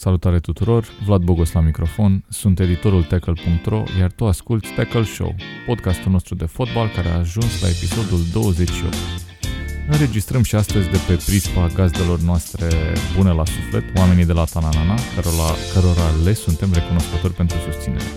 Salutare 0.00 0.40
tuturor, 0.40 0.84
Vlad 1.04 1.22
Bogos 1.22 1.52
la 1.52 1.60
microfon, 1.60 2.24
sunt 2.28 2.60
editorul 2.60 3.02
Tackle.ro, 3.02 3.82
iar 3.98 4.12
tu 4.12 4.26
asculti 4.26 4.68
Tackle 4.76 5.04
Show, 5.04 5.34
podcastul 5.66 6.12
nostru 6.12 6.34
de 6.34 6.44
fotbal 6.44 6.88
care 6.88 7.08
a 7.08 7.18
ajuns 7.18 7.60
la 7.62 7.68
episodul 7.68 8.20
28. 8.32 8.94
Înregistrăm 9.88 10.42
și 10.42 10.54
astăzi 10.54 10.90
de 10.90 10.98
pe 11.06 11.14
prispa 11.14 11.66
gazdelor 11.66 12.20
noastre 12.20 12.66
bune 13.16 13.32
la 13.32 13.44
suflet, 13.44 13.84
oamenii 13.96 14.24
de 14.24 14.32
la 14.32 14.44
Tananana, 14.44 14.94
cărora, 15.14 15.50
cărora 15.74 16.08
le 16.24 16.32
suntem 16.32 16.72
recunoscători 16.72 17.32
pentru 17.32 17.56
susținere. 17.58 18.10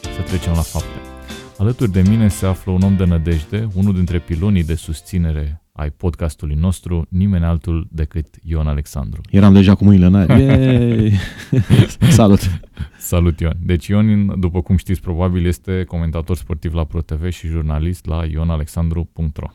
Să 0.00 0.20
trecem 0.26 0.52
la 0.52 0.62
fapte. 0.62 0.98
Alături 1.58 1.92
de 1.92 2.02
mine 2.08 2.28
se 2.28 2.46
află 2.46 2.72
un 2.72 2.82
om 2.82 2.96
de 2.96 3.04
nădejde, 3.04 3.68
unul 3.74 3.94
dintre 3.94 4.18
pilonii 4.18 4.64
de 4.64 4.74
susținere 4.74 5.62
ai 5.78 5.90
podcastului 5.90 6.54
nostru, 6.54 7.06
nimeni 7.08 7.44
altul 7.44 7.86
decât 7.90 8.26
Ion 8.42 8.66
Alexandru. 8.66 9.20
Eram 9.30 9.52
deja 9.52 9.74
cu 9.74 9.84
mâinile 9.84 10.06
în 10.06 10.14
aer. 10.14 11.12
Salut! 12.10 12.60
Salut 12.98 13.40
Ion! 13.40 13.56
Deci 13.60 13.86
Ion, 13.86 14.40
după 14.40 14.62
cum 14.62 14.76
știți 14.76 15.00
probabil, 15.00 15.46
este 15.46 15.84
comentator 15.84 16.36
sportiv 16.36 16.74
la 16.74 16.84
ProTV 16.84 17.30
și 17.30 17.46
jurnalist 17.46 18.06
la 18.06 18.24
ionalexandru.ro 18.24 19.46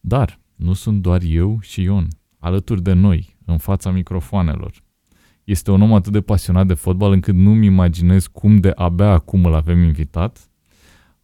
Dar 0.00 0.40
nu 0.56 0.72
sunt 0.72 1.02
doar 1.02 1.20
eu 1.24 1.58
și 1.60 1.82
Ion. 1.82 2.08
Alături 2.38 2.82
de 2.82 2.92
noi, 2.92 3.36
în 3.44 3.58
fața 3.58 3.90
microfoanelor, 3.90 4.72
este 5.44 5.70
un 5.70 5.82
om 5.82 5.92
atât 5.92 6.12
de 6.12 6.20
pasionat 6.20 6.66
de 6.66 6.74
fotbal 6.74 7.12
încât 7.12 7.34
nu-mi 7.34 7.66
imaginez 7.66 8.26
cum 8.26 8.56
de 8.56 8.72
abia 8.74 9.10
acum 9.10 9.44
îl 9.44 9.54
avem 9.54 9.82
invitat. 9.82 10.50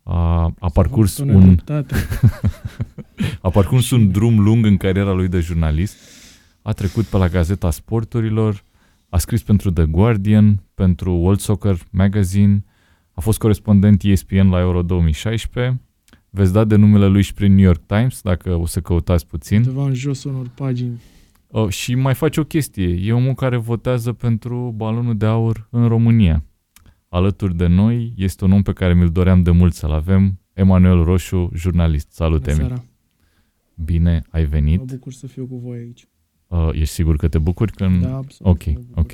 A, 0.03 0.53
a 0.59 0.69
parcurs 0.73 1.19
un... 1.19 1.57
a 3.41 3.51
parcurs 3.51 3.91
un 3.91 4.11
drum 4.11 4.41
lung 4.41 4.67
în 4.67 4.77
cariera 4.77 5.13
lui 5.13 5.29
de 5.29 5.41
jurnalist. 5.41 5.97
A 6.63 6.73
trecut 6.73 7.05
pe 7.05 7.17
la 7.17 7.29
Gazeta 7.29 7.71
Sporturilor, 7.71 8.63
a 9.09 9.19
scris 9.19 9.43
pentru 9.43 9.71
The 9.71 9.85
Guardian, 9.85 10.63
pentru 10.75 11.15
World 11.15 11.41
Soccer 11.41 11.79
Magazine, 11.91 12.65
a 13.13 13.21
fost 13.21 13.39
corespondent 13.39 14.03
ESPN 14.03 14.49
la 14.49 14.59
Euro 14.59 14.83
2016. 14.83 15.81
Veți 16.31 16.53
da 16.53 16.65
de 16.65 16.77
numele 16.77 17.07
lui 17.07 17.23
și 17.23 17.35
prin 17.35 17.55
New 17.55 17.65
York 17.65 17.81
Times, 17.87 18.21
dacă 18.23 18.55
o 18.55 18.67
să 18.67 18.81
căutați 18.81 19.27
puțin. 19.27 19.57
Undeva 19.57 19.85
în 19.85 19.95
jos 19.95 20.25
unor 20.25 20.51
pagini. 20.55 21.01
Oh, 21.51 21.69
și 21.69 21.95
mai 21.95 22.15
face 22.15 22.41
o 22.41 22.45
chestie. 22.45 23.01
E 23.03 23.13
omul 23.13 23.35
care 23.35 23.57
votează 23.57 24.13
pentru 24.13 24.75
balonul 24.77 25.17
de 25.17 25.27
aur 25.27 25.69
în 25.71 25.89
România. 25.89 26.45
Alături 27.09 27.57
de 27.57 27.67
noi 27.67 28.13
este 28.17 28.45
un 28.45 28.53
om 28.53 28.63
pe 28.63 28.73
care 28.73 28.95
mi-l 28.95 29.09
doream 29.09 29.43
de 29.43 29.51
mult 29.51 29.75
să-l 29.75 29.93
avem, 29.93 30.41
Emanuel 30.53 31.05
Roșu, 31.05 31.51
jurnalist. 31.55 32.13
Salut, 32.13 32.43
Bună 32.43 32.69
Emi. 32.69 32.88
Seara. 33.79 33.93
Bine 33.93 34.23
ai 34.31 34.45
venit. 34.45 34.79
Mă 34.79 34.85
bucur 34.85 35.13
să 35.13 35.27
fiu 35.27 35.47
cu 35.47 35.57
voi 35.57 35.79
aici. 35.79 36.09
Uh, 36.47 36.69
ești 36.73 36.95
sigur 36.95 37.17
că 37.17 37.29
te 37.29 37.39
bucuri 37.39 37.73
când... 37.73 38.03
Da, 38.03 38.17
absolut. 38.17 38.67
Ok, 38.67 38.75
ok. 38.95 39.13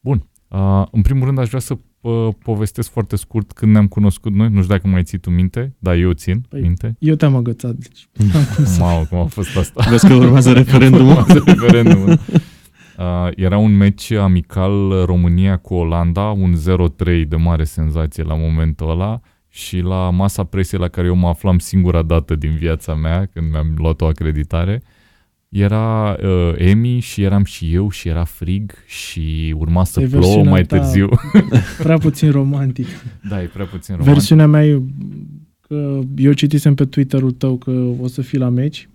Bun. 0.00 0.28
Uh, 0.48 0.86
în 0.90 1.02
primul 1.02 1.26
rând 1.26 1.38
aș 1.38 1.48
vrea 1.48 1.60
să 1.60 1.78
uh, 2.00 2.28
povestesc 2.42 2.90
foarte 2.90 3.16
scurt 3.16 3.52
când 3.52 3.72
ne-am 3.72 3.88
cunoscut 3.88 4.32
noi. 4.32 4.48
Nu 4.48 4.62
știu 4.62 4.74
dacă 4.74 4.88
mai 4.88 5.02
ții 5.02 5.18
tu 5.18 5.30
minte, 5.30 5.76
dar 5.78 5.94
eu 5.94 6.12
țin 6.12 6.40
păi, 6.48 6.60
minte. 6.60 6.96
Eu 6.98 7.14
te-am 7.14 7.36
agățat, 7.36 7.74
deci 7.74 8.08
Mamă, 8.78 9.04
cum 9.04 9.18
a 9.18 9.24
fost 9.24 9.56
asta. 9.56 9.86
Vezi 9.90 10.06
că 10.06 10.14
urmează 10.14 10.52
referendumul. 10.52 11.16
urmează 11.16 11.42
referendumul. 11.46 12.18
Uh, 12.98 13.28
era 13.36 13.58
un 13.58 13.76
meci 13.76 14.10
amical 14.10 15.04
România 15.04 15.56
cu 15.56 15.74
Olanda, 15.74 16.22
un 16.22 16.54
0-3 16.56 17.28
de 17.28 17.36
mare 17.36 17.64
senzație 17.64 18.22
la 18.22 18.34
momentul 18.34 18.90
ăla 18.90 19.20
și 19.50 19.78
la 19.78 20.10
masa 20.10 20.44
presiei 20.44 20.80
la 20.80 20.88
care 20.88 21.06
eu 21.06 21.14
mă 21.14 21.28
aflam 21.28 21.58
singura 21.58 22.02
dată 22.02 22.34
din 22.34 22.54
viața 22.54 22.94
mea 22.94 23.26
când 23.32 23.50
mi-am 23.50 23.74
luat 23.76 24.00
o 24.00 24.06
acreditare, 24.06 24.82
era 25.48 26.16
uh, 26.22 26.52
Emi 26.56 27.00
și 27.00 27.22
eram 27.22 27.44
și 27.44 27.74
eu 27.74 27.90
și 27.90 28.08
era 28.08 28.24
frig 28.24 28.72
și 28.86 29.54
urma 29.58 29.84
să 29.84 30.00
e 30.00 30.06
plouă 30.06 30.44
mai 30.44 30.64
târziu. 30.64 31.08
Prea 31.82 31.98
puțin 31.98 32.30
romantic. 32.30 32.86
Da, 33.28 33.42
e 33.42 33.44
prea 33.44 33.64
puțin 33.64 33.94
romantic. 33.94 34.14
Versiunea 34.14 34.46
mea 34.46 34.66
e 34.66 34.82
că 35.60 35.98
eu 36.16 36.32
citisem 36.32 36.74
pe 36.74 36.84
Twitter-ul 36.84 37.30
tău 37.30 37.56
că 37.56 37.70
o 38.00 38.06
să 38.06 38.22
fii 38.22 38.38
la 38.38 38.48
meci 38.48 38.88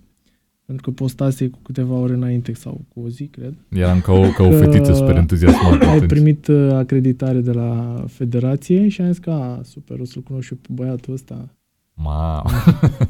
pentru 0.66 0.90
că 0.90 0.90
postase 0.90 1.48
cu 1.48 1.58
câteva 1.62 1.94
ore 1.94 2.12
înainte 2.12 2.52
sau 2.54 2.80
cu 2.94 3.00
o 3.00 3.08
zi, 3.08 3.24
cred. 3.26 3.54
Eram 3.68 4.00
ca 4.00 4.12
o, 4.12 4.30
ca 4.36 4.42
o 4.42 4.50
fetiță 4.50 4.92
super 4.92 5.16
entuziasmată. 5.16 5.84
Ai 5.84 5.94
atunci. 5.94 6.10
primit 6.10 6.46
uh, 6.46 6.72
acreditare 6.72 7.40
de 7.40 7.52
la 7.52 8.04
federație 8.08 8.88
și 8.88 9.00
am 9.00 9.06
zis 9.06 9.18
că, 9.18 9.30
a, 9.30 9.60
super, 9.62 10.00
o 10.00 10.04
să-l 10.04 10.22
cunosc 10.22 10.46
și 10.46 10.54
pe 10.54 10.68
băiatul 10.72 11.12
ăsta. 11.12 11.54
Ma. 11.94 12.44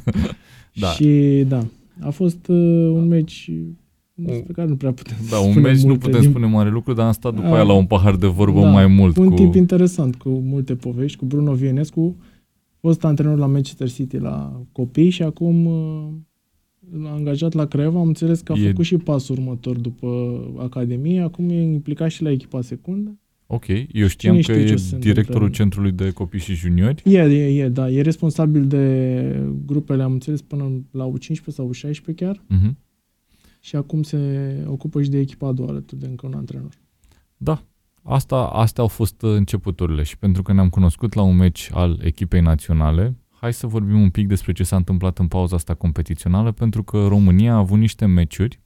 da. 0.81 0.87
Și 0.87 1.45
da, 1.49 1.66
a 2.00 2.11
fost 2.11 2.49
uh, 2.49 2.91
un 2.93 3.06
meci 3.06 3.50
despre 4.15 4.53
care 4.53 4.69
nu 4.69 4.77
prea 4.77 4.93
putem 4.93 5.16
Da, 5.31 5.39
un 5.39 5.61
meci 5.61 5.83
nu 5.83 5.99
putem 5.99 6.21
din... 6.21 6.31
spune 6.31 6.47
mare 6.47 6.71
lucru, 6.71 6.93
dar 6.93 7.06
am 7.06 7.12
stat 7.12 7.34
după 7.34 7.47
a, 7.47 7.53
aia 7.53 7.62
la 7.62 7.72
un 7.72 7.87
pahar 7.87 8.16
de 8.16 8.27
vorbă 8.27 8.61
da, 8.61 8.71
mai 8.71 8.87
mult. 8.87 9.16
Un 9.16 9.28
cu... 9.28 9.34
tip 9.34 9.55
interesant, 9.55 10.15
cu 10.15 10.28
multe 10.28 10.75
povești, 10.75 11.19
cu 11.19 11.25
Bruno 11.25 11.53
Vienescu, 11.53 12.16
fost 12.81 13.05
antrenor 13.05 13.39
la 13.39 13.47
Manchester 13.47 13.91
City 13.91 14.19
la 14.19 14.62
copii 14.72 15.11
și 15.11 15.22
acum 15.22 15.66
uh, 15.66 16.09
l-a 16.93 17.13
angajat 17.13 17.53
la 17.53 17.67
Craiova, 17.67 18.01
am 18.01 18.07
înțeles 18.07 18.41
că 18.41 18.53
a 18.53 18.59
e... 18.59 18.69
făcut 18.69 18.85
și 18.85 18.97
pasul 18.97 19.37
următor 19.39 19.77
după 19.77 20.41
Academie, 20.59 21.21
acum 21.21 21.49
e 21.49 21.63
implicat 21.63 22.11
și 22.11 22.23
la 22.23 22.31
echipa 22.31 22.61
secundă. 22.61 23.19
Ok, 23.47 23.65
eu 23.93 24.07
știam 24.07 24.41
că 24.41 24.53
e 24.53 24.75
directorul 24.99 25.49
centrului 25.49 25.93
de 25.93 26.11
copii 26.11 26.41
și 26.41 26.55
juniori. 26.55 27.03
E, 27.05 27.21
e, 27.21 27.63
e, 27.65 27.69
da, 27.69 27.91
e 27.91 28.03
responsabil 28.03 28.67
de 28.67 29.47
grupele, 29.67 30.03
am 30.03 30.13
înțeles, 30.13 30.43
până 30.43 30.85
la 30.91 31.13
U15 31.13 31.45
sau 31.47 31.71
U16 31.75 32.15
chiar. 32.17 32.37
Uh-huh. 32.37 32.73
Și 33.61 33.77
acum 33.77 34.03
se 34.03 34.19
ocupă 34.67 35.03
și 35.03 35.09
de 35.09 35.19
echipa 35.19 35.49
a 35.49 35.53
doua 35.53 35.69
alături 35.69 36.01
de 36.01 36.07
încă 36.07 36.27
un 36.27 36.35
antrenor. 36.35 36.73
Da, 37.37 37.63
asta, 38.03 38.37
astea 38.37 38.83
au 38.83 38.89
fost 38.89 39.23
începuturile 39.23 40.03
și 40.03 40.19
pentru 40.19 40.43
că 40.43 40.53
ne-am 40.53 40.69
cunoscut 40.69 41.15
la 41.15 41.23
un 41.23 41.37
meci 41.37 41.71
al 41.73 42.01
echipei 42.03 42.41
naționale, 42.41 43.17
hai 43.47 43.55
să 43.55 43.67
vorbim 43.67 44.01
un 44.01 44.11
pic 44.11 44.29
despre 44.29 44.53
ce 44.53 44.62
s-a 44.62 44.77
întâmplat 44.77 45.19
în 45.19 45.27
pauza 45.27 45.57
asta 45.57 45.75
competițională, 45.75 46.53
pentru 46.53 46.83
că 46.83 47.07
România 47.07 47.53
a 47.53 47.57
avut 47.57 47.79
niște 47.79 48.07
meciuri. 48.07 48.61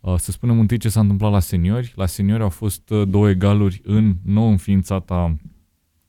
Uh, 0.00 0.14
să 0.16 0.30
spunem 0.30 0.58
întâi 0.60 0.78
ce 0.78 0.88
s-a 0.88 1.00
întâmplat 1.00 1.30
la 1.32 1.40
seniori. 1.40 1.92
La 1.96 2.06
seniori 2.06 2.42
au 2.42 2.48
fost 2.48 2.90
uh, 2.90 3.08
două 3.08 3.28
egaluri 3.28 3.80
în 3.84 4.16
nou 4.24 4.48
înființata 4.48 5.36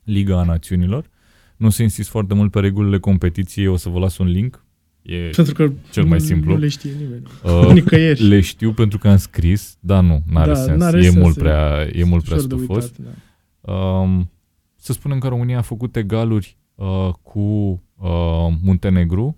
Liga 0.04 0.40
a 0.40 0.44
Națiunilor. 0.44 1.10
Nu 1.58 1.70
se 1.70 1.84
insist 1.84 2.10
foarte 2.10 2.34
mult 2.34 2.52
pe 2.52 2.60
regulile 2.60 3.00
competiției, 3.00 3.68
o 3.68 3.76
să 3.76 3.90
vă 3.90 4.00
las 4.00 4.18
un 4.18 4.28
link. 4.28 4.66
E 5.02 5.30
pentru 5.36 5.54
că 5.54 5.72
cel 5.92 6.06
mai 6.06 6.22
simplu. 6.22 6.54
Nu 6.54 6.60
le 6.60 6.68
știe 6.68 6.92
nimeni. 6.92 7.24
Uh, 7.44 7.74
Nicăieri. 7.82 8.24
Le 8.24 8.42
știu 8.42 8.74
pentru 8.74 8.98
că 8.98 9.08
am 9.08 9.18
scris, 9.18 9.78
dar 9.80 10.04
nu, 10.04 10.24
n-are 10.32 10.52
da, 10.52 10.56
sens. 10.56 10.80
N-are 10.80 10.98
e, 10.98 11.02
sens. 11.02 11.16
Mult 11.16 11.38
prea, 11.38 11.88
e 11.94 12.04
mult 12.04 12.24
prea 12.24 12.38
stufos. 12.38 12.84
Uitat, 12.84 13.16
da. 13.62 13.74
um, 13.74 14.32
să 14.76 14.94
spunem 14.94 15.20
că 15.20 15.28
România 15.28 15.58
a 15.58 15.62
făcut 15.62 15.96
egaluri 15.96 16.58
uh, 16.76 17.10
cu 17.22 17.82
uh, 18.02 18.54
Muntenegru 18.64 19.38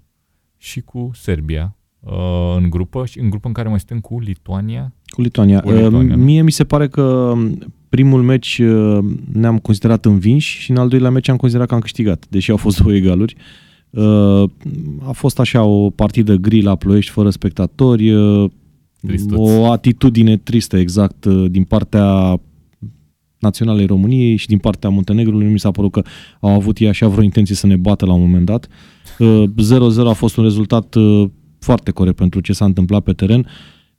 și 0.58 0.82
cu 0.82 1.12
Serbia 1.14 1.76
uh, 2.00 2.56
în 2.58 2.70
grupă, 2.70 3.06
și 3.06 3.20
în 3.20 3.30
grupă 3.30 3.48
în 3.48 3.54
care 3.54 3.70
mai 3.70 3.80
suntem 3.80 4.00
cu 4.00 4.20
Lituania. 4.20 4.94
Cu 5.06 5.22
Lituania. 5.22 5.60
Cu 5.60 5.72
Lituania. 5.72 6.16
Uh, 6.16 6.22
mie 6.24 6.42
mi 6.42 6.52
se 6.52 6.64
pare 6.64 6.88
că 6.88 7.34
primul 7.90 8.22
meci 8.22 8.60
uh, 8.60 9.00
ne-am 9.32 9.58
considerat 9.58 10.06
învinși 10.06 10.60
și 10.60 10.72
în 10.72 10.78
al 10.78 10.88
doilea 10.88 11.10
meci 11.10 11.28
am 11.28 11.38
considerat 11.38 11.68
că 11.68 11.74
am 11.74 11.80
câștigat, 11.80 12.26
deși 12.30 12.52
au 12.52 12.58
fost 12.58 12.78
două 12.82 12.96
egaluri. 12.96 13.36
Uh, 13.90 14.50
a 15.08 15.12
fost 15.12 15.40
așa 15.40 15.64
o 15.64 15.90
partidă 15.90 16.36
gri 16.36 16.62
la 16.62 16.76
Ploiești, 16.76 17.12
fără 17.12 17.30
spectatori, 17.30 18.12
uh, 18.12 18.50
o 19.36 19.72
atitudine 19.72 20.38
tristă 20.38 20.78
exact 20.78 21.26
uh, 21.26 21.52
din 21.52 21.64
partea 21.64 22.40
naționalei 23.44 23.86
României 23.86 24.36
și 24.36 24.48
din 24.48 24.58
partea 24.58 24.90
Muntenegrului 24.90 25.48
mi 25.48 25.60
s-a 25.60 25.72
părut 25.72 25.92
că 25.92 26.02
au 26.40 26.50
avut 26.50 26.78
ei 26.78 26.88
așa 26.88 27.08
vreo 27.08 27.24
intenție 27.24 27.56
să 27.56 27.68
ne 27.68 27.76
bată 27.76 28.06
la 28.06 28.14
un 28.14 28.22
moment 28.22 28.46
dat. 28.46 28.68
0-0 28.68 28.70
uh, 29.20 30.08
a 30.08 30.14
fost 30.14 30.38
un 30.38 30.44
rezultat 30.44 30.96
uh, 30.96 31.30
foarte 31.60 31.92
corect 31.92 32.16
pentru 32.16 32.40
ce 32.40 32.54
s-a 32.54 32.66
întâmplat 32.66 33.04
pe 33.04 33.14
teren. 33.14 33.48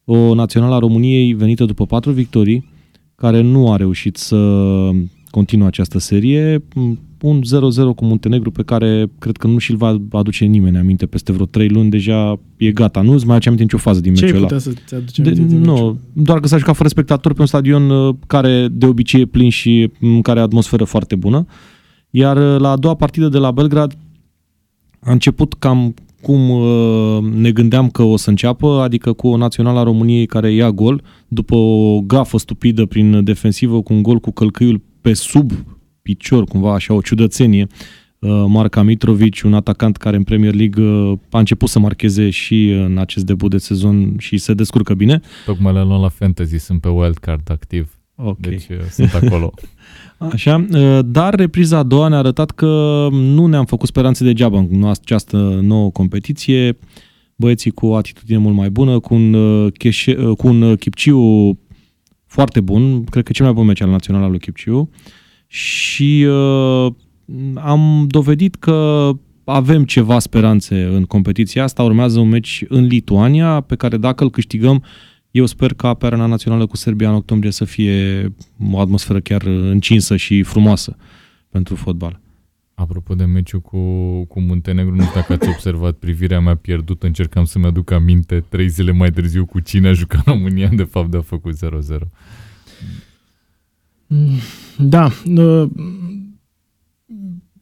O 0.04 0.34
națională 0.34 0.74
a 0.74 0.78
României 0.78 1.32
venită 1.32 1.64
după 1.64 1.86
patru 1.86 2.10
victorii, 2.10 2.70
care 3.14 3.40
nu 3.40 3.72
a 3.72 3.76
reușit 3.76 4.16
să 4.16 4.36
continuă 5.30 5.66
această 5.66 5.98
serie 5.98 6.64
un 7.24 7.40
0-0 7.42 7.94
cu 7.96 8.04
Muntenegru 8.04 8.50
pe 8.50 8.62
care 8.62 9.10
cred 9.18 9.36
că 9.36 9.46
nu 9.46 9.58
și-l 9.58 9.76
va 9.76 9.98
aduce 10.10 10.44
nimeni 10.44 10.76
aminte 10.78 11.06
peste 11.06 11.32
vreo 11.32 11.46
3 11.46 11.68
luni, 11.68 11.90
deja 11.90 12.38
e 12.56 12.72
gata. 12.72 13.00
Nu 13.00 13.12
îți 13.12 13.24
mai 13.24 13.34
aduce 13.34 13.48
aminte 13.48 13.66
nicio 13.66 13.82
fază 13.82 14.00
din 14.00 14.12
meciul 14.12 14.36
ăla. 14.36 14.46
Ce 14.46 14.58
să-ți 14.58 14.94
aduce 14.94 15.22
aminte 15.22 15.40
de, 15.40 15.46
din 15.46 15.60
Nu, 15.60 15.72
meciul? 15.72 15.96
doar 16.12 16.40
că 16.40 16.46
s-a 16.46 16.56
jucat 16.56 16.76
fără 16.76 16.88
spectatori 16.88 17.34
pe 17.34 17.40
un 17.40 17.46
stadion 17.46 17.90
uh, 17.90 18.14
care 18.26 18.68
de 18.72 18.86
obicei 18.86 19.20
e 19.20 19.26
plin 19.26 19.50
și 19.50 19.90
în 20.00 20.22
care 20.22 20.38
are 20.38 20.46
atmosferă 20.46 20.84
foarte 20.84 21.14
bună. 21.14 21.46
Iar 22.10 22.36
uh, 22.36 22.60
la 22.60 22.70
a 22.70 22.76
doua 22.76 22.94
partidă 22.94 23.28
de 23.28 23.38
la 23.38 23.50
Belgrad 23.50 23.96
a 25.00 25.12
început 25.12 25.54
cam 25.54 25.94
cum 26.22 26.50
uh, 26.50 27.32
ne 27.34 27.50
gândeam 27.50 27.88
că 27.88 28.02
o 28.02 28.16
să 28.16 28.30
înceapă, 28.30 28.80
adică 28.80 29.12
cu 29.12 29.28
o 29.28 29.36
națională 29.36 29.78
a 29.78 29.82
României 29.82 30.26
care 30.26 30.52
ia 30.52 30.70
gol, 30.70 31.02
după 31.28 31.54
o 31.54 32.00
gafă 32.00 32.38
stupidă 32.38 32.86
prin 32.86 33.24
defensivă 33.24 33.82
cu 33.82 33.92
un 33.92 34.02
gol 34.02 34.18
cu 34.18 34.30
călcâiul 34.30 34.80
pe 35.00 35.12
sub 35.12 35.52
picior, 36.04 36.44
cumva 36.44 36.74
așa 36.74 36.94
o 36.94 37.00
ciudățenie, 37.00 37.66
uh, 38.18 38.44
Marca 38.46 38.82
Mitrovic, 38.82 39.40
un 39.44 39.54
atacant 39.54 39.96
care 39.96 40.16
în 40.16 40.22
Premier 40.22 40.54
League 40.54 40.84
uh, 40.84 41.18
a 41.30 41.38
început 41.38 41.68
să 41.68 41.78
marcheze 41.78 42.30
și 42.30 42.70
în 42.70 42.98
acest 42.98 43.24
debut 43.24 43.50
de 43.50 43.58
sezon 43.58 44.14
și 44.18 44.38
se 44.38 44.54
descurcă 44.54 44.94
bine. 44.94 45.20
Tocmai 45.44 45.72
le 45.72 45.82
luăm 45.82 46.00
la 46.00 46.08
Fantasy, 46.08 46.58
sunt 46.58 46.80
pe 46.80 46.88
wildcard 46.88 47.50
activ. 47.50 47.98
Okay. 48.14 48.50
Deci 48.50 48.68
uh, 48.68 48.84
sunt 48.90 49.14
acolo. 49.14 49.52
Așa, 50.32 50.66
dar 51.04 51.34
repriza 51.34 51.78
a 51.78 51.82
doua 51.82 52.08
ne-a 52.08 52.18
arătat 52.18 52.50
că 52.50 53.08
nu 53.10 53.46
ne-am 53.46 53.64
făcut 53.64 53.88
speranțe 53.88 54.24
degeaba 54.24 54.58
în 54.58 54.84
această 54.84 55.36
nouă 55.62 55.90
competiție. 55.90 56.78
Băieții 57.36 57.70
cu 57.70 57.86
o 57.86 57.96
atitudine 57.96 58.38
mult 58.38 58.54
mai 58.54 58.70
bună, 58.70 58.98
cu 58.98 59.14
un, 59.14 59.70
cheșe, 59.70 60.14
cu 60.14 60.46
un 60.46 60.76
Chipciu 60.76 61.58
foarte 62.26 62.60
bun, 62.60 63.04
cred 63.04 63.24
că 63.24 63.32
cel 63.32 63.44
mai 63.44 63.54
bun 63.54 63.66
meci 63.66 63.80
al 63.80 63.90
național 63.90 64.22
al 64.22 64.30
lui 64.30 64.38
Chipciu 64.38 64.90
și 65.46 66.26
uh, 66.28 66.92
am 67.54 68.06
dovedit 68.08 68.54
că 68.54 69.10
avem 69.44 69.84
ceva 69.84 70.18
speranțe 70.18 70.84
în 70.84 71.04
competiția 71.04 71.62
asta. 71.62 71.82
Urmează 71.82 72.18
un 72.18 72.28
meci 72.28 72.64
în 72.68 72.84
Lituania, 72.84 73.60
pe 73.60 73.76
care 73.76 73.96
dacă 73.96 74.24
îl 74.24 74.30
câștigăm, 74.30 74.84
eu 75.30 75.46
sper 75.46 75.74
ca 75.74 75.94
pe 75.94 76.06
arena 76.06 76.26
națională 76.26 76.66
cu 76.66 76.76
Serbia 76.76 77.08
în 77.08 77.14
octombrie 77.14 77.50
să 77.50 77.64
fie 77.64 78.28
o 78.70 78.80
atmosferă 78.80 79.20
chiar 79.20 79.42
încinsă 79.46 80.16
și 80.16 80.42
frumoasă 80.42 80.96
pentru 81.48 81.74
fotbal. 81.74 82.20
Apropo 82.74 83.14
de 83.14 83.24
meciul 83.24 83.60
cu, 83.60 83.78
cu 84.24 84.40
Muntenegru, 84.40 84.94
nu 84.94 85.02
știu 85.02 85.14
dacă 85.14 85.32
ați 85.32 85.48
observat 85.48 85.96
privirea 85.96 86.40
mea 86.40 86.54
pierdută, 86.54 87.06
încercam 87.06 87.44
să-mi 87.44 87.66
aduc 87.66 87.90
aminte 87.90 88.44
trei 88.48 88.68
zile 88.68 88.92
mai 88.92 89.10
târziu 89.10 89.46
cu 89.46 89.60
cine 89.60 89.88
a 89.88 89.92
jucat 89.92 90.24
România, 90.24 90.68
de 90.68 90.82
fapt 90.82 91.10
de 91.10 91.16
a 91.16 91.20
făcut 91.20 91.56
0-0. 91.56 91.58
Da, 94.78 95.10
uh, 95.26 95.70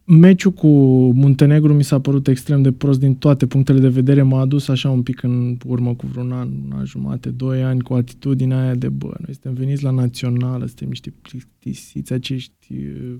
meciul 0.04 0.52
cu 0.52 0.68
Muntenegru 1.12 1.74
mi 1.74 1.84
s-a 1.84 2.00
părut 2.00 2.28
extrem 2.28 2.62
de 2.62 2.72
prost 2.72 3.00
din 3.00 3.14
toate 3.14 3.46
punctele 3.46 3.80
de 3.80 3.88
vedere. 3.88 4.22
M-a 4.22 4.40
adus 4.40 4.68
așa 4.68 4.90
un 4.90 5.02
pic 5.02 5.22
în 5.22 5.56
urmă 5.66 5.94
cu 5.94 6.06
vreun 6.06 6.32
an, 6.32 6.48
una 6.64 6.84
jumate, 6.84 7.30
doi 7.30 7.62
ani, 7.62 7.80
cu 7.80 7.94
atitudinea 7.94 8.62
aia 8.62 8.74
de 8.74 8.88
bă, 8.88 9.06
noi 9.06 9.32
suntem 9.32 9.54
veniți 9.54 9.82
la 9.82 9.90
națională, 9.90 10.66
suntem 10.66 10.88
niște 10.88 11.14
plictisiți, 11.22 12.12
acești 12.12 12.74
uh, 12.74 13.14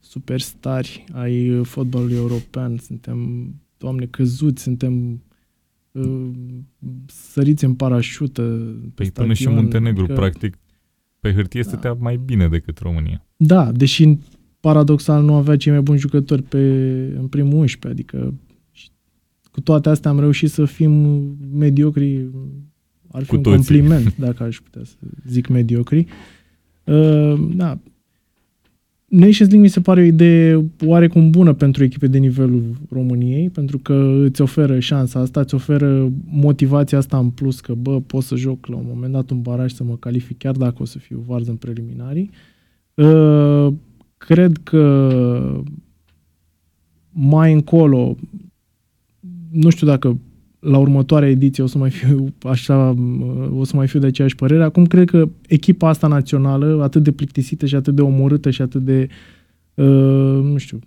superstari 0.00 1.04
ai 1.12 1.50
uh, 1.50 1.66
fotbalului 1.66 2.16
european, 2.16 2.76
suntem, 2.76 3.50
doamne, 3.76 4.06
căzuți, 4.06 4.62
suntem 4.62 5.22
uh, 5.92 6.30
săriți 7.06 7.64
în 7.64 7.74
parașută. 7.74 8.74
Păi 8.94 9.10
până 9.10 9.32
și 9.32 9.48
Muntenegru, 9.48 10.06
că... 10.06 10.12
practic, 10.12 10.58
pe 11.26 11.34
hârtie 11.34 11.60
da. 11.62 11.68
stătea 11.68 11.96
mai 12.00 12.20
bine 12.24 12.48
decât 12.48 12.78
România. 12.78 13.26
Da, 13.36 13.72
deși 13.72 14.18
paradoxal 14.60 15.24
nu 15.24 15.34
avea 15.34 15.56
cei 15.56 15.72
mai 15.72 15.80
buni 15.80 15.98
jucători 15.98 16.42
pe, 16.42 16.58
în 17.18 17.26
primul 17.26 17.58
11, 17.58 17.88
adică 17.88 18.34
cu 19.50 19.60
toate 19.60 19.88
astea 19.88 20.10
am 20.10 20.20
reușit 20.20 20.50
să 20.50 20.64
fim 20.64 20.92
mediocri, 21.52 22.30
ar 23.10 23.22
fi 23.22 23.28
cu 23.28 23.36
un 23.36 23.42
toții. 23.42 23.56
compliment 23.58 24.16
dacă 24.16 24.42
aș 24.42 24.58
putea 24.58 24.82
să 24.84 24.94
zic 25.26 25.46
mediocri. 25.46 26.06
Uh, 26.84 27.48
da, 27.54 27.78
Nations 29.08 29.38
League 29.38 29.60
mi 29.60 29.68
se 29.68 29.80
pare 29.80 30.00
o 30.00 30.04
idee 30.04 30.70
oarecum 30.84 31.30
bună 31.30 31.52
pentru 31.52 31.84
echipe 31.84 32.06
de 32.06 32.18
nivelul 32.18 32.76
României, 32.90 33.50
pentru 33.50 33.78
că 33.78 34.18
îți 34.24 34.40
oferă 34.40 34.78
șansa 34.78 35.20
asta, 35.20 35.40
îți 35.40 35.54
oferă 35.54 36.12
motivația 36.24 36.98
asta 36.98 37.18
în 37.18 37.30
plus, 37.30 37.60
că 37.60 37.74
bă, 37.74 38.00
pot 38.00 38.22
să 38.22 38.36
joc 38.36 38.66
la 38.66 38.76
un 38.76 38.84
moment 38.88 39.12
dat 39.12 39.30
un 39.30 39.42
baraj 39.42 39.72
să 39.72 39.84
mă 39.84 39.96
calific, 39.96 40.38
chiar 40.38 40.56
dacă 40.56 40.76
o 40.78 40.84
să 40.84 40.98
fiu 40.98 41.24
varză 41.26 41.50
în 41.50 41.56
preliminarii. 41.56 42.30
Uh, 42.94 43.72
cred 44.16 44.56
că 44.62 45.62
mai 47.12 47.52
încolo, 47.52 48.16
nu 49.50 49.70
știu 49.70 49.86
dacă 49.86 50.18
la 50.68 50.78
următoarea 50.78 51.28
ediție 51.28 51.62
o 51.62 51.66
să 51.66 51.78
mai 51.78 51.90
fiu 51.90 52.34
așa, 52.42 52.94
o 53.56 53.64
să 53.64 53.76
mai 53.76 53.86
fiu 53.86 54.00
de 54.00 54.06
aceeași 54.06 54.34
părere. 54.34 54.62
Acum 54.62 54.86
cred 54.86 55.08
că 55.08 55.28
echipa 55.46 55.88
asta 55.88 56.06
națională, 56.06 56.80
atât 56.82 57.02
de 57.02 57.12
plictisită 57.12 57.66
și 57.66 57.74
atât 57.74 57.94
de 57.94 58.02
omorâtă 58.02 58.50
și 58.50 58.62
atât 58.62 58.82
de 58.82 59.08
Uh, 59.76 59.84
nu 60.42 60.56
știu, 60.56 60.78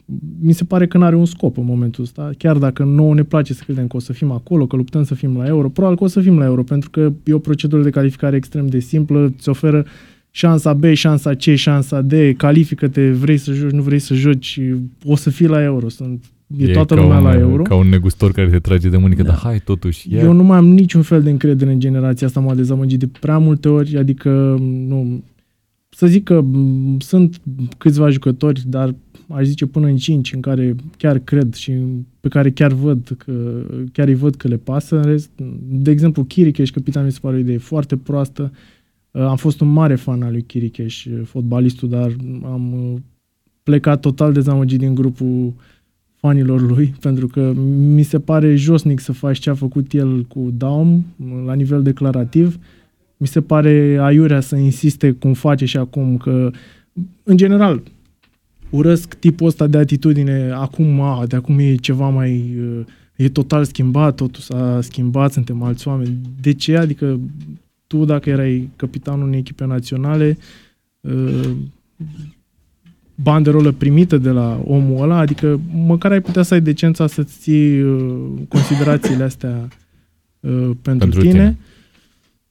mi 0.42 0.54
se 0.54 0.64
pare 0.64 0.88
că 0.88 0.98
nu 0.98 1.04
are 1.04 1.16
un 1.16 1.26
scop 1.26 1.58
în 1.58 1.66
momentul 1.66 2.04
ăsta, 2.04 2.30
chiar 2.38 2.58
dacă 2.58 2.84
nouă 2.84 3.14
ne 3.14 3.24
place 3.24 3.54
să 3.54 3.64
credem 3.66 3.88
că 3.88 3.96
o 3.96 4.00
să 4.00 4.14
fim 4.14 4.32
acolo, 4.32 4.68
că 4.68 4.76
luptăm 4.76 5.04
să 5.04 5.14
fim 5.14 5.38
la 5.38 5.48
euro, 5.48 5.70
probabil 5.70 5.98
că 5.98 6.04
o 6.04 6.08
să 6.08 6.22
fim 6.22 6.38
la 6.38 6.46
euro, 6.46 6.64
pentru 6.64 6.90
că 6.90 7.12
e 7.24 7.34
o 7.34 7.40
procedură 7.40 7.84
de 7.84 7.90
calificare 7.90 8.36
extrem 8.36 8.68
de 8.68 8.80
simplă, 8.80 9.34
îți 9.38 9.50
oferă 9.50 9.86
șansa 10.32 10.74
B, 10.74 10.84
șansa 10.94 11.34
C, 11.34 11.42
șansa 11.42 12.02
D, 12.02 12.14
califică-te, 12.38 13.12
vrei 13.12 13.38
să 13.38 13.54
joci, 13.54 13.72
nu 13.72 13.82
vrei 13.82 14.00
să 14.00 14.14
joci, 14.14 14.60
o 15.06 15.16
să 15.16 15.30
fii 15.30 15.48
la 15.48 15.64
euro. 15.64 15.90
Sunt 15.90 16.24
e, 16.58 16.70
e 16.70 16.72
toată 16.72 16.96
lumea 16.96 17.18
un, 17.18 17.24
la 17.24 17.38
euro. 17.38 17.64
Ca 17.64 17.76
un 17.76 17.88
negustor 17.88 18.32
care 18.32 18.50
te 18.50 18.60
trage 18.60 18.90
de 18.90 18.98
mânică, 18.98 19.22
da. 19.22 19.30
dar 19.30 19.38
hai 19.38 19.60
totuși. 19.60 20.14
Yeah. 20.14 20.24
Eu 20.24 20.32
nu 20.32 20.44
mai 20.44 20.58
am 20.58 20.68
niciun 20.68 21.02
fel 21.02 21.24
de 21.24 21.30
încredere 21.30 21.72
în 21.72 21.80
generația 21.80 22.28
asta, 22.28 22.40
m-a 22.40 22.56
dezamăgit 22.56 23.00
de 23.00 23.10
prea 23.20 23.38
multe 23.38 23.70
ori, 23.70 23.98
adică 23.98 24.58
nu, 24.88 25.24
să 25.90 26.08
zic 26.08 26.24
că 26.24 26.44
sunt 27.00 27.42
câțiva 27.78 28.10
jucători, 28.10 28.64
dar 28.68 28.96
aș 29.28 29.46
zice 29.46 29.66
până 29.66 29.88
în 29.88 29.98
5 29.98 30.34
în 30.34 30.42
care 30.42 30.76
chiar 30.98 31.20
cred 31.20 31.54
și 31.54 31.74
pe 32.20 32.28
care 32.28 32.52
chiar 32.52 32.72
văd 32.72 33.16
că 33.18 33.64
chiar 33.92 34.08
îi 34.08 34.16
văd 34.16 34.36
că 34.36 34.48
le 34.48 34.58
pasă. 34.58 34.96
În 34.96 35.04
rest, 35.04 35.30
de 35.68 35.92
exemplu, 35.92 36.24
Chiricheș, 36.24 36.70
capitan, 36.70 37.06
mi 37.06 37.12
se 37.12 37.20
pare 37.22 37.36
o 37.36 37.40
idee 37.40 37.58
foarte 37.58 37.98
proastă. 37.98 38.52
Am 39.12 39.36
fost 39.36 39.62
un 39.62 39.68
mare 39.68 39.96
fan 39.96 40.22
al 40.22 40.32
lui 40.32 40.42
Chiricheș, 40.42 41.08
fotbalistul, 41.24 41.90
dar 41.90 42.16
am 42.44 43.04
plecat 43.64 44.00
total 44.00 44.34
dezamăgit 44.34 44.80
din 44.80 44.96
grupul 44.96 45.54
fanilor 46.20 46.62
lui, 46.62 46.94
pentru 47.02 47.28
că 47.28 47.54
mi 47.96 48.04
se 48.04 48.20
pare 48.20 48.56
josnic 48.56 49.00
să 49.00 49.12
faci 49.12 49.38
ce 49.38 49.50
a 49.50 49.54
făcut 49.54 49.94
el 49.94 50.24
cu 50.24 50.54
Daum 50.58 51.06
la 51.46 51.54
nivel 51.54 51.84
declarativ. 51.84 52.60
Mi 53.18 53.28
se 53.28 53.42
pare 53.42 53.98
aiurea 54.02 54.40
să 54.40 54.56
insiste 54.56 55.12
cum 55.12 55.34
face 55.34 55.66
și 55.66 55.78
acum, 55.78 56.18
că 56.18 56.52
în 57.24 57.38
general 57.38 57.82
urăsc 58.70 59.14
tipul 59.14 59.48
ăsta 59.48 59.68
de 59.68 59.78
atitudine, 59.78 60.52
acum, 60.52 61.02
a, 61.02 61.26
de 61.26 61.36
acum 61.36 61.60
e 61.60 61.76
ceva 61.76 62.10
mai, 62.10 62.56
e 63.16 63.30
total 63.30 63.64
schimbat, 63.64 64.16
totul 64.16 64.42
s-a 64.42 64.82
schimbat, 64.82 65.32
suntem 65.32 65.64
alți 65.64 65.88
oameni. 65.88 66.18
De 66.42 66.54
ce? 66.54 66.78
Adică 66.78 67.20
tu, 67.88 68.06
dacă 68.06 68.30
erai 68.30 68.70
capitanul 68.76 69.28
unei 69.28 69.40
echipe 69.40 69.66
naționale, 69.66 70.38
banderolă 73.22 73.72
primită 73.72 74.18
de 74.18 74.30
la 74.30 74.62
omul 74.66 75.02
ăla, 75.02 75.18
adică 75.18 75.60
măcar 75.74 76.12
ai 76.12 76.22
putea 76.22 76.42
să 76.42 76.54
ai 76.54 76.62
decența 76.62 77.08
să-ți 77.08 77.40
ții 77.40 77.82
uh, 77.82 78.26
considerațiile 78.48 79.24
astea 79.24 79.68
uh, 80.40 80.52
pentru, 80.52 80.76
pentru 80.82 81.20
tine. 81.20 81.32
tine. 81.32 81.58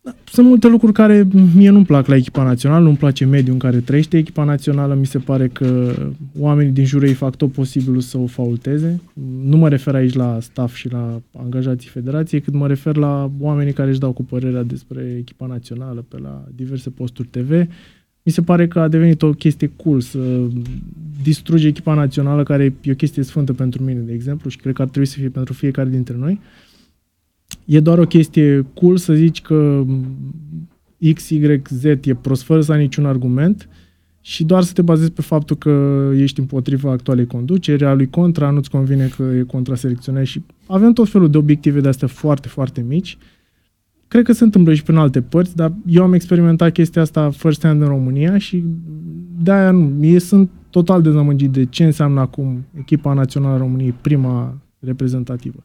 Da, 0.00 0.14
sunt 0.24 0.46
multe 0.46 0.68
lucruri 0.68 0.92
care 0.92 1.26
mie 1.54 1.70
nu-mi 1.70 1.84
plac 1.84 2.06
la 2.06 2.16
echipa 2.16 2.42
națională, 2.42 2.84
nu-mi 2.84 2.96
place 2.96 3.24
mediul 3.24 3.52
în 3.52 3.58
care 3.58 3.78
trăiește 3.78 4.16
echipa 4.16 4.44
națională, 4.44 4.94
mi 4.94 5.06
se 5.06 5.18
pare 5.18 5.48
că 5.48 5.94
oamenii 6.38 6.72
din 6.72 6.84
jur 6.84 7.02
ei 7.02 7.12
fac 7.12 7.36
tot 7.36 7.52
posibilul 7.52 8.00
să 8.00 8.18
o 8.18 8.26
faulteze. 8.26 9.00
Nu 9.44 9.56
mă 9.56 9.68
refer 9.68 9.94
aici 9.94 10.14
la 10.14 10.38
staff 10.40 10.74
și 10.74 10.90
la 10.90 11.20
angajații 11.36 11.90
federației, 11.90 12.40
cât 12.40 12.54
mă 12.54 12.66
refer 12.66 12.96
la 12.96 13.30
oamenii 13.40 13.72
care 13.72 13.90
își 13.90 13.98
dau 13.98 14.12
cu 14.12 14.24
părerea 14.24 14.62
despre 14.62 15.16
echipa 15.18 15.46
națională 15.46 16.04
pe 16.08 16.18
la 16.18 16.44
diverse 16.54 16.90
posturi 16.90 17.28
TV 17.28 17.66
mi 18.28 18.34
se 18.34 18.42
pare 18.42 18.68
că 18.68 18.80
a 18.80 18.88
devenit 18.88 19.22
o 19.22 19.30
chestie 19.30 19.72
cool 19.76 20.00
să 20.00 20.18
distruge 21.22 21.66
echipa 21.66 21.94
națională, 21.94 22.42
care 22.42 22.74
e 22.82 22.92
o 22.92 22.94
chestie 22.94 23.22
sfântă 23.22 23.52
pentru 23.52 23.82
mine, 23.82 24.00
de 24.00 24.12
exemplu, 24.12 24.50
și 24.50 24.56
cred 24.56 24.74
că 24.74 24.82
ar 24.82 24.88
trebui 24.88 25.08
să 25.08 25.18
fie 25.18 25.28
pentru 25.28 25.52
fiecare 25.52 25.88
dintre 25.88 26.16
noi. 26.16 26.40
E 27.64 27.80
doar 27.80 27.98
o 27.98 28.06
chestie 28.06 28.66
cool 28.74 28.96
să 28.96 29.14
zici 29.14 29.42
că 29.42 29.84
X, 31.14 31.28
Y, 31.30 31.62
Z 31.68 31.84
e 31.84 32.14
prost, 32.20 32.42
fără 32.42 32.60
să 32.60 32.72
ai 32.72 32.80
niciun 32.80 33.06
argument 33.06 33.68
și 34.20 34.44
doar 34.44 34.62
să 34.62 34.72
te 34.72 34.82
bazezi 34.82 35.10
pe 35.10 35.22
faptul 35.22 35.56
că 35.56 36.04
ești 36.16 36.40
împotriva 36.40 36.90
actualei 36.90 37.26
conduceri, 37.26 37.84
a 37.84 37.92
lui 37.92 38.10
contra, 38.10 38.50
nu-ți 38.50 38.70
convine 38.70 39.10
că 39.16 39.22
e 39.22 39.42
contra 39.42 39.74
selecționat 39.74 40.24
și 40.24 40.42
avem 40.66 40.92
tot 40.92 41.08
felul 41.08 41.30
de 41.30 41.38
obiective 41.38 41.80
de 41.80 41.88
astea 41.88 42.08
foarte, 42.08 42.48
foarte 42.48 42.84
mici 42.88 43.18
Cred 44.08 44.24
că 44.24 44.32
se 44.32 44.44
întâmplă 44.44 44.74
și 44.74 44.82
prin 44.82 44.96
alte 44.96 45.22
părți, 45.22 45.56
dar 45.56 45.72
eu 45.86 46.02
am 46.02 46.12
experimentat 46.12 46.72
chestia 46.72 47.02
asta 47.02 47.30
first 47.30 47.62
hand 47.64 47.82
în 47.82 47.88
România 47.88 48.38
și 48.38 48.64
de-aia 49.42 49.70
nu. 49.70 50.04
Ei 50.04 50.18
sunt 50.18 50.50
total 50.70 51.02
dezamăgit 51.02 51.50
de 51.50 51.64
ce 51.64 51.84
înseamnă 51.84 52.20
acum 52.20 52.64
echipa 52.74 53.12
națională 53.12 53.54
a 53.54 53.58
României, 53.58 53.92
prima 53.92 54.58
reprezentativă. 54.78 55.64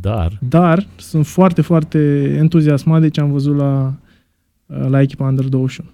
Dar? 0.00 0.38
Dar 0.48 0.86
sunt 0.96 1.26
foarte, 1.26 1.62
foarte 1.62 2.32
entuziasmat 2.38 3.00
de 3.00 3.08
ce 3.08 3.20
am 3.20 3.30
văzut 3.30 3.56
la, 3.56 3.94
la 4.66 5.00
echipa 5.00 5.28
Under 5.28 5.48
21. 5.48 5.90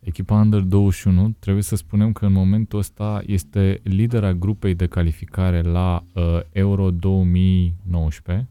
Echipa 0.00 0.34
Under 0.34 0.60
21, 0.60 1.34
trebuie 1.38 1.62
să 1.62 1.76
spunem 1.76 2.12
că 2.12 2.26
în 2.26 2.32
momentul 2.32 2.78
ăsta 2.78 3.22
este 3.26 3.80
lidera 3.82 4.32
grupei 4.32 4.74
de 4.74 4.86
calificare 4.86 5.62
la 5.62 6.04
uh, 6.14 6.22
Euro 6.52 6.90
2019 6.90 8.44
Uh, 8.44 8.49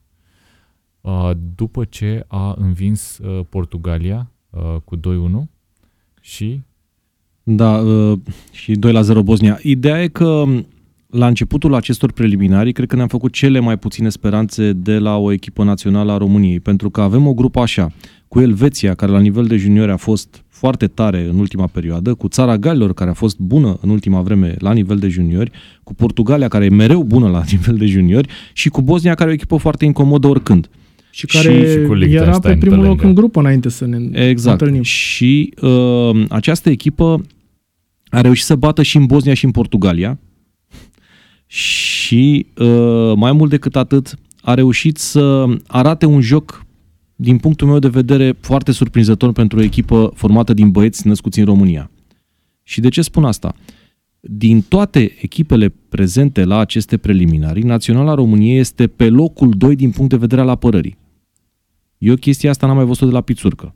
după 1.56 1.86
ce 1.86 2.26
a 2.28 2.56
învins 2.58 3.18
uh, 3.18 3.40
Portugalia 3.50 4.32
uh, 4.50 4.76
cu 4.84 4.98
2-1 4.98 5.00
și 6.22 6.62
da, 7.44 7.84
și 8.52 8.72
2 8.72 8.92
la 8.92 9.02
0 9.02 9.24
Bosnia. 9.24 9.60
Ideea 9.62 10.04
e 10.04 10.08
că 10.08 10.44
la 11.10 11.28
începutul 11.28 11.74
acestor 11.74 12.12
preliminari, 12.12 12.72
cred 12.72 12.88
că 12.88 12.96
ne-am 12.96 13.08
făcut 13.08 13.34
cele 13.34 13.60
mai 13.60 13.78
puține 13.78 14.10
speranțe 14.10 14.74
de 14.74 14.98
la 14.98 15.18
o 15.18 15.32
echipă 15.32 15.64
națională 15.64 16.12
a 16.12 16.18
României, 16.18 16.60
pentru 16.60 16.90
că 16.90 17.02
avem 17.02 17.28
o 17.28 17.34
grupă 17.34 17.60
așa, 17.60 17.92
cu 18.28 18.40
Elveția, 18.40 18.94
care 18.94 19.12
la 19.12 19.20
nivel 19.20 19.46
de 19.46 19.56
juniori 19.58 19.92
a 19.92 19.98
fost 19.98 20.44
foarte 20.48 20.88
tare 20.88 21.28
în 21.30 21.40
ultima 21.40 21.68
perioadă, 21.68 22.14
cu 22.14 22.28
țara 22.28 22.58
Galilor, 22.58 22.94
care 22.94 23.10
a 23.10 23.14
fost 23.14 23.38
bună 23.40 23.78
în 23.82 23.90
ultima 23.90 24.22
vreme 24.22 24.56
la 24.60 24.74
nivel 24.74 24.98
de 24.98 25.08
juniori, 25.08 25.52
cu 25.84 25.94
Portugalia, 25.94 26.48
care 26.48 26.66
e 26.66 26.70
mereu 26.70 27.04
bună 27.04 27.30
la 27.30 27.44
nivel 27.52 27.76
de 27.76 27.86
juniori, 27.86 28.30
și 28.54 28.70
cu 28.70 28.82
Bosnia, 28.82 29.16
care 29.16 29.30
e 29.30 29.32
o 29.32 29.36
echipă 29.36 29.56
foarte 29.56 29.86
incomodă 29.86 30.28
oricând. 30.28 30.70
Și 31.20 31.26
care 31.26 31.66
și, 31.66 31.72
și 31.72 31.88
cu 31.88 31.96
era 31.96 32.40
pe 32.40 32.58
primul 32.58 32.86
loc 32.86 33.02
în 33.02 33.14
grupă 33.14 33.40
înainte 33.40 33.70
să 33.70 33.86
ne 33.86 34.28
exact. 34.28 34.60
întâlnim. 34.60 34.84
Și 34.84 35.54
uh, 35.62 36.26
această 36.30 36.70
echipă 36.70 37.22
a 38.10 38.22
reușit 38.22 38.46
să 38.46 38.56
bată 38.56 38.84
și 38.84 38.98
în 38.98 39.06
Bosnia 39.06 39.34
și 39.34 39.46
în 39.46 39.52
Portugalia 39.52 40.20
și 41.46 42.46
uh, 42.58 43.14
mai 43.16 43.32
mult 43.32 43.50
decât 43.50 43.76
atât 43.76 44.16
a 44.42 44.54
reușit 44.54 44.98
să 44.98 45.46
arate 45.68 46.06
un 46.06 46.22
joc 46.22 46.66
din 47.16 47.38
punctul 47.38 47.68
meu 47.68 47.80
de 47.80 47.88
vedere 47.88 48.36
foarte 48.40 48.72
surprinzător 48.72 49.32
pentru 49.32 49.60
o 49.60 49.62
echipă 49.62 50.12
formată 50.16 50.54
din 50.54 50.72
băieți 50.72 51.08
născuți 51.08 51.40
în 51.40 51.46
România. 51.46 51.92
Și 52.64 52.82
de 52.82 52.90
ce 52.90 53.02
spun 53.02 53.26
asta? 53.26 53.56
Din 54.20 54.62
toate 54.62 55.12
echipele 55.22 55.74
prezente 55.90 56.44
la 56.44 56.60
aceste 56.60 56.98
preliminari, 56.98 57.64
Naționala 57.64 58.14
României 58.14 58.60
este 58.60 58.88
pe 58.88 59.10
locul 59.10 59.54
2 59.58 59.76
din 59.76 59.92
punct 59.92 60.10
de 60.10 60.18
vedere 60.18 60.42
al 60.42 60.50
apărării. 60.50 60.98
Eu 62.00 62.16
chestia 62.16 62.50
asta 62.50 62.68
n-am 62.68 62.76
mai 62.76 62.86
văzut 62.86 63.08
de 63.08 63.14
la 63.14 63.22
Pițurcă 63.22 63.76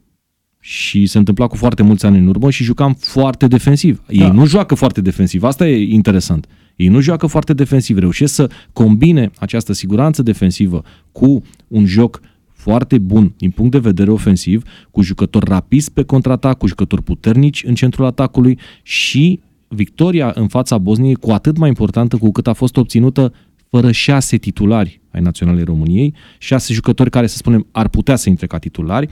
și 0.60 1.06
se 1.06 1.18
întâmpla 1.18 1.48
cu 1.48 1.56
foarte 1.56 1.84
mulți 1.84 2.06
ani 2.06 2.18
în 2.18 2.27
urmă 2.27 2.50
și 2.50 2.63
jucam 2.63 2.94
foarte 2.94 3.48
defensiv. 3.48 4.01
Ei 4.08 4.20
da. 4.20 4.32
nu 4.32 4.46
joacă 4.46 4.75
foarte 4.75 5.01
defensiv, 5.01 5.44
asta 5.44 5.68
e 5.68 5.94
interesant. 5.94 6.48
Ei 6.75 6.88
nu 6.88 7.00
joacă 7.00 7.27
foarte 7.27 7.53
defensiv, 7.53 7.98
reușesc 7.98 8.34
să 8.34 8.50
combine 8.74 9.32
această 9.39 9.74
siguranță 9.74 10.22
defensivă 10.22 10.84
cu 11.12 11.42
un 11.68 11.86
joc 11.86 12.20
foarte 12.51 12.98
bun 12.98 13.34
din 13.38 13.51
punct 13.51 13.72
de 13.72 13.80
vedere 13.80 14.12
ofensiv, 14.12 14.63
cu 14.92 15.01
jucători 15.01 15.50
rapizi 15.50 15.92
pe 15.92 16.03
contraatac, 16.03 16.58
cu 16.58 16.68
jucători 16.68 17.03
puternici 17.03 17.63
în 17.63 17.75
centrul 17.75 18.06
atacului 18.06 18.60
și 18.84 19.39
victoria 19.68 20.32
în 20.36 20.48
fața 20.48 20.77
Bosniei 20.77 21.15
cu 21.15 21.32
atât 21.32 21.58
mai 21.58 21.70
importantă 21.70 22.18
cu 22.18 22.32
cât 22.32 22.48
a 22.48 22.53
fost 22.53 22.77
obținută 22.77 23.34
fără 23.74 23.92
șase 23.92 24.38
titulari 24.38 25.01
ai 25.12 25.22
Naționalei 25.22 25.63
României, 25.63 26.13
șase 26.38 26.74
jucători 26.74 27.10
care, 27.10 27.27
să 27.27 27.38
spunem, 27.38 27.68
ar 27.72 27.88
putea 27.88 28.15
să 28.15 28.30
intre 28.30 28.48
ca 28.48 28.58
titulari, 28.58 29.10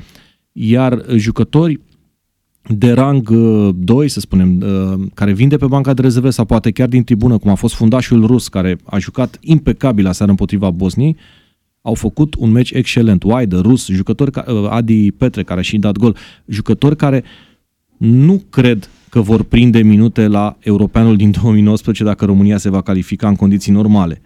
iar 0.51 1.06
jucători 1.15 1.80
de 2.62 2.91
rang 2.91 3.30
2, 3.75 4.06
uh, 4.06 4.10
să 4.12 4.20
spunem, 4.20 4.62
uh, 4.62 5.08
care 5.13 5.34
vin 5.34 5.48
de 5.48 5.58
pe 5.58 5.65
banca 5.65 5.94
de 5.94 6.01
rezerve 6.01 6.30
sau 6.30 6.46
poate 6.46 6.72
chiar 6.72 6.88
din 6.88 7.03
tribună, 7.03 7.38
cum 7.38 7.51
a 7.51 7.56
fost 7.56 7.74
fundașul 7.74 8.25
rus, 8.25 8.48
care 8.48 8.77
a 8.84 8.98
jucat 8.98 9.38
impecabil 9.41 10.08
aseară 10.08 10.32
împotriva 10.32 10.70
Bosniei, 10.70 11.18
au 11.82 11.94
făcut 11.94 12.36
un 12.38 12.51
meci 12.51 12.72
excelent. 12.72 13.24
Wide, 13.24 13.58
rus, 13.58 13.88
jucători, 13.88 14.32
uh, 14.36 14.70
Adi 14.70 15.12
Petre, 15.12 15.44
care 15.44 15.60
a 15.60 15.63
și 15.63 15.77
dat 15.77 15.98
gol, 15.98 16.15
jucători 16.46 16.96
care 16.96 17.24
nu 17.98 18.44
cred 18.50 18.89
că 19.10 19.22
vor 19.22 19.44
prinde 19.44 19.82
minute 19.82 20.27
la 20.27 20.58
Europeanul 20.60 21.15
din 21.15 21.32
2019 21.32 22.03
dacă 22.03 22.25
România 22.25 22.58
se 22.58 22.70
va 22.70 22.82
califica 22.82 23.27
în 23.27 23.36
condiții 23.36 23.72
normale. 23.72 24.22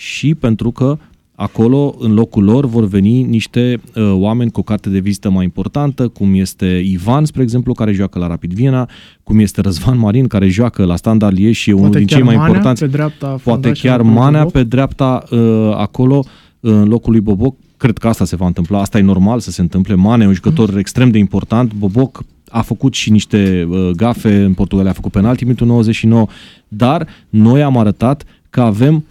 Și 0.00 0.34
pentru 0.34 0.70
că 0.70 0.98
Acolo, 1.40 1.94
în 1.98 2.14
locul 2.14 2.44
lor, 2.44 2.66
vor 2.66 2.86
veni 2.86 3.22
niște 3.22 3.80
uh, 3.94 4.12
oameni 4.12 4.50
cu 4.50 4.60
o 4.60 4.62
carte 4.62 4.88
de 4.88 4.98
vizită 4.98 5.30
mai 5.30 5.44
importantă, 5.44 6.08
cum 6.08 6.34
este 6.34 6.66
Ivan, 6.84 7.24
spre 7.24 7.42
exemplu, 7.42 7.72
care 7.72 7.92
joacă 7.92 8.18
la 8.18 8.26
Rapid 8.26 8.52
Viena, 8.52 8.88
cum 9.22 9.38
este 9.38 9.60
Răzvan 9.60 9.98
Marin, 9.98 10.26
care 10.26 10.48
joacă 10.48 10.84
la 10.84 10.96
Standard 10.96 11.36
Liege 11.36 11.52
și 11.52 11.70
e 11.70 11.72
unul 11.72 11.90
din 11.90 12.06
cei 12.06 12.22
mai 12.22 12.34
Manea 12.34 12.48
importanți. 12.48 12.80
Pe 12.80 12.86
dreapta, 12.86 13.40
poate 13.44 13.70
chiar 13.70 14.02
Manea 14.02 14.44
pe 14.44 14.62
dreapta, 14.62 15.24
uh, 15.30 15.38
acolo, 15.76 16.16
uh, 16.16 16.72
în 16.72 16.88
locul 16.88 17.12
lui 17.12 17.20
Boboc. 17.20 17.56
Cred 17.76 17.98
că 17.98 18.08
asta 18.08 18.24
se 18.24 18.36
va 18.36 18.46
întâmpla, 18.46 18.80
asta 18.80 18.98
e 18.98 19.02
normal 19.02 19.40
să 19.40 19.50
se 19.50 19.60
întâmple. 19.60 19.94
Mane 19.94 20.26
un 20.26 20.32
jucător 20.32 20.70
mm. 20.70 20.78
extrem 20.78 21.10
de 21.10 21.18
important. 21.18 21.74
Boboc 21.74 22.24
a 22.48 22.60
făcut 22.60 22.94
și 22.94 23.10
niște 23.10 23.66
uh, 23.68 23.90
gafe 23.90 24.42
în 24.42 24.54
Portugalia, 24.54 24.90
a 24.90 24.94
făcut 24.94 25.12
penalti 25.12 25.44
minutul 25.44 25.66
99, 25.66 26.26
dar 26.68 27.06
noi 27.28 27.62
am 27.62 27.76
arătat 27.76 28.24
că 28.50 28.60
avem 28.60 29.04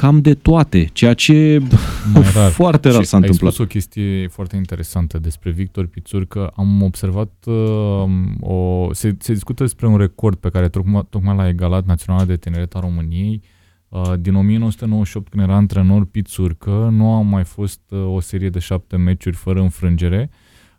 cam 0.00 0.20
de 0.20 0.34
toate, 0.34 0.84
ceea 0.84 1.14
ce 1.14 1.62
rar. 2.34 2.50
foarte 2.50 2.90
rar 2.90 3.02
s-a 3.02 3.16
întâmplat. 3.16 3.50
Ai 3.50 3.52
spus 3.52 3.58
o 3.58 3.68
chestie 3.68 4.28
foarte 4.28 4.56
interesantă 4.56 5.18
despre 5.18 5.50
Victor 5.50 5.86
Pițur, 5.86 6.24
că 6.24 6.52
am 6.56 6.82
observat, 6.82 7.32
uh, 7.46 8.04
o, 8.40 8.88
se, 8.92 9.16
se 9.18 9.32
discută 9.32 9.62
despre 9.62 9.86
un 9.86 9.96
record 9.96 10.36
pe 10.36 10.48
care 10.48 10.68
tocmai, 10.68 11.06
tocmai 11.10 11.36
l-a 11.36 11.48
egalat 11.48 11.86
Naționala 11.86 12.24
de 12.24 12.36
Tineret 12.36 12.74
a 12.74 12.80
României, 12.80 13.42
uh, 13.88 14.12
din 14.18 14.34
1998, 14.34 15.28
când 15.28 15.42
era 15.42 15.54
antrenor 15.54 16.04
Pițurcă, 16.04 16.88
nu 16.92 17.12
a 17.12 17.20
mai 17.20 17.44
fost 17.44 17.80
uh, 17.88 18.14
o 18.14 18.20
serie 18.20 18.48
de 18.48 18.58
șapte 18.58 18.96
meciuri 18.96 19.36
fără 19.36 19.60
înfrângere. 19.60 20.30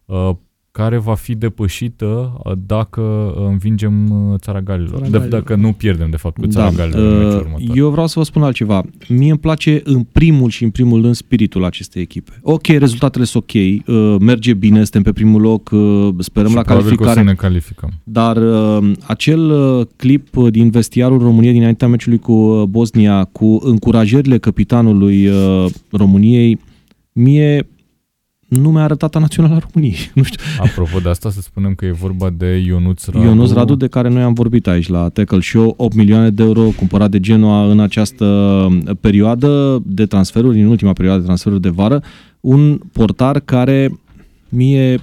Uh, 0.06 0.32
care 0.72 0.98
va 0.98 1.14
fi 1.14 1.36
depășită 1.36 2.42
uh, 2.44 2.52
dacă 2.66 3.02
uh, 3.02 3.46
învingem 3.48 4.10
uh, 4.10 4.40
Țara 4.40 4.62
Galilor. 4.62 4.90
Țara 4.90 5.10
Galilor. 5.10 5.30
dacă 5.30 5.56
nu 5.56 5.72
pierdem, 5.72 6.10
de 6.10 6.18
fapt, 6.18 6.38
cu 6.38 6.48
Țara 6.48 6.70
da. 6.70 6.76
Galilor 6.76 7.46
uh, 7.56 7.70
Eu 7.76 7.90
vreau 7.90 8.08
să 8.08 8.14
vă 8.20 8.26
spun 8.26 8.44
altceva. 8.44 8.84
Mie 9.08 9.30
îmi 9.30 9.40
place 9.40 9.82
în 9.84 10.04
primul 10.04 10.50
și 10.50 10.64
în 10.64 10.70
primul 10.70 11.02
rând 11.02 11.16
spiritul 11.16 11.66
acestei 11.66 12.02
echipe. 12.02 12.40
Ok, 12.42 12.66
rezultatele 12.66 13.24
sunt 13.24 13.44
ok, 13.44 13.54
uh, 13.54 14.16
merge 14.20 14.54
bine, 14.54 14.78
suntem 14.78 15.02
pe 15.02 15.12
primul 15.12 15.42
loc, 15.42 15.70
uh, 15.72 16.10
sperăm 16.18 16.50
și 16.50 16.56
la 16.56 16.62
calificare. 16.62 17.14
să 17.14 17.24
ne 17.24 17.34
calificăm. 17.34 17.90
Dar 18.04 18.38
uh, 18.38 18.92
acel 19.08 19.50
uh, 19.50 19.86
clip 19.96 20.36
din 20.50 20.70
vestiarul 20.70 21.20
României 21.20 21.54
dinaintea 21.54 21.88
meciului 21.88 22.20
cu 22.20 22.66
Bosnia, 22.70 23.24
cu 23.24 23.60
încurajările 23.64 24.38
capitanului 24.38 25.28
uh, 25.28 25.66
României, 25.92 26.60
mie 27.12 27.68
nu 28.60 28.72
mi-a 28.72 28.84
arătat 28.84 29.16
a 29.16 29.20
Națională 29.20 29.56
a 29.56 29.68
României. 29.72 30.12
Nu 30.16 30.24
știu. 30.24 30.40
Apropo 30.60 31.00
de 31.00 31.10
asta, 31.10 31.30
să 31.30 31.42
spunem 31.42 31.74
că 31.74 31.86
e 31.86 31.92
vorba 31.92 32.30
de 32.30 32.64
Ionuț 32.66 33.06
Radu. 33.06 33.26
Ionuț 33.26 33.52
Radu, 33.52 33.76
de 33.76 33.88
care 33.88 34.10
noi 34.10 34.22
am 34.22 34.34
vorbit 34.34 34.68
aici 34.68 34.88
la 34.88 35.10
Tackle 35.10 35.40
Show, 35.40 35.74
8 35.78 35.96
milioane 35.96 36.30
de 36.30 36.44
euro 36.44 36.62
cumpărat 36.62 37.10
de 37.10 37.20
Genoa 37.20 37.72
în 37.72 37.80
această 37.80 38.68
perioadă 39.02 39.82
de 39.86 40.06
transferuri, 40.06 40.62
în 40.62 40.68
ultima 40.68 40.94
perioadă 40.94 41.20
de 41.20 41.26
transferuri 41.26 41.62
de 41.62 41.70
vară, 41.70 42.04
un 42.40 42.80
portar 42.92 43.40
care 43.40 44.00
mie 44.50 45.00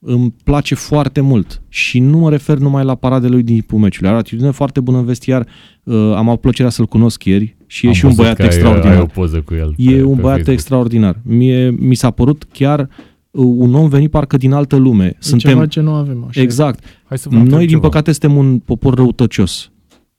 îmi 0.00 0.34
place 0.44 0.74
foarte 0.74 1.20
mult 1.20 1.62
și 1.68 1.98
nu 1.98 2.18
mă 2.18 2.30
refer 2.30 2.58
numai 2.58 2.84
la 2.84 2.94
paradele 2.94 3.32
lui 3.32 3.42
din 3.42 3.54
timpul 3.54 3.78
meciului. 3.78 4.08
Are 4.08 4.18
atitudine 4.18 4.50
foarte 4.50 4.80
bună 4.80 4.98
în 4.98 5.04
vestiar, 5.04 5.46
uh, 5.82 5.94
am 5.94 6.28
avut 6.28 6.40
plăcerea 6.40 6.70
să-l 6.70 6.86
cunosc 6.86 7.24
ieri 7.24 7.56
și 7.66 7.84
e 7.84 7.88
Am 7.88 7.94
și 7.94 8.04
un 8.04 8.12
băiat 8.14 8.38
extraordinar. 8.40 8.90
Ai, 8.90 8.96
ai 8.96 9.02
o 9.02 9.06
poză 9.06 9.40
cu 9.40 9.54
el 9.54 9.74
e 9.76 10.02
un 10.02 10.14
pe 10.14 10.20
băiat 10.20 10.36
Facebook. 10.36 10.48
extraordinar. 10.48 11.20
Mie, 11.22 11.70
mi 11.70 11.94
s-a 11.94 12.10
părut 12.10 12.46
chiar 12.52 12.80
uh, 12.80 13.44
un 13.56 13.74
om 13.74 13.88
venit 13.88 14.10
parcă 14.10 14.36
din 14.36 14.52
altă 14.52 14.76
lume. 14.76 15.04
E 15.04 15.16
Suntem... 15.18 15.50
ceva 15.50 15.66
ce 15.66 15.80
nu 15.80 15.92
avem. 15.92 16.24
Așa 16.28 16.40
exact. 16.40 16.84
Hai 17.04 17.18
să 17.18 17.28
Noi, 17.30 17.58
din 17.58 17.68
ceva. 17.68 17.80
păcate, 17.80 18.12
suntem 18.12 18.36
un 18.36 18.58
popor 18.58 18.94
răutăcios. 18.94 19.70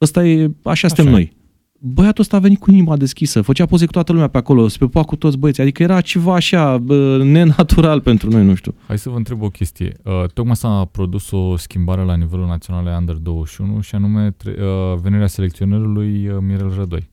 Ăsta 0.01 0.25
e, 0.25 0.41
așa, 0.41 0.51
așa 0.63 0.87
suntem 0.87 1.13
noi 1.13 1.37
băiatul 1.79 2.21
ăsta 2.23 2.37
a 2.37 2.39
venit 2.39 2.59
cu 2.59 2.71
inima 2.71 2.97
deschisă, 2.97 3.41
făcea 3.41 3.65
poze 3.65 3.85
cu 3.85 3.91
toată 3.91 4.11
lumea 4.11 4.27
pe 4.27 4.37
acolo, 4.37 4.67
se 4.67 4.77
pupea 4.77 5.03
cu 5.03 5.15
toți 5.15 5.37
băieții, 5.37 5.63
adică 5.63 5.83
era 5.83 6.01
ceva 6.01 6.33
așa 6.33 6.77
bă, 6.77 7.23
nenatural 7.23 8.01
pentru 8.01 8.29
noi, 8.29 8.45
nu 8.45 8.55
știu. 8.55 8.75
Hai 8.87 8.97
să 8.97 9.09
vă 9.09 9.17
întreb 9.17 9.41
o 9.41 9.49
chestie. 9.49 9.97
Uh, 10.03 10.23
tocmai 10.33 10.55
s-a 10.55 10.85
produs 10.91 11.31
o 11.31 11.57
schimbare 11.57 12.03
la 12.03 12.15
nivelul 12.15 12.45
național 12.45 12.97
Under 12.99 13.15
21 13.15 13.81
și 13.81 13.95
anume 13.95 14.31
tre- 14.31 14.55
uh, 14.59 14.99
venirea 15.01 15.27
selecționerului 15.27 16.27
uh, 16.27 16.37
Mirel 16.41 16.73
Rădoi. 16.75 17.09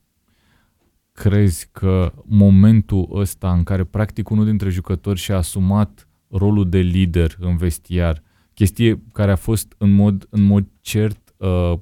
Crezi 1.11 1.69
că 1.71 2.13
momentul 2.25 3.09
ăsta 3.13 3.51
în 3.51 3.63
care 3.63 3.83
practic 3.83 4.29
unul 4.29 4.45
dintre 4.45 4.69
jucători 4.69 5.19
și-a 5.19 5.37
asumat 5.37 6.07
rolul 6.29 6.69
de 6.69 6.79
lider 6.79 7.37
în 7.39 7.57
vestiar, 7.57 8.23
chestie 8.53 9.03
care 9.13 9.31
a 9.31 9.35
fost 9.35 9.75
în 9.77 9.89
mod, 9.89 10.27
în 10.29 10.41
mod 10.41 10.65
cert, 10.81 11.33
uh, 11.37 11.73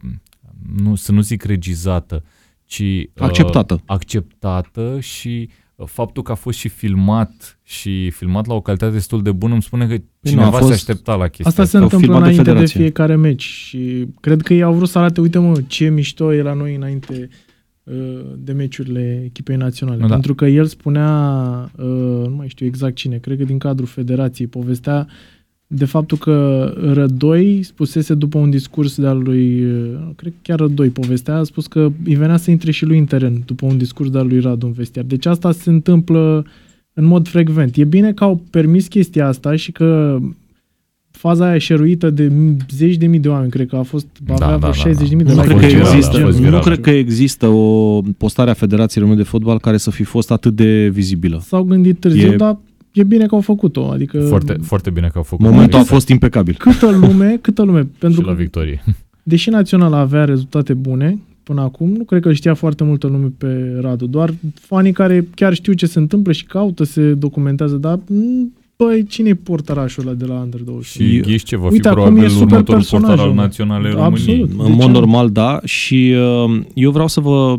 nu, 0.75 0.95
să 0.95 1.11
nu 1.11 1.21
zic 1.21 1.43
regizată, 1.43 2.23
ci 2.65 2.83
acceptată. 3.15 3.73
Uh, 3.73 3.79
acceptată 3.85 4.97
și 4.99 5.49
uh, 5.75 5.87
faptul 5.87 6.23
că 6.23 6.31
a 6.31 6.35
fost 6.35 6.57
și 6.57 6.67
filmat 6.67 7.59
și 7.63 8.09
filmat 8.09 8.45
la 8.45 8.53
o 8.53 8.61
calitate 8.61 8.91
destul 8.91 9.21
de 9.21 9.31
bună 9.31 9.53
îmi 9.53 9.61
spune 9.61 9.87
că 9.87 9.95
cineva 10.23 10.49
fost... 10.49 10.67
se 10.67 10.73
aștepta 10.73 11.15
la 11.15 11.27
chestia 11.27 11.45
asta. 11.47 11.63
se 11.63 11.77
întâmplă 11.77 12.17
înainte 12.17 12.41
de, 12.41 12.59
de 12.59 12.65
fiecare 12.65 13.15
meci 13.15 13.43
și 13.43 14.07
cred 14.19 14.41
că 14.41 14.53
ei 14.53 14.63
au 14.63 14.73
vrut 14.73 14.89
să 14.89 14.97
arate, 14.97 15.21
uite 15.21 15.39
mă, 15.39 15.61
ce 15.67 15.89
mișto 15.89 16.33
e 16.33 16.41
la 16.41 16.53
noi 16.53 16.75
înainte 16.75 17.29
uh, 17.83 18.21
de 18.37 18.51
meciurile 18.51 19.21
echipei 19.25 19.55
naționale. 19.55 19.99
Da. 19.99 20.07
Pentru 20.07 20.35
că 20.35 20.45
el 20.45 20.65
spunea, 20.65 21.71
uh, 21.77 22.27
nu 22.27 22.35
mai 22.35 22.47
știu 22.47 22.65
exact 22.65 22.95
cine, 22.95 23.17
cred 23.17 23.37
că 23.37 23.43
din 23.43 23.57
cadrul 23.57 23.87
federației, 23.87 24.47
povestea 24.47 25.07
de 25.67 25.85
faptul 25.85 26.17
că 26.17 26.63
Rădoi 26.93 27.59
spusese 27.63 28.13
după 28.13 28.37
un 28.37 28.49
discurs 28.49 28.97
de 28.99 29.07
al 29.07 29.17
lui, 29.23 29.59
cred 30.15 30.31
că 30.31 30.37
chiar 30.41 30.59
Rădoi 30.59 30.89
povestea, 30.89 31.35
a 31.35 31.43
spus 31.43 31.67
că 31.67 31.91
îi 32.05 32.15
venea 32.15 32.37
să 32.37 32.51
intre 32.51 32.71
și 32.71 32.85
lui 32.85 32.97
în 32.97 33.05
teren 33.05 33.41
după 33.45 33.65
un 33.65 33.77
discurs 33.77 34.09
de 34.09 34.17
al 34.17 34.27
lui 34.27 34.39
Radu 34.39 34.65
în 34.65 34.71
vestiar. 34.71 35.05
Deci 35.05 35.25
asta 35.25 35.51
se 35.51 35.69
întâmplă 35.69 36.45
în 36.93 37.05
mod 37.05 37.27
frecvent. 37.27 37.75
E 37.77 37.83
bine 37.83 38.13
că 38.13 38.23
au 38.23 38.41
permis 38.49 38.87
chestia 38.87 39.27
asta 39.27 39.55
și 39.55 39.71
că 39.71 40.17
faza 41.11 41.45
aia 41.47 41.57
șeruită 41.57 42.09
de 42.09 42.31
zeci 42.69 42.95
de 42.97 43.05
mii 43.07 43.19
de 43.19 43.27
oameni, 43.29 43.51
cred 43.51 43.67
că 43.67 43.75
a 43.75 43.81
fost, 43.81 44.07
avea 44.29 44.35
Da, 44.47 44.51
da, 44.51 44.57
da, 44.57 44.73
60 44.73 45.09
de 45.09 45.15
mii 45.15 45.25
da. 45.25 45.29
de 45.29 45.35
Nu 45.35 45.41
A 45.41 45.43
cred, 45.43 45.57
fost 45.57 45.65
că 45.71 45.75
virală, 45.75 45.95
există, 45.95 46.17
a 46.17 46.21
fost 46.25 46.37
nu 46.37 46.43
virală. 46.43 46.63
cred 46.63 46.79
că 46.81 46.89
există 46.89 47.47
o 47.47 48.01
postare 48.17 48.49
a 48.49 48.53
Federației 48.53 49.03
Române 49.03 49.21
de 49.21 49.27
Fotbal 49.27 49.59
care 49.59 49.77
să 49.77 49.91
fi 49.91 50.03
fost 50.03 50.31
atât 50.31 50.55
de 50.55 50.89
vizibilă. 50.93 51.39
S-au 51.43 51.63
gândit 51.63 51.99
târziu, 51.99 52.31
E- 52.31 52.35
dar 52.35 52.57
e 52.95 53.03
bine 53.03 53.25
că 53.25 53.35
au 53.35 53.41
făcut-o, 53.41 53.85
adică 53.91 54.19
Foarte, 54.19 54.57
foarte 54.61 54.89
bine 54.89 55.07
că 55.07 55.17
au 55.17 55.23
făcut. 55.23 55.45
Momentul 55.45 55.63
a 55.63 55.79
Exact. 55.79 55.87
fost 55.87 56.07
impecabil. 56.07 56.55
câtă 56.59 56.89
lume, 56.91 57.37
câtă 57.41 57.63
lume, 57.63 57.87
pentru 57.99 58.19
și 58.21 58.25
la 58.27 58.33
că 58.33 58.37
victorie. 58.41 58.83
deși 59.23 59.49
Naționala 59.49 59.97
avea 59.97 60.25
rezultate 60.25 60.73
bune 60.73 61.19
până 61.43 61.61
acum, 61.61 61.89
nu 61.91 62.03
cred 62.03 62.21
că 62.21 62.33
știa 62.33 62.53
foarte 62.53 62.83
multă 62.83 63.07
lume 63.07 63.31
pe 63.37 63.77
Radu, 63.81 64.05
doar 64.05 64.33
fanii 64.53 64.91
care 64.91 65.27
chiar 65.35 65.53
știu 65.53 65.73
ce 65.73 65.85
se 65.85 65.99
întâmplă 65.99 66.31
și 66.31 66.45
caută, 66.45 66.83
se 66.83 67.13
documentează, 67.13 67.75
dar 67.75 67.99
m, 68.07 68.53
băi, 68.77 69.03
cine 69.03 69.29
e 69.29 69.33
portarașul 69.35 70.07
ăla 70.07 70.15
de 70.15 70.25
la 70.25 70.33
Under 70.33 70.61
20? 70.61 70.85
Și 70.91 71.19
ghiși 71.19 71.45
ce 71.45 71.57
va 71.57 71.67
fi 71.67 71.73
Uite, 71.73 71.87
acum 71.87 72.01
probabil 72.01 72.23
e 72.23 72.27
super 72.27 72.45
următorul 72.45 72.73
personaj, 72.81 73.05
portar 73.07 73.25
al 73.25 73.31
omul. 73.31 73.41
Naționalei 73.43 73.93
Da, 73.93 74.03
României. 74.03 74.41
absolut. 74.41 74.49
În 74.59 74.65
De 74.65 74.71
mod 74.71 74.79
ce 74.81 74.85
nu? 74.87 74.91
normal, 74.91 75.29
da. 75.29 75.59
Și 75.63 76.13
uh, 76.47 76.59
eu 76.73 76.91
vreau 76.91 77.07
să 77.07 77.19
vă 77.19 77.55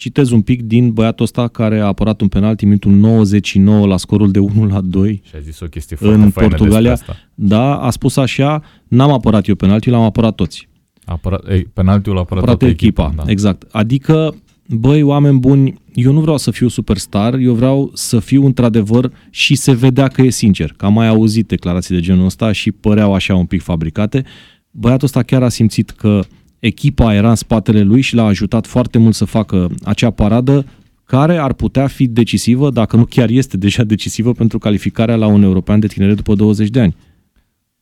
citez 0.00 0.30
un 0.30 0.40
pic 0.42 0.62
din 0.62 0.92
băiatul 0.92 1.24
ăsta 1.24 1.48
care 1.48 1.80
a 1.80 1.86
apărat 1.86 2.20
un 2.20 2.28
penalti 2.28 2.62
în 2.62 2.68
minutul 2.68 2.92
99 2.92 3.86
la 3.86 3.96
scorul 3.96 4.30
de 4.30 4.38
1 4.38 4.66
la 4.66 4.80
2. 4.80 5.22
Și 5.24 5.32
a 5.36 5.38
zis 5.38 5.60
o 5.60 5.66
chestie 5.66 5.96
foarte 5.96 6.22
În 6.22 6.30
faină 6.30 6.48
Portugalia, 6.48 6.90
despre 6.90 7.12
asta. 7.12 7.28
Da, 7.34 7.76
a 7.76 7.90
spus 7.90 8.16
așa, 8.16 8.62
n-am 8.88 9.10
apărat 9.10 9.46
eu 9.46 9.54
penalti, 9.54 9.90
l-am 9.90 10.02
apărat 10.02 10.34
toți. 10.34 10.68
A 11.04 11.12
apărat, 11.12 11.50
ei, 11.50 11.62
penaltiul 11.62 12.16
a 12.16 12.20
apărat 12.20 12.42
apărat 12.42 12.58
toată 12.58 12.74
echipa, 12.74 13.04
echipa. 13.04 13.22
da. 13.24 13.30
exact. 13.30 13.62
Adică, 13.70 14.34
băi, 14.66 15.02
oameni 15.02 15.38
buni, 15.38 15.74
eu 15.94 16.12
nu 16.12 16.20
vreau 16.20 16.36
să 16.36 16.50
fiu 16.50 16.68
superstar, 16.68 17.34
eu 17.34 17.54
vreau 17.54 17.90
să 17.94 18.18
fiu 18.18 18.44
într-adevăr 18.44 19.12
și 19.30 19.54
se 19.54 19.72
vedea 19.72 20.08
că 20.08 20.22
e 20.22 20.30
sincer. 20.30 20.74
Că 20.76 20.84
am 20.84 20.92
mai 20.92 21.08
auzit 21.08 21.48
declarații 21.48 21.94
de 21.94 22.00
genul 22.00 22.24
ăsta 22.24 22.52
și 22.52 22.72
păreau 22.72 23.14
așa 23.14 23.34
un 23.34 23.46
pic 23.46 23.62
fabricate. 23.62 24.24
Băiatul 24.70 25.06
ăsta 25.06 25.22
chiar 25.22 25.42
a 25.42 25.48
simțit 25.48 25.90
că 25.90 26.20
echipa 26.60 27.14
era 27.14 27.28
în 27.28 27.34
spatele 27.34 27.82
lui 27.82 28.00
și 28.00 28.14
l-a 28.14 28.24
ajutat 28.24 28.66
foarte 28.66 28.98
mult 28.98 29.14
să 29.14 29.24
facă 29.24 29.70
acea 29.84 30.10
paradă 30.10 30.66
care 31.04 31.36
ar 31.36 31.52
putea 31.52 31.86
fi 31.86 32.06
decisivă, 32.06 32.70
dacă 32.70 32.96
nu 32.96 33.04
chiar 33.04 33.28
este 33.28 33.56
deja 33.56 33.84
decisivă, 33.84 34.32
pentru 34.32 34.58
calificarea 34.58 35.16
la 35.16 35.26
un 35.26 35.42
european 35.42 35.80
de 35.80 35.86
tineret 35.86 36.16
după 36.16 36.34
20 36.34 36.68
de 36.68 36.80
ani. 36.80 36.96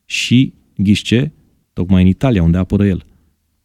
Și, 0.05 0.55
ghișce, 0.77 1.33
tocmai 1.73 2.03
în 2.03 2.09
Italia, 2.09 2.43
unde 2.43 2.59
apără 2.59 2.87
el. 2.87 3.05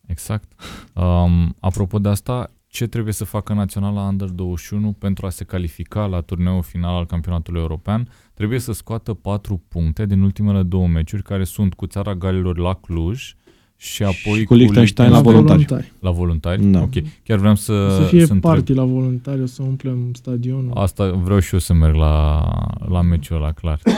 Exact. 0.06 0.52
Um, 0.94 1.56
apropo 1.60 2.00
de 2.00 2.10
asta, 2.10 2.52
ce 2.68 2.88
trebuie 2.88 3.14
să 3.14 3.24
facă 3.24 3.54
Naționala 3.54 4.08
Under 4.08 4.28
21 4.28 4.92
pentru 4.92 5.26
a 5.26 5.30
se 5.30 5.44
califica 5.44 6.06
la 6.06 6.22
turneul 6.22 6.64
final 6.64 6.96
al 6.96 7.06
campionatului 7.06 7.62
european? 7.62 8.08
Trebuie 8.34 8.60
să 8.60 8.72
scoată 8.72 9.14
patru 9.14 9.62
puncte 9.68 10.06
din 10.06 10.22
ultimele 10.22 10.64
două 10.64 10.88
meciuri 10.88 11.24
care 11.24 11.44
sunt 11.44 11.74
cu 11.74 11.86
țara 11.86 12.16
Galilor 12.16 12.58
la 12.58 12.74
Cluj 12.74 13.34
și 13.78 14.04
apoi 14.04 14.38
Și 14.40 14.44
cu 14.44 14.54
Liechtenstein 14.54 15.10
la 15.10 15.22
voluntari. 15.22 15.92
La 16.00 16.12
voluntari? 16.12 16.66
Da. 16.66 16.82
Ok. 16.82 16.92
Chiar 17.24 17.38
vreau 17.38 17.56
să, 17.56 17.74
să 18.00 18.06
fie 18.08 18.26
să 18.26 18.34
întreb. 18.34 18.52
party 18.52 18.74
la 18.74 18.84
voluntari, 18.84 19.42
o 19.42 19.46
să 19.46 19.62
umplem 19.64 19.98
stadionul. 20.14 20.72
Asta 20.74 21.12
vreau 21.24 21.40
și 21.40 21.54
eu 21.54 21.60
să 21.60 21.74
merg 21.74 21.96
la, 21.96 22.42
la 22.90 23.02
meciul 23.02 23.36
ăla, 23.36 23.52
clar. 23.52 23.80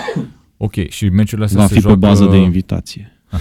Ok, 0.58 0.74
și 0.89 1.10
meciurile 1.10 1.46
astea 1.46 1.62
Va 1.62 1.67
se 1.67 1.74
fi 1.74 1.79
joacă 1.79 2.00
pe 2.00 2.05
bază 2.05 2.25
de 2.25 2.38
invitație. 2.38 3.10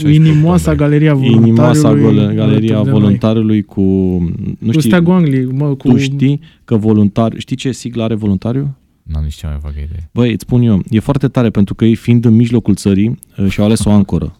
12-16 0.00 0.12
Inimoasa 0.12 0.70
octombrie. 0.70 0.74
galeria 0.74 1.14
voluntarului. 1.14 1.48
Inimoasa 1.48 1.94
gole- 1.94 2.34
galeria 2.34 2.44
alături 2.44 2.66
de 2.84 2.90
noi. 2.90 3.00
voluntarului 3.00 3.62
cu... 3.62 3.80
Nu 3.80 4.66
Cu 4.66 4.70
știi, 4.70 4.80
Steagul 4.80 5.14
Angliei, 5.14 5.44
mă, 5.44 5.74
cu... 5.74 5.88
tu 5.88 5.96
știi 5.96 6.40
că 6.64 6.76
voluntar... 6.76 7.32
Știi 7.36 7.56
ce 7.56 7.72
sigla 7.72 8.04
are 8.04 8.14
voluntariu? 8.14 8.74
N-am 9.12 9.22
nici 9.22 9.34
cea 9.34 9.48
mai 9.48 9.58
vagă 9.62 9.76
idee. 9.78 10.08
Băi, 10.12 10.32
îți 10.32 10.42
spun 10.42 10.62
eu, 10.62 10.82
e 10.90 11.00
foarte 11.00 11.28
tare 11.28 11.50
pentru 11.50 11.74
că 11.74 11.84
ei 11.84 11.94
fiind 11.94 12.24
în 12.24 12.34
mijlocul 12.34 12.74
țării 12.74 13.18
uh, 13.38 13.48
și-au 13.48 13.66
ales 13.66 13.84
o 13.84 13.90
ancoră. 13.90 14.38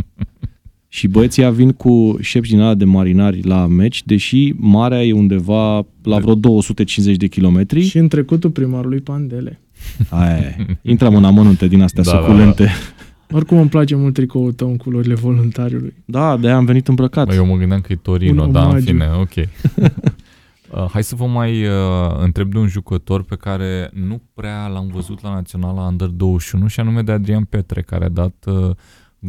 și 0.88 1.08
băieții 1.08 1.42
ăia 1.42 1.50
vin 1.50 1.72
cu 1.72 2.16
șepci 2.20 2.48
din 2.48 2.60
ala 2.60 2.74
de 2.74 2.84
marinari 2.84 3.42
la 3.42 3.66
meci, 3.66 4.02
deși 4.04 4.52
marea 4.56 5.04
e 5.04 5.12
undeva 5.12 5.86
la 6.02 6.18
vreo 6.18 6.34
250 6.34 7.16
de 7.16 7.26
kilometri. 7.26 7.80
Și 7.82 7.98
în 7.98 8.08
trecutul 8.08 8.50
primarului 8.50 9.00
Pandele. 9.00 9.60
Aia 10.08 10.36
e. 10.36 10.56
Intrăm 10.82 11.14
în 11.14 11.24
amănunte 11.24 11.66
din 11.66 11.82
astea 11.82 12.02
Da, 12.02 12.10
da, 12.10 12.16
suculente. 12.18 12.70
Oricum 13.30 13.58
îmi 13.58 13.68
place 13.68 13.94
mult 13.94 14.14
tricoul 14.14 14.52
tău 14.52 14.68
în 14.70 14.76
culorile 14.76 15.14
voluntariului. 15.14 15.94
Da, 16.04 16.36
de-aia 16.36 16.56
am 16.56 16.64
venit 16.64 16.88
îmbrăcat. 16.88 17.26
Bă, 17.26 17.34
eu 17.34 17.46
mă 17.46 17.56
gândeam 17.56 17.80
că 17.80 17.92
e 17.92 17.96
Torino, 17.96 18.42
Un 18.44 18.52
dar 18.52 18.62
în 18.62 18.68
omagiu. 18.68 18.84
fine, 18.84 19.08
ok. 19.20 19.32
Uh, 20.72 20.84
hai 20.90 21.02
să 21.04 21.14
vă 21.14 21.26
mai 21.26 21.66
uh, 21.66 21.72
întreb 22.18 22.50
de 22.52 22.58
un 22.58 22.66
jucător 22.68 23.22
pe 23.22 23.36
care 23.36 23.90
nu 23.92 24.22
prea 24.34 24.66
l-am 24.66 24.86
văzut 24.86 25.22
la 25.22 25.30
Naționala 25.34 25.86
Under 25.86 26.08
21 26.08 26.66
și 26.66 26.80
anume 26.80 27.02
de 27.02 27.12
Adrian 27.12 27.44
Petre, 27.44 27.82
care 27.82 28.04
a 28.04 28.08
dat 28.08 28.44
uh, 28.46 28.70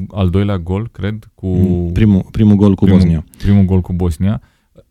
al 0.07 0.29
doilea 0.29 0.57
gol, 0.57 0.89
cred, 0.91 1.29
cu 1.35 1.47
Mm, 1.47 1.91
primul, 1.91 2.25
primul 2.31 2.55
gol 2.55 2.75
cu 2.75 2.83
primul, 2.83 2.99
Bosnia. 2.99 3.25
primul 3.37 3.63
gol 3.65 3.81
cu 3.81 3.93
Bosnia. 3.93 4.41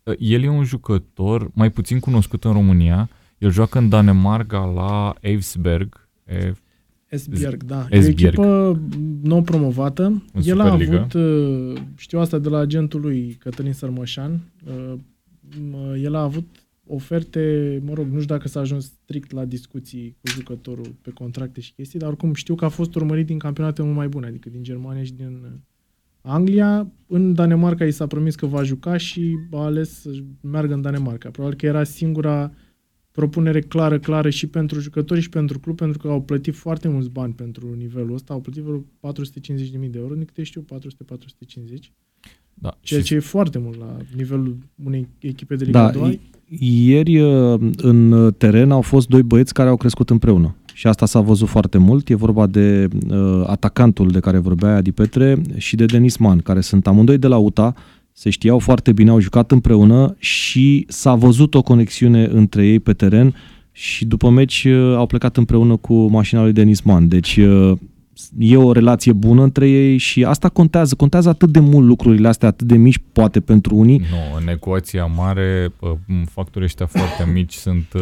Uh, 0.03 0.13
El 0.19 0.43
e 0.43 0.49
un 0.49 0.63
jucător 0.63 1.49
mai 1.53 1.69
puțin 1.69 1.99
cunoscut 1.99 2.43
în 2.43 2.51
România. 2.51 3.09
El 3.37 3.51
joacă 3.51 3.77
în 3.77 3.89
Danemarca 3.89 4.65
la 4.75 5.13
Eivsberg. 5.19 6.07
E, 6.25 6.53
Esbjerg, 7.07 7.63
da. 7.63 7.85
E 7.89 7.95
o 7.95 7.97
Esbjerg. 7.97 8.33
echipă 8.39 8.79
nou 9.23 9.41
promovată. 9.41 10.03
În 10.03 10.41
El 10.43 10.59
a 10.59 10.63
Superliga. 10.65 10.95
avut, 10.97 11.13
uh, 11.13 11.81
știu 11.95 12.19
asta 12.19 12.37
de 12.37 12.49
la 12.49 12.57
agentul 12.57 13.01
lui, 13.01 13.35
Cătălin 13.39 13.73
Sărmășan, 13.73 14.39
uh, 14.67 14.93
m- 14.97 14.99
el 15.97 16.15
a 16.15 16.21
avut 16.21 16.67
oferte, 16.87 17.81
mă 17.85 17.93
rog, 17.93 18.05
nu 18.05 18.21
știu 18.21 18.35
dacă 18.35 18.47
s-a 18.47 18.59
ajuns 18.59 18.85
strict 18.85 19.31
la 19.31 19.45
discuții 19.45 20.17
cu 20.21 20.27
jucătorul 20.31 20.95
pe 21.01 21.11
contracte 21.11 21.61
și 21.61 21.73
chestii, 21.73 21.99
dar 21.99 22.09
oricum 22.09 22.33
știu 22.33 22.55
că 22.55 22.65
a 22.65 22.69
fost 22.69 22.95
urmărit 22.95 23.25
din 23.25 23.37
campionate 23.37 23.81
mult 23.81 23.95
mai 23.95 24.07
bune, 24.07 24.27
adică 24.27 24.49
din 24.49 24.63
Germania 24.63 25.03
și 25.03 25.13
din 25.13 25.41
uh, 25.43 25.51
Anglia. 26.21 26.91
În 27.07 27.33
Danemarca 27.33 27.85
i 27.85 27.91
s-a 27.91 28.07
promis 28.07 28.35
că 28.35 28.45
va 28.45 28.63
juca 28.63 28.97
și 28.97 29.37
a 29.51 29.63
ales 29.63 30.01
să 30.01 30.09
meargă 30.41 30.73
în 30.73 30.81
Danemarca. 30.81 31.29
Probabil 31.29 31.57
că 31.57 31.65
era 31.65 31.83
singura 31.83 32.53
propunere 33.11 33.61
clară, 33.61 33.99
clară 33.99 34.29
și 34.29 34.47
pentru 34.47 34.79
jucători 34.79 35.21
și 35.21 35.29
pentru 35.29 35.59
club, 35.59 35.75
pentru 35.75 35.97
că 35.97 36.07
au 36.07 36.21
plătit 36.21 36.55
foarte 36.55 36.87
mulți 36.87 37.09
bani 37.09 37.33
pentru 37.33 37.73
nivelul 37.73 38.13
ăsta, 38.13 38.33
au 38.33 38.41
plătit 38.41 38.63
vreo 38.63 38.79
450.000 38.79 39.89
de 39.89 39.97
euro, 39.97 40.13
din 40.13 40.25
câte 40.25 40.43
știu, 40.43 40.65
400-450, 40.73 41.91
da, 42.53 42.77
ceea 42.81 42.99
și 42.99 43.05
ce 43.05 43.15
e 43.15 43.19
foarte 43.19 43.57
mult 43.57 43.79
la 43.79 43.97
nivelul 44.15 44.57
unei 44.83 45.07
echipe 45.19 45.55
de 45.55 45.65
Liga 45.65 45.91
Da, 45.91 45.91
2. 45.91 46.19
Ieri 46.59 47.19
uh, 47.19 47.59
în 47.77 48.33
teren 48.37 48.71
au 48.71 48.81
fost 48.81 49.07
doi 49.07 49.23
băieți 49.23 49.53
care 49.53 49.69
au 49.69 49.77
crescut 49.77 50.09
împreună. 50.09 50.55
Și 50.73 50.87
asta 50.87 51.05
s-a 51.05 51.19
văzut 51.19 51.47
foarte 51.47 51.77
mult. 51.77 52.09
E 52.09 52.15
vorba 52.15 52.47
de 52.47 52.87
uh, 53.09 53.43
atacantul 53.45 54.07
de 54.07 54.19
care 54.19 54.37
vorbea 54.37 54.75
Adi 54.75 54.91
Petre 54.91 55.41
și 55.57 55.75
de 55.75 55.85
Denis 55.85 56.17
Man, 56.17 56.39
care 56.39 56.61
sunt 56.61 56.87
amândoi 56.87 57.17
de 57.17 57.27
la 57.27 57.37
UTA, 57.37 57.75
se 58.11 58.29
știau 58.29 58.59
foarte 58.59 58.91
bine, 58.91 59.09
au 59.09 59.19
jucat 59.19 59.51
împreună 59.51 60.15
și 60.17 60.85
s-a 60.87 61.15
văzut 61.15 61.55
o 61.55 61.61
conexiune 61.61 62.25
între 62.25 62.67
ei 62.67 62.79
pe 62.79 62.93
teren 62.93 63.35
și 63.71 64.05
după 64.05 64.29
meci 64.29 64.63
uh, 64.63 64.95
au 64.95 65.05
plecat 65.05 65.37
împreună 65.37 65.75
cu 65.75 65.93
mașina 65.93 66.41
lui 66.41 66.53
Denis 66.53 66.81
Man. 66.81 67.07
Deci 67.07 67.37
uh, 67.37 67.77
e 68.37 68.57
o 68.57 68.71
relație 68.71 69.13
bună 69.13 69.43
între 69.43 69.69
ei 69.69 69.97
și 69.97 70.23
asta 70.23 70.49
contează. 70.49 70.95
Contează 70.95 71.29
atât 71.29 71.49
de 71.49 71.59
mult 71.59 71.85
lucrurile 71.87 72.27
astea, 72.27 72.47
atât 72.47 72.67
de 72.67 72.77
mici 72.77 72.99
poate 73.11 73.39
pentru 73.39 73.75
unii, 73.75 73.97
Nu, 73.97 74.37
în 74.41 74.47
ecuația 74.47 75.05
mare, 75.05 75.69
pă, 75.79 75.97
factorii 76.31 76.65
ăștia 76.67 76.85
foarte 76.85 77.31
mici 77.33 77.53
sunt, 77.53 77.85
uh, 77.93 78.01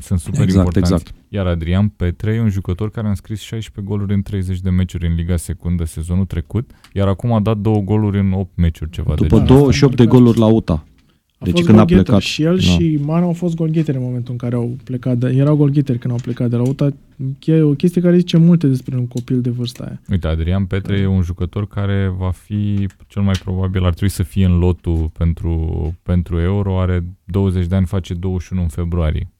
sunt 0.00 0.18
super 0.18 0.42
Exact, 0.42 0.58
importanți. 0.66 0.92
exact. 0.92 1.14
Iar 1.28 1.46
Adrian 1.46 1.88
Petre 1.88 2.32
e 2.32 2.40
un 2.40 2.48
jucător 2.48 2.90
care 2.90 3.06
a 3.06 3.10
înscris 3.10 3.40
16 3.40 3.92
goluri 3.92 4.14
în 4.14 4.22
30 4.22 4.60
de 4.60 4.70
meciuri 4.70 5.06
în 5.06 5.14
Liga 5.14 5.36
Secundă 5.36 5.84
sezonul 5.84 6.24
trecut, 6.24 6.70
iar 6.92 7.08
acum 7.08 7.32
a 7.32 7.40
dat 7.40 7.56
două 7.56 7.80
goluri 7.80 8.18
în 8.18 8.32
8 8.32 8.50
meciuri 8.54 8.90
ceva 8.90 9.14
după 9.14 9.22
de 9.22 9.28
Da, 9.28 9.44
genul. 9.44 9.60
28 9.60 9.96
de 9.96 10.06
goluri 10.06 10.38
la 10.38 10.46
UTA. 10.46 10.84
A 11.40 11.44
Deci 11.44 11.54
fost 11.54 11.66
când 11.66 11.78
a 11.78 11.84
goalgetter 11.84 12.04
plecat, 12.04 12.22
și 12.22 12.42
el 12.42 12.54
da. 12.54 12.60
și 12.60 12.98
Man 13.02 13.22
au 13.22 13.32
fost 13.32 13.54
golgheteri 13.54 13.96
în 13.96 14.02
momentul 14.02 14.32
în 14.32 14.38
care 14.38 14.54
au 14.54 14.76
plecat. 14.84 15.18
De, 15.18 15.28
erau 15.28 15.56
golgheteri 15.56 15.98
când 15.98 16.12
au 16.12 16.18
plecat 16.22 16.50
de 16.50 16.56
la 16.56 16.62
UTA. 16.62 16.92
E 17.44 17.60
o 17.60 17.72
chestie 17.72 18.00
care 18.00 18.16
zice 18.16 18.36
multe 18.36 18.66
despre 18.66 18.96
un 18.96 19.06
copil 19.06 19.40
de 19.40 19.50
vârsta 19.50 19.84
aia. 19.84 20.00
Uite, 20.10 20.26
Adrian 20.26 20.64
Petre 20.64 20.98
e 20.98 21.06
un 21.06 21.22
jucător 21.22 21.68
care 21.68 22.14
va 22.18 22.30
fi, 22.30 22.86
cel 23.06 23.22
mai 23.22 23.34
probabil, 23.42 23.84
ar 23.84 23.90
trebui 23.90 24.14
să 24.14 24.22
fie 24.22 24.44
în 24.44 24.58
lotul 24.58 25.10
pentru, 25.18 25.94
pentru 26.02 26.40
Euro, 26.40 26.80
are 26.80 27.04
20 27.24 27.66
de 27.66 27.74
ani, 27.74 27.86
face 27.86 28.14
21 28.14 28.62
în 28.62 28.68
februarie. 28.68 29.30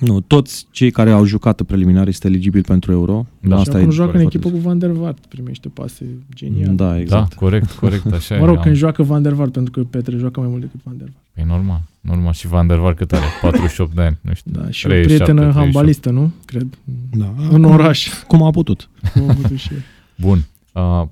Nu, 0.00 0.20
toți 0.20 0.66
cei 0.70 0.90
care 0.90 1.10
au 1.10 1.24
jucat 1.24 1.60
în 1.60 1.66
preliminari 1.66 2.08
este 2.08 2.26
eligibil 2.28 2.62
pentru 2.62 2.92
Euro. 2.92 3.26
Da. 3.40 3.54
și 3.54 3.60
Asta 3.60 3.76
acum 3.76 3.88
e 3.88 3.92
joacă 3.92 4.12
în 4.12 4.18
foarte 4.20 4.36
echipă 4.36 4.54
cu 4.56 4.62
Van 4.62 4.78
der 4.78 4.90
Vaart, 4.90 5.26
primește 5.26 5.68
pase 5.68 6.06
genial. 6.34 6.74
Da, 6.74 6.98
exact. 6.98 7.28
Da, 7.28 7.36
corect, 7.36 7.70
corect, 7.70 8.12
așa 8.12 8.36
Mă 8.40 8.44
rog, 8.46 8.54
e. 8.54 8.58
când 8.58 8.66
am- 8.74 8.80
joacă 8.80 9.02
Van 9.02 9.22
der 9.22 9.32
Vaart, 9.32 9.52
pentru 9.52 9.72
că 9.72 9.86
Petre 9.90 10.16
joacă 10.16 10.40
mai 10.40 10.48
mult 10.48 10.60
decât 10.60 10.80
Van 10.84 10.96
der 10.96 11.08
Vaart. 11.12 11.48
E 11.48 11.52
normal, 11.54 11.80
normal. 12.00 12.32
Și 12.32 12.46
Van 12.46 12.66
der 12.66 12.78
Vaart 12.78 12.96
cât 12.96 13.12
are? 13.12 13.24
48 13.40 13.94
de 13.94 14.02
ani, 14.02 14.18
nu 14.20 14.34
știu. 14.34 14.50
Da, 14.54 14.70
și 14.70 14.86
o 14.86 14.88
37, 14.88 15.04
prietenă 15.24 15.40
38. 15.40 15.54
handbalistă, 15.56 16.10
nu? 16.10 16.32
Cred. 16.44 16.78
Da. 17.10 17.34
În 17.50 17.64
oraș. 17.64 18.08
Cum 18.26 18.42
a 18.42 18.50
putut. 18.50 18.88
Cum 19.12 19.28
a 19.30 19.32
putut 19.34 19.56
și 19.58 19.72
el. 19.72 19.80
Bun. 20.26 20.44
Uh, 20.72 21.02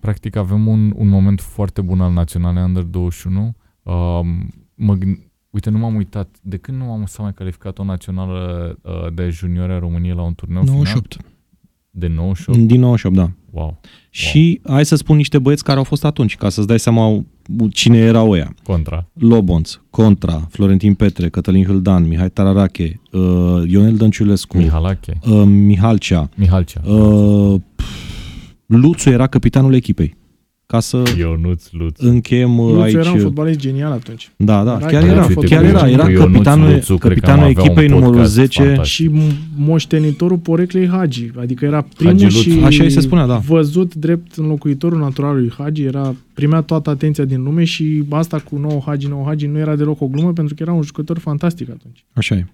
practic 0.00 0.36
avem 0.36 0.66
un, 0.66 0.92
un 0.96 1.08
moment 1.08 1.40
foarte 1.40 1.80
bun 1.80 2.00
al 2.00 2.12
Naționalei 2.12 2.62
Under 2.62 2.82
21. 2.82 3.54
Uh, 3.82 3.92
mă 4.74 4.94
gând... 4.94 5.18
Uite, 5.50 5.70
nu 5.70 5.78
m-am 5.78 5.94
uitat. 5.94 6.36
De 6.42 6.56
când 6.56 6.78
nu 6.78 6.92
am 6.92 7.04
s-a 7.06 7.22
mai 7.22 7.32
calificat 7.32 7.78
o 7.78 7.84
națională 7.84 8.78
uh, 8.82 8.92
de 9.14 9.28
juniori 9.28 9.72
a 9.72 9.78
României 9.78 10.14
la 10.14 10.22
un 10.22 10.34
turneu 10.34 10.62
final? 10.62 10.76
98. 10.76 11.16
De 11.90 12.06
98? 12.06 12.58
Din 12.58 12.80
98, 12.80 13.16
da. 13.16 13.30
Wow. 13.50 13.80
Și 14.10 14.60
wow. 14.62 14.74
hai 14.74 14.84
să 14.84 14.96
spun 14.96 15.16
niște 15.16 15.38
băieți 15.38 15.64
care 15.64 15.78
au 15.78 15.84
fost 15.84 16.04
atunci, 16.04 16.36
ca 16.36 16.48
să-ți 16.48 16.66
dai 16.66 16.78
seama 16.78 17.24
cine 17.70 17.98
erau 17.98 18.30
ăia. 18.30 18.54
Contra. 18.62 19.06
Lobonț, 19.12 19.78
Contra, 19.90 20.46
Florentin 20.50 20.94
Petre, 20.94 21.28
Cătălin 21.28 21.64
Hâldan, 21.64 22.06
Mihai 22.06 22.30
Tararache, 22.30 23.00
uh, 23.12 23.62
Ionel 23.66 23.96
Dănciulescu, 23.96 24.56
Mihalache. 24.56 25.18
Uh, 25.28 25.42
Mihalcea. 25.46 26.28
Mihalcea. 26.34 26.80
Uh, 26.84 27.60
Luțu 28.66 29.10
era 29.10 29.26
capitanul 29.26 29.74
echipei 29.74 30.16
ca 30.66 30.80
să 30.80 31.02
Ionuț 31.18 31.70
Luț. 31.70 32.00
încheiem 32.00 32.56
Luțu 32.56 32.80
aici... 32.80 32.94
era 32.94 33.10
un 33.10 33.18
fotbalist 33.18 33.58
genial 33.58 33.92
atunci. 33.92 34.30
Da, 34.36 34.64
da, 34.64 34.76
Era 34.76 34.86
chiar 34.86 35.02
chiar 35.02 35.10
era, 35.10 35.22
fotbalist 35.22 35.52
chiar 35.52 35.64
era, 35.64 35.88
era 35.88 36.10
Ionuț 36.10 36.32
capitanul, 36.32 36.70
Luțu, 36.72 36.96
cred 36.96 37.12
că 37.12 37.18
capitanul 37.18 37.44
am 37.44 37.50
avea 37.50 37.64
echipei 37.64 37.84
un 37.84 37.90
numărul 37.92 38.14
podcast 38.14 38.32
10 38.32 38.62
fantastic. 38.62 38.92
Și 38.92 39.10
moștenitorul 39.56 40.38
poreclei 40.38 40.88
Hagi. 40.88 41.30
Adică 41.38 41.64
era 41.64 41.86
primul 41.96 42.12
Hagi 42.12 42.24
Luțu. 42.24 42.50
și 42.50 42.60
Așa 42.64 42.82
îi 42.82 42.90
se 42.90 43.00
spunea, 43.00 43.26
da. 43.26 43.36
văzut 43.36 43.94
drept 43.94 44.34
înlocuitorul 44.34 44.98
naturalului 44.98 45.52
Hagi. 45.58 45.82
Era, 45.82 46.14
primea 46.34 46.60
toată 46.60 46.90
atenția 46.90 47.24
din 47.24 47.42
lume 47.42 47.64
și 47.64 48.04
asta 48.08 48.38
cu 48.38 48.56
nou 48.56 48.82
Hagi, 48.86 49.06
nou 49.06 49.24
Hagi 49.26 49.46
nu 49.46 49.58
era 49.58 49.76
deloc 49.76 50.00
o 50.00 50.06
glumă 50.06 50.32
pentru 50.32 50.54
că 50.54 50.62
era 50.62 50.72
un 50.72 50.82
jucător 50.82 51.18
fantastic 51.18 51.70
atunci. 51.70 52.04
Așa 52.12 52.34
e. 52.34 52.46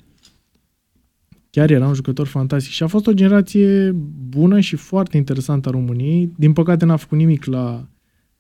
Chiar 1.51 1.71
era 1.71 1.87
un 1.87 1.95
jucător 1.95 2.27
fantastic 2.27 2.73
și 2.73 2.83
a 2.83 2.87
fost 2.87 3.07
o 3.07 3.13
generație 3.13 3.95
bună 4.29 4.61
și 4.61 4.77
foarte 4.77 5.17
interesantă 5.17 5.69
a 5.69 5.73
României. 5.73 6.33
Din 6.37 6.53
păcate 6.53 6.85
n-a 6.85 6.97
făcut 6.97 7.19
nimic 7.19 7.45
la 7.45 7.87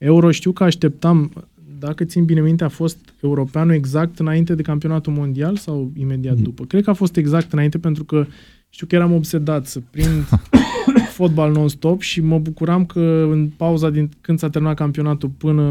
Euro. 0.05 0.31
Știu 0.31 0.53
că 0.53 0.65
așteptam, 0.65 1.33
dacă 1.79 2.05
țin 2.05 2.25
bine 2.25 2.41
minte, 2.41 2.65
a 2.65 2.69
fost 2.69 2.99
europeanul 3.21 3.75
exact 3.75 4.19
înainte 4.19 4.55
de 4.55 4.63
campionatul 4.63 5.13
mondial 5.13 5.57
sau 5.57 5.91
imediat 5.99 6.37
Mm. 6.37 6.43
după. 6.43 6.65
Cred 6.65 6.85
că 6.85 6.91
a 6.91 6.93
fost 6.93 7.17
exact 7.17 7.53
înainte 7.53 7.79
pentru 7.79 8.05
că 8.05 8.27
știu 8.69 8.87
că 8.87 8.95
eram 8.95 9.13
obsedat 9.13 9.67
să 9.67 9.81
prind 9.91 10.29
fotbal 11.19 11.53
non-stop 11.53 12.01
și 12.01 12.21
mă 12.21 12.39
bucuram 12.39 12.85
că 12.85 13.29
în 13.31 13.51
pauza 13.57 13.91
din 13.91 14.09
când 14.21 14.39
s-a 14.39 14.49
terminat 14.49 14.77
campionatul 14.77 15.29
până 15.39 15.63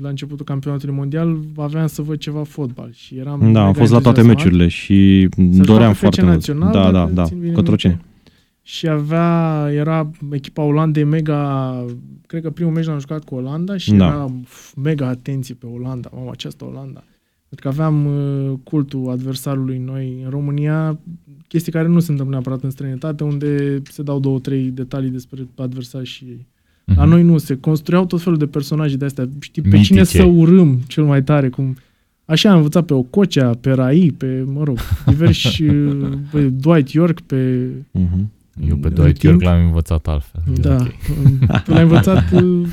la 0.00 0.08
începutul 0.08 0.44
campionatului 0.44 0.94
mondial 0.94 1.36
aveam 1.56 1.86
să 1.86 2.02
văd 2.02 2.18
ceva 2.18 2.42
fotbal 2.42 2.90
și 2.94 3.16
eram 3.16 3.38
Da, 3.40 3.44
am 3.46 3.52
mega 3.66 3.72
fost 3.78 3.92
la 3.92 3.98
toate 3.98 4.20
entuziasmat. 4.20 4.36
meciurile 4.36 4.68
și 4.68 5.28
Să-și 5.36 5.66
doream 5.68 5.92
facă 5.92 5.98
foarte 5.98 6.20
FC 6.20 6.26
mult. 6.26 6.34
național, 6.36 6.72
Da, 6.72 6.82
da, 6.82 6.90
dacă 6.90 7.10
da, 7.12 7.24
țin 7.24 7.38
bine 7.40 7.52
Cotroceni. 7.52 8.00
Minte. 8.62 8.68
Și 8.70 8.88
avea, 8.88 9.68
era 9.72 10.10
echipa 10.30 10.62
Olandei 10.62 11.04
mega, 11.04 11.84
cred 12.26 12.42
că 12.42 12.50
primul 12.50 12.72
meci 12.72 12.84
l-am 12.86 12.98
jucat 12.98 13.24
cu 13.24 13.34
Olanda 13.34 13.76
și 13.76 13.92
Da. 13.92 14.06
era 14.06 14.30
f- 14.44 14.74
mega 14.82 15.06
atenție 15.06 15.54
pe 15.54 15.66
Olanda, 15.66 16.10
mamă, 16.14 16.30
această 16.32 16.64
Olanda. 16.64 17.04
Pentru 17.48 17.70
că 17.70 17.82
aveam 17.82 18.06
uh, 18.06 18.52
cultul 18.64 19.10
adversarului 19.10 19.78
noi 19.78 20.20
în 20.24 20.30
România, 20.30 20.98
chestii 21.48 21.72
care 21.72 21.88
nu 21.88 22.00
se 22.00 22.10
întâmplă 22.10 22.34
neapărat 22.34 22.62
în 22.62 22.70
străinătate, 22.70 23.24
unde 23.24 23.82
se 23.90 24.02
dau 24.02 24.20
două, 24.20 24.38
trei 24.38 24.70
detalii 24.70 25.10
despre 25.10 25.46
adversar 25.56 26.04
și 26.04 26.24
Mhm. 26.86 26.98
la 26.98 27.04
noi 27.04 27.22
nu, 27.22 27.38
se 27.38 27.56
construiau 27.56 28.06
tot 28.06 28.20
felul 28.22 28.38
de 28.38 28.46
personaje 28.46 28.96
de 28.96 29.04
astea. 29.04 29.28
Știi, 29.40 29.62
pe 29.62 29.68
Mitice. 29.68 29.86
cine 29.92 30.04
să 30.04 30.22
urâm 30.22 30.78
cel 30.86 31.04
mai 31.04 31.22
tare, 31.22 31.48
cum... 31.48 31.76
Așa 32.24 32.50
am 32.50 32.56
învățat 32.56 32.84
pe 32.84 32.94
Ococea, 32.94 33.50
pe 33.60 33.70
Rai, 33.70 34.14
pe, 34.16 34.44
mă 34.46 34.62
rog, 34.64 34.78
diversi, 35.06 35.62
uh, 35.62 36.08
pe 36.30 36.42
Dwight 36.48 36.88
York, 36.90 37.20
pe... 37.20 37.68
Mhm. 37.90 38.30
Eu 38.68 38.76
pe 38.76 38.88
în 38.88 38.94
Dwight 38.94 39.18
timp- 39.18 39.22
York 39.22 39.42
l-am 39.42 39.64
învățat 39.64 40.06
altfel. 40.06 40.42
Da, 40.60 40.74
Ok. 40.76 41.62
tu 41.64 41.70
l-ai 41.72 41.82
învățat 41.82 42.32
uh, 42.32 42.66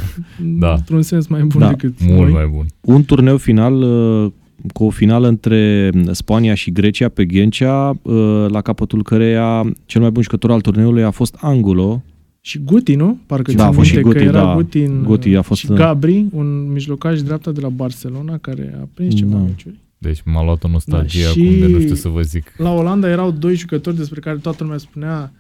Da. 0.60 0.74
într-un 0.74 1.02
sens 1.02 1.28
mai 1.28 1.42
bun 1.44 1.62
Da, 1.62 1.68
decât 1.70 1.94
Mult 2.06 2.20
noi. 2.20 2.32
mai 2.32 2.48
bun. 2.48 2.66
Un 2.82 3.04
turneu 3.04 3.38
final 3.38 3.74
uh, 3.82 4.32
cu 4.74 4.84
o 4.84 4.90
finală 4.90 5.28
între 5.28 5.90
Spania 6.12 6.54
și 6.54 6.72
Grecia 6.72 7.10
pe 7.10 7.26
Ghencea, 7.26 7.90
uh, 8.02 8.46
la 8.48 8.62
capătul 8.62 9.04
căreia 9.04 9.72
cel 9.86 10.02
mai 10.02 10.10
bun 10.12 10.22
jucător 10.24 10.52
al 10.52 10.62
turneului 10.62 11.04
a 11.04 11.12
fost 11.12 11.36
Angulo. 11.42 12.04
Și 12.42 12.60
Guti, 12.60 12.96
nu? 12.96 13.18
Parcă 13.26 13.52
Da, 13.52 13.58
țin 13.58 13.68
a 13.68 13.72
fost 13.72 13.88
și 13.88 13.94
minte 13.96 14.10
Guti, 14.10 14.24
că 14.24 14.30
era 14.30 14.44
da. 14.46 14.54
Guti, 14.54 14.80
în, 14.82 15.04
Guti 15.04 15.36
a 15.36 15.42
fost 15.42 15.60
și 15.60 15.70
în- 15.70 15.76
Gabri, 15.76 16.26
un 16.32 16.72
mijlocaș 16.72 17.22
dreapta 17.22 17.52
de 17.52 17.60
la 17.62 17.70
Barcelona, 17.70 18.38
care 18.38 18.78
a 18.82 18.88
prins 18.94 19.14
ceva 19.16 19.32
Da. 19.32 19.38
meciuri. 19.44 19.80
Deci 19.98 20.20
m-a 20.26 20.44
luat 20.44 20.64
o 20.64 20.68
nostalgie 20.68 21.24
Da, 21.24 21.30
acum 21.30 21.44
și- 21.54 21.60
de 21.60 21.68
nu 21.68 21.80
știu 21.80 21.96
să 21.96 22.08
vă 22.10 22.22
zic. 22.22 22.54
La 22.58 22.72
Olanda 22.74 23.10
erau 23.10 23.32
doi 23.32 23.56
jucători 23.56 23.96
despre 23.98 24.20
care 24.20 24.38
toată 24.38 24.64
lumea 24.64 24.78
spunea 24.78 25.32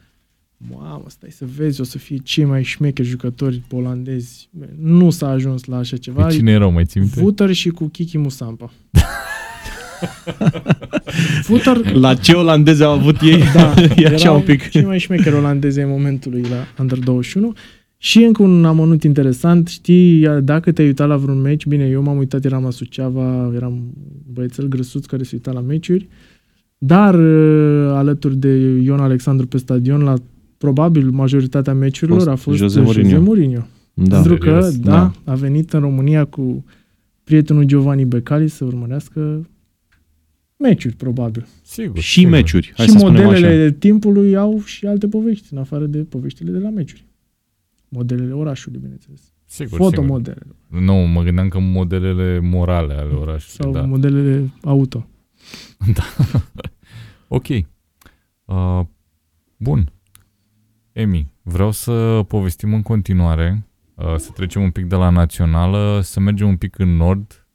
Mamă, 0.67 1.04
stai 1.08 1.30
să 1.32 1.45
vezi, 1.58 1.82
o 1.82 1.84
să 1.84 1.98
fie 1.98 2.17
cei 2.17 2.45
mai 2.45 2.63
șmecheri 2.63 3.08
jucători 3.08 3.62
olandezi. 3.72 4.50
Nu 4.82 5.10
s-a 5.10 5.30
ajuns 5.30 5.65
la 5.65 5.78
așa 5.78 5.98
ceva. 5.98 6.26
Pe 6.26 6.34
cine 6.34 6.52
erau, 6.52 6.72
mai 6.72 6.86
ții 6.86 7.00
minte? 7.00 7.19
Vuter 7.19 7.54
și 7.54 7.69
cu 7.69 7.88
Kiki 7.88 8.17
Musampa. 8.17 8.72
Vuter, 11.48 11.93
La 11.93 12.13
ce 12.13 12.32
olandezi 12.32 12.84
au 12.84 12.91
avut 12.91 13.22
ei? 13.22 13.41
da, 13.54 13.74
e 13.98 14.06
așa 14.06 14.15
erau 14.15 14.36
un 14.36 14.41
pic. 14.41 14.69
cei 14.69 14.84
mai 14.84 15.00
șmecheri 15.00 15.36
olandezi 15.36 15.80
ai 15.80 15.86
momentului 15.86 16.41
la 16.41 16.82
Under 16.82 17.00
21. 17.00 17.54
Și 17.98 18.24
încă 18.24 18.43
un 18.43 18.65
amănunt 18.65 19.04
interesant, 19.04 19.67
știi, 19.67 20.28
dacă 20.43 20.72
te-ai 20.72 20.88
uitat 20.88 21.08
la 21.08 21.17
vreun 21.17 21.41
meci, 21.41 21.65
bine, 21.65 21.86
eu 21.88 22.02
m-am 22.02 22.17
uitat, 22.17 22.45
eram 22.45 22.63
la 22.63 22.69
Suceava, 22.72 23.52
eram 23.56 23.93
băiețel 24.34 24.67
grăsuț 24.67 25.06
care 25.06 25.24
se 25.24 25.30
uita 25.34 25.52
la 25.52 25.60
meciuri, 25.60 26.08
dar 26.78 27.13
uh, 27.15 27.91
alături 27.93 28.36
de 28.38 28.50
Ion 28.84 29.00
Alexandru 29.00 29.48
pe 29.48 29.58
stadion, 29.58 30.02
la 30.02 30.13
probabil 30.60 31.10
majoritatea 31.10 31.74
meciurilor 31.74 32.17
Fost 32.19 32.30
a 32.32 32.36
fost 32.36 32.58
Jose 32.58 32.80
Jose 32.80 33.00
Mourinho. 33.00 33.22
Mourinho. 33.22 33.67
Da. 33.93 34.15
Pentru 34.15 34.38
că, 34.38 34.45
Serios? 34.62 34.80
da, 34.80 34.91
Da. 34.91 35.32
a 35.32 35.36
venit 35.36 35.74
în 35.74 35.80
România 35.80 36.26
cu 36.26 36.65
prietenul 37.24 37.63
Giovanni 37.63 38.06
Becali 38.06 38.48
să 38.48 38.65
urmărească 38.65 39.50
meciuri, 40.58 40.95
probabil. 40.95 41.48
Sigur. 41.62 42.00
Și 42.00 42.12
sigur. 42.12 42.32
meciuri, 42.32 42.72
hai 42.76 42.86
și 42.86 42.91
să 42.91 42.98
spunem 42.98 43.24
modelele 43.24 43.63
așa. 43.63 43.76
timpului 43.80 44.36
au 44.36 44.62
și 44.63 44.86
alte 44.86 45.08
povești, 45.08 45.48
în 45.52 45.58
afară 45.58 45.86
de 45.86 45.98
poveștile 45.98 46.52
de 46.52 46.58
la 46.58 46.69
meciuri. 46.69 47.06
Modelele 47.89 48.34
orașului, 48.34 48.80
bineînțeles. 48.80 49.22
Sigur, 49.45 49.78
Fotomodelele. 49.78 50.56
sigur. 50.67 50.82
Nu, 50.82 50.93
mă 50.93 51.24
gândeam 51.24 51.48
că 51.48 51.60
modelele 51.60 52.39
morale 52.39 52.93
ale 52.93 53.13
orașului. 53.13 53.63
Sau 53.63 53.72
da. 53.72 53.82
modelele 53.82 54.50
auto. 54.62 55.08
Ok. 57.32 57.48
Uh, 57.48 58.82
bun. 59.58 59.91
Emi, 61.00 61.32
vreau 61.42 61.72
să 61.72 62.24
povestim 62.28 62.74
în 62.74 62.82
continuare, 62.82 63.68
uh, 63.96 64.16
să 64.18 64.30
trecem 64.34 64.62
un 64.62 64.70
pic 64.70 64.86
de 64.86 64.96
la 64.96 65.10
națională, 65.10 66.00
să 66.04 66.20
mergem 66.20 66.48
un 66.48 66.56
pic 66.56 66.80
în 66.80 66.96
nord, 66.96 67.46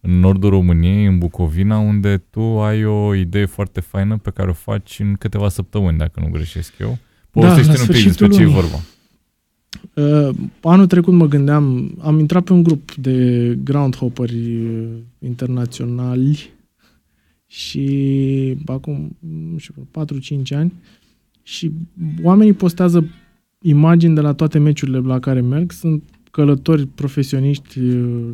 în 0.00 0.18
nordul 0.18 0.50
României, 0.50 1.06
în 1.06 1.18
Bucovina, 1.18 1.78
unde 1.78 2.16
tu 2.30 2.40
ai 2.40 2.84
o 2.84 3.14
idee 3.14 3.44
foarte 3.44 3.80
faină 3.80 4.18
pe 4.18 4.30
care 4.30 4.50
o 4.50 4.52
faci 4.52 4.98
în 4.98 5.14
câteva 5.14 5.48
săptămâni, 5.48 5.98
dacă 5.98 6.20
nu 6.20 6.30
greșesc 6.30 6.78
eu. 6.78 6.98
Povestește 7.30 7.72
Da, 7.72 7.72
la 7.72 7.80
un 7.80 7.86
pic 7.86 7.96
sfârșitul 7.96 8.28
despre 8.28 8.36
ce 8.36 8.42
e 8.42 8.54
lunii. 8.54 8.60
vorba. 8.60 8.82
Uh, 10.28 10.34
anul 10.62 10.86
trecut 10.86 11.12
mă 11.12 11.26
gândeam, 11.26 11.94
am 12.00 12.18
intrat 12.18 12.44
pe 12.44 12.52
un 12.52 12.62
grup 12.62 12.94
de 12.94 13.48
groundhopperi 13.64 14.56
uh, 14.56 14.88
internaționali 15.18 16.50
și 17.46 18.56
acum, 18.66 19.16
nu 19.50 19.58
știu, 19.58 19.88
4-5 20.52 20.56
ani 20.56 20.72
și 21.44 21.72
oamenii 22.22 22.52
postează 22.52 23.08
imagini 23.60 24.14
de 24.14 24.20
la 24.20 24.32
toate 24.32 24.58
meciurile 24.58 24.98
la 24.98 25.18
care 25.18 25.40
merg. 25.40 25.72
Sunt 25.72 26.02
călători 26.30 26.86
profesioniști 26.86 27.80
uh, 27.80 28.32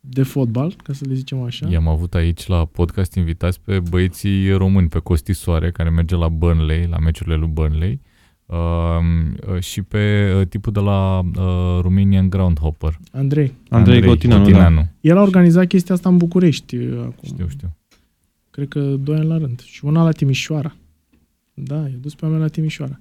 de 0.00 0.22
fotbal, 0.22 0.74
ca 0.82 0.92
să 0.92 1.04
le 1.08 1.14
zicem 1.14 1.42
așa. 1.42 1.68
I-am 1.70 1.88
avut 1.88 2.14
aici 2.14 2.46
la 2.46 2.64
podcast 2.64 3.14
invitați 3.14 3.60
pe 3.60 3.80
băieții 3.90 4.52
români, 4.52 4.88
pe 4.88 4.98
Costi 4.98 5.32
Soare, 5.32 5.70
care 5.70 5.90
merge 5.90 6.16
la 6.16 6.28
Burnley, 6.28 6.86
la 6.90 6.98
meciurile 6.98 7.36
lui 7.36 7.48
Burnley, 7.48 8.00
uh, 8.46 9.60
și 9.60 9.82
pe 9.82 10.32
uh, 10.40 10.46
tipul 10.46 10.72
de 10.72 10.80
la 10.80 11.18
uh, 11.18 11.80
Romanian 11.80 12.30
Groundhopper. 12.30 12.98
Andrei. 13.12 13.52
Andrei 13.68 14.00
Gotineanu, 14.00 14.50
da. 14.50 14.86
El 15.00 15.16
a 15.16 15.22
organizat 15.22 15.66
chestia 15.66 15.94
asta 15.94 16.08
în 16.08 16.16
București 16.16 16.76
uh, 16.76 16.98
acum. 16.98 17.14
Știu, 17.22 17.48
știu. 17.48 17.76
cred 18.50 18.68
că 18.68 18.80
doi 18.80 19.16
ani 19.16 19.28
la 19.28 19.38
rând. 19.38 19.60
Și 19.60 19.84
una 19.84 20.02
la 20.02 20.10
Timișoara. 20.10 20.76
Da, 21.64 21.76
i-a 21.76 21.98
dus 22.00 22.14
pe 22.14 22.24
oameni 22.24 22.42
la 22.42 22.48
Timișoara. 22.48 23.00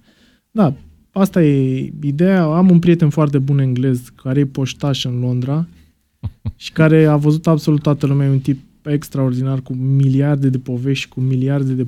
Da, 0.52 0.74
asta 1.12 1.44
e 1.44 1.92
ideea. 2.02 2.44
Am 2.44 2.70
un 2.70 2.80
prieten 2.80 3.10
foarte 3.10 3.40
bun 3.40 3.60
englez, 3.60 4.12
care 4.16 4.40
e 4.40 4.46
poștaș 4.46 5.06
în 5.06 5.20
Londra 5.20 5.68
și 6.56 6.72
care 6.72 7.06
a 7.06 7.18
văzut 7.18 7.48
absolut 7.48 7.82
toată 7.82 8.06
lumea. 8.06 8.28
E 8.28 8.32
un 8.32 8.40
tip 8.40 8.60
extraordinar, 8.84 9.62
cu 9.62 9.74
miliarde 9.74 10.50
de 10.50 10.60
povești, 10.60 11.10
cu 11.10 11.20
miliarde 11.20 11.74
de 11.74 11.88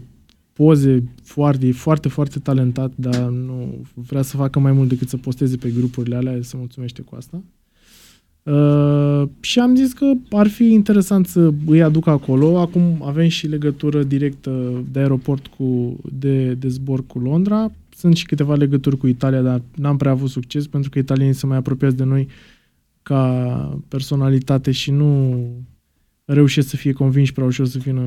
poze, 0.54 1.04
foarte, 1.24 1.68
e 1.68 1.72
foarte, 1.72 2.10
foarte 2.10 2.40
talentat, 2.40 2.92
dar 2.96 3.30
nu 3.30 3.86
vrea 3.94 4.22
să 4.22 4.36
facă 4.36 4.60
mai 4.60 4.72
mult 4.72 4.90
decât 4.90 5.10
să 5.10 5.18
posteze 5.18 5.58
pe 5.58 5.70
grupurile 5.70 6.16
alea, 6.16 6.38
se 6.42 6.58
mulțumește 6.58 7.02
cu 7.02 7.16
asta. 7.16 7.44
Uh, 8.50 9.30
și 9.40 9.60
am 9.60 9.76
zis 9.76 9.94
că 9.94 10.12
ar 10.30 10.48
fi 10.48 10.72
interesant 10.72 11.28
să 11.28 11.54
îi 11.66 11.82
aduc 11.82 12.08
acolo. 12.08 12.60
Acum 12.60 13.02
avem 13.06 13.28
și 13.28 13.48
legătură 13.48 14.04
directă 14.04 14.84
de 14.92 15.00
aeroport 15.00 15.48
cu, 15.48 15.98
de, 16.12 16.54
de 16.54 16.68
zbor 16.68 17.06
cu 17.06 17.20
Londra. 17.20 17.72
Sunt 17.96 18.16
și 18.16 18.26
câteva 18.26 18.56
legături 18.56 18.98
cu 18.98 19.08
Italia, 19.08 19.42
dar 19.42 19.62
n-am 19.76 19.98
prea 19.98 20.12
avut 20.12 20.30
succes 20.30 20.68
pentru 20.68 20.90
că 20.90 21.00
italienii 21.00 21.34
sunt 21.34 21.50
mai 21.50 21.60
apropiați 21.60 21.96
de 21.96 22.04
noi 22.04 22.28
ca 23.02 23.80
personalitate 23.88 24.72
și 24.72 24.92
nu 24.92 25.44
reușesc 26.26 26.68
să 26.68 26.76
fie 26.76 26.92
convinși 26.92 27.34
prea 27.34 27.46
ușor 27.46 27.68
să 27.68 27.78
vină 27.78 28.02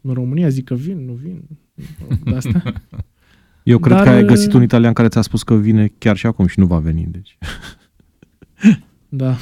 în 0.00 0.12
România. 0.12 0.48
Zic 0.48 0.64
că 0.64 0.74
vin, 0.74 1.04
nu 1.04 1.12
vin. 1.12 1.42
De 2.24 2.34
asta. 2.34 2.62
Eu 3.62 3.78
cred 3.78 3.96
Dar, 3.96 4.06
că 4.06 4.10
ai 4.10 4.24
găsit 4.24 4.52
un 4.52 4.62
italian 4.62 4.92
care 4.92 5.08
ți-a 5.08 5.20
spus 5.20 5.42
că 5.42 5.54
vine 5.54 5.92
chiar 5.98 6.16
și 6.16 6.26
acum 6.26 6.46
și 6.46 6.58
nu 6.58 6.66
va 6.66 6.78
veni. 6.78 7.08
Deci. 7.10 7.38
Da. 9.08 9.36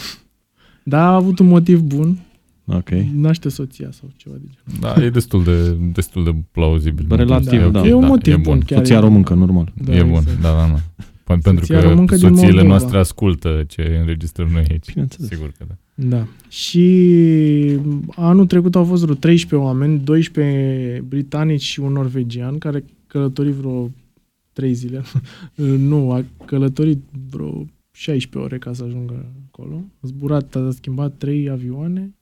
Da, 0.91 1.07
a 1.07 1.15
avut 1.15 1.39
un 1.39 1.47
motiv 1.47 1.81
bun. 1.81 2.19
Ok. 2.67 2.89
Naște 3.15 3.49
soția 3.49 3.89
sau 3.91 4.09
ceva 4.17 4.35
de 4.35 4.45
genul. 4.45 4.95
Da, 4.95 5.05
e 5.05 5.11
destul 5.11 5.45
de, 5.45 5.77
destul 5.93 6.25
de 6.25 6.35
plauzibil. 6.51 7.07
Relativ, 7.09 7.61
da. 7.61 7.81
da. 7.81 7.87
E 7.87 7.93
un 7.93 8.07
motiv 8.07 8.35
da, 8.35 8.41
bun. 8.41 8.63
bun. 8.69 8.77
Soția 8.77 9.01
româncă, 9.01 9.35
normal. 9.35 9.73
Da, 9.85 9.97
e 9.97 10.03
bun, 10.03 10.19
exact. 10.19 10.41
da, 10.41 10.49
da, 10.49 10.67
da. 10.73 10.81
Pentru 11.43 12.05
că 12.07 12.17
soțiile 12.17 12.63
noastre 12.63 12.99
ascultă 12.99 13.65
ce 13.69 13.97
înregistrăm 14.01 14.49
noi 14.53 14.65
aici. 14.71 15.09
Sigur 15.29 15.53
că 15.59 15.65
da. 15.69 15.75
Da. 15.95 16.27
Și 16.49 16.87
anul 18.17 18.47
trecut 18.47 18.75
au 18.75 18.85
fost 18.85 19.03
vreo 19.03 19.15
13 19.15 19.69
oameni, 19.69 19.99
12 19.99 21.05
britanici 21.09 21.63
și 21.63 21.81
un 21.81 21.93
norvegian, 21.93 22.59
care 22.59 22.85
călători 23.07 23.53
vreo 23.53 23.91
3 24.53 24.73
zile. 24.73 25.03
nu, 25.91 26.13
a 26.13 26.25
călătorit 26.45 27.03
vreo 27.31 27.67
16 28.01 28.39
ore 28.39 28.59
ca 28.59 28.73
să 28.73 28.85
ajungă 28.85 29.33
acolo. 29.49 29.85
A 30.03 30.07
zburat, 30.07 30.55
a 30.55 30.69
schimbat 30.73 31.15
3 31.19 31.51
avioane. 31.51 32.15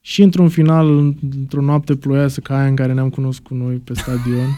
Și 0.00 0.22
într-un 0.22 0.48
final, 0.48 1.14
într-o 1.38 1.60
noapte 1.60 1.96
ploioasă 1.96 2.40
ca 2.40 2.58
aia 2.58 2.66
în 2.66 2.74
care 2.74 2.92
ne-am 2.92 3.10
cunoscut 3.10 3.56
noi 3.56 3.74
pe 3.76 3.94
stadion, 3.94 4.48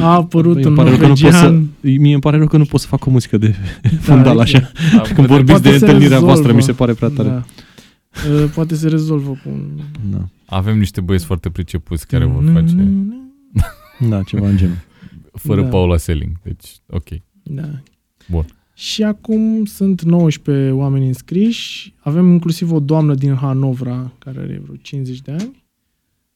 a 0.00 0.14
apărut 0.14 0.64
un 0.64 0.72
norvegian. 0.72 1.68
Mie 1.80 2.12
îmi 2.12 2.20
pare 2.20 2.36
rău 2.36 2.46
că 2.46 2.56
nu 2.56 2.64
pot 2.64 2.80
să 2.80 2.86
fac 2.86 3.06
o 3.06 3.10
muzică 3.10 3.36
de 3.36 3.54
da, 3.82 3.88
fundal 4.14 4.38
așa. 4.38 4.72
Da, 4.96 5.00
Când 5.00 5.26
vorbiți 5.26 5.62
de 5.62 5.68
întâlnirea 5.68 6.08
rezolvă. 6.08 6.26
voastră, 6.26 6.52
mi 6.52 6.62
se 6.62 6.72
pare 6.72 6.92
prea 6.92 7.08
tare. 7.08 7.28
Da. 7.28 7.44
Uh, 8.30 8.50
poate 8.54 8.74
se 8.74 8.88
rezolvă 8.88 9.30
cu 9.30 9.48
un... 9.48 9.70
Da. 10.10 10.28
Avem 10.46 10.78
niște 10.78 11.00
băieți 11.00 11.24
foarte 11.24 11.50
pricepuți 11.50 12.06
care 12.06 12.24
vor 12.24 12.44
face... 12.52 12.74
Da, 14.08 14.22
ceva 14.22 14.48
în 14.48 14.56
genul. 14.56 14.78
Fără 15.32 15.62
da. 15.62 15.68
Paula 15.68 15.96
Selling, 15.96 16.36
deci 16.42 16.76
ok. 16.86 17.08
Da. 17.42 17.68
Bun. 18.30 18.44
Și 18.74 19.02
acum 19.02 19.64
sunt 19.64 20.02
19 20.02 20.70
oameni 20.70 21.06
înscriși. 21.06 21.94
Avem 21.98 22.30
inclusiv 22.30 22.72
o 22.72 22.80
doamnă 22.80 23.14
din 23.14 23.34
Hanovra, 23.34 24.12
care 24.18 24.38
are 24.38 24.60
vreo 24.62 24.76
50 24.76 25.20
de 25.20 25.32
ani. 25.32 25.64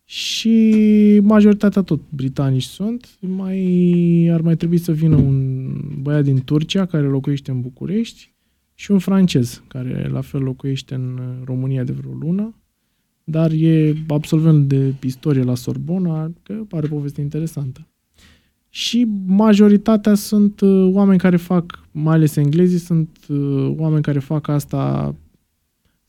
Și 0.05 1.20
majoritatea 1.22 1.83
tot 1.83 2.01
britanici 2.09 2.62
sunt. 2.62 3.09
Mai, 3.20 4.29
ar 4.33 4.40
mai 4.40 4.57
trebui 4.57 4.79
să 4.79 4.92
vină 4.92 5.16
un 5.16 5.70
băiat 6.03 6.24
din 6.24 6.42
Turcia 6.44 6.87
care 6.87 7.07
locuiește 7.07 7.51
în 7.51 7.61
București 7.61 8.33
și 8.74 8.90
un 8.90 8.98
francez 8.98 9.62
care 9.68 10.09
la 10.09 10.20
fel 10.20 10.42
locuiește 10.42 10.94
în 10.94 11.20
România 11.44 11.85
de 11.85 11.92
vreo 11.92 12.12
lună, 12.12 12.55
dar 13.24 13.51
e 13.51 13.94
absolvent 14.07 14.68
de 14.68 14.94
istorie 15.03 15.42
la 15.42 15.55
Sorbona, 15.55 16.33
că 16.42 16.53
pare 16.53 16.87
poveste 16.87 17.20
interesantă. 17.20 17.87
Și 18.79 19.07
majoritatea 19.27 20.14
sunt 20.14 20.61
uh, 20.61 20.91
oameni 20.93 21.19
care 21.19 21.37
fac, 21.37 21.85
mai 21.91 22.14
ales 22.14 22.37
englezii, 22.37 22.79
sunt 22.79 23.09
uh, 23.29 23.75
oameni 23.77 24.03
care 24.03 24.19
fac 24.19 24.49
asta 24.49 25.14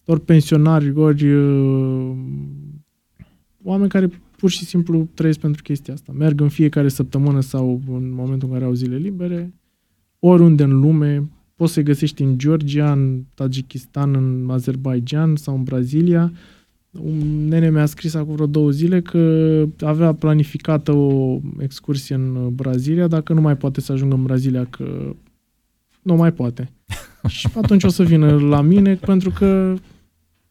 ori 0.05 0.21
pensionari, 0.21 0.91
ori 0.91 1.33
uh, 1.33 2.11
oameni 3.63 3.89
care 3.89 4.09
pur 4.37 4.49
și 4.49 4.65
simplu 4.65 5.07
trăiesc 5.13 5.39
pentru 5.39 5.61
chestia 5.61 5.93
asta. 5.93 6.11
Merg 6.11 6.41
în 6.41 6.49
fiecare 6.49 6.87
săptămână 6.87 7.39
sau 7.39 7.81
în 7.87 8.13
momentul 8.13 8.47
în 8.47 8.53
care 8.53 8.65
au 8.65 8.73
zile 8.73 8.95
libere, 8.95 9.53
oriunde 10.19 10.63
în 10.63 10.79
lume, 10.79 11.29
poți 11.55 11.73
să-i 11.73 11.83
găsești 11.83 12.21
în 12.21 12.37
Georgia, 12.37 12.91
în 12.91 13.23
Tajikistan, 13.33 14.15
în 14.15 14.49
Azerbaijan 14.49 15.35
sau 15.35 15.55
în 15.55 15.63
Brazilia. 15.63 16.31
Un 16.91 17.47
nene 17.47 17.69
mi-a 17.69 17.85
scris 17.85 18.13
acum 18.13 18.33
vreo 18.33 18.45
două 18.45 18.69
zile 18.69 19.01
că 19.01 19.65
avea 19.79 20.13
planificată 20.13 20.91
o 20.91 21.39
excursie 21.59 22.15
în 22.15 22.55
Brazilia, 22.55 23.07
dacă 23.07 23.33
nu 23.33 23.41
mai 23.41 23.57
poate 23.57 23.81
să 23.81 23.91
ajungă 23.91 24.15
în 24.15 24.23
Brazilia, 24.23 24.65
că 24.65 25.15
nu 26.01 26.15
mai 26.15 26.33
poate. 26.33 26.71
și 27.27 27.47
atunci 27.55 27.83
o 27.83 27.89
să 27.89 28.03
vină 28.03 28.39
la 28.39 28.61
mine, 28.61 28.95
pentru 28.95 29.29
că 29.29 29.75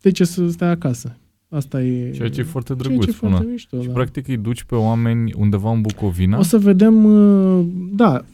de 0.00 0.10
ce 0.10 0.24
să 0.24 0.48
stai 0.48 0.70
acasă? 0.70 1.16
Asta 1.48 1.82
e... 1.82 2.10
Ceea 2.10 2.30
ce 2.30 2.40
e 2.40 2.44
foarte 2.44 2.74
drăguț. 2.74 3.04
Ce 3.04 3.10
e 3.10 3.12
foarte 3.12 3.46
mișto, 3.50 3.80
și 3.80 3.86
da. 3.86 3.92
practic 3.92 4.28
îi 4.28 4.36
duci 4.36 4.62
pe 4.62 4.74
oameni 4.74 5.32
undeva 5.36 5.70
în 5.70 5.80
Bucovina? 5.80 6.38
O 6.38 6.42
să 6.42 6.58
vedem, 6.58 7.04
uh, 7.04 7.66
da, 7.92 8.24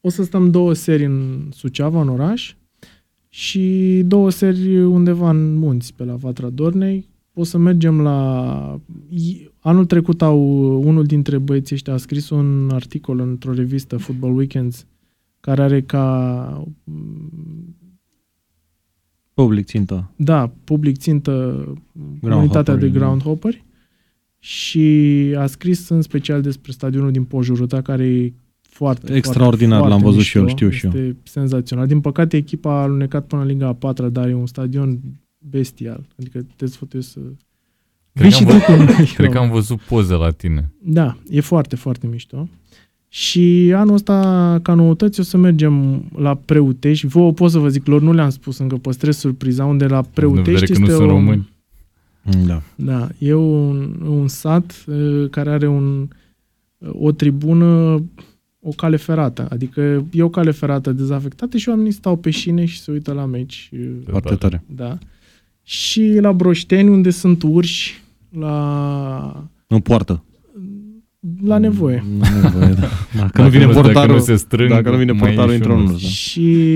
o 0.00 0.08
să 0.08 0.22
stăm 0.22 0.50
două 0.50 0.72
seri 0.72 1.04
în 1.04 1.48
Suceava, 1.50 2.00
în 2.00 2.08
oraș, 2.08 2.54
și 3.36 4.02
două 4.06 4.30
seri 4.30 4.84
undeva 4.84 5.30
în 5.30 5.54
munți, 5.54 5.94
pe 5.94 6.04
la 6.04 6.14
Vatra 6.14 6.50
Dornei. 6.50 7.08
O 7.32 7.44
să 7.44 7.58
mergem 7.58 8.00
la... 8.00 8.80
Anul 9.58 9.86
trecut 9.86 10.22
au, 10.22 10.40
unul 10.82 11.04
dintre 11.04 11.38
băieții 11.38 11.74
ăștia 11.74 11.92
a 11.92 11.96
scris 11.96 12.30
un 12.30 12.70
articol 12.72 13.20
într-o 13.20 13.52
revistă, 13.52 13.96
Football 13.96 14.36
Weekends, 14.36 14.86
care 15.40 15.62
are 15.62 15.82
ca... 15.82 16.66
Public 19.32 19.66
țintă. 19.66 20.12
Da, 20.16 20.52
public 20.64 20.96
țintă 20.96 21.64
comunitatea 22.20 22.76
de 22.76 22.88
groundhopperi 22.88 23.64
și 24.38 24.88
a 25.38 25.46
scris 25.46 25.88
în 25.88 26.02
special 26.02 26.42
despre 26.42 26.72
stadionul 26.72 27.10
din 27.10 27.24
Pojuruta, 27.24 27.82
care 27.82 28.06
e 28.06 28.32
foarte, 28.74 29.14
Extraordinar, 29.14 29.78
foarte, 29.78 29.94
l-am 29.94 30.02
văzut 30.02 30.18
mișto. 30.18 30.38
și 30.38 30.38
eu, 30.38 30.48
știu 30.48 30.70
și 30.70 30.86
eu. 30.86 30.92
Este 30.92 31.16
senzațional. 31.22 31.86
Din 31.86 32.00
păcate, 32.00 32.36
echipa 32.36 32.70
a 32.70 32.82
alunecat 32.82 33.26
până 33.26 33.42
în 33.42 33.48
Liga 33.48 33.66
a 33.66 33.72
patra, 33.72 34.08
dar 34.08 34.28
e 34.28 34.34
un 34.34 34.46
stadion 34.46 34.98
bestial. 35.38 36.06
Adică 36.18 36.46
te 36.56 36.66
sfătui 36.66 37.02
să... 37.02 37.20
Cred 38.12 38.32
că, 38.32 38.72
am 38.72 38.86
văzut, 38.86 39.14
cred 39.14 39.30
că 39.30 39.38
am 39.38 39.50
văzut 39.50 39.80
poze 39.80 40.14
la 40.14 40.30
tine. 40.30 40.72
Da, 40.82 41.16
e 41.30 41.40
foarte, 41.40 41.76
foarte 41.76 42.06
mișto. 42.06 42.48
Și 43.08 43.72
anul 43.76 43.94
ăsta, 43.94 44.58
ca 44.62 44.74
noutăți, 44.74 45.20
o 45.20 45.22
să 45.22 45.36
mergem 45.36 46.04
la 46.16 46.34
Preutești. 46.34 47.06
Vă 47.06 47.32
pot 47.32 47.50
să 47.50 47.58
vă 47.58 47.68
zic, 47.68 47.86
lor 47.86 48.00
nu 48.00 48.12
le-am 48.12 48.30
spus 48.30 48.58
încă, 48.58 48.76
păstrez 48.76 49.16
surpriza, 49.16 49.64
unde 49.64 49.86
la 49.86 50.02
Preutești 50.02 50.72
este 50.72 50.78
nu 50.78 50.86
sunt 50.86 51.00
o... 51.00 51.06
români. 51.06 51.52
Da. 52.46 52.62
Da, 52.74 53.08
e 53.18 53.34
un, 53.34 53.96
un 54.06 54.28
sat 54.28 54.84
uh, 54.86 55.30
care 55.30 55.50
are 55.50 55.68
un, 55.68 56.08
o 56.92 57.12
tribună 57.12 58.02
o 58.66 58.70
cale 58.70 58.96
ferată. 58.96 59.46
Adică 59.50 60.04
e 60.12 60.22
o 60.22 60.28
cale 60.28 60.50
ferată 60.50 60.92
dezafectată 60.92 61.56
și 61.56 61.68
oamenii 61.68 61.90
stau 61.90 62.16
pe 62.16 62.30
șine 62.30 62.64
și 62.64 62.80
se 62.80 62.90
uită 62.90 63.12
la 63.12 63.24
meci. 63.24 63.70
Foarte 64.06 64.34
tare. 64.34 64.62
Da. 64.66 64.98
Și 65.62 66.18
la 66.20 66.32
Broșteni, 66.32 66.88
unde 66.88 67.10
sunt 67.10 67.42
urși, 67.42 68.02
la... 68.38 69.48
În 69.66 69.80
poartă. 69.80 70.24
La 71.44 71.58
nevoie. 71.58 72.04
La 72.20 72.28
nevoie, 72.42 72.72
da. 72.72 72.88
Dacă 73.20 73.42
nu 73.42 73.48
vine 73.48 73.64
portarul, 73.64 73.92
dacă 73.92 74.12
nu 74.12 74.18
se 74.18 74.36
strâng, 74.36 74.70
dacă 74.70 74.90
nu 74.90 74.96
vine 74.96 75.12
portarul, 75.12 75.52
intră 75.52 75.72
în 75.72 75.86
Da. 75.86 75.96
Și 75.96 76.66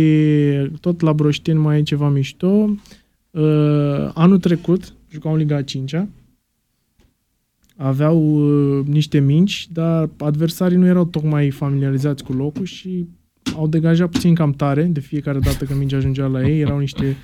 tot 0.81 1.01
la 1.01 1.13
Broșteni 1.13 1.59
mai 1.59 1.79
e 1.79 1.83
ceva 1.83 2.09
mișto. 2.09 2.77
Uh, 3.31 4.11
anul 4.15 4.39
trecut, 4.39 4.93
jucam 5.11 5.37
Liga 5.37 5.57
a 5.57 5.63
5-a, 5.63 6.09
aveau 7.81 8.47
uh, 8.79 8.87
niște 8.87 9.19
minci, 9.21 9.69
dar 9.73 10.11
adversarii 10.19 10.77
nu 10.77 10.87
erau 10.87 11.05
tocmai 11.05 11.51
familiarizați 11.51 12.25
cu 12.25 12.33
locul 12.33 12.65
și 12.65 13.07
au 13.55 13.69
degajat 13.69 14.11
puțin 14.11 14.35
cam 14.35 14.53
tare 14.53 14.83
de 14.83 15.01
fiecare 15.01 15.39
dată 15.39 15.65
când 15.65 15.79
mingea 15.79 15.97
ajungea 15.97 16.27
la 16.27 16.49
ei. 16.49 16.61
Erau 16.61 16.79
niște 16.79 17.17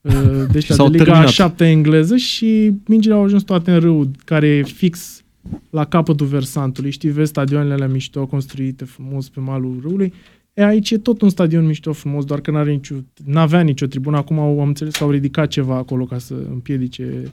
uh, 0.00 0.12
de, 0.52 0.66
de 0.68 0.98
Liga 0.98 1.18
a 1.18 1.26
7 1.26 1.64
engleză 1.64 2.16
și 2.16 2.72
mingile 2.86 3.14
au 3.14 3.22
ajuns 3.22 3.42
toate 3.42 3.70
în 3.70 3.80
râu, 3.80 4.10
care 4.24 4.46
e 4.46 4.62
fix 4.62 5.22
la 5.70 5.84
capătul 5.84 6.26
versantului. 6.26 6.90
Știi, 6.90 7.10
vezi 7.10 7.28
stadioanele 7.28 7.74
alea 7.74 7.88
mișto 7.88 8.26
construite 8.26 8.84
frumos 8.84 9.28
pe 9.28 9.40
malul 9.40 9.78
râului. 9.82 10.12
E, 10.54 10.64
aici 10.64 10.90
e 10.90 10.98
tot 10.98 11.20
un 11.20 11.28
stadion 11.28 11.66
mișto 11.66 11.92
frumos, 11.92 12.24
doar 12.24 12.40
că 12.40 12.50
n-are 12.50 12.70
nicio, 12.70 12.94
n-avea 13.24 13.60
nicio 13.60 13.86
tribună. 13.86 14.16
Acum 14.16 14.38
au, 14.38 14.60
am 14.60 14.68
înțeles 14.68 14.96
că 14.96 15.04
au 15.04 15.10
ridicat 15.10 15.48
ceva 15.48 15.76
acolo 15.76 16.04
ca 16.04 16.18
să 16.18 16.34
împiedice 16.50 17.32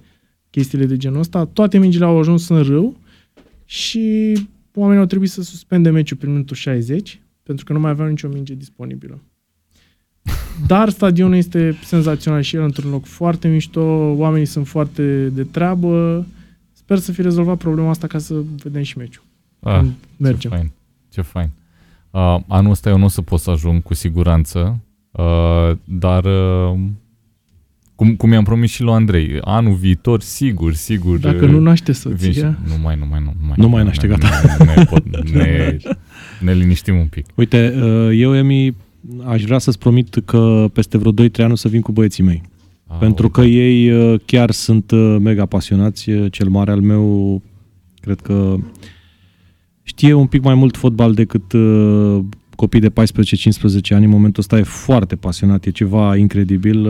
chestiile 0.58 0.86
de 0.86 0.98
genul 0.98 1.20
ăsta. 1.20 1.46
Toate 1.46 1.78
mingile 1.78 2.06
au 2.06 2.20
ajuns 2.20 2.48
în 2.48 2.62
râu 2.62 2.98
și 3.66 4.34
oamenii 4.74 5.02
au 5.02 5.08
trebuit 5.08 5.30
să 5.30 5.42
suspende 5.42 5.90
meciul 5.90 6.18
prin 6.18 6.32
minutul 6.32 6.56
60 6.56 7.20
pentru 7.44 7.66
că 7.66 7.74
nu 7.74 7.80
mai 7.80 7.92
aveau 7.92 8.10
nicio 8.10 8.28
minge 8.28 8.54
disponibilă. 8.54 9.20
Dar 10.68 10.90
stadionul 10.90 11.36
este 11.36 11.78
senzațional 11.84 12.42
și 12.42 12.56
el 12.56 12.64
într-un 12.64 12.92
loc 12.92 13.06
foarte 13.06 13.48
mișto, 13.48 13.82
oamenii 14.16 14.46
sunt 14.46 14.68
foarte 14.68 15.30
de 15.30 15.44
treabă. 15.44 16.26
Sper 16.72 16.98
să 16.98 17.12
fi 17.12 17.22
rezolvat 17.22 17.58
problema 17.58 17.90
asta 17.90 18.08
ca 18.08 18.18
să 18.18 18.42
vedem 18.64 18.82
și 18.82 18.98
meciul. 18.98 19.24
Ah, 19.60 19.86
mergem. 20.18 20.52
Ce 20.52 20.58
fain. 20.58 20.72
Ce 21.10 21.22
fain. 21.22 21.50
Uh, 22.12 22.40
anul 22.48 22.72
ăsta 22.72 22.90
eu 22.90 22.98
nu 22.98 23.06
o 23.06 23.08
să 23.08 23.22
pot 23.22 23.40
să 23.40 23.50
ajung 23.50 23.84
cu 23.84 23.94
siguranță, 23.94 24.80
uh, 25.12 25.78
dar 25.84 26.26
uh, 26.26 26.80
cum, 27.98 28.16
cum 28.16 28.32
i-am 28.32 28.44
promis 28.44 28.72
și 28.72 28.82
lui 28.82 28.94
Andrei, 28.94 29.38
anul 29.42 29.74
viitor, 29.74 30.22
sigur, 30.22 30.74
sigur. 30.74 31.18
Dacă 31.18 31.46
nu 31.46 31.60
naște 31.60 31.92
soția. 31.92 32.58
Nu 32.68 32.74
mai, 32.84 32.96
nu 33.00 33.06
mai, 33.10 33.20
nu 33.24 33.34
mai. 33.48 33.54
Nu 33.56 33.70
mai 33.70 33.84
naște, 33.84 34.08
gata. 34.08 34.28
Ne, 34.76 34.84
pot, 34.84 35.32
ne, 35.34 35.78
ne 36.40 36.54
liniștim 36.54 36.98
un 36.98 37.06
pic. 37.06 37.26
Uite, 37.36 37.74
uh, 37.82 38.10
eu, 38.14 38.36
Emi, 38.36 38.76
aș 39.26 39.44
vrea 39.44 39.58
să-ți 39.58 39.80
promit 39.80 40.22
că 40.26 40.70
peste 40.74 40.98
vreo 40.98 41.12
2-3 41.12 41.16
ani 41.38 41.52
o 41.52 41.56
să 41.56 41.68
vin 41.68 41.82
cu 41.82 41.92
băieții 41.92 42.24
mei. 42.24 42.42
A, 42.88 42.96
pentru 42.96 43.24
uite. 43.24 43.40
că 43.40 43.48
ei 43.48 43.92
uh, 43.92 44.20
chiar 44.26 44.52
sunt 44.52 44.92
uh, 44.92 45.16
mega 45.20 45.46
pasionați. 45.46 46.10
Cel 46.30 46.48
mare 46.48 46.72
al 46.72 46.82
meu, 46.82 47.42
cred 48.00 48.20
că 48.20 48.56
știe 49.84 50.14
un 50.14 50.28
pic 50.28 50.44
mai 50.44 50.56
mult 50.56 50.78
fotbal 50.78 51.14
decât 51.14 51.52
uh, 51.54 52.20
copii 52.56 52.80
de 52.80 52.90
14-15 52.90 52.94
ani. 53.90 54.06
În 54.06 54.10
momentul 54.10 54.42
ăsta 54.42 54.58
e 54.58 54.64
foarte 54.64 55.16
pasionat, 55.16 55.66
e 55.66 55.70
ceva 55.70 56.16
incredibil. 56.16 56.88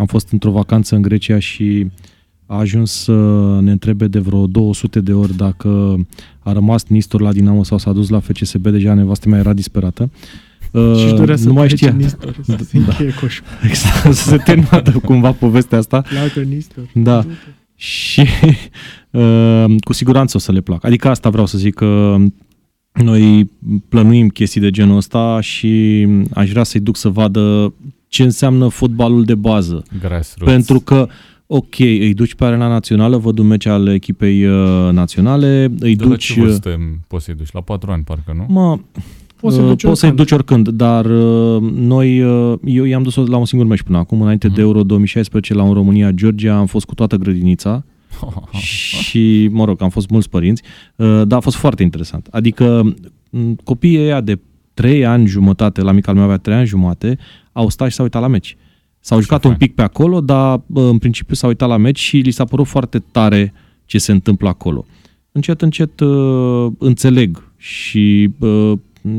Uh, 0.00 0.06
am 0.06 0.06
fost 0.06 0.28
într-o 0.32 0.50
vacanță 0.50 0.94
în 0.94 1.02
Grecia 1.02 1.38
și 1.38 1.90
a 2.46 2.58
ajuns 2.58 2.92
să 2.92 3.12
ne 3.60 3.70
întrebe 3.70 4.06
de 4.06 4.18
vreo 4.18 4.46
200 4.46 5.00
de 5.00 5.12
ori 5.12 5.36
dacă 5.36 5.96
a 6.38 6.52
rămas 6.52 6.84
Nistor 6.86 7.20
la 7.20 7.32
Dinamo 7.32 7.62
sau 7.62 7.78
s-a 7.78 7.92
dus 7.92 8.08
la 8.08 8.20
FCSB, 8.20 8.68
deja 8.68 8.94
nevastă 8.94 9.28
mea 9.28 9.38
era 9.38 9.52
disperată. 9.52 10.10
Uh, 10.72 10.96
și 10.96 11.14
dorea 11.14 11.36
să 11.36 11.46
nu 11.46 11.52
mai 11.52 11.68
știa. 11.68 11.92
Nistor, 11.92 12.36
să 12.42 12.56
se 12.64 12.78
da. 12.78 12.96
Exact, 13.68 14.14
să 14.14 14.28
se 14.28 14.36
termină 14.36 14.82
cumva 15.04 15.32
povestea 15.32 15.78
asta. 15.78 16.00
Placă 16.00 16.40
Nistor. 16.40 16.84
Da. 16.94 17.24
Și 17.74 18.20
uh, 19.10 19.64
cu 19.84 19.92
siguranță 19.92 20.36
o 20.36 20.40
să 20.40 20.52
le 20.52 20.60
placă. 20.60 20.86
Adică 20.86 21.08
asta 21.08 21.30
vreau 21.30 21.46
să 21.46 21.58
zic 21.58 21.74
că 21.74 22.16
noi 22.92 23.50
plănuim 23.88 24.28
chestii 24.28 24.60
de 24.60 24.70
genul 24.70 24.96
ăsta 24.96 25.40
și 25.40 26.06
aș 26.34 26.50
vrea 26.50 26.62
să-i 26.62 26.80
duc 26.80 26.96
să 26.96 27.08
vadă 27.08 27.72
ce 28.10 28.22
înseamnă 28.22 28.68
fotbalul 28.68 29.24
de 29.24 29.34
bază. 29.34 29.82
Grassroots. 30.00 30.52
Pentru 30.52 30.80
că 30.80 31.08
ok, 31.46 31.78
îi 31.78 32.14
duci 32.14 32.34
pe 32.34 32.44
arena 32.44 32.68
națională, 32.68 33.16
văd 33.16 33.38
un 33.38 33.46
meci 33.46 33.66
al 33.66 33.86
echipei 33.86 34.46
uh, 34.46 34.92
naționale, 34.92 35.72
îi 35.78 35.96
de 35.96 36.04
duci... 36.04 36.28
La 36.28 36.34
ce 36.34 36.40
vârstă 36.40 36.78
poți 37.06 37.24
să-i 37.24 37.34
duci? 37.34 37.52
La 37.52 37.60
patru 37.60 37.90
ani, 37.90 38.02
parcă, 38.02 38.34
nu? 38.36 38.46
Mă, 38.48 38.78
poți, 39.40 39.56
să-i 39.56 39.64
duci, 39.64 39.82
poți 39.82 40.00
să-i 40.00 40.12
duci 40.12 40.30
oricând, 40.30 40.68
dar 40.68 41.04
uh, 41.04 41.62
noi, 41.74 42.22
uh, 42.22 42.58
eu 42.64 42.84
i-am 42.84 43.02
dus 43.02 43.14
la 43.14 43.36
un 43.36 43.44
singur 43.44 43.66
meci 43.66 43.82
până 43.82 43.98
acum, 43.98 44.20
înainte 44.22 44.48
mm. 44.48 44.54
de 44.54 44.60
Euro 44.60 44.82
2016 44.82 45.54
la 45.54 45.62
un 45.62 45.72
România-Georgia, 45.72 46.56
am 46.56 46.66
fost 46.66 46.86
cu 46.86 46.94
toată 46.94 47.16
grădinița 47.16 47.84
și, 48.52 49.48
mă 49.52 49.64
rog, 49.64 49.82
am 49.82 49.90
fost 49.90 50.10
mulți 50.10 50.28
părinți, 50.28 50.62
uh, 50.96 51.22
dar 51.26 51.38
a 51.38 51.40
fost 51.40 51.56
foarte 51.56 51.82
interesant. 51.82 52.28
Adică 52.30 52.94
copiii 53.64 53.98
ăia 53.98 54.20
de 54.20 54.38
3 54.74 55.06
ani 55.06 55.26
jumătate, 55.26 55.82
la 55.82 55.92
mica 55.92 56.10
al 56.10 56.16
meu 56.16 56.24
avea 56.24 56.36
3 56.36 56.56
ani 56.56 56.66
jumate, 56.66 57.18
au 57.52 57.68
stat 57.68 57.88
și 57.88 57.94
s-au 57.94 58.04
uitat 58.04 58.22
la 58.22 58.28
meci. 58.28 58.56
S-au 59.00 59.20
jucat 59.20 59.44
un 59.44 59.54
pic 59.54 59.74
pe 59.74 59.82
acolo, 59.82 60.20
dar 60.20 60.60
în 60.74 60.98
principiu 60.98 61.34
s-au 61.34 61.48
uitat 61.48 61.68
la 61.68 61.76
meci 61.76 61.98
și 61.98 62.16
li 62.16 62.30
s-a 62.30 62.44
părut 62.44 62.66
foarte 62.66 62.98
tare 62.98 63.52
ce 63.84 63.98
se 63.98 64.12
întâmplă 64.12 64.48
acolo. 64.48 64.84
Încet, 65.32 65.62
încet 65.62 66.00
uh, 66.00 66.66
înțeleg 66.78 67.52
și 67.56 68.30
uh, 68.38 68.72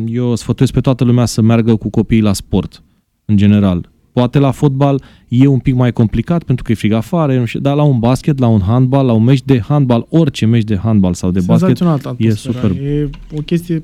eu 0.05 0.35
sfătuiesc 0.35 0.73
pe 0.73 0.81
toată 0.81 1.03
lumea 1.03 1.25
să 1.25 1.41
meargă 1.41 1.75
cu 1.75 1.89
copiii 1.89 2.21
la 2.21 2.33
sport, 2.33 2.83
în 3.25 3.37
general. 3.37 3.89
Poate 4.11 4.39
la 4.39 4.51
fotbal 4.51 5.03
e 5.27 5.47
un 5.47 5.59
pic 5.59 5.75
mai 5.75 5.93
complicat 5.93 6.43
pentru 6.43 6.63
că 6.63 6.71
e 6.71 6.75
frig 6.75 6.91
afară, 6.91 7.39
nu 7.39 7.45
știu, 7.45 7.59
dar 7.59 7.75
la 7.75 7.83
un 7.83 7.99
basket, 7.99 8.39
la 8.39 8.47
un 8.47 8.61
handbal, 8.61 9.05
la 9.05 9.13
un 9.13 9.23
meci 9.23 9.41
de 9.41 9.59
handbal, 9.59 10.05
orice 10.09 10.45
meci 10.45 10.63
de 10.63 10.77
handbal 10.77 11.13
sau 11.13 11.31
de 11.31 11.39
basket, 11.45 11.81
e 12.17 12.31
super. 12.31 12.71
E 12.71 13.09
o 13.35 13.41
chestie 13.41 13.81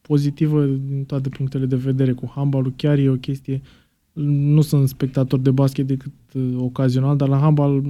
pozitivă 0.00 0.64
din 0.64 1.04
toate 1.06 1.28
punctele 1.28 1.66
de 1.66 1.76
vedere 1.76 2.12
cu 2.12 2.32
handbalul, 2.34 2.72
chiar 2.76 2.98
e 2.98 3.08
o 3.08 3.14
chestie 3.14 3.60
nu 4.24 4.60
sunt 4.60 4.88
spectator 4.88 5.38
de 5.38 5.50
basket 5.50 5.86
decât 5.86 6.12
uh, 6.34 6.54
ocazional, 6.56 7.16
dar 7.16 7.28
la 7.28 7.38
handbal 7.38 7.80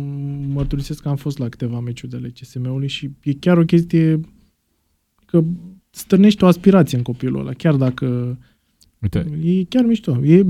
mărturisesc 0.53 1.03
că 1.03 1.09
am 1.09 1.17
fost 1.17 1.39
la 1.39 1.49
câteva 1.49 1.81
meciuri 1.81 2.21
de 2.21 2.33
CSM-ului 2.41 2.89
și 2.89 3.11
e 3.23 3.33
chiar 3.33 3.59
o 3.59 3.65
chestie 3.65 4.21
că 5.27 5.45
stârnește 5.91 6.45
o 6.45 6.49
aspirație 6.49 6.97
în 6.97 7.03
copilul 7.03 7.41
ăla, 7.41 7.53
chiar 7.53 7.75
dacă 7.75 8.39
Uite. 9.03 9.27
E 9.45 9.65
chiar 9.65 9.85
mișto. 9.85 10.19
E, 10.25 10.45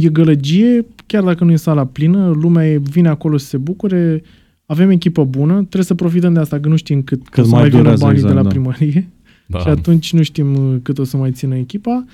e 0.00 0.08
gălăgie, 0.08 0.86
chiar 1.06 1.24
dacă 1.24 1.44
nu 1.44 1.52
e 1.52 1.56
sala 1.56 1.86
plină, 1.86 2.28
lumea 2.28 2.70
e, 2.70 2.78
vine 2.78 3.08
acolo 3.08 3.36
să 3.36 3.46
se 3.46 3.56
bucure, 3.56 4.22
avem 4.66 4.90
echipă 4.90 5.24
bună, 5.24 5.54
trebuie 5.54 5.82
să 5.82 5.94
profităm 5.94 6.32
de 6.32 6.40
asta, 6.40 6.60
că 6.60 6.68
nu 6.68 6.76
știm 6.76 7.02
cât, 7.02 7.28
cât 7.28 7.44
o 7.44 7.46
să 7.46 7.54
mai 7.54 7.68
vină 7.68 7.82
banii 7.82 8.10
exact, 8.10 8.26
de 8.26 8.32
la 8.32 8.42
da. 8.42 8.48
primărie 8.48 9.08
da. 9.46 9.58
și 9.58 9.68
atunci 9.68 10.12
nu 10.12 10.22
știm 10.22 10.54
uh, 10.54 10.76
cât 10.82 10.98
o 10.98 11.04
să 11.04 11.16
mai 11.16 11.32
țină 11.32 11.56
echipa. 11.56 12.04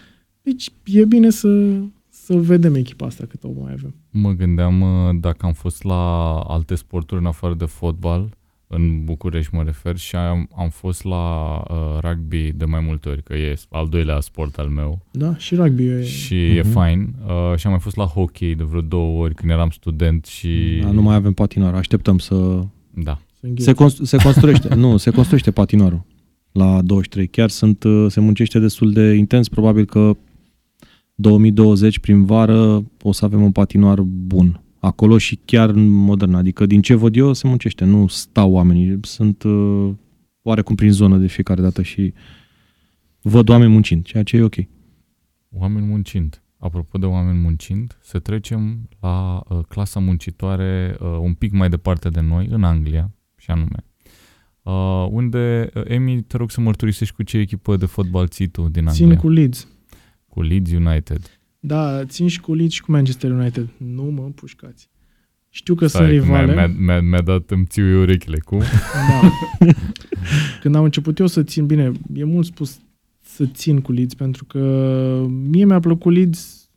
Deci 0.42 0.70
e 0.84 1.04
bine 1.04 1.30
să, 1.30 1.80
să 2.24 2.34
vedem 2.34 2.74
echipa 2.74 3.06
asta 3.06 3.24
cât 3.28 3.44
o 3.44 3.48
mai 3.60 3.72
avem. 3.72 3.94
Mă 4.10 4.32
gândeam 4.32 4.80
uh, 4.80 5.16
dacă 5.20 5.46
am 5.46 5.52
fost 5.52 5.82
la 5.82 6.34
alte 6.38 6.74
sporturi 6.74 7.20
în 7.20 7.26
afară 7.26 7.54
de 7.54 7.64
fotbal, 7.64 8.36
în 8.66 9.04
București 9.04 9.54
mă 9.54 9.62
refer, 9.62 9.96
și 9.96 10.16
am, 10.16 10.48
am 10.56 10.68
fost 10.68 11.04
la 11.04 11.56
uh, 11.70 11.98
rugby 12.00 12.52
de 12.52 12.64
mai 12.64 12.80
multe 12.86 13.08
ori, 13.08 13.22
că 13.22 13.34
e 13.34 13.54
al 13.70 13.88
doilea 13.88 14.20
sport 14.20 14.58
al 14.58 14.68
meu. 14.68 15.06
Da, 15.10 15.36
și 15.36 15.54
rugby 15.54 15.84
e... 15.84 16.02
Și 16.02 16.34
uh-huh. 16.34 16.56
e 16.56 16.60
mhm. 16.60 16.70
fain. 16.70 17.14
Uh, 17.26 17.58
și 17.58 17.66
am 17.66 17.72
mai 17.72 17.80
fost 17.80 17.96
la 17.96 18.04
hockey 18.04 18.54
de 18.54 18.64
vreo 18.64 18.80
două 18.80 19.22
ori 19.22 19.34
când 19.34 19.50
eram 19.50 19.70
student 19.70 20.24
și... 20.24 20.78
Da, 20.82 20.90
nu 20.90 21.02
mai 21.02 21.14
avem 21.14 21.32
patinoar, 21.32 21.74
așteptăm 21.74 22.18
să... 22.18 22.64
Da. 22.90 23.18
Se, 23.56 23.72
constru- 23.72 24.04
se 24.04 24.16
construiește, 24.16 24.74
nu, 24.74 24.96
se 24.96 25.10
construiește 25.10 25.50
patinoarul 25.50 26.04
la 26.52 26.82
23. 26.82 27.26
Chiar 27.26 27.50
sunt, 27.50 27.82
uh, 27.82 28.06
se 28.08 28.20
muncește 28.20 28.58
destul 28.58 28.92
de 28.92 29.12
intens, 29.14 29.48
probabil 29.48 29.84
că 29.84 30.16
2020 31.14 31.98
prin 31.98 32.24
vară 32.24 32.84
o 33.02 33.12
să 33.12 33.24
avem 33.24 33.42
un 33.42 33.52
patinoar 33.52 34.00
bun 34.00 34.64
acolo 34.78 35.18
și 35.18 35.38
chiar 35.44 35.72
modern. 35.76 36.34
Adică 36.34 36.66
din 36.66 36.82
ce 36.82 36.94
văd 36.94 37.16
eu 37.16 37.32
se 37.32 37.46
muncește, 37.46 37.84
nu 37.84 38.06
stau 38.06 38.52
oamenii, 38.52 38.98
sunt 39.02 39.42
uh, 39.42 39.90
oarecum 40.42 40.74
prin 40.74 40.90
zonă 40.90 41.16
de 41.16 41.26
fiecare 41.26 41.62
dată 41.62 41.82
și 41.82 42.12
văd 43.22 43.48
oameni 43.48 43.72
muncind, 43.72 44.04
ceea 44.04 44.22
ce 44.22 44.36
e 44.36 44.42
ok. 44.42 44.54
Oameni 45.50 45.86
muncind. 45.86 46.38
Apropo 46.58 46.98
de 46.98 47.06
oameni 47.06 47.38
muncind, 47.38 47.98
să 48.00 48.18
trecem 48.18 48.88
la 49.00 49.42
uh, 49.48 49.58
clasa 49.68 50.00
muncitoare 50.00 50.96
uh, 51.00 51.06
un 51.20 51.34
pic 51.34 51.52
mai 51.52 51.68
departe 51.68 52.08
de 52.08 52.20
noi, 52.20 52.46
în 52.50 52.64
Anglia, 52.64 53.10
și 53.36 53.50
anume. 53.50 53.84
Uh, 54.62 55.06
unde, 55.10 55.70
uh, 55.74 55.82
Emi, 55.86 56.22
te 56.22 56.36
rog 56.36 56.50
să 56.50 56.60
mărturisești 56.60 57.14
cu 57.14 57.22
ce 57.22 57.38
echipă 57.38 57.76
de 57.76 57.86
fotbal 57.86 58.28
ții 58.28 58.46
tu 58.46 58.68
din 58.68 58.86
Anglia? 58.86 59.08
Țin 59.08 59.16
cu 59.16 59.28
Leeds. 59.28 59.68
Cu 60.34 60.42
Leeds 60.42 60.70
United. 60.72 61.40
Da, 61.60 62.04
țin 62.04 62.28
și 62.28 62.40
cu 62.40 62.54
Leeds 62.54 62.72
și 62.72 62.82
cu 62.82 62.90
Manchester 62.90 63.30
United. 63.30 63.68
Nu 63.76 64.02
mă 64.02 64.22
pușcați. 64.22 64.88
Știu 65.48 65.74
că 65.74 65.86
Stai, 65.86 66.00
sunt 66.00 66.12
rivale. 66.12 66.54
Mi-a, 66.54 66.66
mi-a, 66.66 67.00
mi-a 67.00 67.20
dat, 67.20 67.50
îmi 67.50 67.64
țiu 67.66 67.88
eu 67.90 68.00
urechile. 68.00 68.38
Cum? 68.38 68.58
Da. 68.58 69.30
Când 70.60 70.74
am 70.74 70.84
început 70.84 71.18
eu 71.18 71.26
să 71.26 71.42
țin, 71.42 71.66
bine, 71.66 71.92
e 72.14 72.24
mult 72.24 72.46
spus 72.46 72.80
să 73.20 73.46
țin 73.46 73.80
cu 73.80 73.92
Leeds, 73.92 74.14
pentru 74.14 74.44
că 74.44 74.58
mie 75.28 75.64
mi-a 75.64 75.80
plăcut 75.80 76.12
Leeds 76.12 76.68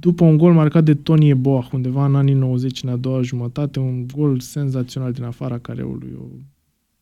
după 0.00 0.24
un 0.24 0.36
gol 0.36 0.52
marcat 0.52 0.84
de 0.84 0.94
Tony 0.94 1.28
Eboah, 1.28 1.68
undeva 1.72 2.04
în 2.04 2.16
anii 2.16 2.34
90, 2.34 2.82
în 2.82 2.88
a 2.88 2.96
doua 2.96 3.22
jumătate, 3.22 3.78
un 3.78 4.06
gol 4.06 4.40
senzațional 4.40 5.12
din 5.12 5.24
afara 5.24 5.58
careului, 5.58 6.12
o 6.18 6.24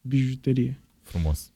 bijuterie. 0.01 0.81
Frumos. 1.03 1.53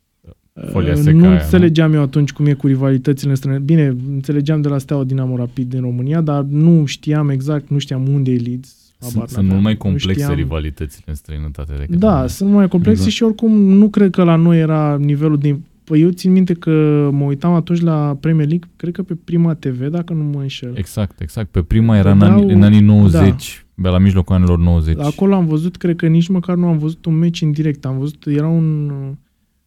Folia 0.71 0.95
seca 0.95 1.17
nu 1.17 1.27
aia, 1.27 1.41
înțelegeam 1.43 1.91
nu? 1.91 1.97
eu 1.97 2.03
atunci 2.03 2.33
cum 2.33 2.47
e 2.47 2.53
cu 2.53 2.67
rivalitățile 2.67 3.35
străine. 3.35 3.59
Bine, 3.59 3.97
înțelegeam 4.09 4.61
de 4.61 4.69
la 4.69 4.79
Steaua 4.79 5.05
Dinamo 5.05 5.37
Rapid 5.37 5.71
din 5.71 5.81
România, 5.81 6.21
dar 6.21 6.43
nu 6.43 6.85
știam 6.85 7.29
exact, 7.29 7.69
nu 7.69 7.79
știam 7.79 8.09
unde 8.09 8.31
e 8.31 8.37
Leeds. 8.37 8.77
Sunt, 8.99 9.29
sunt 9.29 9.49
mult 9.49 9.63
mai 9.63 9.77
complexe 9.77 10.21
știam... 10.21 10.35
rivalitățile 10.35 11.05
în 11.07 11.15
străinătate 11.15 11.73
decât 11.79 11.99
Da, 11.99 12.19
noi. 12.19 12.29
sunt 12.29 12.51
mai 12.51 12.69
complexe 12.69 13.03
exact. 13.03 13.17
și 13.17 13.23
oricum 13.23 13.53
nu 13.53 13.89
cred 13.89 14.11
că 14.11 14.23
la 14.23 14.37
noi 14.37 14.59
era 14.59 14.97
nivelul 14.97 15.39
din... 15.39 15.65
Păi 15.85 16.01
eu 16.01 16.11
țin 16.11 16.33
minte 16.33 16.55
că 16.55 17.09
mă 17.13 17.25
uitam 17.25 17.53
atunci 17.53 17.81
la 17.81 18.17
Premier 18.21 18.49
League, 18.49 18.69
cred 18.77 18.93
că 18.93 19.03
pe 19.03 19.15
Prima 19.25 19.55
TV, 19.55 19.87
dacă 19.87 20.13
nu 20.13 20.23
mă 20.23 20.41
înșel. 20.41 20.73
Exact, 20.75 21.21
exact. 21.21 21.51
Pe 21.51 21.63
Prima 21.63 21.97
era 21.97 22.11
în, 22.11 22.21
anii, 22.21 22.53
în 22.53 22.63
anii 22.63 22.81
90, 22.81 23.65
da. 23.75 23.91
la 23.91 23.99
mijlocul 23.99 24.35
anilor 24.35 24.59
90. 24.59 24.97
Acolo 24.99 25.35
am 25.35 25.47
văzut, 25.47 25.77
cred 25.77 25.97
că 25.97 26.07
nici 26.07 26.29
măcar 26.29 26.57
nu 26.57 26.67
am 26.67 26.79
văzut 26.79 27.05
un 27.05 27.15
meci 27.15 27.43
în 27.43 27.53
direct. 27.53 27.85
Am 27.85 27.99
văzut, 27.99 28.27
era 28.27 28.49
un 28.49 28.93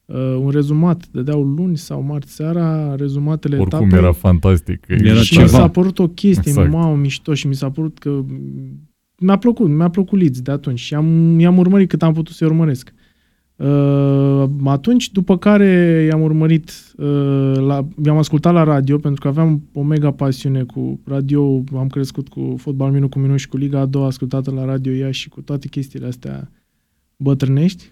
uh, 0.06 0.16
un 0.40 0.50
rezumat, 0.50 1.08
dădeau 1.12 1.44
luni 1.44 1.78
sau 1.78 2.02
marți 2.02 2.34
seara, 2.34 2.96
rezumatele 2.96 3.58
Oricum 3.58 3.80
etapei. 3.80 3.98
era 3.98 4.12
fantastic. 4.12 4.86
Era 4.88 5.22
și 5.22 5.34
ceva. 5.34 5.44
mi 5.44 5.50
s-a 5.50 5.70
părut 5.70 6.00
o 6.00 6.08
chestie, 6.08 6.52
exact. 6.52 6.72
mamă, 6.72 6.96
mișto 6.96 7.34
și 7.34 7.48
mi 7.48 7.56
s-a 7.56 7.70
părut 7.70 7.98
că 7.98 8.24
mi-a 9.20 9.38
plăcut, 9.38 9.70
mi-a 9.70 9.90
plăcut 9.90 10.20
Leeds 10.20 10.42
de 10.42 10.52
atunci 10.52 10.80
și 10.80 10.94
am, 10.94 11.40
i-am 11.40 11.58
urmărit 11.58 11.90
cât 11.90 12.04
am 12.04 12.14
putut 12.14 12.36
să-i 12.36 12.48
urmăresc. 12.48 12.94
Uh, 13.56 14.44
atunci, 14.64 15.12
după 15.12 15.38
care 15.38 16.06
i-am 16.10 16.22
urmărit, 16.22 16.72
uh, 16.98 17.54
la, 17.56 17.88
i-am 18.06 18.18
ascultat 18.18 18.54
la 18.54 18.64
radio, 18.64 18.98
pentru 18.98 19.22
că 19.22 19.28
aveam 19.28 19.70
o 19.74 19.84
mega 19.84 20.12
pasiune 20.12 20.64
cu 20.64 21.00
radio, 21.06 21.64
am 21.76 21.88
crescut 21.88 22.28
cu 22.28 22.56
fotbal 22.58 22.92
minut 22.92 23.10
cu 23.10 23.20
minut 23.20 23.40
și 23.40 23.48
cu 23.48 23.58
Liga 23.58 23.80
a 23.80 23.86
doua 23.86 24.06
ascultată 24.06 24.52
la 24.52 24.66
radio 24.66 24.92
ea 24.92 25.12
și 25.12 25.30
cu 25.30 25.42
toate 25.42 25.68
chestiile 25.68 26.08
astea 26.08 26.52
bătrânești. 27.18 27.92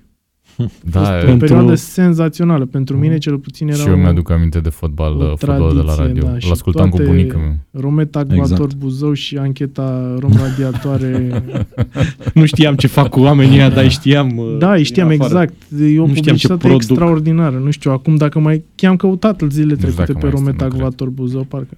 Da, 0.91 0.99
fost 0.99 1.12
o 1.12 1.26
pentru... 1.26 1.38
perioadă 1.38 1.76
senzațională. 1.76 2.66
Pentru 2.66 2.97
mine, 2.97 3.18
cel 3.18 3.38
puțin, 3.38 3.68
era 3.68 3.78
Și 3.78 3.88
eu 3.88 3.95
mi-aduc 3.95 4.32
aminte 4.32 4.60
de 4.60 4.70
fotbal, 4.70 5.16
uh, 5.16 5.34
fotbal 5.36 5.74
de 5.76 5.82
la 5.82 5.95
radio. 5.95 6.24
Da, 6.24 6.32
Îl 6.32 6.51
ascultam 6.51 6.89
cu 6.89 7.01
bunica 7.06 7.38
mea. 7.38 7.66
Romet 7.72 8.16
Acvator 8.16 8.51
exact. 8.51 8.76
Buzău 8.76 9.14
și 9.14 9.38
ancheta 9.38 10.16
Rom 10.20 10.32
Radiatoare. 10.41 11.43
nu 12.34 12.45
știam 12.45 12.76
ce 12.76 12.88
fac 12.88 13.10
cu 13.10 13.20
oamenii 13.20 13.58
ăia, 13.58 13.70
dar 13.70 13.89
știam 13.89 14.38
uh, 14.38 14.56
Da, 14.60 14.84
știam 14.84 15.10
exact. 15.10 15.54
E 15.80 15.99
o 15.99 16.06
nu 16.06 16.14
publicitate 16.14 16.74
extraordinară. 16.74 17.58
Nu 17.58 17.72
știu, 17.72 17.91
acum 17.91 18.16
dacă 18.16 18.39
mai... 18.39 18.64
Chiar 18.76 18.91
am 18.91 18.97
căutat 18.97 19.41
zilele 19.49 19.76
trecute 19.76 20.14
pe 20.14 20.28
Romet 20.28 20.62
Acvator 20.62 21.10
Buzău, 21.10 21.43
parcă 21.43 21.78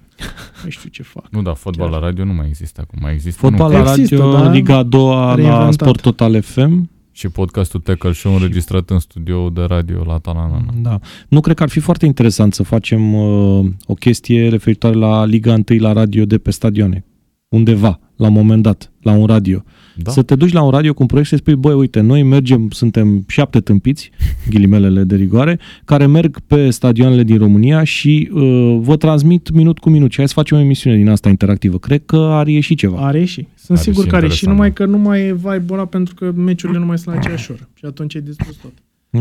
nu 0.64 0.70
știu 0.70 0.90
ce 0.90 1.04
fac. 1.04 1.26
Nu, 1.30 1.42
dar 1.42 1.54
fotbal 1.54 1.90
Chiar. 1.90 2.00
la 2.00 2.06
radio 2.06 2.24
nu 2.24 2.34
mai 2.34 2.46
există 2.48 2.82
acum. 2.84 3.00
Mai 3.02 3.14
există 3.14 3.40
fotbal 3.40 3.72
nu? 3.72 3.78
la 3.78 3.84
radio, 3.84 4.02
există, 4.02 4.30
da? 4.32 4.50
Liga 4.50 4.78
a 4.78 4.84
doua 4.84 5.36
la 5.36 5.72
Sport 5.72 6.02
Total 6.02 6.42
FM 6.42 6.90
Și 7.18 7.30
podcastul 7.30 7.80
Tackle 7.80 8.12
Show 8.12 8.34
înregistrat 8.34 8.90
în 8.90 9.00
studio 9.00 9.50
de 9.50 9.62
radio 9.62 10.04
la 10.04 10.18
Tanana. 10.18 10.66
Da. 10.82 11.00
Nu 11.30 11.40
cred 11.40 11.56
că 11.56 11.64
ar 11.64 11.70
fi 11.70 11.80
foarte 11.80 12.06
interesant 12.06 12.54
să 12.54 12.64
facem 12.64 13.14
uh, 13.14 13.66
o 13.86 13.94
chestie 13.94 14.50
referitoare 14.50 14.96
la 14.96 15.26
Liga 15.26 15.54
1 15.54 15.80
la 15.80 15.94
radio 15.94 16.26
de 16.26 16.38
pe 16.38 16.52
stadioane. 16.52 17.06
Undeva, 17.48 18.00
la 18.16 18.28
un 18.28 18.34
moment 18.34 18.64
dat, 18.64 18.92
la 19.02 19.12
un 19.12 19.26
radio. 19.26 19.64
Da. 19.96 20.12
Să 20.12 20.22
te 20.22 20.36
duci 20.36 20.52
la 20.52 20.62
un 20.62 20.70
radio 20.70 20.94
cu 20.94 21.02
un 21.02 21.08
proiect 21.08 21.30
și 21.30 21.36
să 21.36 21.42
spui, 21.42 21.56
băi, 21.56 21.74
uite, 21.74 22.00
noi 22.00 22.24
mergem, 22.24 22.70
suntem 22.70 23.24
șapte 23.28 23.60
tâmpiți, 23.60 24.12
ghilimelele 24.50 25.04
de 25.04 25.16
rigoare, 25.16 25.60
care 25.86 26.06
merg 26.06 26.40
pe 26.48 26.70
stadioanele 26.70 27.24
din 27.24 27.38
România 27.38 27.84
și 27.84 28.30
uh, 28.34 28.78
vă 28.82 28.98
transmit 28.98 29.52
minut 29.52 29.80
cu 29.80 29.90
minut. 29.90 30.12
Și 30.12 30.18
hai 30.18 30.28
să 30.28 30.34
facem 30.34 30.58
o 30.58 30.60
emisiune 30.60 30.96
din 30.96 31.10
asta 31.10 31.30
interactivă. 31.30 31.78
Cred 31.78 32.02
că 32.06 32.18
ar 32.18 32.48
ieși 32.48 32.76
ceva. 32.76 33.06
Are 33.06 33.20
ieși. 33.20 33.48
Sunt 33.56 33.78
are 33.78 33.90
sigur 33.90 34.08
că 34.08 34.16
are 34.16 34.26
ieși, 34.26 34.48
numai 34.48 34.74
că 34.74 34.86
nu 34.86 34.98
mai 34.98 35.22
e 35.22 35.34
vibe 35.34 35.88
pentru 35.90 36.16
că 36.16 36.32
meciurile 36.36 36.80
nu 36.80 36.86
mai 36.86 36.98
sunt 36.98 37.14
la 37.16 37.20
aceeași 37.22 37.52
oră. 37.52 37.70
Și 37.74 37.86
atunci 37.86 38.14
e 38.14 38.20
distrus 38.20 38.56
tot. 38.56 38.72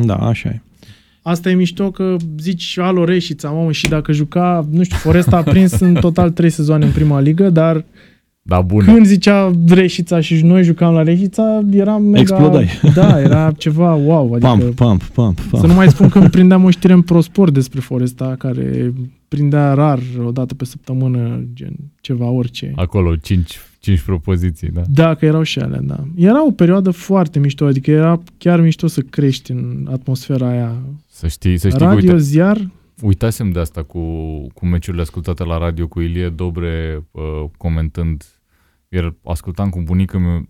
Da, 0.07 0.14
așa 0.14 0.49
e. 0.49 0.61
Asta 1.22 1.51
e 1.51 1.55
mișto 1.55 1.91
că 1.91 2.16
zici 2.39 2.79
alo 2.79 3.05
Reșița, 3.05 3.51
mamă, 3.51 3.72
și 3.72 3.89
dacă 3.89 4.12
juca, 4.12 4.66
nu 4.70 4.83
știu, 4.83 4.97
Foresta 4.97 5.37
a 5.37 5.43
prins 5.43 5.81
în 5.81 5.95
total 5.95 6.31
trei 6.31 6.51
sezoane 6.51 6.85
în 6.85 6.91
prima 6.91 7.20
ligă, 7.20 7.51
dar 7.51 7.85
da, 8.47 8.61
bun. 8.61 8.84
Când 8.84 9.07
zicea 9.07 9.51
Reșița 9.68 10.20
și 10.20 10.45
noi 10.45 10.62
jucam 10.62 10.95
la 10.95 11.03
Reșița, 11.03 11.62
era 11.70 11.99
mega... 11.99 12.20
Explodai. 12.20 12.68
Da, 12.95 13.20
era 13.20 13.53
ceva 13.57 13.95
wow. 13.95 14.32
Adică, 14.32 14.49
pump, 14.49 14.74
pump, 14.74 15.03
pump, 15.03 15.40
pump. 15.40 15.61
Să 15.61 15.66
nu 15.66 15.74
mai 15.74 15.88
spun 15.88 16.09
că 16.09 16.20
prindeam 16.20 16.64
o 16.64 16.70
știre 16.70 16.92
în 16.92 17.03
ProSport 17.03 17.53
despre 17.55 17.80
Foresta, 17.80 18.34
care 18.38 18.92
prindea 19.28 19.74
rar 19.74 19.99
o 20.24 20.30
dată 20.30 20.55
pe 20.55 20.64
săptămână, 20.64 21.45
gen 21.53 21.74
ceva, 22.01 22.26
orice. 22.26 22.72
Acolo, 22.76 23.16
cinci, 23.16 23.59
cinci 23.78 24.01
propoziții, 24.01 24.68
da. 24.68 24.82
Da, 24.88 25.14
că 25.14 25.24
erau 25.24 25.42
și 25.42 25.59
alea, 25.59 25.80
da. 25.82 26.05
Era 26.16 26.47
o 26.47 26.51
perioadă 26.51 26.90
foarte 26.90 27.38
mișto, 27.38 27.66
adică 27.66 27.90
era 27.90 28.22
chiar 28.38 28.61
mișto 28.61 28.86
să 28.86 29.01
crești 29.01 29.51
în 29.51 29.88
atmosfera 29.92 30.49
aia. 30.49 30.76
Să 31.11 31.26
știi, 31.28 31.59
să 31.59 31.68
știi 31.68 31.80
Radio, 31.80 31.97
uite, 31.97 32.18
ziar... 32.18 32.70
Uitasem 33.03 33.51
de 33.51 33.59
asta 33.59 33.82
cu, 33.82 34.01
cu 34.55 34.66
meciurile 34.66 35.03
ascultate 35.03 35.45
la 35.45 35.59
radio 35.59 35.86
cu 35.86 36.01
Ilie 36.01 36.28
Dobre 36.28 37.05
uh, 37.11 37.22
comentând 37.57 38.24
iar 38.95 39.14
ascultam 39.22 39.68
cu 39.68 39.82
bunica 39.84 40.18
meu 40.18 40.49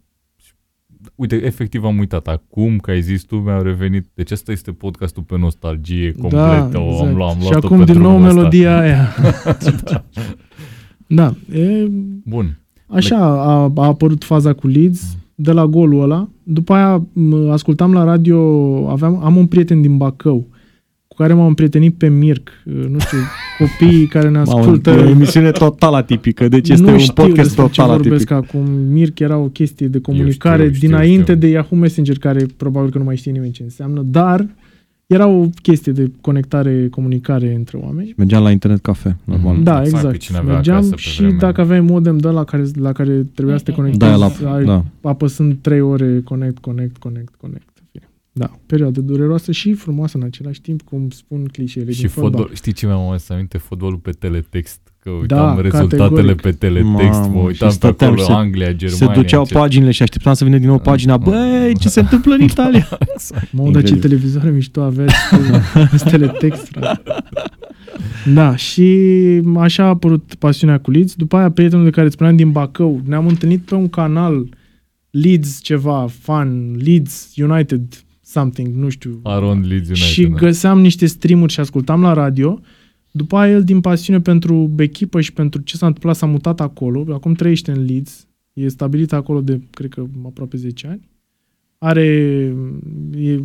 Uite, 1.15 1.45
efectiv 1.45 1.85
am 1.85 1.99
uitat. 1.99 2.29
Acum 2.29 2.79
că 2.79 2.91
ai 2.91 3.03
zis 3.03 3.23
tu, 3.23 3.37
mi-a 3.37 3.63
revenit. 3.63 4.07
Deci 4.15 4.31
asta 4.31 4.53
este 4.53 4.73
podcastul 4.73 5.23
pe 5.23 5.39
nostalgie 5.39 6.13
completă. 6.13 6.45
Da, 6.45 6.57
exact. 6.57 6.75
am 6.75 7.15
luat, 7.15 7.31
am 7.31 7.39
luat 7.41 7.43
Și 7.43 7.53
acum 7.53 7.85
din 7.85 8.01
nou 8.01 8.19
melodia 8.19 8.79
aia. 8.81 9.15
da. 11.07 11.35
E... 11.53 11.87
Bun. 12.25 12.59
Așa 12.87 13.17
a, 13.17 13.73
a 13.75 13.87
apărut 13.87 14.25
faza 14.25 14.53
cu 14.53 14.67
Leeds, 14.67 15.17
de 15.35 15.53
la 15.53 15.67
golul 15.67 16.03
ăla. 16.03 16.29
După 16.43 16.73
aia 16.73 17.07
ascultam 17.51 17.93
la 17.93 18.05
radio, 18.05 18.39
aveam, 18.91 19.25
am 19.25 19.37
un 19.37 19.47
prieten 19.47 19.81
din 19.81 19.97
Bacău 19.97 20.47
cu 21.15 21.23
care 21.23 21.33
m-am 21.33 21.55
prietenit 21.55 21.95
pe 21.95 22.09
Mirc, 22.09 22.51
uh, 22.65 22.87
nu 22.89 22.99
știu, 22.99 23.19
copiii 23.59 24.07
care 24.07 24.29
ne 24.29 24.39
ascultă. 24.39 24.91
e 24.91 25.05
o 25.05 25.09
emisiune 25.09 25.51
total 25.51 25.95
atipică, 25.95 26.49
deci 26.49 26.69
este 26.69 26.85
nu 26.85 26.93
un 26.93 27.07
podcast 27.15 27.55
total 27.55 27.71
ce 27.71 27.83
vorbesc 27.83 28.31
acum. 28.31 28.71
Mirc 28.71 29.19
era 29.19 29.37
o 29.37 29.49
chestie 29.49 29.87
de 29.87 30.01
comunicare 30.01 30.63
știu, 30.63 30.75
știu, 30.75 30.89
dinainte 30.89 31.23
știu. 31.23 31.35
de 31.35 31.49
Yahoo 31.49 31.79
Messenger, 31.79 32.19
care 32.19 32.47
probabil 32.57 32.91
că 32.91 32.99
nu 32.99 33.05
mai 33.05 33.17
știe 33.17 33.33
nimeni 33.33 33.53
ce 33.53 33.63
înseamnă, 33.63 34.03
dar 34.03 34.47
era 35.07 35.27
o 35.27 35.49
chestie 35.63 35.93
de 35.93 36.11
conectare, 36.21 36.89
comunicare 36.89 37.55
între 37.55 37.77
oameni. 37.77 38.09
Și 38.09 38.15
mergeam 38.17 38.43
la 38.43 38.51
internet 38.51 38.81
cafe, 38.81 39.17
normal. 39.25 39.63
Da, 39.63 39.83
exact. 39.83 40.45
Mergeam 40.47 40.93
și 40.97 41.23
dacă 41.23 41.61
aveai 41.61 41.81
modem 41.81 42.19
de 42.19 42.29
la 42.29 42.45
care, 42.45 42.65
la 42.75 42.93
care 42.93 43.27
trebuia 43.35 43.57
să 43.57 43.63
te 43.63 43.73
conectezi, 43.73 44.11
da, 44.11 44.17
la, 44.17 44.63
da. 44.65 44.85
apăsând 45.01 45.57
trei 45.61 45.81
ore 45.81 46.21
connect, 46.25 46.59
connect, 46.59 46.97
connect, 46.97 47.35
connect. 47.41 47.74
Da, 48.37 48.51
perioadă 48.67 49.01
dureroasă 49.01 49.53
și 49.53 49.73
frumoasă 49.73 50.17
în 50.17 50.25
același 50.25 50.61
timp, 50.61 50.83
cum 50.83 51.11
spun 51.11 51.45
clișeele 51.45 51.93
și 51.93 52.01
din 52.01 52.09
fotbal. 52.09 52.33
fotbal. 52.33 52.55
Știi 52.57 52.73
ce 52.73 52.87
mi-am 52.87 53.09
adus 53.09 53.29
aminte? 53.29 53.59
Fotbalul 53.59 53.97
pe 53.97 54.11
teletext. 54.11 54.81
Că 54.99 55.11
uitam 55.11 55.55
da, 55.55 55.61
rezultatele 55.61 56.09
categoric. 56.09 56.41
pe 56.41 56.51
teletext, 56.53 57.21
Mamă, 57.21 57.33
mă 57.35 57.41
uitam 57.41 57.75
pe 57.81 57.87
acolo, 57.87 58.23
se, 58.23 58.33
Anglia, 58.33 58.73
Germania. 58.73 59.15
Se 59.15 59.21
duceau 59.21 59.45
ce... 59.45 59.55
paginile 59.55 59.91
și 59.91 60.03
așteptam 60.03 60.35
să 60.35 60.45
vină 60.45 60.59
din 60.59 60.67
nou 60.67 60.79
pagina. 60.79 61.17
Băi, 61.17 61.75
ce 61.81 61.89
se 61.89 62.01
întâmplă 62.01 62.35
în 62.35 62.43
Italia? 62.51 62.89
exact. 63.15 63.53
Mă, 63.53 63.71
dar 63.71 63.83
ce 63.83 63.97
televizoare 63.97 64.51
mișto 64.51 64.83
aveți 64.83 65.15
cu 65.31 66.05
teletext, 66.11 66.79
Da, 68.35 68.57
și 68.57 68.87
așa 69.57 69.85
a 69.85 69.89
apărut 69.89 70.35
pasiunea 70.39 70.79
cu 70.79 70.91
Leeds. 70.91 71.15
După 71.15 71.37
aia, 71.37 71.51
prietenul 71.51 71.85
de 71.85 71.91
care 71.91 72.07
îți 72.07 72.15
spuneam 72.15 72.37
din 72.37 72.51
Bacău, 72.51 73.01
ne-am 73.07 73.27
întâlnit 73.27 73.61
pe 73.61 73.75
un 73.75 73.89
canal 73.89 74.49
Leeds 75.11 75.61
ceva, 75.63 76.07
fan, 76.21 76.77
Leeds 76.77 77.33
United, 77.37 78.04
something, 78.35 78.75
nu 78.75 78.89
știu. 78.89 79.21
Around 79.23 79.67
Leeds 79.67 79.89
United. 79.89 80.07
Și 80.07 80.27
da. 80.27 80.35
găseam 80.35 80.81
niște 80.81 81.07
streamuri 81.07 81.53
și 81.53 81.61
ascultam 81.61 82.01
la 82.01 82.13
radio. 82.13 82.61
După 83.11 83.37
aia 83.37 83.53
el, 83.53 83.65
din 83.65 83.81
pasiune 83.81 84.21
pentru 84.21 84.75
echipă 84.79 85.21
și 85.21 85.33
pentru 85.33 85.61
ce 85.61 85.77
s-a 85.77 85.87
întâmplat, 85.87 86.17
s-a 86.17 86.27
mutat 86.27 86.61
acolo. 86.61 87.05
Acum 87.13 87.35
trăiește 87.35 87.71
în 87.71 87.85
Leeds. 87.85 88.27
E 88.53 88.69
stabilit 88.69 89.13
acolo 89.13 89.41
de, 89.41 89.61
cred 89.71 89.91
că, 89.91 90.05
aproape 90.25 90.57
10 90.57 90.87
ani. 90.87 91.09
Are, 91.79 92.07
e 93.19 93.41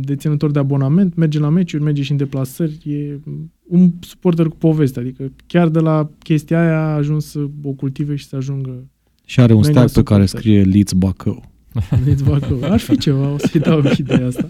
deținător 0.00 0.50
de 0.50 0.58
abonament, 0.58 1.14
merge 1.14 1.38
la 1.38 1.48
meciuri, 1.48 1.82
merge 1.82 2.02
și 2.02 2.10
în 2.10 2.16
deplasări. 2.16 2.78
E 2.84 3.20
un 3.66 3.90
suporter 4.00 4.46
cu 4.46 4.56
poveste. 4.56 5.00
Adică 5.00 5.32
chiar 5.46 5.68
de 5.68 5.78
la 5.78 6.10
chestia 6.18 6.60
aia 6.60 6.78
a 6.78 6.94
ajuns 6.94 7.26
să 7.26 7.46
o 7.62 7.70
cultive 7.70 8.14
și 8.14 8.26
să 8.26 8.36
ajungă 8.36 8.84
și 9.28 9.40
are 9.40 9.52
un 9.52 9.62
steag 9.62 9.90
pe 9.90 10.02
care 10.02 10.26
scrie 10.26 10.62
Leeds 10.62 10.92
Bacău. 10.92 11.44
Leeds 12.04 12.22
Bacău. 12.22 12.58
Ar 12.62 12.80
fi 12.80 12.98
ceva, 12.98 13.28
o 13.28 13.38
să-i 13.38 13.60
dau 13.60 13.82
ideea 13.98 14.26
asta. 14.26 14.48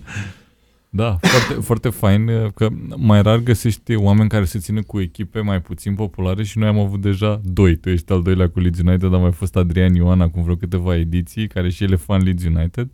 Da, 0.90 1.18
foarte, 1.20 1.62
foarte 1.62 1.88
fain 1.88 2.30
că 2.54 2.68
mai 2.96 3.22
rar 3.22 3.38
găsești 3.38 3.94
oameni 3.94 4.28
care 4.28 4.44
se 4.44 4.58
țină 4.58 4.82
cu 4.82 5.00
echipe 5.00 5.40
mai 5.40 5.60
puțin 5.60 5.94
populare 5.94 6.42
și 6.42 6.58
noi 6.58 6.68
am 6.68 6.78
avut 6.78 7.00
deja 7.00 7.40
doi. 7.44 7.76
Tu 7.76 7.88
ești 7.88 8.12
al 8.12 8.22
doilea 8.22 8.48
cu 8.48 8.60
Leeds 8.60 8.78
United, 8.78 9.10
dar 9.10 9.20
mai 9.20 9.32
fost 9.32 9.56
Adrian 9.56 9.94
Ioan 9.94 10.20
acum 10.20 10.42
vreo 10.42 10.54
câteva 10.54 10.96
ediții, 10.96 11.46
care 11.46 11.70
și 11.70 11.82
el 11.82 11.92
e 11.92 11.96
fan 11.96 12.22
Leeds 12.22 12.44
United. 12.44 12.88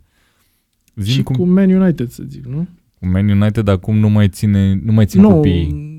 Zim 0.95 1.13
și 1.13 1.23
cum... 1.23 1.35
cu 1.35 1.45
Man 1.45 1.69
United, 1.69 2.09
să 2.09 2.23
zic, 2.27 2.45
nu? 2.45 2.67
Cu 2.99 3.07
Man 3.07 3.29
United 3.29 3.67
acum 3.67 3.97
nu 3.97 4.09
mai 4.09 4.29
ține, 4.29 4.79
nu 4.83 4.91
mai 4.91 5.05
țin 5.05 5.21
no, 5.21 5.29
copiii. 5.29 5.92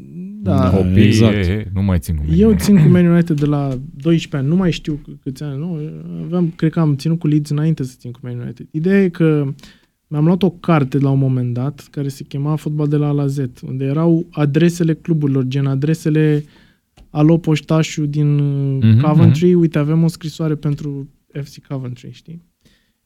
Da, 0.45 0.71
copii, 0.71 1.03
exact. 1.03 1.35
E, 1.35 1.39
e, 1.39 1.71
nu 1.75 1.83
mai 1.83 1.99
țin 1.99 2.17
cu 2.17 2.23
Man 2.29 2.39
Eu 2.39 2.55
țin 2.55 2.83
cu 2.83 2.89
Man 2.95 3.07
United 3.07 3.41
de 3.41 3.47
la 3.47 3.69
12 3.97 4.37
ani, 4.37 4.49
nu 4.49 4.57
mai 4.57 4.73
știu 4.73 5.01
câți 5.23 5.43
ani, 5.43 5.59
nu? 5.59 5.79
Aveam, 6.25 6.53
cred 6.57 6.71
că 6.71 6.81
am 6.81 6.97
ținut 6.97 7.19
cu 7.19 7.27
Leeds 7.27 7.51
înainte 7.51 7.83
să 7.83 7.95
țin 7.99 8.11
cu 8.11 8.19
Man 8.23 8.39
United. 8.39 8.67
Ideea 8.71 9.03
e 9.03 9.09
că 9.09 9.55
mi-am 10.07 10.25
luat 10.25 10.43
o 10.43 10.51
carte 10.51 10.99
la 10.99 11.11
un 11.11 11.19
moment 11.19 11.55
dat 11.55 11.89
care 11.91 12.09
se 12.09 12.25
chema 12.25 12.57
Fotbal 12.57 12.89
de 12.89 12.97
la 12.97 13.09
A 13.09 13.11
la 13.11 13.27
Z, 13.27 13.39
unde 13.67 13.85
erau 13.85 14.27
adresele 14.31 14.95
cluburilor, 14.95 15.45
gen 15.45 15.67
adresele 15.67 16.45
alo 17.11 17.39
poștașul 17.39 18.09
din 18.09 18.39
mm-hmm, 18.39 19.01
Coventry, 19.01 19.51
mm-hmm. 19.51 19.61
uite, 19.61 19.79
avem 19.79 20.03
o 20.03 20.09
scrisoare 20.09 20.55
pentru 20.55 21.09
FC 21.43 21.67
Coventry, 21.69 22.11
știi? 22.13 22.43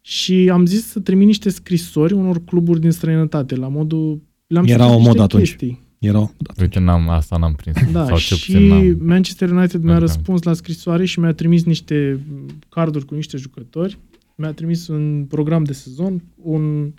Și 0.00 0.48
am 0.52 0.66
zis 0.66 0.86
să 0.86 1.00
trimit 1.00 1.26
niște 1.26 1.50
scrisori 1.50 2.12
unor 2.12 2.44
cluburi 2.44 2.80
din 2.80 2.90
străinătate, 2.90 3.54
la 3.54 3.68
modul... 3.68 4.22
Le-am 4.46 4.64
Era 4.66 4.94
o 4.94 4.98
mod 4.98 5.20
atunci. 5.20 5.48
Chestii. 5.48 5.86
Erau, 5.98 6.34
Uite, 6.60 6.78
n-am, 6.78 7.08
asta 7.08 7.36
n-am 7.36 7.54
prins. 7.54 7.76
Da, 7.92 8.06
Sau 8.06 8.18
ce 8.18 8.34
și 8.34 8.58
n-am. 8.58 8.96
Manchester 9.00 9.50
United 9.50 9.82
mi-a 9.82 9.98
răspuns 9.98 10.42
la 10.42 10.52
scrisoare 10.52 11.04
și 11.04 11.20
mi-a 11.20 11.32
trimis 11.32 11.64
niște 11.64 12.20
carduri 12.68 13.04
cu 13.04 13.14
niște 13.14 13.36
jucători. 13.36 13.98
Mi-a 14.34 14.52
trimis 14.52 14.88
un 14.88 15.24
program 15.28 15.64
de 15.64 15.72
sezon, 15.72 16.22
un 16.36 16.92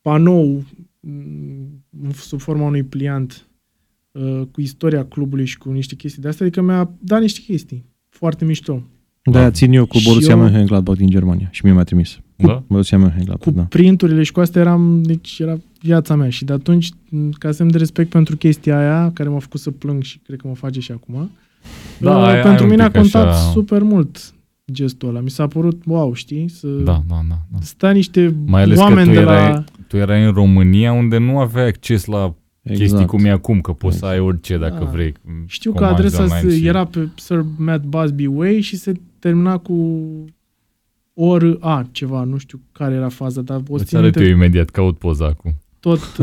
panou 0.00 0.64
mm, 1.00 2.12
sub 2.12 2.40
forma 2.40 2.66
unui 2.66 2.82
pliant 2.82 3.48
uh, 4.12 4.42
cu 4.52 4.60
istoria 4.60 5.04
clubului 5.04 5.44
și 5.44 5.58
cu 5.58 5.70
niște 5.70 5.94
chestii 5.94 6.22
de 6.22 6.28
astea, 6.28 6.46
adică 6.46 6.62
mi-a 6.62 6.90
dat 6.98 7.20
niște 7.20 7.40
chestii 7.46 7.84
foarte 8.08 8.44
mișto. 8.44 8.82
Da, 9.22 9.50
țin 9.50 9.72
eu 9.72 9.86
cu 9.86 9.98
Borussia 10.04 10.36
Mönchengladbach 10.36 10.96
din 10.96 11.08
Germania 11.10 11.48
și 11.50 11.64
mie 11.64 11.72
mi-a 11.72 11.84
trimis. 11.84 12.20
Cu, 12.36 12.46
da? 12.46 12.64
Borussia 12.66 12.98
Mönchengladbach, 12.98 13.42
cu 13.42 13.50
da. 13.50 13.62
printurile 13.62 14.22
și 14.22 14.32
cu 14.32 14.40
astea 14.40 14.60
eram, 14.60 15.02
deci 15.02 15.38
era 15.38 15.58
viața 15.84 16.14
mea 16.14 16.28
și 16.28 16.44
de 16.44 16.52
atunci, 16.52 16.88
ca 17.38 17.52
semn 17.52 17.70
de 17.70 17.78
respect 17.78 18.10
pentru 18.10 18.36
chestia 18.36 18.78
aia, 18.78 19.10
care 19.14 19.28
m-a 19.28 19.38
făcut 19.38 19.60
să 19.60 19.70
plâng 19.70 20.02
și 20.02 20.18
cred 20.18 20.40
că 20.40 20.48
mă 20.48 20.54
face 20.54 20.80
și 20.80 20.92
acum, 20.92 21.30
da, 22.00 22.16
uh, 22.16 22.24
ai, 22.24 22.40
pentru 22.40 22.64
ai 22.64 22.70
mine 22.70 22.82
a 22.82 22.90
contat 22.90 23.28
așa... 23.28 23.50
super 23.50 23.82
mult 23.82 24.34
gestul 24.72 25.08
ăla. 25.08 25.20
Mi 25.20 25.30
s-a 25.30 25.46
părut, 25.46 25.82
wow, 25.86 26.12
știi? 26.12 26.48
Să 26.48 26.66
da, 26.66 27.02
da, 27.08 27.20
da, 27.28 27.38
da. 27.52 27.58
Stă 27.60 27.92
niște 27.92 28.34
Mai 28.46 28.62
ales 28.62 28.78
oameni 28.78 29.06
că 29.06 29.14
tu 29.14 29.18
de 29.18 29.20
erai, 29.20 29.52
la... 29.52 29.64
tu 29.86 29.96
erai 29.96 30.24
în 30.24 30.32
România 30.32 30.92
unde 30.92 31.18
nu 31.18 31.38
aveai 31.38 31.66
acces 31.66 32.04
la 32.04 32.34
exact. 32.62 32.80
chestii 32.80 33.06
cum 33.06 33.24
e 33.24 33.30
acum, 33.30 33.60
că 33.60 33.72
poți 33.72 33.94
exact. 33.94 34.12
să 34.12 34.18
ai 34.18 34.26
orice 34.26 34.58
dacă 34.58 34.84
da. 34.84 34.90
vrei. 34.90 35.14
Știu 35.46 35.72
că 35.72 35.84
adresa 35.84 36.26
și... 36.26 36.66
era 36.66 36.84
pe 36.84 37.08
Sir 37.16 37.44
Matt 37.56 37.84
Busby 37.84 38.26
Way 38.26 38.60
și 38.60 38.76
se 38.76 38.92
termina 39.18 39.58
cu 39.58 39.74
ori 41.14 41.56
A 41.60 41.86
ceva, 41.90 42.22
nu 42.22 42.36
știu 42.36 42.60
care 42.72 42.94
era 42.94 43.08
faza, 43.08 43.42
dar 43.42 43.62
o 43.68 43.78
să 43.78 43.96
arăt 43.96 44.16
eu 44.16 44.26
imediat, 44.26 44.68
caut 44.68 44.98
poza 44.98 45.26
acum. 45.26 45.54
Tot... 45.84 46.00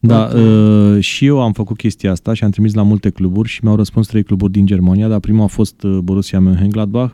Uh, 0.00 0.08
da, 0.08 0.26
tot, 0.26 0.38
uh, 0.38 1.02
și 1.02 1.24
eu 1.24 1.40
am 1.40 1.52
făcut 1.52 1.76
chestia 1.76 2.10
asta 2.10 2.34
și 2.34 2.44
am 2.44 2.50
trimis 2.50 2.74
la 2.74 2.82
multe 2.82 3.10
cluburi 3.10 3.48
și 3.48 3.60
mi-au 3.62 3.76
răspuns 3.76 4.06
trei 4.06 4.22
cluburi 4.22 4.52
din 4.52 4.66
Germania, 4.66 5.08
dar 5.08 5.20
primul 5.20 5.42
a 5.42 5.46
fost 5.46 5.82
uh, 5.82 5.98
Borussia 6.02 6.40
Mönchengladbach 6.40 7.12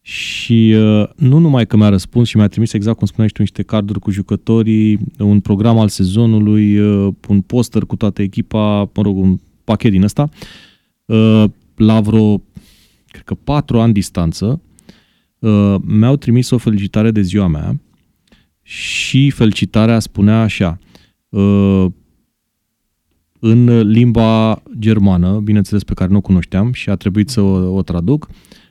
și 0.00 0.74
uh, 0.76 1.08
nu 1.16 1.38
numai 1.38 1.66
că 1.66 1.76
mi-a 1.76 1.88
răspuns 1.88 2.28
și 2.28 2.36
mi-a 2.36 2.48
trimis 2.48 2.72
exact 2.72 2.98
cum 2.98 3.06
spuneai 3.06 3.30
tu 3.32 3.40
niște 3.40 3.62
carduri 3.62 3.98
cu 3.98 4.10
jucătorii, 4.10 4.98
un 5.18 5.40
program 5.40 5.78
al 5.78 5.88
sezonului, 5.88 6.78
uh, 6.78 7.12
un 7.28 7.40
poster 7.40 7.82
cu 7.82 7.96
toată 7.96 8.22
echipa, 8.22 8.90
mă 8.94 9.02
rog, 9.02 9.16
un 9.16 9.38
pachet 9.64 9.90
din 9.90 10.02
ăsta, 10.02 10.28
uh, 11.04 11.44
la 11.76 12.00
vreo, 12.00 12.42
cred 13.06 13.22
că 13.24 13.34
patru 13.34 13.80
ani 13.80 13.92
distanță, 13.92 14.60
uh, 15.38 15.74
mi-au 15.84 16.16
trimis 16.16 16.50
o 16.50 16.58
felicitare 16.58 17.10
de 17.10 17.20
ziua 17.20 17.46
mea 17.46 17.78
și 18.66 19.30
felicitarea 19.30 19.98
spunea 19.98 20.40
așa, 20.40 20.78
uh, 21.28 21.86
în 23.46 23.80
limba 23.80 24.62
germană, 24.78 25.40
bineînțeles 25.44 25.84
pe 25.84 25.94
care 25.94 26.10
nu 26.10 26.16
o 26.16 26.20
cunoșteam 26.20 26.72
și 26.72 26.90
a 26.90 26.94
trebuit 26.94 27.28
să 27.28 27.40
o, 27.40 27.74
o 27.74 27.82
traduc, 27.82 28.28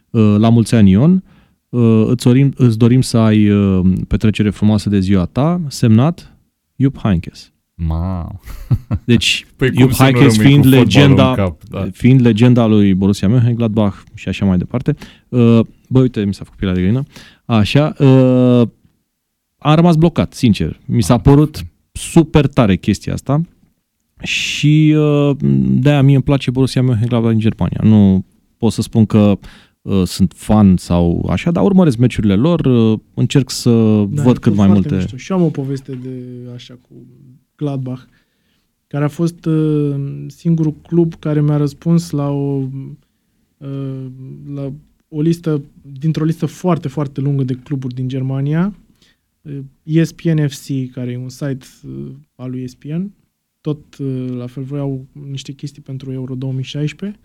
uh, 0.09 0.35
la 0.37 0.49
mulți 0.49 0.75
ani 0.75 0.91
Ion, 0.91 1.23
uh, 1.69 2.03
îți, 2.07 2.25
dorim, 2.25 2.53
îți 2.57 2.77
dorim 2.77 3.01
să 3.01 3.17
ai 3.17 3.49
uh, 3.49 3.85
petrecere 4.07 4.49
frumoasă 4.49 4.89
de 4.89 4.99
ziua 4.99 5.25
ta, 5.25 5.61
semnat 5.67 6.37
Jupp 6.75 6.97
Heynckes. 6.97 7.51
Wow. 7.89 8.39
Deci, 9.05 9.45
păi 9.57 9.71
Jupp 9.77 9.93
Heynckes 9.93 10.37
fiind 10.37 10.65
legenda, 10.65 11.33
cap, 11.33 11.63
da. 11.63 11.87
fiind 11.91 12.21
legenda 12.21 12.65
lui 12.65 12.93
Borussia 12.93 13.29
Mönchengladbach 13.29 14.03
și 14.13 14.29
așa 14.29 14.45
mai 14.45 14.57
departe. 14.57 14.95
Bă, 15.89 15.99
uite, 15.99 16.25
mi 16.25 16.33
s-a 16.33 16.43
făcut 16.43 16.57
pielea 16.57 16.75
de 16.75 16.81
găină. 16.81 17.03
Așa, 17.45 17.95
am 19.63 19.75
rămas 19.75 19.95
blocat, 19.95 20.33
sincer. 20.33 20.79
Mi 20.85 21.03
s-a 21.03 21.17
părut 21.17 21.65
super 21.91 22.47
tare 22.47 22.75
chestia 22.75 23.13
asta 23.13 23.41
și 24.21 24.95
uh, 24.97 25.35
de-aia 25.69 26.01
mie 26.01 26.15
îmi 26.15 26.23
place 26.23 26.51
Borussia 26.51 26.81
Mönchengladbach 26.81 27.29
din 27.29 27.39
Germania. 27.39 27.79
Nu 27.83 28.25
pot 28.57 28.71
să 28.71 28.81
spun 28.81 29.05
că 29.05 29.39
uh, 29.81 30.03
sunt 30.05 30.33
fan 30.35 30.77
sau 30.77 31.27
așa, 31.29 31.51
dar 31.51 31.63
urmăresc 31.63 31.97
meciurile 31.97 32.35
lor, 32.35 32.59
uh, 32.65 32.99
încerc 33.13 33.49
să 33.49 34.03
da, 34.09 34.23
văd 34.23 34.37
cât 34.37 34.55
mai 34.55 34.67
multe. 34.67 34.95
Mișto. 34.95 35.17
Și 35.17 35.31
am 35.31 35.41
o 35.41 35.49
poveste 35.49 35.91
de 36.03 36.19
așa 36.53 36.77
cu 36.81 36.93
Gladbach, 37.55 38.01
care 38.87 39.03
a 39.03 39.07
fost 39.07 39.45
uh, 39.45 39.95
singurul 40.27 40.75
club 40.87 41.13
care 41.19 41.41
mi-a 41.41 41.57
răspuns 41.57 42.09
la 42.09 42.29
o 42.29 42.67
uh, 43.57 44.05
la 44.53 44.71
o 45.07 45.21
listă, 45.21 45.61
dintr-o 45.81 46.23
listă 46.23 46.45
foarte, 46.45 46.87
foarte 46.87 47.21
lungă 47.21 47.43
de 47.43 47.53
cluburi 47.53 47.93
din 47.93 48.07
Germania, 48.07 48.65
uh, 48.65 48.82
ESPN 49.83 50.47
FC, 50.47 50.91
care 50.91 51.11
e 51.11 51.17
un 51.17 51.29
site 51.29 51.65
uh, 51.87 52.11
al 52.35 52.49
lui 52.49 52.63
ESPN, 52.63 53.11
tot 53.61 53.97
uh, 53.97 54.29
la 54.37 54.47
fel 54.47 54.63
voiau 54.63 55.05
niște 55.29 55.51
chestii 55.51 55.81
pentru 55.81 56.11
Euro 56.11 56.35
2016 56.35 57.19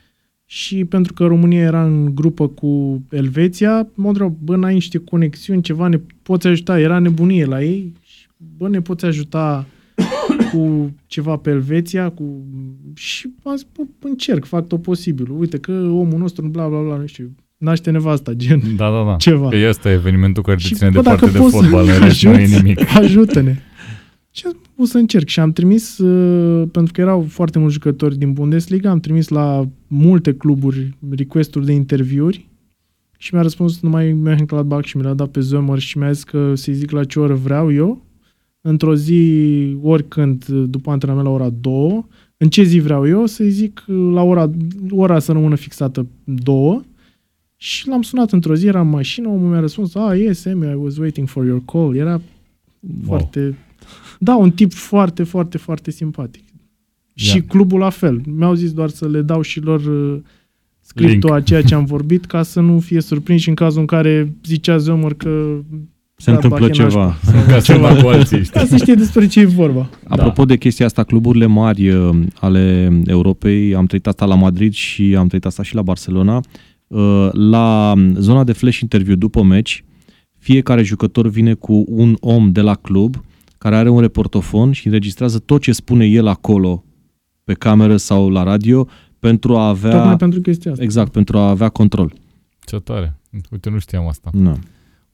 și 0.45 0.85
pentru 0.85 1.12
că 1.12 1.27
România 1.27 1.61
era 1.61 1.85
în 1.85 2.14
grupă 2.14 2.49
cu 2.49 3.03
Elveția, 3.11 3.89
mă 3.95 4.09
întreb, 4.09 4.35
bă, 4.43 4.57
n-ai 4.57 4.75
niște 4.75 4.99
conexiuni, 4.99 5.62
ceva, 5.62 5.89
ne 5.89 6.01
poți 6.23 6.47
ajuta? 6.47 6.81
Era 6.81 6.99
nebunie 6.99 7.45
la 7.45 7.62
ei 7.62 7.93
și, 8.03 8.27
bă, 8.57 8.69
ne 8.69 8.81
poți 8.81 9.05
ajuta 9.05 9.66
cu 10.53 10.93
ceva 11.07 11.37
pe 11.37 11.51
Elveția 11.51 12.11
cu... 12.11 12.47
și 12.95 13.31
am 13.43 13.57
zis, 13.57 13.66
bă, 13.77 13.83
încerc, 14.09 14.45
fac 14.45 14.66
tot 14.66 14.83
posibil. 14.83 15.31
Uite 15.31 15.59
că 15.59 15.73
omul 15.73 16.19
nostru, 16.19 16.49
bla, 16.49 16.69
bla, 16.69 16.83
bla, 16.83 16.97
nu 16.97 17.07
știu, 17.07 17.35
naște 17.59 17.91
nevasta, 17.91 18.33
gen 18.33 18.63
da, 18.77 18.91
da, 18.91 19.05
da. 19.05 19.17
ceva. 19.17 19.49
Că 19.49 19.57
este 19.57 19.91
evenimentul 19.91 20.43
care 20.43 20.57
te 20.69 20.75
ține 20.75 20.91
departe 20.91 21.31
de 21.31 21.39
fotbal, 21.39 21.87
în 21.99 22.05
rest 22.05 22.23
nu 22.23 22.33
e 22.33 22.47
nimic. 22.47 22.97
Ajută-ne. 22.97 23.57
Și 24.31 24.43
am 24.47 24.57
o 24.77 24.85
să 24.85 24.99
încerc 24.99 25.29
și 25.29 25.41
am 25.41 25.53
trimis, 25.53 25.99
uh, 25.99 26.69
pentru 26.73 26.93
că 26.93 27.01
erau 27.01 27.27
foarte 27.29 27.59
mulți 27.59 27.75
jucători 27.75 28.19
din 28.19 28.33
Bundesliga, 28.33 28.91
am 28.91 29.01
trimis 29.01 29.29
la 29.29 29.69
multe 29.87 30.35
cluburi 30.35 30.97
request 31.17 31.57
de 31.57 31.73
interviuri 31.73 32.49
și 33.17 33.35
mi-a 33.35 33.43
răspuns 33.43 33.81
numai 33.81 34.13
Mönchengladbach 34.13 34.85
și 34.85 34.97
mi 34.97 35.03
l-a 35.03 35.15
dat 35.15 35.29
pe 35.29 35.41
Zömer 35.41 35.77
și 35.77 35.99
mi-a 35.99 36.13
zis 36.13 36.25
că 36.25 36.55
să-i 36.55 36.75
zic 36.75 36.91
la 36.91 37.05
ce 37.05 37.21
oră 37.21 37.35
vreau 37.35 37.73
eu, 37.73 38.05
într-o 38.61 38.95
zi, 38.95 39.77
oricând, 39.83 40.45
după 40.47 40.91
antrenament 40.91 41.27
la 41.27 41.33
ora 41.33 41.51
2, 41.61 42.07
în 42.37 42.49
ce 42.49 42.63
zi 42.63 42.79
vreau 42.79 43.07
eu, 43.07 43.27
să-i 43.27 43.51
zic 43.51 43.85
la 44.13 44.23
ora, 44.23 44.51
ora 44.91 45.19
să 45.19 45.33
rămână 45.33 45.55
fixată 45.55 46.07
2 46.25 46.81
și 47.61 47.89
l-am 47.89 48.03
sunat 48.03 48.33
într-o 48.33 48.55
zi, 48.55 48.67
era 48.67 48.81
în 48.81 48.89
mașină, 48.89 49.29
omul 49.29 49.49
mi-a 49.49 49.61
răspuns, 49.61 49.95
ah, 49.95 50.19
yes, 50.19 50.45
Amy, 50.45 50.71
I 50.71 50.75
was 50.75 50.97
waiting 50.97 51.29
for 51.29 51.45
your 51.45 51.63
call. 51.65 51.97
Era 51.97 52.21
wow. 52.81 53.03
foarte 53.05 53.57
da, 54.19 54.37
un 54.37 54.51
tip 54.51 54.73
foarte, 54.73 55.23
foarte, 55.23 55.59
foarte 55.59 55.91
simpatic. 55.91 56.43
Yeah. 56.43 57.35
Și 57.35 57.41
clubul 57.41 57.79
la 57.79 57.91
fel. 57.91 58.21
Mi-au 58.27 58.55
zis 58.55 58.73
doar 58.73 58.89
să 58.89 59.09
le 59.09 59.23
dau 59.23 59.41
și 59.41 59.61
lor 59.61 59.81
uh, 59.81 60.21
scriptul 60.81 61.33
a 61.33 61.41
ceea 61.41 61.63
ce 61.63 61.75
am 61.75 61.85
vorbit 61.85 62.25
ca 62.25 62.43
să 62.43 62.61
nu 62.61 62.79
fie 62.79 63.01
surprinși 63.01 63.49
în 63.49 63.55
cazul 63.55 63.81
în 63.81 63.87
care 63.87 64.35
zicea 64.45 64.77
Zomăr 64.77 65.15
că 65.15 65.59
se 66.17 66.31
întâmplă 66.31 66.69
ceva. 66.69 67.17
Ca 67.49 67.61
ceva 67.61 67.95
cu 67.95 68.09
alții, 68.09 68.45
știi? 68.45 68.61
Ca 68.61 68.67
să 68.67 68.77
știe 68.77 68.95
despre 68.95 69.27
ce 69.27 69.41
e 69.41 69.45
vorba. 69.45 69.91
Apropo 70.09 70.45
da. 70.45 70.53
de 70.53 70.59
chestia 70.59 70.87
asta, 70.87 71.05
cluburile 71.05 71.47
mari 71.47 71.89
uh, 71.89 72.17
ale 72.41 72.93
Europei, 73.07 73.75
am 73.75 73.87
trăit 73.87 74.07
asta 74.07 74.25
la 74.25 74.35
Madrid 74.35 74.73
și 74.73 75.15
am 75.19 75.27
trăit 75.27 75.45
asta 75.45 75.63
și 75.63 75.75
la 75.75 75.83
Barcelona, 75.83 76.37
uh, 76.37 76.43
la 77.32 77.95
zona 78.14 78.45
de 78.45 78.53
flash 78.53 78.78
interview 78.78 79.16
după 79.16 79.43
meci, 79.43 79.84
fiecare 80.39 80.82
jucător 80.82 81.28
vine 81.28 81.55
cu 81.55 81.84
un 81.89 82.16
om 82.20 82.53
de 82.53 82.61
la 82.61 82.74
club 82.74 83.24
care 83.59 83.76
are 83.76 83.89
un 83.89 84.01
reportofon 84.01 84.72
și 84.72 84.86
înregistrează 84.86 85.39
tot 85.39 85.62
ce 85.62 85.72
spune 85.72 86.07
el 86.07 86.26
acolo 86.26 86.84
pe 87.45 87.55
cameră 87.55 87.97
sau 87.97 88.30
la 88.30 88.43
radio 88.43 88.89
pentru 89.18 89.57
a 89.57 89.68
avea... 89.68 89.91
Tocmai 89.91 90.16
pentru 90.16 90.41
chestia 90.41 90.70
asta. 90.70 90.82
Exact, 90.82 91.12
pentru 91.12 91.39
a 91.39 91.49
avea 91.49 91.68
control. 91.68 92.12
Ce 92.66 92.76
tare. 92.76 93.20
Uite, 93.51 93.70
nu 93.70 93.78
știam 93.78 94.09
asta. 94.09 94.30
Da. 94.32 94.55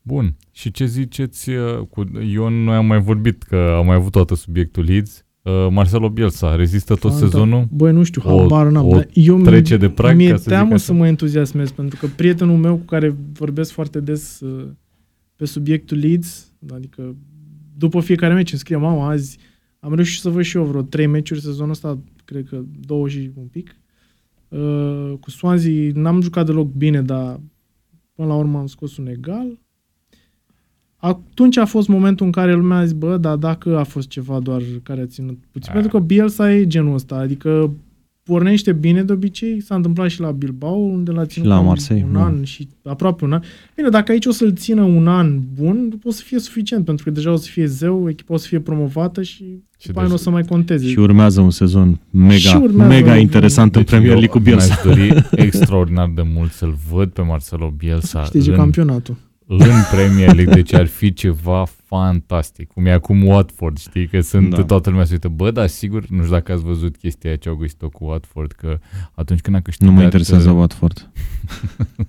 Bun. 0.03 0.37
Și 0.53 0.71
ce 0.71 0.87
ziceți 0.87 1.51
uh, 1.51 1.79
cu 1.91 2.05
Ion? 2.33 2.53
Noi 2.53 2.75
am 2.75 2.87
mai 2.87 3.01
vorbit 3.01 3.43
că 3.43 3.75
am 3.79 3.87
mai 3.87 3.95
avut 3.95 4.13
toată 4.13 4.35
subiectul 4.35 4.85
Leeds. 4.85 5.24
Uh, 5.45 5.67
Marcelo 5.71 6.09
Bielsa 6.09 6.55
rezistă 6.55 6.95
tot 6.95 7.11
Fanta. 7.11 7.27
sezonul? 7.27 7.67
Băi, 7.71 7.93
nu 7.93 8.03
știu, 8.03 8.23
habar 8.25 8.67
n-am. 8.67 8.87
O 8.87 9.01
eu 9.13 9.41
trece 9.41 9.77
de 9.77 9.89
prag, 9.89 10.17
mi-e 10.17 10.37
să 10.37 10.49
teamă 10.49 10.77
să 10.77 10.93
mă 10.93 11.07
entuziasmez, 11.07 11.71
pentru 11.71 11.99
că 12.01 12.07
prietenul 12.17 12.57
meu 12.57 12.77
cu 12.77 12.85
care 12.85 13.17
vorbesc 13.33 13.73
foarte 13.73 14.01
des 14.01 14.41
uh, 14.41 14.67
pe 15.37 15.45
subiectul 15.45 15.99
Leeds, 15.99 16.53
adică 16.75 17.17
după 17.77 18.01
fiecare 18.01 18.35
meci 18.35 18.51
îmi 18.51 18.61
scrie, 18.61 18.77
mama, 18.77 19.09
azi 19.09 19.39
am 19.81 19.95
reușit 19.95 20.21
să 20.21 20.29
văd 20.29 20.43
și 20.43 20.57
eu 20.57 20.65
vreo 20.65 20.83
trei 20.83 21.07
meciuri 21.07 21.41
sezonul 21.41 21.71
ăsta, 21.71 21.99
cred 22.25 22.47
că 22.49 22.63
două 22.81 23.09
și 23.09 23.31
un 23.35 23.47
pic. 23.47 23.77
Uh, 24.49 25.13
cu 25.21 25.31
Swansea 25.31 25.91
n-am 25.95 26.21
jucat 26.21 26.47
deloc 26.47 26.73
bine, 26.73 27.03
dar 27.03 27.41
până 28.15 28.29
la 28.29 28.35
urmă 28.35 28.59
am 28.59 28.67
scos 28.67 28.97
un 28.97 29.07
egal. 29.07 29.59
Atunci 31.07 31.57
a 31.57 31.65
fost 31.65 31.89
momentul 31.89 32.27
în 32.27 32.33
care 32.33 32.55
lumea 32.55 32.79
a 32.79 32.85
zis, 32.85 32.93
bă, 32.93 33.17
dar 33.17 33.37
dacă 33.37 33.79
a 33.79 33.83
fost 33.83 34.09
ceva 34.09 34.39
doar 34.39 34.63
care 34.83 35.01
a 35.01 35.07
ținut 35.07 35.39
puțin, 35.51 35.71
a. 35.71 35.73
pentru 35.73 35.91
că 35.91 36.05
Bielsa 36.05 36.53
e 36.53 36.67
genul 36.67 36.95
ăsta, 36.95 37.15
adică 37.15 37.71
pornește 38.23 38.73
bine 38.73 39.03
de 39.03 39.13
obicei, 39.13 39.61
s-a 39.61 39.75
întâmplat 39.75 40.11
și 40.11 40.21
la 40.21 40.31
Bilbao, 40.31 40.77
unde 40.77 41.11
l-a 41.11 41.27
ținut 41.27 41.49
la 41.49 41.61
Marseille, 41.61 42.05
un 42.07 42.13
da. 42.13 42.25
an 42.25 42.43
și 42.43 42.69
aproape 42.83 43.25
un 43.25 43.33
an. 43.33 43.41
Bine, 43.77 43.89
dacă 43.89 44.13
aici 44.13 44.27
o 44.27 44.31
să-l 44.31 44.53
țină 44.55 44.83
un 44.83 45.09
an 45.09 45.41
bun, 45.55 45.99
o 46.05 46.11
să 46.11 46.23
fie 46.25 46.39
suficient, 46.39 46.85
pentru 46.85 47.05
că 47.05 47.11
deja 47.11 47.33
o 47.33 47.37
să 47.37 47.49
fie 47.51 47.67
zeu, 47.67 48.09
echipa 48.09 48.35
o 48.35 48.37
să 48.37 48.47
fie 48.47 48.61
promovată 48.61 49.23
și, 49.23 49.45
și 49.79 49.87
după 49.87 50.01
deci, 50.01 50.09
nu 50.09 50.15
o 50.15 50.19
să 50.19 50.31
mai 50.31 50.43
conteze. 50.43 50.87
Și 50.87 50.99
urmează 50.99 51.41
un 51.41 51.51
sezon 51.51 52.01
mega, 52.11 52.59
mega 52.87 53.17
interesant 53.17 53.73
deci 53.73 53.81
în 53.81 53.87
Premier 53.87 54.11
League 54.11 54.29
cu 54.29 54.39
Bielsa. 54.39 54.81
Mi-aș 54.85 54.97
dori 54.97 55.27
extraordinar 55.47 56.13
de 56.15 56.23
mult 56.35 56.53
să-l 56.53 56.75
văd 56.91 57.09
pe 57.09 57.23
Marcelo 57.23 57.75
Bielsa 57.77 58.25
Știi, 58.25 58.49
în, 58.49 58.55
campionatul 58.55 59.17
în 59.47 59.83
Premier 59.93 60.35
League, 60.35 60.55
deci 60.55 60.73
ar 60.73 60.87
fi 60.87 61.13
ceva 61.13 61.65
fantastic. 61.85 62.73
Cum 62.73 62.87
e 62.87 62.93
acum 62.93 63.27
Watford, 63.27 63.79
știi? 63.79 64.07
Că 64.07 64.21
sunt 64.21 64.51
da. 64.51 64.65
toată 64.65 64.91
lumea 64.91 65.05
se 65.05 65.13
uită. 65.13 65.29
Bă, 65.29 65.51
dar 65.51 65.67
sigur, 65.67 66.07
nu 66.09 66.19
știu 66.23 66.33
dacă 66.33 66.53
ați 66.53 66.63
văzut 66.63 66.97
chestia 66.97 67.31
aia 67.31 67.39
ce 67.39 67.49
au 67.49 67.55
găsit-o 67.55 67.89
cu 67.89 68.05
Watford, 68.05 68.53
că 68.53 68.79
atunci 69.15 69.41
când 69.41 69.57
a 69.57 69.61
câștigat... 69.61 69.93
Nu 69.93 69.99
mă 69.99 70.05
interesează 70.05 70.51
uh, 70.51 70.57
Watford. 70.57 71.11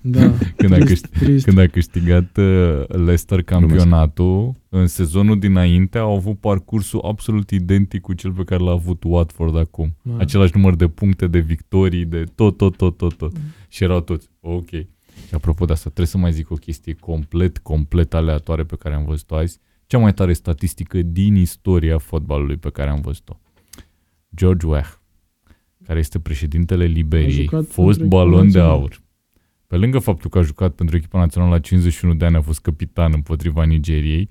da, 0.00 0.20
când, 0.56 0.72
trist, 0.72 0.72
a 0.72 0.84
câștigat, 0.84 1.22
trist. 1.22 1.44
când 1.44 1.58
a 1.58 1.66
câștigat 1.66 2.36
uh, 2.36 2.86
Leicester 2.88 3.42
campionatul, 3.42 4.54
în 4.68 4.86
sezonul 4.86 5.38
dinainte 5.38 5.98
au 5.98 6.14
avut 6.14 6.38
parcursul 6.40 7.00
absolut 7.04 7.50
identic 7.50 8.00
cu 8.00 8.12
cel 8.12 8.32
pe 8.32 8.44
care 8.44 8.62
l-a 8.62 8.70
avut 8.70 9.02
Watford 9.06 9.56
acum. 9.56 9.96
Da. 10.02 10.16
Același 10.18 10.52
număr 10.54 10.74
de 10.74 10.88
puncte, 10.88 11.26
de 11.26 11.38
victorii, 11.38 12.04
de 12.04 12.24
tot, 12.34 12.56
tot, 12.56 12.76
tot, 12.76 12.96
tot, 12.96 13.14
tot. 13.14 13.32
Mm. 13.32 13.40
Și 13.68 13.84
erau 13.84 14.00
toți, 14.00 14.28
ok. 14.40 14.70
Și 15.26 15.34
apropo 15.34 15.64
de 15.64 15.72
asta, 15.72 15.84
trebuie 15.84 16.06
să 16.06 16.18
mai 16.18 16.32
zic 16.32 16.50
o 16.50 16.54
chestie 16.54 16.94
complet, 16.94 17.58
complet 17.58 18.14
aleatoare 18.14 18.64
pe 18.64 18.76
care 18.76 18.94
am 18.94 19.04
văzut-o 19.04 19.36
azi. 19.36 19.60
Cea 19.86 19.98
mai 19.98 20.14
tare 20.14 20.32
statistică 20.32 21.02
din 21.02 21.34
istoria 21.34 21.98
fotbalului 21.98 22.56
pe 22.56 22.70
care 22.70 22.90
am 22.90 23.00
văzut-o. 23.00 23.40
George 24.36 24.66
Weah, 24.66 24.88
care 25.86 25.98
este 25.98 26.18
președintele 26.18 26.84
Liberiei, 26.84 27.50
fost 27.68 28.00
balon 28.00 28.50
de 28.50 28.60
aur. 28.60 29.00
Pe 29.66 29.76
lângă 29.76 29.98
faptul 29.98 30.30
că 30.30 30.38
a 30.38 30.42
jucat 30.42 30.74
pentru 30.74 30.96
echipa 30.96 31.18
națională 31.18 31.50
la 31.50 31.60
51 31.60 32.14
de 32.14 32.24
ani, 32.24 32.36
a 32.36 32.40
fost 32.40 32.60
capitan 32.60 33.12
împotriva 33.14 33.64
Nigeriei, 33.64 34.28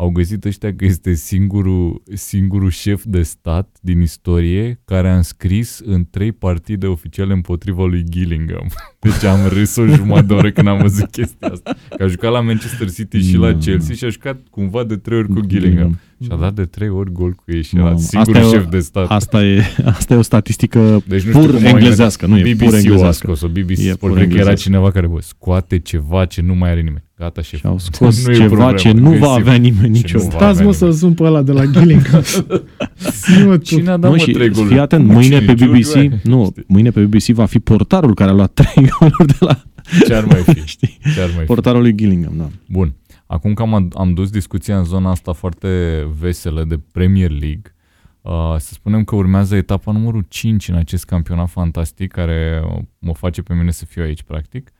au 0.00 0.10
găsit 0.10 0.44
ăștia 0.44 0.74
că 0.74 0.84
este 0.84 1.14
singurul, 1.14 2.02
singurul 2.14 2.70
șef 2.70 3.04
de 3.04 3.22
stat 3.22 3.78
din 3.80 4.00
istorie 4.00 4.80
care 4.84 5.08
a 5.08 5.16
înscris 5.16 5.78
în 5.84 6.06
trei 6.10 6.32
partide 6.32 6.86
oficiale 6.86 7.32
împotriva 7.32 7.84
lui 7.84 8.04
Gillingham. 8.10 8.70
Deci 9.00 9.24
am 9.24 9.38
râs 9.48 9.76
o 9.76 9.86
jumătate 9.86 10.26
de 10.26 10.32
oră 10.32 10.50
când 10.50 10.66
am 10.66 10.78
văzut 10.78 11.10
chestia 11.10 11.48
asta. 11.48 11.76
Că 11.96 12.02
a 12.02 12.06
jucat 12.06 12.32
la 12.32 12.40
Manchester 12.40 12.90
City 12.90 13.28
și 13.28 13.36
la 13.36 13.54
Chelsea 13.54 13.94
și 13.94 14.04
a 14.04 14.08
jucat 14.08 14.36
cumva 14.50 14.84
de 14.84 14.96
trei 14.96 15.18
ori 15.18 15.28
cu 15.28 15.40
Gillingham. 15.46 15.98
Și 16.22 16.28
a 16.32 16.36
dat 16.36 16.54
de 16.54 16.64
trei 16.64 16.88
ori 16.88 17.12
gol 17.12 17.32
cu 17.32 17.44
ei 17.46 17.62
și 17.62 17.76
era 17.76 17.96
singurul 17.96 18.50
șef 18.50 18.66
de 18.70 18.78
stat. 18.80 19.10
Asta 19.10 19.44
e, 19.44 19.62
asta 19.84 20.14
e 20.14 20.16
o 20.16 20.22
statistică 20.22 21.02
deci 21.06 21.22
nu 21.22 21.40
pur 21.40 21.64
englezească, 21.64 22.26
nu 22.26 22.38
e 22.38 22.54
pur 22.54 22.74
englezească. 22.74 23.06
a 23.06 23.10
scos-o, 23.34 23.48
BBC 23.48 23.78
Sport, 23.78 24.14
cred 24.14 24.28
că 24.28 24.36
era 24.36 24.54
cineva 24.54 24.90
care 24.90 25.06
bă, 25.06 25.20
scoate 25.20 25.78
ceva 25.78 26.24
ce 26.24 26.42
nu 26.42 26.54
mai 26.54 26.70
are 26.70 26.80
nimeni. 26.80 27.04
Gata, 27.18 27.42
șef. 27.42 27.58
Și 27.58 27.66
au 27.66 27.78
scos 27.90 28.26
nu 28.26 28.34
ceva 28.34 28.72
ce 28.72 28.92
nu 28.92 29.10
va 29.10 29.30
avea 29.30 29.54
nimeni 29.54 29.88
niciodată. 29.88 30.30
Stați 30.30 30.62
mă 30.62 30.72
să 30.72 30.90
sun 30.90 31.12
pe 31.12 31.22
ăla 31.22 31.42
de 31.42 31.52
la 31.52 31.64
Gillingham. 31.64 32.22
Cine 33.62 33.90
a 33.90 33.96
dat 33.96 34.10
mă 34.10 34.16
trei 34.16 34.48
goluri? 34.48 34.72
Fii 34.72 34.80
atent, 34.80 35.06
mâine 35.06 35.38
pe 35.38 35.52
BBC, 35.52 36.24
nu, 36.24 36.54
mâine 36.66 36.90
pe 36.90 37.00
BBC 37.00 37.24
va 37.24 37.44
fi 37.44 37.58
portarul 37.58 38.14
care 38.14 38.30
a 38.30 38.32
luat 38.32 38.52
trei 38.52 38.89
goluri 38.98 39.26
de 39.26 39.36
la... 39.40 39.62
Ce 40.06 40.14
ar 40.14 40.24
mai 40.24 40.42
fi? 40.42 40.66
Știi? 40.74 40.98
Ce 41.14 41.20
ar 41.20 41.28
mai 41.28 41.40
fi? 41.40 41.44
Portarul 41.44 41.80
lui 41.80 41.94
Gillingham, 41.94 42.36
da. 42.36 42.48
Bun. 42.68 42.94
Acum 43.26 43.54
că 43.54 43.62
am, 43.62 43.90
am 43.94 44.14
dus 44.14 44.30
discuția 44.30 44.78
în 44.78 44.84
zona 44.84 45.10
asta 45.10 45.32
foarte 45.32 46.02
veselă 46.18 46.64
de 46.64 46.80
Premier 46.92 47.30
League, 47.30 47.74
uh, 48.20 48.54
să 48.58 48.72
spunem 48.72 49.04
că 49.04 49.14
urmează 49.14 49.56
etapa 49.56 49.92
numărul 49.92 50.24
5 50.28 50.68
în 50.68 50.74
acest 50.74 51.04
campionat 51.04 51.48
fantastic 51.48 52.12
care 52.12 52.62
mă 52.98 53.14
face 53.14 53.42
pe 53.42 53.54
mine 53.54 53.70
să 53.70 53.84
fiu 53.84 54.02
aici, 54.02 54.22
practic. 54.22 54.72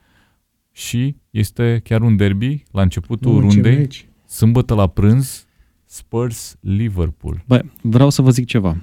Și 0.72 1.16
este 1.30 1.80
chiar 1.84 2.00
un 2.00 2.16
derby 2.16 2.62
la 2.70 2.82
începutul 2.82 3.32
nu, 3.32 3.40
rundei, 3.40 3.88
sâmbătă 4.26 4.74
la 4.74 4.86
prânz, 4.86 5.46
Spurs-Liverpool. 5.84 7.42
Bă, 7.46 7.64
vreau 7.82 8.10
să 8.10 8.22
vă 8.22 8.30
zic 8.30 8.46
ceva. 8.46 8.76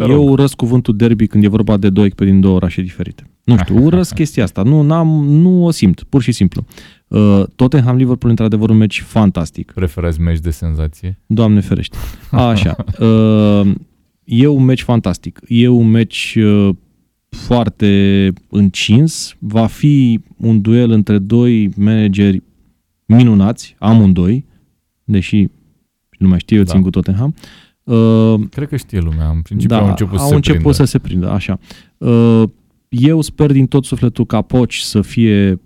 Dar 0.00 0.10
Eu 0.10 0.28
urăsc 0.28 0.54
cuvântul 0.54 0.96
derby 0.96 1.26
când 1.26 1.44
e 1.44 1.48
vorba 1.48 1.76
de 1.76 1.90
două 1.90 2.06
echipe 2.06 2.24
din 2.24 2.40
două 2.40 2.54
orașe 2.54 2.82
diferite. 2.82 3.30
Nu 3.44 3.56
știu, 3.56 3.84
urăsc 3.84 4.14
chestia 4.14 4.42
asta. 4.42 4.62
Nu, 4.62 4.82
n-am, 4.82 5.08
nu 5.24 5.64
o 5.64 5.70
simt, 5.70 6.02
pur 6.08 6.22
și 6.22 6.32
simplu. 6.32 6.64
Uh, 7.08 7.42
Tottenham-Liverpool, 7.56 8.30
într-adevăr, 8.30 8.70
un 8.70 8.76
meci 8.76 9.00
fantastic. 9.00 9.72
Preferați 9.72 10.20
meci 10.20 10.38
de 10.38 10.50
senzație? 10.50 11.18
Doamne 11.26 11.60
ferește. 11.60 11.96
Așa. 12.30 12.76
Uh, 13.00 13.72
e 14.24 14.46
un 14.46 14.64
meci 14.64 14.82
fantastic. 14.82 15.40
E 15.48 15.68
un 15.68 15.90
meci 15.90 16.38
uh, 16.40 16.74
foarte 17.28 18.32
încins. 18.48 19.34
Va 19.38 19.66
fi 19.66 20.20
un 20.36 20.60
duel 20.60 20.90
între 20.90 21.18
doi 21.18 21.70
manageri 21.76 22.42
minunați, 23.04 23.76
amândoi, 23.78 24.44
deși 25.04 25.48
nu 26.18 26.28
mai 26.28 26.38
știu 26.38 26.56
eu, 26.56 26.62
da. 26.62 26.72
țin 26.72 26.82
cu 26.82 26.90
Tottenham. 26.90 27.34
Uh, 27.36 27.69
Cred 28.50 28.68
că 28.68 28.76
știe 28.76 28.98
lumea, 28.98 29.28
în 29.28 29.40
principiu 29.40 29.76
da, 29.76 29.82
au 29.82 29.88
început, 29.88 30.18
au 30.18 30.28
să, 30.28 30.34
început 30.34 30.74
se 30.74 30.84
să 30.84 30.90
se 30.90 30.98
prindă. 30.98 31.30
Așa. 31.30 31.58
Uh, 31.98 32.42
eu 32.88 33.20
sper 33.20 33.52
din 33.52 33.66
tot 33.66 33.84
sufletul 33.84 34.26
ca 34.26 34.42
Poci 34.42 34.78
să 34.78 35.00
fie 35.00 35.60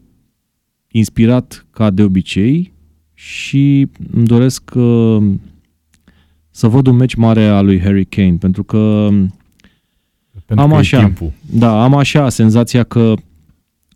inspirat 0.88 1.66
ca 1.70 1.90
de 1.90 2.02
obicei 2.02 2.72
și 3.14 3.88
îmi 4.12 4.26
doresc 4.26 4.70
uh, 4.74 5.22
să 6.50 6.68
văd 6.68 6.86
un 6.86 6.96
meci 6.96 7.14
mare 7.14 7.46
al 7.46 7.64
lui 7.64 7.80
Harry 7.80 8.04
Kane, 8.04 8.36
pentru 8.40 8.64
că 8.64 9.08
pentru 10.46 10.64
am 10.64 10.70
că 10.70 10.76
așa, 10.76 11.12
da, 11.40 11.82
am 11.82 11.94
așa 11.94 12.28
senzația 12.28 12.82
că 12.82 13.14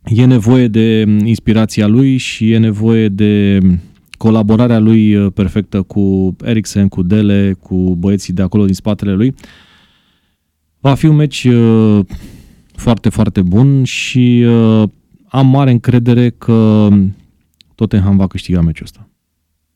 e 0.05 0.25
nevoie 0.25 0.69
de 0.69 1.01
inspirația 1.25 1.87
lui 1.87 2.17
și 2.17 2.53
e 2.53 2.59
nevoie 2.59 3.09
de 3.09 3.61
colaborarea 4.19 4.79
lui 4.79 5.15
uh, 5.15 5.33
perfectă 5.33 5.83
cu 5.83 6.37
Eriksen, 6.45 6.89
cu 6.89 7.03
Dele, 7.03 7.57
cu 7.61 7.97
băieții 7.97 8.33
de 8.33 8.43
acolo 8.43 8.65
din 8.65 8.75
spatele 8.75 9.13
lui. 9.13 9.35
Va 10.81 10.95
fi 10.95 11.07
un 11.07 11.17
meci 11.17 11.45
uh, 11.45 12.05
foarte, 12.73 13.09
foarte 13.09 13.43
bun 13.43 13.85
și 13.85 14.45
uh, 14.47 14.89
am 15.29 15.47
mare 15.47 15.71
încredere 15.71 16.31
că 16.31 16.89
Tottenham 17.75 18.17
va 18.17 18.27
câștiga 18.27 18.61
meciul 18.61 18.85
ăsta. 18.85 19.09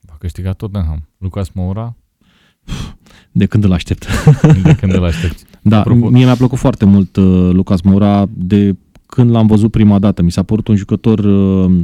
Va 0.00 0.14
câștiga 0.18 0.52
Tottenham. 0.52 1.08
Lucas 1.18 1.48
Moura? 1.48 1.96
De 3.32 3.46
când 3.46 3.64
îl 3.64 3.72
aștept. 3.72 4.06
De 4.64 4.74
când 4.74 4.94
îl 4.94 5.04
aștept. 5.04 5.42
da, 5.62 5.78
Apropo... 5.78 6.08
mie 6.08 6.24
mi-a 6.24 6.36
plăcut 6.36 6.58
foarte 6.58 6.84
mult 6.84 7.16
uh, 7.16 7.50
Lucas 7.52 7.80
Moura 7.80 8.26
de 8.32 8.76
când 9.06 9.30
l-am 9.30 9.46
văzut 9.46 9.70
prima 9.70 9.98
dată. 9.98 10.22
Mi 10.22 10.30
s-a 10.30 10.42
părut 10.42 10.68
un 10.68 10.76
jucător 10.76 11.18
uh, 11.18 11.80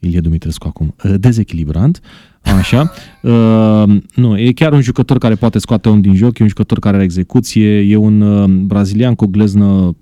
Ilie 0.00 0.20
Dumitrescu 0.20 0.66
acum, 0.66 0.94
uh, 1.04 1.14
dezechilibrant, 1.18 2.00
așa. 2.42 2.92
Uh, 3.22 4.00
nu, 4.14 4.38
e 4.38 4.52
chiar 4.52 4.72
un 4.72 4.80
jucător 4.80 5.18
care 5.18 5.34
poate 5.34 5.58
scoate 5.58 5.88
un 5.88 6.00
din 6.00 6.14
joc, 6.14 6.38
e 6.38 6.42
un 6.42 6.48
jucător 6.48 6.78
care 6.78 6.94
are 6.94 7.04
execuție, 7.04 7.78
e 7.78 7.96
un 7.96 8.20
uh, 8.20 8.48
brazilian 8.48 9.14
cu 9.14 9.26
gleznă 9.26 9.96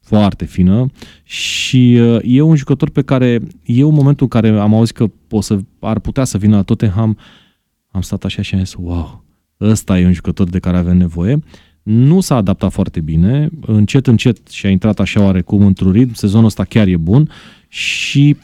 foarte 0.00 0.44
fină 0.44 0.86
și 1.22 1.98
uh, 2.00 2.18
e 2.22 2.40
un 2.40 2.56
jucător 2.56 2.90
pe 2.90 3.02
care 3.02 3.40
eu 3.62 3.88
în 3.88 3.94
momentul 3.94 4.28
în 4.30 4.40
care 4.40 4.58
am 4.58 4.74
auzit 4.74 4.96
că 4.96 5.06
o 5.30 5.40
să, 5.40 5.58
ar 5.78 5.98
putea 5.98 6.24
să 6.24 6.38
vină 6.38 6.56
la 6.56 6.62
Tottenham, 6.62 7.18
am 7.90 8.00
stat 8.00 8.24
așa 8.24 8.42
și 8.42 8.54
am 8.54 8.60
zis, 8.60 8.74
wow, 8.78 9.24
ăsta 9.60 9.98
e 9.98 10.06
un 10.06 10.12
jucător 10.12 10.48
de 10.48 10.58
care 10.58 10.76
avem 10.76 10.96
nevoie. 10.96 11.38
Nu 11.82 12.20
s-a 12.20 12.36
adaptat 12.36 12.72
foarte 12.72 13.00
bine, 13.00 13.48
încet, 13.60 14.06
încet 14.06 14.48
și-a 14.48 14.70
intrat 14.70 15.00
așa 15.00 15.22
oarecum 15.22 15.66
într-un 15.66 15.92
ritm, 15.92 16.12
sezonul 16.12 16.46
ăsta 16.46 16.64
chiar 16.64 16.86
e 16.86 16.96
bun 16.96 17.30
și 17.68 18.36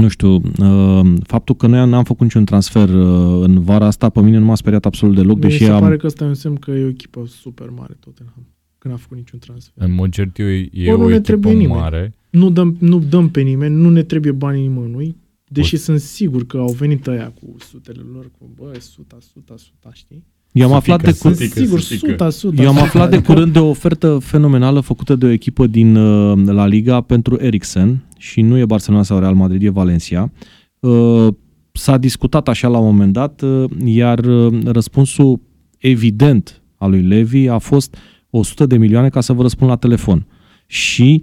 nu 0.00 0.08
știu, 0.08 0.34
uh, 0.34 1.12
faptul 1.22 1.54
că 1.54 1.66
noi 1.66 1.88
n-am 1.88 2.04
făcut 2.04 2.22
niciun 2.22 2.44
transfer 2.44 2.88
uh, 2.88 3.44
în 3.44 3.62
vara 3.62 3.86
asta, 3.86 4.08
pe 4.08 4.20
mine 4.20 4.38
nu 4.38 4.44
m-a 4.44 4.54
speriat 4.54 4.86
absolut 4.86 5.14
deloc, 5.14 5.38
deși 5.38 5.64
se 5.64 5.70
am... 5.70 5.80
pare 5.80 5.96
că 5.96 6.06
ăsta 6.06 6.24
e 6.24 6.26
un 6.26 6.34
semn 6.34 6.56
că 6.56 6.70
e 6.70 6.84
o 6.84 6.88
echipă 6.88 7.26
super 7.26 7.70
mare 7.70 7.96
Tottenham, 8.00 8.46
că 8.78 8.88
n-a 8.88 8.96
făcut 8.96 9.16
niciun 9.16 9.38
transfer. 9.38 9.84
În 9.84 9.94
mod 9.94 10.10
cert 10.10 10.38
e, 10.38 10.68
e 10.72 10.92
o, 10.92 11.02
o 11.02 11.12
echipă 11.12 11.52
mare. 11.52 12.14
Nu 12.30 12.50
dăm, 12.50 12.76
nu 12.80 12.98
dăm 12.98 13.28
pe 13.28 13.40
nimeni, 13.40 13.74
nu 13.74 13.90
ne 13.90 14.02
trebuie 14.02 14.32
banii 14.32 14.66
nimănui, 14.66 15.16
deși 15.48 15.74
o... 15.74 15.78
sunt 15.78 16.00
sigur 16.00 16.46
că 16.46 16.56
au 16.56 16.72
venit 16.72 17.06
ăia 17.06 17.30
cu 17.30 17.54
sutele 17.58 18.02
lor, 18.12 18.30
cu 18.38 18.50
bă, 18.54 18.78
suta, 18.78 19.16
suta, 19.20 19.54
suta, 19.56 19.90
știi? 19.92 20.24
Eu 20.56 20.66
am 20.66 20.72
aflat 20.72 21.02
de 21.02 21.12
curând, 21.12 21.36
sigur, 21.36 21.80
suta, 21.80 22.30
suta, 22.30 22.62
Eu 22.62 22.68
am 22.68 22.78
aflat 22.78 23.10
de 23.10 23.22
curând 23.22 23.52
de 23.52 23.58
o 23.58 23.68
ofertă 23.68 24.18
fenomenală 24.22 24.80
făcută 24.80 25.14
de 25.16 25.26
o 25.26 25.28
echipă 25.28 25.66
din 25.66 25.96
uh, 25.96 26.46
La 26.46 26.66
Liga 26.66 27.00
pentru 27.00 27.38
Eriksen 27.40 28.04
și 28.18 28.40
nu 28.40 28.58
e 28.58 28.64
Barcelona 28.64 29.02
sau 29.02 29.18
Real 29.18 29.34
Madrid, 29.34 29.62
e 29.62 29.68
Valencia. 29.68 30.32
Uh, 30.80 31.26
s-a 31.72 31.96
discutat 31.96 32.48
așa 32.48 32.68
la 32.68 32.78
un 32.78 32.84
moment 32.84 33.12
dat, 33.12 33.42
uh, 33.42 33.64
iar 33.84 34.20
răspunsul 34.64 35.40
evident 35.78 36.62
al 36.76 36.90
lui 36.90 37.02
Levi 37.02 37.48
a 37.48 37.58
fost 37.58 37.96
100 38.30 38.66
de 38.66 38.76
milioane 38.76 39.08
ca 39.08 39.20
să 39.20 39.32
vă 39.32 39.42
răspund 39.42 39.70
la 39.70 39.76
telefon. 39.76 40.26
Și 40.66 41.22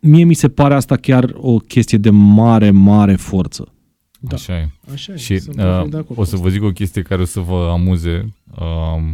mie 0.00 0.24
mi 0.24 0.34
se 0.34 0.48
pare 0.48 0.74
asta 0.74 0.96
chiar 0.96 1.32
o 1.36 1.56
chestie 1.56 1.98
de 1.98 2.10
mare, 2.10 2.70
mare 2.70 3.14
forță. 3.14 3.74
Da. 4.28 4.34
Așa 4.34 4.58
e. 4.58 4.70
Așa 4.92 5.12
e. 5.12 5.16
Și 5.16 5.42
uh, 5.56 6.00
o 6.14 6.24
să 6.24 6.36
vă 6.36 6.48
zic 6.48 6.62
o 6.62 6.72
chestie 6.72 7.02
care 7.02 7.22
o 7.22 7.24
să 7.24 7.40
vă 7.40 7.68
amuze. 7.70 8.34
Uh, 8.60 9.12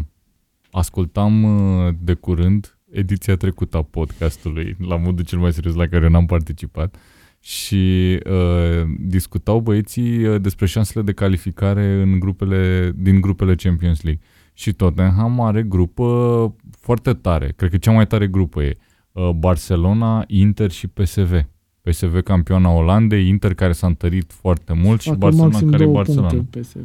ascultam 0.70 1.42
uh, 1.42 1.94
de 2.00 2.14
curând 2.14 2.78
ediția 2.90 3.36
trecută 3.36 3.76
a 3.76 3.82
podcastului, 3.82 4.76
la 4.78 4.96
modul 4.96 5.24
cel 5.24 5.38
mai 5.38 5.52
serios 5.52 5.74
la 5.74 5.86
care 5.86 6.08
n-am 6.08 6.26
participat, 6.26 6.96
și 7.40 8.18
uh, 8.26 8.82
discutau 8.98 9.60
băieții 9.60 10.24
uh, 10.24 10.40
despre 10.40 10.66
șansele 10.66 11.04
de 11.04 11.12
calificare 11.12 12.02
în 12.02 12.18
grupele, 12.18 12.92
din 12.96 13.20
grupele 13.20 13.54
Champions 13.54 14.02
League. 14.02 14.22
Și 14.52 14.72
Tottenham 14.72 15.40
are 15.40 15.62
grupă 15.62 16.56
foarte 16.80 17.12
tare. 17.12 17.52
Cred 17.56 17.70
că 17.70 17.76
cea 17.76 17.92
mai 17.92 18.06
tare 18.06 18.26
grupă 18.26 18.62
e 18.62 18.76
uh, 19.12 19.30
Barcelona, 19.30 20.24
Inter 20.26 20.70
și 20.70 20.86
PSV. 20.86 21.44
PSV 21.90 22.20
campioana 22.20 22.70
Olandei, 22.70 23.28
Inter 23.28 23.54
care 23.54 23.72
s-a 23.72 23.86
întărit 23.86 24.32
foarte 24.32 24.72
mult 24.72 25.00
și 25.00 25.12
Barcelona 25.18 25.58
care 25.70 25.84
e 25.84 25.86
Barcelona. 25.86 26.44
PSV 26.50 26.76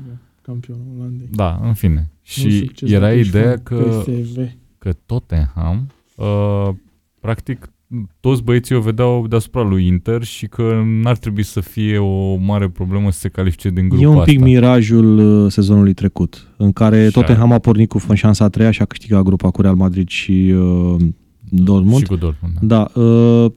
campionul 0.41 0.84
Olandei. 0.97 1.28
Da, 1.32 1.60
în 1.64 1.74
fine. 1.74 2.10
Și 2.22 2.72
era 2.82 3.14
ideea 3.14 3.58
că, 3.64 4.03
PSV. 4.06 4.38
că 4.78 4.93
Tottenham 5.06 5.88
uh, 6.16 6.70
practic 7.20 7.70
toți 8.20 8.43
băieții 8.43 8.76
o 8.76 8.80
vedeau 8.80 9.28
deasupra 9.28 9.62
lui 9.62 9.88
Inter 9.88 10.24
și 10.24 10.47
că 10.47 10.82
n-ar 11.01 11.18
trebui 11.18 11.43
să 11.43 11.60
fie 11.60 11.97
o 11.97 12.36
mare 12.36 12.70
problemă 12.70 13.12
să 13.12 13.20
se 13.20 13.30
califice 13.30 13.70
din 13.70 13.89
grupul 13.89 14.06
E 14.06 14.10
un 14.10 14.24
pic 14.24 14.36
asta. 14.36 14.49
mirajul 14.49 15.18
uh, 15.18 15.51
sezonului 15.51 15.93
trecut, 15.93 16.47
în 16.58 16.72
care 16.72 17.10
Tottenham 17.10 17.51
a 17.51 17.60
pornit 17.60 17.89
cu 17.89 18.14
șansa 18.14 18.45
a 18.45 18.49
treia 18.49 18.72
și 18.72 18.82
a 18.82 18.86
câștigat 18.86 19.24
grupa 19.24 19.51
cu 19.51 19.62
Real 19.62 19.76
Madrid 19.76 20.08
și 20.08 20.53
uh, 20.56 20.95
Dortmund. 21.49 21.97
Și 21.97 22.06
cu 22.06 22.16
Dortmund, 22.16 22.53
da. 22.62 22.89
da 22.93 23.01
uh, 23.01 23.51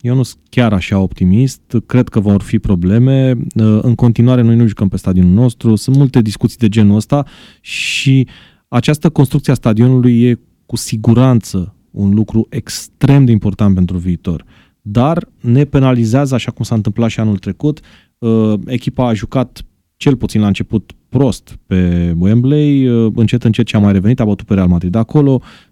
eu 0.00 0.14
nu 0.14 0.22
sunt 0.22 0.40
chiar 0.48 0.72
așa 0.72 0.98
optimist, 0.98 1.76
cred 1.86 2.08
că 2.08 2.20
vor 2.20 2.42
fi 2.42 2.58
probleme. 2.58 3.30
Uh, 3.30 3.78
în 3.82 3.94
continuare, 3.94 4.42
noi 4.42 4.56
nu 4.56 4.66
jucăm 4.66 4.88
pe 4.88 4.96
stadionul 4.96 5.32
nostru, 5.32 5.74
sunt 5.74 5.96
multe 5.96 6.22
discuții 6.22 6.58
de 6.58 6.68
genul 6.68 6.96
ăsta 6.96 7.26
și 7.60 8.26
această 8.68 9.10
construcție 9.10 9.52
a 9.52 9.56
stadionului 9.56 10.22
e 10.22 10.38
cu 10.66 10.76
siguranță 10.76 11.74
un 11.90 12.14
lucru 12.14 12.46
extrem 12.50 13.24
de 13.24 13.32
important 13.32 13.74
pentru 13.74 13.96
viitor. 13.98 14.44
Dar 14.82 15.28
ne 15.40 15.64
penalizează, 15.64 16.34
așa 16.34 16.50
cum 16.50 16.64
s-a 16.64 16.74
întâmplat 16.74 17.10
și 17.10 17.20
anul 17.20 17.38
trecut. 17.38 17.80
Uh, 18.18 18.54
echipa 18.66 19.06
a 19.06 19.14
jucat 19.14 19.64
cel 19.96 20.16
puțin 20.16 20.40
la 20.40 20.46
început 20.46 20.92
prost 21.08 21.58
pe 21.66 22.14
Wembley, 22.18 22.86
uh, 22.86 23.12
încet 23.16 23.44
încet 23.44 23.66
ce 23.66 23.76
a 23.76 23.80
mai 23.80 23.92
revenit, 23.92 24.20
a 24.20 24.24
bătut 24.24 24.46
pe 24.46 24.54
Real 24.54 24.68
Madrid 24.68 24.94
acolo, 24.94 25.32
uh, 25.32 25.69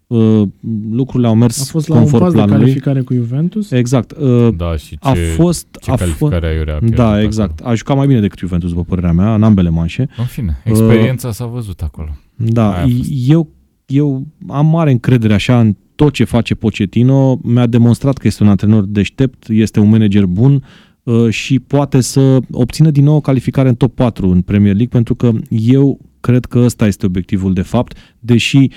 lucrurile 0.90 1.28
au 1.28 1.34
mers 1.34 1.61
A 1.61 1.64
fost 1.64 1.88
la 1.88 1.94
un 1.94 2.00
conform 2.00 2.22
pas 2.22 2.32
de 2.32 2.38
planului. 2.38 2.61
calificare 2.61 3.00
cu 3.00 3.14
Juventus. 3.14 3.70
Exact. 3.70 4.12
Uh, 4.20 4.48
Da, 4.56 4.76
și 4.76 4.88
ce, 4.88 4.98
a 5.00 5.14
fost... 5.36 5.66
ce 5.82 5.90
a 5.90 5.94
calificare 5.94 6.46
aiurea 6.46 6.74
a 6.74 6.78
pierdut 6.78 6.98
da, 6.98 7.06
acolo. 7.09 7.22
exact. 7.22 7.61
A 7.61 7.74
jucat 7.74 7.96
mai 7.96 8.06
bine 8.06 8.20
decât 8.20 8.38
Juventus, 8.38 8.68
după 8.70 8.82
părerea 8.84 9.12
mea, 9.12 9.34
în 9.34 9.42
ambele 9.42 9.68
manșe. 9.68 10.09
În 10.18 10.24
fine, 10.24 10.62
experiența 10.64 11.32
s-a 11.32 11.46
văzut 11.46 11.80
acolo. 11.80 12.09
Da, 12.34 12.72
Aia 12.72 12.82
a 12.84 12.88
fost. 12.88 13.11
eu, 13.26 13.48
eu 13.86 14.26
am 14.48 14.66
mare 14.66 14.90
încredere 14.90 15.34
așa 15.34 15.61
în 15.61 15.76
tot 15.94 16.12
ce 16.12 16.24
face 16.24 16.54
Pochettino. 16.54 17.38
Mi-a 17.42 17.66
demonstrat 17.66 18.16
că 18.18 18.26
este 18.26 18.42
un 18.42 18.48
antrenor 18.48 18.84
deștept, 18.84 19.48
este 19.48 19.80
un 19.80 19.88
manager 19.88 20.24
bun 20.26 20.64
uh, 21.02 21.28
și 21.30 21.59
poate 21.59 22.00
să 22.00 22.38
obțină 22.50 22.90
din 22.90 23.04
nou 23.04 23.14
o 23.16 23.20
calificare 23.20 23.68
în 23.68 23.74
top 23.74 23.94
4 23.94 24.28
în 24.30 24.40
Premier 24.40 24.74
League, 24.74 24.92
pentru 24.92 25.14
că 25.14 25.30
eu 25.48 25.98
cred 26.20 26.44
că 26.44 26.59
ăsta 26.59 26.86
este 26.86 27.06
obiectivul 27.06 27.52
de 27.52 27.62
fapt, 27.62 27.96
deși 28.18 28.56
uh, 28.56 28.68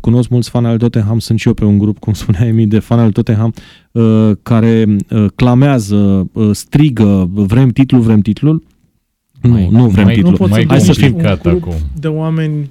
cunosc 0.00 0.28
mulți 0.28 0.50
fani 0.50 0.66
al 0.66 0.78
Tottenham, 0.78 1.18
sunt 1.18 1.38
și 1.38 1.46
eu 1.46 1.54
pe 1.54 1.64
un 1.64 1.78
grup, 1.78 1.98
cum 1.98 2.12
spunea 2.12 2.46
Emi, 2.46 2.66
de 2.66 2.78
fani 2.78 3.00
al 3.00 3.12
Tottenham, 3.12 3.52
uh, 3.92 4.30
care 4.42 4.96
uh, 5.10 5.26
clamează, 5.34 6.28
uh, 6.32 6.50
strigă, 6.52 7.28
vrem 7.32 7.68
titlul, 7.68 8.00
vrem 8.00 8.20
titlul. 8.20 8.62
Mai- 9.42 9.68
nu, 9.70 9.78
nu 9.78 9.86
vrem 9.88 10.04
mai- 10.04 10.14
titlul. 10.14 10.32
Nu 10.32 10.38
poți 10.38 10.50
mai 10.50 10.62
să 10.62 10.68
Hai 10.68 10.80
să 10.80 10.86
duci 10.86 10.96
fim 11.04 11.14
un 11.14 11.22
gata 11.22 11.50
grup 11.50 11.62
acum. 11.62 11.74
de 12.00 12.08
oameni 12.08 12.70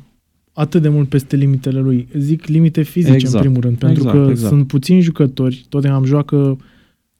atât 0.54 0.82
de 0.82 0.90
mult 0.90 1.10
peste 1.10 1.36
limitele 1.36 1.80
lui. 1.80 2.08
Zic 2.18 2.46
limite 2.46 2.82
fizice 2.82 3.14
Exact. 3.14 3.34
în 3.34 3.40
primul 3.42 3.62
rând, 3.62 3.78
pentru 3.78 4.04
Exact, 4.04 4.24
că 4.24 4.30
exact. 4.30 4.54
sunt 4.54 4.68
puțini 4.68 5.02
jucători. 5.02 5.66
Tottenham 5.70 6.04
joacă 6.04 6.58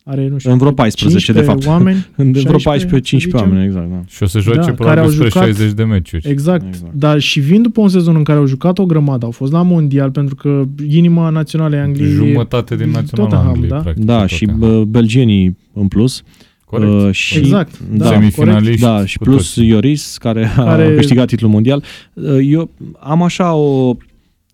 are, 0.10 0.28
nu 0.28 0.38
știu, 0.38 0.52
În 0.52 0.58
vreo 0.58 0.72
14, 0.72 1.32
de 1.32 1.42
15 1.42 1.54
fapt. 1.54 1.66
oameni, 1.78 2.08
În 2.16 2.32
vreo 2.32 2.58
16, 2.58 3.00
14-15 3.00 3.02
să 3.10 3.18
zicem. 3.18 3.40
oameni, 3.40 3.66
exact. 3.66 3.90
Da. 3.90 4.02
Și 4.08 4.24
o 4.24 4.26
să 4.26 4.40
joace 4.40 4.60
Da, 4.60 4.66
da, 4.66 4.72
care 4.72 4.76
probabil 4.78 5.04
au 5.04 5.10
spre 5.10 5.28
jucat- 5.28 5.44
60 5.44 5.72
de 5.74 5.84
meciuri. 5.84 6.30
Exact. 6.30 6.62
Exact. 6.62 6.76
exact. 6.76 6.94
Dar 7.00 7.20
și 7.20 7.40
vin 7.40 7.62
după 7.62 7.82
un 7.82 7.90
sezon 7.90 8.16
în 8.16 8.24
care 8.24 8.40
au 8.40 8.46
jucat 8.46 8.78
o 8.78 8.86
grămadă, 8.86 9.26
au 9.26 9.32
fost 9.32 9.52
la 9.52 9.62
mondial, 9.62 10.12
pentru 10.12 10.36
că 10.36 10.64
inima 10.90 11.30
națională 11.30 11.76
a 11.76 11.82
Angliei... 11.82 12.10
e 12.12 12.14
Jumătate 12.14 12.76
din 12.76 12.90
naționala 12.90 13.30
Tottenham, 13.30 13.48
Angliei, 13.48 13.70
da? 13.70 13.78
practic. 13.78 14.04
Da, 14.06 14.20
tot 14.20 14.28
și 14.30 14.46
ea. 14.48 14.54
bă, 14.58 14.84
belgenii 14.84 15.58
în 15.74 15.88
plus. 15.88 16.22
Corect. 16.66 16.92
Uh, 16.92 17.12
și, 17.12 17.38
Exact, 17.38 17.80
da, 17.80 18.06
Semifinaliști 18.06 18.82
Da, 18.82 19.06
și 19.06 19.18
cu 19.18 19.24
plus 19.24 19.54
toții. 19.54 19.70
Ioris, 19.70 20.18
care, 20.18 20.46
a 20.58 20.64
Care- 20.64 20.96
câștigat 20.96 21.28
titlul 21.28 21.52
mondial. 21.52 21.84
Uh, 22.14 22.38
Eu 22.50 22.70
am 23.00 23.22
așa 23.24 23.54
o 23.54 23.96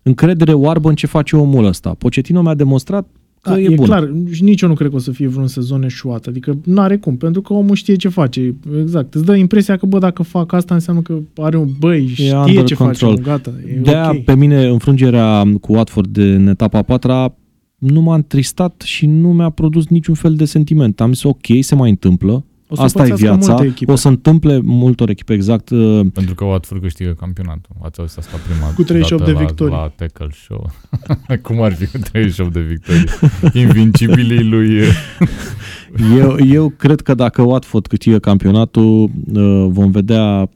încredere 0.02 0.54
oarbă 0.54 0.90
în 0.90 0.96
ce 0.96 1.08
face 1.08 1.36
omul 1.36 1.66
ăsta. 1.66 1.90
Pochettino 1.98 2.42
mi-a 2.42 2.54
demonstrat 2.54 3.08
că 3.44 3.50
Da, 3.50 3.60
e, 3.60 3.64
e 3.64 3.76
bun. 3.76 3.86
clar, 3.86 4.12
și 4.32 4.44
nici 4.44 4.62
eu 4.62 4.70
nu 4.70 4.76
cred 4.76 4.90
că 4.90 4.96
o 4.96 5.00
să 5.00 5.12
fie 5.12 5.28
vreun 5.28 5.48
sezon 5.48 5.84
eșuat. 5.84 6.26
Adică 6.26 6.58
nu 6.64 6.82
are 6.82 6.98
cum, 6.98 7.18
pentru 7.18 7.42
că 7.42 7.54
omul 7.54 7.76
știe 7.76 7.96
ce 7.96 8.08
face. 8.08 8.56
Exact. 8.82 9.14
Îți 9.14 9.26
dă 9.26 9.36
impresia 9.36 9.78
că, 9.78 9.86
bă, 9.86 10.00
dacă 10.00 10.24
fac 10.24 10.54
asta, 10.54 10.74
înseamnă 10.74 11.02
că 11.02 11.18
are 11.42 11.58
un 11.58 11.70
băi, 11.80 12.08
știe 12.08 12.36
under 12.36 12.64
ce 12.64 12.74
control. 12.76 12.86
face, 12.94 13.06
omul, 13.06 13.20
gata, 13.22 13.54
e 13.76 13.80
De-aia, 13.80 14.10
ok. 14.10 14.24
pe 14.24 14.36
mine, 14.36 14.68
înfrângerea 14.68 15.44
cu 15.62 15.74
Watford 15.74 16.08
de, 16.08 16.24
în 16.24 16.48
etapa 16.48 16.78
a 16.78 16.82
patra 16.82 17.36
nu 17.78 18.02
m-a 18.02 18.16
întristat 18.16 18.82
și 18.86 19.06
nu 19.06 19.34
mi-a 19.34 19.50
produs 19.50 19.88
niciun 19.88 20.14
fel 20.16 20.36
de 20.36 20.46
sentiment. 20.46 21.02
Am 21.02 21.14
zis, 21.14 21.24
ok, 21.24 21.46
se 21.60 21.76
mai 21.76 21.90
întâmplă. 21.90 22.44
O 22.74 22.76
să 22.76 22.82
Asta 22.82 23.00
e 23.06 23.10
pățească 23.10 23.26
viața. 23.26 23.52
multe 23.52 23.68
echipe. 23.68 23.92
O 23.92 23.96
să 23.96 24.08
întâmple 24.08 24.60
multor 24.64 25.10
echipe, 25.10 25.34
exact. 25.34 25.70
uh, 25.70 26.06
Pentru 26.14 26.36
că 26.36 26.44
Watford 26.44 26.82
câștigă 26.82 27.12
campionatul. 27.12 27.76
Ați 27.82 28.00
auzit 28.00 28.18
asta 28.18 28.38
prima 28.48 28.74
Cu 28.74 28.84
38 28.84 29.24
dată 29.24 29.38
de 29.38 29.44
victorii. 29.46 29.74
La, 29.74 29.82
la 29.82 29.92
tackle 29.96 30.28
show. 30.32 30.72
Cum 31.48 31.62
ar 31.62 31.74
fi 31.74 31.86
cu 31.86 31.98
38 31.98 32.54
de 32.54 32.60
victorii? 32.60 33.04
Invincibilii 33.66 34.44
lui... 34.44 34.70
Eu, 36.18 36.38
eu 36.46 36.70
cred 36.70 37.02
că 37.02 37.14
dacă 37.14 37.42
Watford 37.42 37.88
câștigă 37.88 38.20
campionatul, 38.20 39.04
uh, 39.34 39.66
vom 39.68 39.92
vedea 39.92 40.50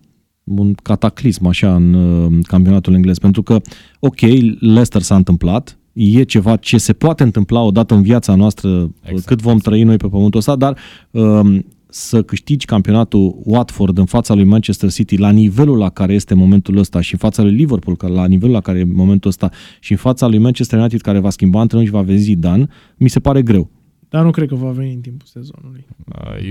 un 0.44 0.74
cataclism 0.74 1.46
așa 1.46 1.76
în 1.76 1.94
uh, 1.94 2.46
campionatul 2.48 2.94
englez. 2.94 3.18
Pentru 3.18 3.44
că, 3.44 3.62
ok, 4.00 4.20
Leicester 4.60 5.02
s-a 5.02 5.16
întâmplat, 5.16 5.78
e 5.94 6.24
ceva 6.24 6.56
ce 6.56 6.78
se 6.78 6.94
poate 6.94 7.24
întâmpla 7.24 7.62
odată 7.62 7.94
în 7.94 8.02
viața 8.02 8.36
noastră, 8.36 8.70
exact. 8.70 8.96
Exact. 9.02 9.26
cât 9.28 9.42
vom 9.42 9.58
trăi 9.58 9.84
noi 9.84 9.98
pe 9.98 10.08
pământul 10.08 10.40
ăsta, 10.40 10.56
dar 10.56 10.78
um, 11.12 11.66
să 11.90 12.24
câștigi 12.24 12.66
campionatul 12.66 13.40
Watford 13.44 13.98
în 13.98 14.06
fața 14.06 14.34
lui 14.34 14.44
Manchester 14.44 14.92
City 14.92 15.18
la 15.18 15.30
nivelul 15.30 15.78
la 15.78 15.90
care 15.90 16.14
este 16.14 16.34
momentul 16.34 16.78
ăsta 16.78 17.02
și 17.02 17.14
în 17.14 17.20
fața 17.20 17.44
lui 17.44 17.52
Liverpool 17.52 17.98
că 17.98 18.08
la 18.08 18.28
nivelul 18.28 18.54
la 18.54 18.62
care 18.62 18.80
e 18.80 18.84
momentul 18.84 19.30
ăsta 19.30 19.52
și 19.80 19.92
în 19.92 19.98
fața 19.98 20.28
lui 20.28 20.38
Manchester 20.38 20.80
United 20.80 21.02
care 21.02 21.20
va 21.20 21.30
schimba 21.30 21.60
antrenor 21.60 21.86
și 21.86 21.92
va 21.92 22.02
veni 22.02 22.18
Zidane, 22.18 22.68
mi 22.98 23.10
se 23.10 23.20
pare 23.20 23.42
greu. 23.42 23.70
Dar 24.10 24.24
nu 24.24 24.32
cred 24.32 24.48
că 24.48 24.56
va 24.56 24.70
veni 24.70 24.94
în 24.94 25.00
timpul 25.00 25.28
sezonului. 25.32 25.86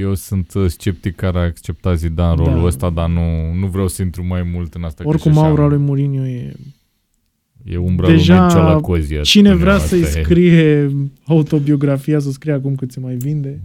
Eu 0.00 0.14
sunt 0.14 0.52
uh, 0.54 0.66
sceptic 0.66 1.14
care 1.14 1.38
a 1.38 1.42
acceptat 1.42 1.98
Zidane 1.98 2.34
rolul 2.34 2.60
Da. 2.60 2.66
ăsta, 2.66 2.90
dar 2.90 3.08
nu, 3.08 3.54
nu 3.60 3.66
vreau 3.66 3.88
să 3.88 4.02
intru 4.02 4.26
mai 4.26 4.50
mult 4.52 4.74
în 4.74 4.84
asta. 4.84 5.02
că 5.02 5.08
Oricum, 5.08 5.32
și 5.32 5.38
așa 5.38 5.46
aura 5.46 5.66
lui 5.66 5.78
Mourinho 5.78 6.26
e... 6.26 6.52
E 7.64 7.76
umbra 7.76 8.06
Deja 8.06 8.34
lui 8.34 8.42
Mircea 8.42 8.72
la 8.72 8.80
Cozier. 8.80 9.22
Cine 9.22 9.48
spune 9.48 9.62
vrea 9.62 9.74
eu, 9.74 9.78
să-i 9.78 10.02
asta 10.02 10.18
e. 10.18 10.22
scrie 10.22 10.90
autobiografia, 11.24 12.18
să 12.18 12.30
scrie 12.30 12.52
acum 12.52 12.74
cât 12.74 12.92
se 12.92 13.00
mai 13.00 13.14
vinde. 13.14 13.60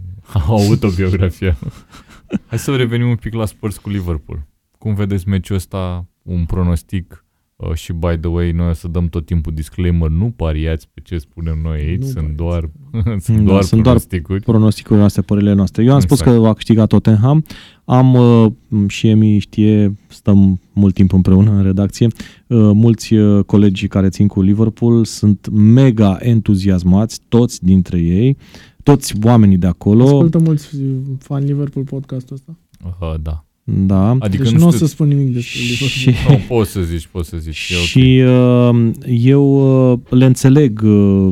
Autobiografia. 0.46 1.56
Hai 2.48 2.58
să 2.58 2.76
revenim 2.76 3.08
un 3.08 3.16
pic 3.16 3.34
la 3.34 3.46
Spurs 3.46 3.76
cu 3.78 3.88
Liverpool. 3.88 4.46
Cum 4.78 4.94
vedeți 4.94 5.28
meciul 5.28 5.56
ăsta? 5.56 6.06
Un 6.22 6.44
pronostic 6.44 7.24
uh, 7.56 7.72
și 7.74 7.92
by 7.92 8.16
the 8.20 8.28
way, 8.28 8.52
noi 8.52 8.68
o 8.68 8.72
să 8.72 8.88
dăm 8.88 9.08
tot 9.08 9.26
timpul 9.26 9.52
disclaimer, 9.54 10.08
nu 10.08 10.30
pariați 10.36 10.88
pe 10.94 11.00
ce 11.04 11.18
spunem 11.18 11.58
noi 11.62 11.78
aici, 11.80 12.00
Nu 12.00 12.06
sunt 12.06 12.14
pariați. 12.14 12.36
doar, 12.36 12.70
sunt 13.26 13.38
Da, 13.38 13.42
doar 13.44 13.62
sunt 13.62 13.82
doar 13.82 13.94
pronosticuri. 13.94 14.40
pronosticurile 14.40 15.00
noastre, 15.00 15.22
părerile 15.22 15.52
noastre. 15.54 15.84
Eu 15.84 15.92
am 15.94 16.00
spus 16.00 16.18
Exact. 16.20 16.36
că 16.36 16.42
va 16.42 16.54
câștiga 16.54 16.86
Tottenham. 16.86 17.44
Am, 17.84 18.14
uh, 18.14 18.52
și 18.86 19.08
Emi 19.08 19.38
știe, 19.38 19.96
stăm 20.08 20.60
mult 20.72 20.94
timp 20.94 21.12
împreună 21.12 21.50
în 21.50 21.62
redacție, 21.62 22.06
uh, 22.06 22.70
mulți 22.74 23.14
uh, 23.14 23.44
colegi 23.44 23.86
care 23.88 24.08
țin 24.08 24.26
cu 24.26 24.42
Liverpool 24.42 25.04
sunt 25.04 25.48
mega 25.50 26.16
entuziasmați, 26.20 27.20
toți 27.28 27.64
dintre 27.64 27.98
ei, 27.98 28.36
toți 28.82 29.14
oamenii 29.22 29.56
de 29.56 29.66
acolo. 29.66 30.04
Ascultă 30.04 30.38
mulți 30.38 30.76
fan 31.18 31.44
Liverpool 31.44 31.84
podcastul 31.84 32.36
ăsta. 32.36 32.56
Uh, 32.84 33.20
da. 33.22 33.44
Da. 33.64 34.16
Adică 34.18 34.42
deci 34.42 34.52
nu 34.52 34.58
nu 34.58 34.66
o 34.66 34.70
știu, 34.70 34.86
să 34.86 34.92
spun 34.92 35.08
nimic 35.08 35.32
despre 35.32 35.60
Liverpool. 35.60 35.88
Și, 35.88 36.10
nu, 36.28 36.56
poți 36.56 36.70
să 36.70 36.80
zici, 36.80 37.06
poți 37.06 37.28
să 37.28 37.36
zici. 37.36 37.70
E 37.72 37.76
ok. 37.76 37.82
și 37.82 38.22
uh, 38.26 38.90
eu 39.06 39.92
uh, 39.92 39.98
le 40.10 40.24
înțeleg 40.24 40.82
uh, 40.84 41.28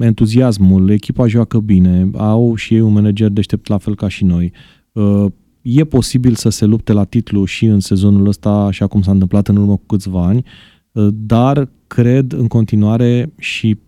entuziasmul, 0.00 0.90
echipa 0.90 1.26
joacă 1.26 1.58
bine, 1.58 2.10
au 2.16 2.54
și 2.54 2.74
ei 2.74 2.80
un 2.80 2.92
manager 2.92 3.28
deștept 3.28 3.68
la 3.68 3.78
fel 3.78 3.94
ca 3.94 4.08
și 4.08 4.24
noi. 4.24 4.52
Uh, 4.92 5.26
e 5.62 5.84
posibil 5.84 6.34
să 6.34 6.48
se 6.48 6.64
lupte 6.64 6.92
la 6.92 7.04
titlu 7.04 7.44
și 7.44 7.64
în 7.64 7.80
sezonul 7.80 8.26
ăsta, 8.26 8.50
așa 8.50 8.86
cum 8.86 9.02
s-a 9.02 9.10
întâmplat 9.10 9.48
în 9.48 9.56
urmă 9.56 9.76
cu 9.76 9.86
câțiva 9.86 10.26
ani, 10.26 10.44
uh, 10.92 11.08
dar 11.12 11.70
cred 11.86 12.32
în 12.32 12.46
continuare 12.46 13.32
și 13.38 13.78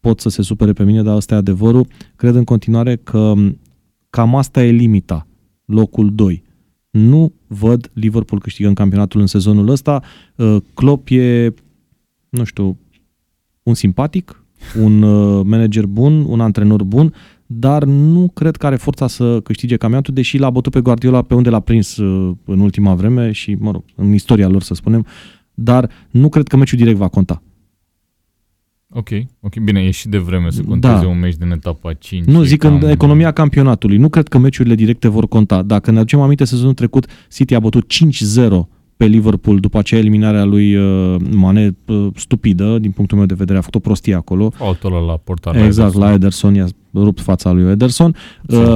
pot 0.00 0.20
să 0.20 0.28
se 0.28 0.42
supere 0.42 0.72
pe 0.72 0.84
mine, 0.84 1.02
dar 1.02 1.16
ăsta 1.16 1.34
e 1.34 1.38
adevărul, 1.38 1.86
cred 2.16 2.34
în 2.34 2.44
continuare 2.44 2.96
că 2.96 3.34
cam 4.10 4.34
asta 4.34 4.64
e 4.64 4.70
limita, 4.70 5.26
locul 5.64 6.14
2. 6.14 6.42
Nu 6.90 7.32
văd 7.46 7.90
Liverpool 7.92 8.40
câștigând 8.40 8.74
campionatul 8.74 9.20
în 9.20 9.26
sezonul 9.26 9.68
ăsta. 9.68 10.02
Uh, 10.36 10.56
Klopp 10.74 11.08
e, 11.10 11.54
nu 12.28 12.44
știu, 12.44 12.78
un 13.62 13.74
simpatic, 13.74 14.44
un 14.80 15.02
uh, 15.02 15.44
manager 15.44 15.86
bun, 15.86 16.24
un 16.24 16.40
antrenor 16.40 16.84
bun, 16.84 17.14
dar 17.46 17.84
nu 17.84 18.30
cred 18.34 18.56
că 18.56 18.66
are 18.66 18.76
forța 18.76 19.06
să 19.06 19.40
câștige 19.40 19.76
campionatul, 19.76 20.14
deși 20.14 20.38
l-a 20.38 20.50
bătut 20.50 20.72
pe 20.72 20.80
Guardiola 20.80 21.22
pe 21.22 21.34
unde 21.34 21.50
l-a 21.50 21.60
prins 21.60 21.96
uh, 21.96 22.36
în 22.44 22.60
ultima 22.60 22.94
vreme 22.94 23.32
și, 23.32 23.54
mă 23.54 23.70
rog, 23.70 23.84
în 23.94 24.12
istoria 24.12 24.48
lor 24.48 24.62
să 24.62 24.74
spunem, 24.74 25.06
dar 25.54 25.90
nu 26.10 26.28
cred 26.28 26.46
că 26.46 26.56
meciul 26.56 26.78
direct 26.78 26.96
va 26.96 27.08
conta. 27.08 27.42
Ok, 28.94 29.08
ok, 29.40 29.56
bine, 29.64 29.80
e 29.80 29.90
și 29.90 30.08
de 30.08 30.18
vreme 30.18 30.50
să 30.50 30.62
conteze 30.62 30.92
Da. 31.02 31.06
un 31.08 31.18
meci 31.18 31.34
din 31.36 31.50
etapa 31.50 31.92
5. 31.92 32.24
Nu, 32.24 32.42
e 32.42 32.46
zic 32.46 32.62
în 32.62 32.78
cam- 32.78 32.90
economia 32.90 33.30
campionatului. 33.30 33.96
Nu 33.96 34.08
cred 34.08 34.28
că 34.28 34.38
meciurile 34.38 34.74
directe 34.74 35.08
vor 35.08 35.28
conta. 35.28 35.62
Dacă 35.62 35.90
ne 35.90 35.96
aducem 35.98 36.20
aminte, 36.20 36.44
sezonul 36.44 36.74
trecut, 36.74 37.06
City 37.32 37.54
a 37.54 37.60
bătut 37.60 37.86
5-0 37.86 38.68
pe 38.96 39.06
Liverpool 39.06 39.58
după 39.60 39.78
aceea 39.78 40.00
eliminarea 40.00 40.44
lui 40.44 40.76
uh, 40.76 41.16
Mane 41.30 41.76
uh, 41.86 42.06
stupidă, 42.14 42.78
din 42.78 42.90
punctul 42.90 43.16
meu 43.16 43.26
de 43.26 43.34
vedere, 43.34 43.58
a 43.58 43.60
făcut 43.60 43.74
o 43.74 43.78
prostie 43.78 44.14
acolo. 44.14 44.50
Faultul 44.50 44.92
ăla 44.94 45.04
la 45.04 45.16
portar. 45.16 45.56
exact, 45.56 45.94
la 45.94 46.12
Ederson 46.12 46.54
i-a 46.54 46.66
rupt 46.94 47.20
fața 47.20 47.52
lui 47.52 47.70
Ederson. 47.70 48.14
Uh, 48.48 48.74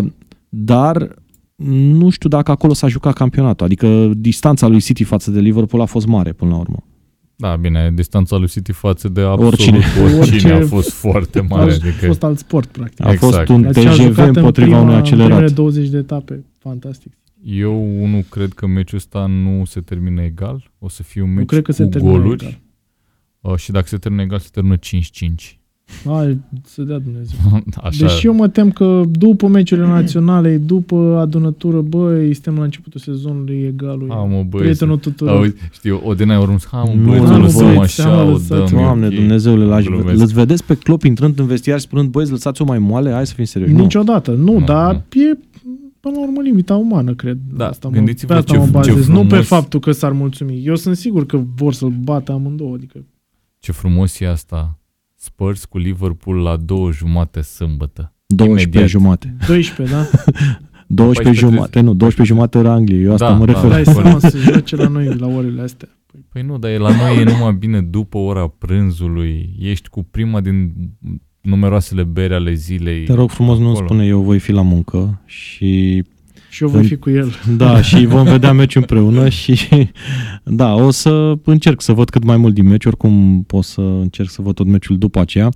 dar 0.48 1.14
nu 1.64 2.08
știu 2.08 2.28
dacă 2.28 2.50
acolo 2.50 2.72
s-a 2.72 2.88
jucat 2.88 3.12
campionatul. 3.14 3.66
Adică 3.66 4.10
distanța 4.16 4.66
lui 4.66 4.80
City 4.80 5.04
față 5.04 5.30
de 5.30 5.40
Liverpool 5.40 5.82
a 5.82 5.86
fost 5.86 6.06
mare 6.06 6.32
până 6.32 6.50
la 6.50 6.56
urmă. 6.56 6.76
Da, 7.43 7.57
bine, 7.57 7.90
distanța 7.95 8.36
lui 8.36 8.49
City 8.49 8.72
față 8.72 9.09
de 9.09 9.20
absolut 9.20 9.53
Oricine. 9.53 9.76
oricine, 9.76 10.18
oricine 10.18 10.53
Orice- 10.53 10.64
a 10.64 10.66
fost 10.76 10.90
foarte 10.90 11.40
mare. 11.40 11.70
A 11.70 11.74
Adică, 11.74 12.07
fost 12.07 12.22
alt 12.22 12.38
sport, 12.38 12.68
practic. 12.68 13.05
A 13.07 13.12
Exact. 13.12 13.34
fost 13.34 13.49
un 13.49 13.62
Dar 13.62 13.72
ce 13.74 13.88
a 13.88 13.93
TGV 13.93 14.01
jucat 14.03 14.28
în 14.28 14.36
împotriva 14.36 14.66
prima, 14.66 14.80
unui 14.80 14.95
în 14.97 15.03
primele 15.03 15.22
accelerat. 15.24 15.53
20 15.55 15.88
de 15.88 15.97
etape. 15.97 16.45
Fantastic. 16.59 17.12
eu, 17.45 18.03
unul, 18.03 18.22
cred 18.30 18.53
că 18.53 18.66
meciul 18.66 18.99
ăsta 18.99 19.26
nu 19.26 19.64
se 19.64 19.80
termină 19.80 20.22
egal. 20.22 20.70
O 20.78 20.88
să 20.88 21.03
fie 21.03 21.22
un 21.22 21.28
meci 21.28 21.38
Nu 21.38 21.45
cred 21.45 21.62
că 21.62 21.72
se 21.72 21.82
cu 21.82 21.88
termină 21.88 22.12
goluri. 22.12 22.45
egal. 22.45 22.61
Uh, 23.40 23.57
și 23.59 23.70
dacă 23.70 23.86
se 23.88 23.97
termină 23.97 24.22
egal, 24.22 24.38
se 24.38 24.49
termină 24.53 24.76
5-5. 24.76 25.61
Hai, 26.05 26.40
să 26.64 26.82
dea 26.82 26.99
Dumnezeu. 26.99 27.38
Așa, 27.82 28.07
Deci 28.07 28.22
eu 28.22 28.34
mă 28.34 28.49
tem 28.49 28.70
că 28.70 29.03
după 29.11 29.47
meciurile 29.47 29.86
naționale, 29.86 30.57
după 30.57 31.16
adunătură, 31.20 31.80
băi, 31.80 32.34
suntem 32.34 32.57
la 32.57 32.64
începutul 32.64 33.01
sezonului 33.01 33.62
egalul. 33.66 34.07
Ha, 34.11 34.16
mă, 34.22 34.43
băi, 34.49 34.61
prietenul 34.61 34.97
tuturor. 34.99 35.36
Auzi, 35.36 35.55
știu, 35.72 36.01
Odenea 36.05 36.40
urmă, 36.40 36.57
ha, 36.70 36.82
mă, 36.82 36.93
Nu, 36.95 37.07
băi, 37.11 37.18
nu, 37.18 37.26
să 37.26 37.32
nu, 37.32 37.40
lăsăm 37.40 37.64
băieți, 37.74 38.01
așa, 38.01 38.20
am 38.20 38.28
o 38.28 38.30
lăsat. 38.30 38.49
dăm, 38.70 38.78
e 38.78 38.82
Doamne, 38.82 39.07
ok. 39.07 39.14
Dumnezeule, 39.14 39.64
lași, 39.64 39.86
Glumesc. 39.88 40.22
îți 40.22 40.34
vedeți 40.34 40.64
pe 40.64 40.74
Klopp 40.74 41.03
intrând 41.05 41.38
în 41.38 41.47
vestiar 41.47 41.78
spunând, 41.78 42.09
băieți, 42.11 42.30
lăsați-o 42.32 42.64
mai 42.64 42.78
moale, 42.78 43.11
hai 43.11 43.26
să 43.26 43.34
fim 43.34 43.45
serioși. 43.45 43.72
Nu. 43.72 43.78
Niciodată, 43.80 44.30
nu, 44.30 44.53
Nu, 44.59 44.64
dar 44.64 45.05
nu. 45.14 45.20
e 45.22 45.38
până 46.01 46.14
la 46.18 46.22
urmă 46.22 46.40
limita 46.43 46.76
umană, 46.76 47.14
cred. 47.14 47.38
Da, 47.57 47.68
asta 47.68 47.88
mă, 47.88 47.95
gândiți-vă 47.95 48.32
pe 48.32 48.38
asta 48.38 48.53
ce- 48.53 48.59
mă 48.59 48.64
ce 48.64 48.70
bazez, 48.70 49.07
nu 49.09 49.20
pe 49.20 49.26
frumos- 49.26 49.47
faptul 49.47 49.80
că 49.80 49.93
s-ar 49.93 50.12
mulțumi. 50.12 50.62
Eu 50.64 50.74
sunt 50.76 50.97
sigur 50.97 51.26
că 51.26 51.40
vor 51.57 51.72
să-l 51.72 51.93
bată 52.05 52.32
amândouă, 52.32 52.74
adică 52.74 53.05
Ce 53.59 53.72
frumos 53.72 54.20
e 54.20 54.28
asta. 54.28 54.78
Spurs 55.24 55.64
cu 55.64 55.78
Liverpool 55.78 56.36
la 56.36 56.56
două 56.56 56.92
jumate 56.92 57.40
sâmbătă. 57.40 58.14
12 58.26 58.68
Imediat. 58.68 58.88
jumate. 58.88 59.36
12, 59.46 59.94
da? 59.94 60.02
12 60.86 61.22
14 61.22 61.46
jumate, 61.46 61.80
nu, 61.80 61.94
12 61.94 62.34
jumate 62.34 62.58
era 62.58 62.72
Anglie, 62.72 62.98
eu 63.00 63.12
asta 63.12 63.28
Da, 63.30 63.34
mă 63.36 63.44
da, 63.44 63.52
refer. 63.52 63.68
da. 63.70 63.74
Dai 63.74 63.84
seama 63.94 64.18
să 64.18 64.38
joace 64.38 64.76
la 64.76 64.88
noi 64.88 65.06
la 65.16 65.26
orele 65.26 65.62
astea. 65.62 65.88
Păi 66.28 66.42
nu, 66.42 66.58
dar 66.58 66.70
e 66.70 66.78
la 66.78 66.88
noi 66.96 67.20
e 67.20 67.24
numai 67.24 67.52
bine 67.52 67.82
după 67.82 68.18
ora 68.18 68.46
prânzului. 68.46 69.56
Ești 69.58 69.88
cu 69.88 70.02
prima 70.02 70.40
din 70.40 70.72
numeroasele 71.40 72.02
bere 72.02 72.34
ale 72.34 72.54
zilei. 72.54 73.04
Te 73.04 73.12
rog 73.12 73.30
frumos, 73.30 73.58
nu 73.58 73.68
acolo. 73.70 73.84
spune 73.86 74.06
eu 74.06 74.20
voi 74.20 74.38
fi 74.38 74.52
la 74.52 74.62
muncă 74.62 75.20
și 75.26 76.04
Și 76.53 76.62
eu 76.62 76.68
voi 76.68 76.86
fi 76.86 76.96
cu 76.96 77.11
el. 77.11 77.32
da, 77.57 77.82
și 77.82 78.05
vom 78.05 78.24
vedea 78.24 78.53
meci 78.53 78.76
împreună 78.76 79.28
și 79.28 79.59
da, 80.44 80.74
o 80.74 80.90
să 80.90 81.38
încerc 81.44 81.80
să 81.80 81.92
văd 81.92 82.11
cât 82.11 82.24
mai 82.24 82.36
mult 82.36 82.55
din 82.55 82.66
meci, 82.66 82.84
oricum 82.84 83.46
o 83.50 83.62
să 83.62 83.80
încerc 83.80 84.30
să 84.30 84.42
văd 84.42 84.55
tot 84.55 84.66
meciul 84.66 84.98
după 84.98 85.20
aceea. 85.20 85.48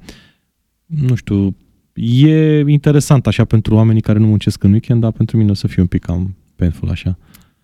Nu 0.86 1.14
știu, 1.14 1.56
e 1.92 2.60
interesant 2.66 3.26
așa 3.26 3.44
pentru 3.44 3.74
oamenii 3.74 4.00
care 4.00 4.18
nu 4.18 4.26
muncesc 4.26 4.62
în 4.62 4.70
weekend, 4.70 5.00
dar 5.00 5.12
pentru 5.12 5.36
mine 5.36 5.50
o 5.50 5.54
să 5.54 5.66
fie 5.66 5.82
un 5.82 5.88
pic 5.88 6.04
cam 6.04 6.36
painful 6.54 6.88
așa. 6.88 7.18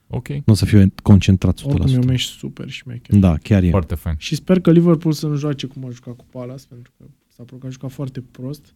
Ok, 0.07 0.29
Nu 0.29 0.43
o 0.47 0.55
să 0.55 0.65
fiu 0.65 0.93
concentrat 1.03 1.61
100%. 1.61 1.65
Oricum 1.65 1.95
e 1.95 1.97
un 1.97 2.05
meci 2.07 2.23
super 2.23 2.69
șmecher. 2.69 3.19
Da, 3.19 3.37
chiar 3.37 3.63
e. 3.63 3.71
foarte 3.71 3.95
fain. 3.95 4.15
Și 4.19 4.35
sper 4.35 4.61
că 4.61 4.71
Liverpool 4.71 5.15
să 5.15 5.27
nu 5.27 5.35
joace 5.35 5.67
cum 5.67 5.85
a 5.85 5.91
jucat 5.91 6.17
cu 6.17 6.25
Palace, 6.31 6.65
pentru 6.69 6.93
că 6.99 7.05
s-a 7.29 7.43
părut 7.43 7.61
că 7.61 7.67
a 7.67 7.71
jucat 7.71 7.91
foarte 7.91 8.21
prost. 8.31 8.75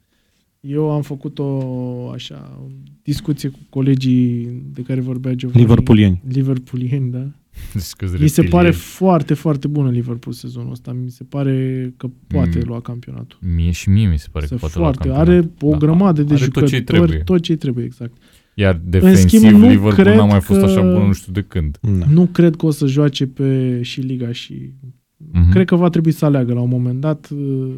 Eu 0.60 0.90
am 0.90 1.02
făcut 1.02 1.38
o 1.38 2.10
așa, 2.10 2.58
o 2.64 2.66
discuție 3.02 3.48
cu 3.48 3.58
colegii 3.68 4.48
de 4.72 4.82
care 4.82 5.00
vorbea 5.00 5.34
Giovanni. 5.34 5.62
Liverpoolieni. 5.62 6.22
Liverpoolieni, 6.28 7.10
da. 7.10 7.26
Scuze, 7.74 8.12
Mi 8.12 8.28
se 8.28 8.40
reptilieni. 8.40 8.50
pare 8.50 8.70
foarte, 8.70 9.34
foarte 9.34 9.68
bună 9.68 9.90
Liverpool 9.90 10.34
sezonul 10.34 10.70
ăsta. 10.70 10.92
Mi 10.92 11.10
se 11.10 11.24
pare 11.24 11.92
că 11.96 12.08
poate 12.26 12.58
Mm. 12.58 12.62
lua 12.66 12.80
campionatul. 12.80 13.38
Mie 13.56 13.70
și 13.70 13.88
mie 13.88 14.08
mi 14.08 14.18
se 14.18 14.28
pare 14.32 14.46
Să 14.46 14.52
că 14.54 14.58
poate 14.60 14.74
foarte. 14.78 15.08
lua 15.08 15.16
Are 15.18 15.32
campionatul. 15.34 15.68
o 15.68 15.70
Da. 15.70 15.76
grămadă 15.76 16.22
de 16.22 16.34
Are 16.34 16.44
jucători. 16.44 16.66
tot 16.70 16.74
ce 16.78 16.82
trebuie. 16.84 17.18
Tot 17.18 17.40
ce 17.42 17.56
trebuie, 17.56 17.84
exact. 17.84 18.12
Iar 18.54 18.80
defensiv, 18.84 19.28
schimb, 19.40 19.44
nu 19.60 19.68
Liverpool 19.68 19.92
cred 19.92 20.16
n-a 20.16 20.24
mai 20.24 20.40
fost 20.40 20.60
că- 20.60 20.66
așa 20.66 20.80
bun 20.80 21.06
nu 21.06 21.12
știu 21.12 21.32
de 21.32 21.42
când. 21.42 21.78
Da. 21.98 22.06
Nu 22.10 22.26
cred 22.26 22.56
că 22.56 22.66
o 22.66 22.70
să 22.70 22.86
joace 22.86 23.26
pe 23.26 23.78
și 23.82 24.00
Liga 24.00 24.32
și... 24.32 24.72
Mhm. 25.32 25.50
Cred 25.50 25.66
că 25.66 25.76
va 25.76 25.88
trebui 25.88 26.12
să 26.12 26.24
aleagă 26.24 26.52
la 26.52 26.60
un 26.60 26.68
moment 26.68 27.00
dat 27.00 27.28
uh, 27.34 27.74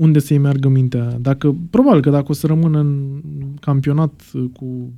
unde 0.00 0.18
să-i 0.18 0.38
meargă 0.38 0.68
mintea. 0.68 1.18
Dacă, 1.18 1.56
probabil 1.70 2.00
că 2.00 2.10
dacă 2.10 2.26
o 2.28 2.32
să 2.32 2.46
rămână 2.46 2.78
în 2.78 3.22
campionat 3.60 4.22
uh, 4.32 4.44
cu 4.52 4.92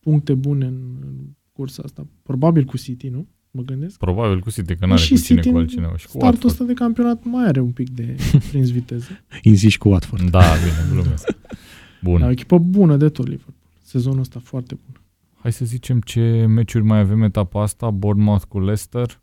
puncte 0.00 0.34
bune 0.34 0.66
în, 0.66 0.96
în 1.00 1.14
cursa 1.52 1.82
asta, 1.84 2.06
probabil 2.22 2.64
cu 2.64 2.76
City, 2.76 3.08
nu? 3.08 3.26
Mă 3.50 3.62
gândesc. 3.62 3.98
Probabil 3.98 4.40
cu 4.40 4.50
City, 4.50 4.72
că 4.72 4.78
Păi 4.78 4.88
n-are 4.88 5.00
și 5.00 5.14
cu 5.14 5.20
cine 5.20 5.40
City 5.40 5.50
cu 5.50 5.56
în 5.56 5.62
altcineva. 5.62 5.96
Și 5.96 6.04
cu 6.04 6.10
Startul 6.10 6.28
Watford. 6.28 6.50
ăsta 6.50 6.64
de 6.64 6.72
campionat 6.72 7.24
mai 7.24 7.46
are 7.46 7.60
un 7.60 7.70
pic 7.70 7.90
de 7.90 8.16
prins 8.50 8.70
viteză. 8.70 9.08
Inziși 9.42 9.78
cu 9.78 9.88
Watford. 9.88 10.30
Da, 10.30 10.38
bine, 10.38 11.00
glumesc. 11.00 11.36
Bun. 12.02 12.18
Dar 12.18 12.28
o 12.28 12.32
echipă 12.32 12.58
bună 12.58 12.96
de 12.96 13.08
tot 13.08 13.26
Liverpool. 13.26 13.56
Sezonul 13.82 14.20
ăsta 14.20 14.40
foarte 14.42 14.78
bun. 14.84 15.00
Hai 15.34 15.52
să 15.52 15.64
zicem 15.64 16.00
ce 16.00 16.46
meciuri 16.48 16.84
mai 16.84 16.98
avem 16.98 17.22
etapa 17.22 17.62
asta. 17.62 17.90
Bournemouth 17.90 18.44
cu 18.48 18.60
Leicester. 18.60 19.20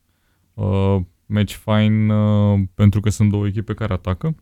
Uh, 0.53 0.97
meci 1.25 1.53
fain 1.53 2.09
uh, 2.09 2.59
pentru 2.73 2.99
că 2.99 3.09
sunt 3.09 3.29
două 3.29 3.47
echipe 3.47 3.73
care 3.73 3.93
atacă. 3.93 4.35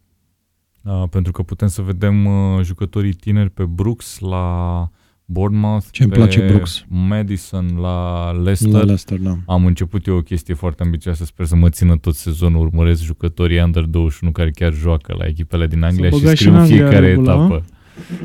Uh, 0.86 1.04
pentru 1.10 1.32
că 1.32 1.42
putem 1.42 1.68
să 1.68 1.82
vedem 1.82 2.26
uh, 2.26 2.62
jucătorii 2.64 3.14
tineri 3.14 3.50
pe 3.50 3.64
Brooks 3.64 4.20
la 4.20 4.90
Bournemouth, 5.26 5.86
Ce-mi 5.92 6.10
pe 6.10 6.16
place 6.16 6.40
Brooks. 6.48 6.86
Madison 6.88 7.78
la 7.82 8.32
Leicester. 8.32 8.72
La 8.72 8.78
Leicester, 8.84 9.18
da. 9.20 9.38
Am 9.46 9.66
început 9.66 10.06
eu 10.06 10.16
o 10.16 10.22
chestie 10.22 10.54
foarte 10.54 10.84
ambițioasă, 10.84 11.26
sper 11.26 11.46
să 11.46 11.56
mă 11.56 11.70
țină 11.70 11.98
tot 11.98 12.16
sezonul, 12.16 12.66
urmăresc 12.66 13.04
jucătorii 13.04 13.62
Under 13.64 13.84
21 13.84 14.32
care 14.32 14.52
chiar 14.52 14.74
joacă 14.74 15.16
la 15.18 15.26
echipele 15.26 15.68
din 15.68 15.84
Anglia 15.84 16.10
și 16.10 16.20
băgat 16.20 16.36
și 16.36 16.42
scriu 16.44 16.52
în 16.52 16.58
în 16.58 16.62
Anglia 16.64 16.86
fiecare 16.88 17.08
regula, 17.08 17.34
etapă. 17.34 17.64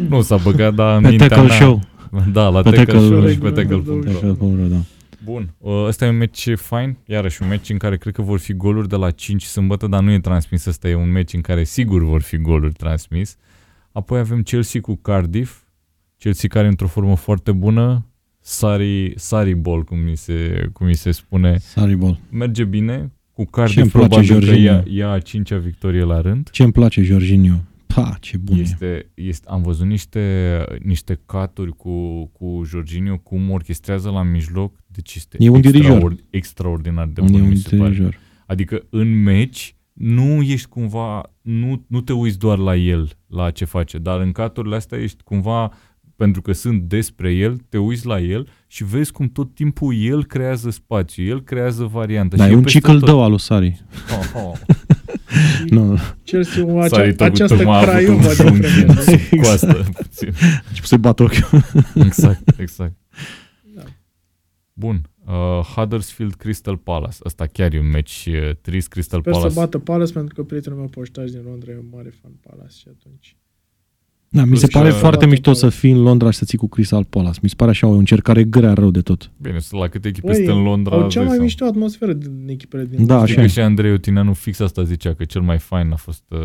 Nu 0.09 0.21
s-a 0.21 0.37
băgat, 0.37 0.75
dar 0.75 0.97
în 0.97 1.03
Pe 1.03 1.09
mintea 1.09 1.29
Tackle 1.29 1.47
mea- 1.49 1.57
Show. 1.57 1.81
Da, 2.33 2.49
la 2.49 2.63
Pe 2.63 2.71
Tackle 2.71 2.85
Tackle 2.85 3.07
Show 3.07 3.19
Show. 3.21 3.29
și 3.31 3.39
pe 3.39 3.51
Tackle 3.51 3.77
Tackle 3.77 4.13
Show. 4.13 4.31
Așa, 4.31 4.39
cum 4.39 4.53
vreau, 4.55 4.69
da. 4.69 4.77
Bun, 5.31 5.55
uh, 5.59 5.85
ăsta 5.87 6.05
e 6.05 6.09
un 6.09 6.17
meci 6.17 6.49
fain, 6.55 6.97
iarăși 7.07 7.43
un 7.43 7.49
meci 7.49 7.71
în 7.71 7.77
care 7.79 7.97
cred 7.97 8.15
că 8.15 8.23
vor 8.23 8.39
fi 8.39 8.53
goluri 8.55 8.89
de 8.89 8.97
la 8.97 9.11
5 9.11 9.43
sâmbătă, 9.43 9.87
dar 9.87 10.03
nu 10.03 10.13
e 10.13 10.19
transmis, 10.21 10.65
ăsta 10.65 10.89
e 10.89 10.95
un 10.95 11.11
meci 11.11 11.33
în 11.33 11.41
care 11.41 11.65
sigur 11.65 12.03
vor 12.05 12.23
fi 12.23 12.37
goluri 12.37 12.73
transmis. 12.73 13.37
Apoi 13.93 14.19
avem 14.19 14.43
Chelsea 14.43 14.81
cu 14.81 14.95
Cardiff, 15.03 15.63
Chelsea 16.19 16.49
care 16.49 16.67
e 16.67 16.69
într-o 16.69 16.87
formă 16.87 17.17
foarte 17.17 17.53
bună, 17.53 18.07
Sari, 18.41 19.13
Sari 19.17 19.55
Ball, 19.55 19.85
cum 19.85 19.99
mi, 19.99 20.17
se, 20.17 20.69
cum 20.73 20.87
mi 20.87 20.95
se 20.95 21.11
spune, 21.11 21.59
Sorry, 21.59 21.95
ball. 21.95 22.19
merge 22.31 22.65
bine, 22.65 23.13
cu 23.33 23.43
Ce-mi 23.43 23.49
Cardiff 23.51 23.93
place 23.93 24.07
probabil 24.07 24.29
că 24.29 24.33
Jorginho. 24.33 24.63
ia, 24.63 24.85
ia 24.87 25.11
a 25.11 25.19
cincea 25.19 25.57
victorie 25.59 26.03
la 26.05 26.21
rând. 26.21 26.51
Ce 26.51 26.63
îmi 26.63 26.73
place 26.73 27.03
Jorginho? 27.03 27.55
Pa, 27.95 28.17
ce 28.21 28.37
bun 28.37 28.57
e. 28.57 28.61
Este, 28.61 29.11
este, 29.15 29.49
am 29.51 29.63
văzut 29.63 29.87
niște, 29.87 30.65
niște 30.83 31.21
caturi 31.27 31.77
cu, 31.77 32.25
cu 32.27 32.63
Jorginho, 32.65 33.19
cum 33.19 33.51
orchestrează 33.51 34.11
la 34.11 34.23
mijloc, 34.23 34.79
deci 34.87 35.15
este 35.15 35.37
E 35.41 35.49
un 35.49 35.61
dirijor. 35.61 35.97
extraord- 35.97 36.25
extraordinar 36.31 37.07
de 37.07 37.21
E 37.25 37.31
bun, 37.31 37.41
un 37.41 37.49
mi 37.49 37.57
se 37.57 37.77
pare. 37.77 37.91
dirijor. 37.91 38.19
Adică 38.47 38.87
în 38.91 39.23
meci 39.23 39.75
nu 39.93 40.43
ești 40.43 40.69
cumva, 40.69 41.31
nu, 41.41 41.85
nu 41.87 42.01
te 42.01 42.13
uiți 42.13 42.39
doar 42.39 42.59
la 42.59 42.77
el, 42.77 43.11
la 43.27 43.51
ce 43.51 43.65
face, 43.65 43.99
dar 43.99 44.21
în 44.21 44.33
caturile 44.33 44.77
astea 44.77 44.99
ești 44.99 45.23
cumva, 45.23 45.73
pentru 46.17 46.43
că 46.43 46.53
sunt 46.53 46.83
despre 46.83 47.33
el, 47.33 47.57
te 47.69 47.79
uiți 47.79 48.07
la 48.07 48.21
el 48.21 48.49
și 48.67 48.85
vezi 48.85 49.13
cum 49.13 49.29
tot 49.29 49.55
timpul 49.55 49.95
el 49.95 50.25
creează 50.25 50.71
spațiu, 50.71 51.25
el 51.25 51.43
creează 51.43 51.85
variantă. 51.85 52.37
Da, 52.37 52.45
și 52.47 52.53
e 52.53 52.55
un 52.55 52.63
peste 52.63 52.79
cicl 52.79 52.91
tot. 52.93 53.05
dău 53.05 53.23
al 53.23 53.31
lui 53.31 53.41
Sari. 53.41 53.83
Oh, 54.35 54.43
oh. 54.45 54.59
Nu, 55.77 55.99
Chelsea, 56.25 56.65
o, 56.67 56.79
S-a 56.81 56.85
acea, 56.85 57.03
uitat 57.03 57.29
cu 57.29 57.35
această 57.35 57.57
tăma, 57.57 57.75
a 57.75 57.77
avut 57.77 57.89
craiovă 57.89 58.15
un 58.15 58.23
de 58.23 58.29
junchi 58.35 58.61
Premier 58.61 58.89
în 58.89 58.95
League. 58.95 59.19
sub 59.19 59.39
coastă, 59.43 59.85
puțin. 59.93 60.29
început 60.69 60.89
să-i 60.89 60.99
bat 60.99 61.21
ochiul. 61.21 61.63
Exact, 62.07 62.59
exact. 62.59 62.95
Da. 63.75 63.83
Bun. 64.73 65.01
Uh, 65.27 65.65
Huddersfield 65.75 66.35
Crystal 66.35 66.77
Palace. 66.77 67.17
Asta 67.23 67.47
chiar 67.47 67.73
e 67.73 67.79
un 67.79 67.91
meci 67.91 68.29
uh, 68.31 68.51
trist. 68.61 68.89
Crystal 68.89 69.21
Sper 69.21 69.33
Palace. 69.33 69.53
să 69.53 69.61
bată 69.61 69.79
Palace 69.79 70.13
pentru 70.13 70.35
că 70.35 70.43
prietenul 70.43 70.79
meu 70.79 70.89
poștaș 70.89 71.31
din 71.31 71.43
Londra 71.45 71.71
e 71.71 71.77
un 71.77 71.89
mare 71.93 72.13
fan 72.23 72.33
Palace 72.41 72.77
și 72.77 72.87
atunci. 72.89 73.37
Da, 74.33 74.43
mi 74.43 74.49
Plus 74.49 74.61
se 74.61 74.67
că- 74.67 74.79
pare 74.79 74.91
foarte 74.91 75.17
Bată 75.17 75.27
mișto 75.27 75.53
să 75.53 75.61
Palace. 75.61 75.79
fii 75.79 75.91
în 75.91 76.03
Londra 76.03 76.31
și 76.31 76.39
să 76.39 76.45
ții 76.45 76.59
cu 76.59 76.69
Crystal 76.69 77.05
Palace. 77.05 77.39
Mi 77.43 77.49
se 77.49 77.55
pare 77.57 77.71
așa 77.71 77.87
o 77.87 77.91
încercare 77.93 78.45
grea 78.45 78.73
rău 78.73 78.91
de 78.91 79.01
tot. 79.01 79.31
Bine, 79.37 79.59
sunt 79.59 79.81
la 79.81 79.89
câte 79.89 80.09
echipe 80.09 80.27
Băi, 80.27 80.35
sunt 80.35 80.49
în 80.57 80.63
Londra. 80.63 80.95
Au 80.97 81.01
îți 81.05 81.09
cea 81.11 81.15
dai 81.19 81.25
mai 81.25 81.31
seama. 81.35 81.43
mișto 81.43 81.65
atmosferă 81.65 82.13
din 82.13 82.47
echipele 82.49 82.85
din 82.85 83.07
Da, 83.07 83.15
Londra. 83.15 83.17
Știi 83.27 83.33
așa 83.33 83.41
că 83.41 83.47
e. 83.47 83.49
și 83.49 83.61
Andrei 83.61 83.93
Otineanu 83.93 84.33
fix 84.33 84.61
asta 84.61 84.83
zicea, 84.83 85.15
că 85.15 85.25
cel 85.25 85.41
mai 85.41 85.59
fain 85.59 85.91
a 85.93 85.97
fost 85.97 86.23
uh, 86.29 86.39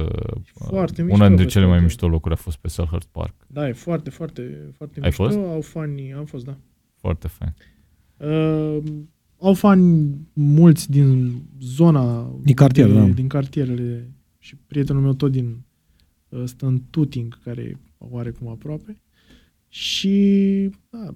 Foarte 0.54 1.02
uh, 1.02 1.08
mișto 1.08 1.14
una 1.20 1.28
dintre 1.28 1.46
pe 1.46 1.52
cele 1.52 1.64
mai 1.64 1.72
toate. 1.74 1.86
mișto 1.86 2.08
locuri 2.08 2.34
a 2.34 2.38
fost 2.38 2.58
pe 2.58 2.68
Selhurst 2.68 3.08
Park. 3.12 3.34
Da, 3.48 3.68
e 3.68 3.72
foarte, 3.74 4.10
foarte, 4.10 4.72
foarte 4.78 5.00
Ai 5.02 5.08
mișto. 5.08 5.24
fost? 5.24 5.38
Au 5.38 5.62
fani, 5.62 6.14
am 6.18 6.26
fost, 6.26 6.46
da. 6.46 6.58
Foarte 6.96 7.28
fain. 7.28 7.54
Uh, 8.32 8.78
au 9.40 9.54
fani 9.54 10.16
mulți 10.34 10.92
din 10.92 11.42
zona 11.62 12.32
Din 12.44 12.56
cartier, 12.56 12.88
de, 12.88 12.94
da. 12.94 13.06
din 13.06 13.28
cartierele 13.28 14.10
și 14.40 14.56
prietenul 14.68 15.02
meu 15.02 15.14
tot 15.14 15.32
din 15.32 15.46
uh, 15.46 15.54
stă 16.44 16.66
în 16.66 16.82
Tuting, 16.90 17.38
care 17.44 17.62
e 17.62 17.78
oarecum 17.98 18.48
aproape. 18.48 18.98
Și 19.70 20.70
da, 20.90 21.08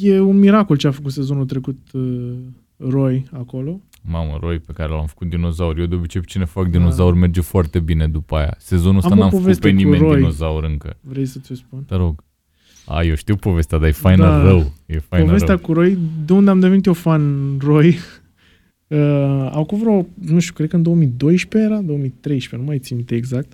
e 0.00 0.20
un 0.20 0.38
miracol 0.38 0.76
ce 0.76 0.86
a 0.86 0.90
făcut 0.90 1.12
sezonul 1.12 1.46
trecut 1.46 1.78
uh, 1.92 2.32
Roy 2.76 3.24
acolo. 3.32 3.80
Mamă, 4.02 4.38
Roy 4.40 4.58
pe 4.58 4.72
care 4.72 4.92
l-am 4.92 5.06
făcut 5.06 5.28
dinozaur. 5.28 5.78
Eu 5.78 5.86
de 5.86 5.94
obicei 5.94 6.20
pe 6.20 6.26
cine 6.26 6.44
fac 6.44 6.64
Da. 6.64 6.70
dinozaur 6.78 7.14
merge 7.14 7.40
foarte 7.40 7.78
bine 7.80 8.08
după 8.08 8.36
aia. 8.36 8.54
Sezonul 8.58 8.96
ăsta 8.96 9.10
Am 9.10 9.16
o 9.18 9.20
n-am 9.20 9.28
făcut 9.30 9.42
poveste 9.44 9.66
pe 9.68 9.74
cu 9.74 9.80
nimeni 9.80 10.02
Roy. 10.02 10.16
dinozaur 10.16 10.64
încă. 10.64 10.96
Vrei 11.00 11.26
să 11.26 11.38
ți-o 11.38 11.54
spun? 11.54 11.82
Te 11.84 11.94
rog. 11.94 12.24
A, 12.86 13.02
eu 13.02 13.14
știu 13.14 13.36
povestea, 13.36 13.78
dar 13.78 13.88
e 13.88 13.92
faină 13.92 14.22
Da. 14.24 14.42
rău. 14.42 14.72
E 14.86 14.98
faină 14.98 15.24
Povestea 15.24 15.54
rău. 15.54 15.64
cu 15.64 15.72
Roy, 15.72 15.98
de 16.24 16.32
unde 16.32 16.50
am 16.50 16.60
devenit 16.60 16.84
eu 16.86 16.92
fan 16.92 17.56
Roy, 17.58 17.88
uh, 18.88 19.48
au 19.52 19.64
cu 19.64 19.76
vreo, 19.76 20.06
nu 20.14 20.38
știu, 20.38 20.54
cred 20.54 20.68
că 20.68 20.76
în 20.76 20.82
2012 20.82 21.70
era, 21.72 21.80
2013, 21.82 22.56
nu 22.56 22.62
mai 22.62 22.78
țin 22.78 22.96
minte 22.96 23.14
exact. 23.14 23.52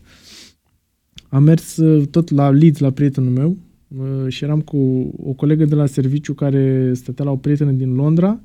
Am 1.32 1.42
mers 1.42 1.76
uh, 1.76 2.06
tot 2.06 2.30
la 2.30 2.50
Leeds, 2.50 2.78
la 2.78 2.90
prietenul 2.90 3.30
meu, 3.30 3.56
uh, 3.88 4.28
și 4.28 4.44
eram 4.44 4.60
cu 4.60 4.76
o 5.22 5.32
colegă 5.32 5.64
de 5.64 5.74
la 5.74 5.86
serviciu 5.86 6.34
care 6.34 6.92
stătea 6.94 7.24
la 7.24 7.30
o 7.30 7.36
prietenă 7.36 7.70
din 7.70 7.94
Londra 7.94 8.40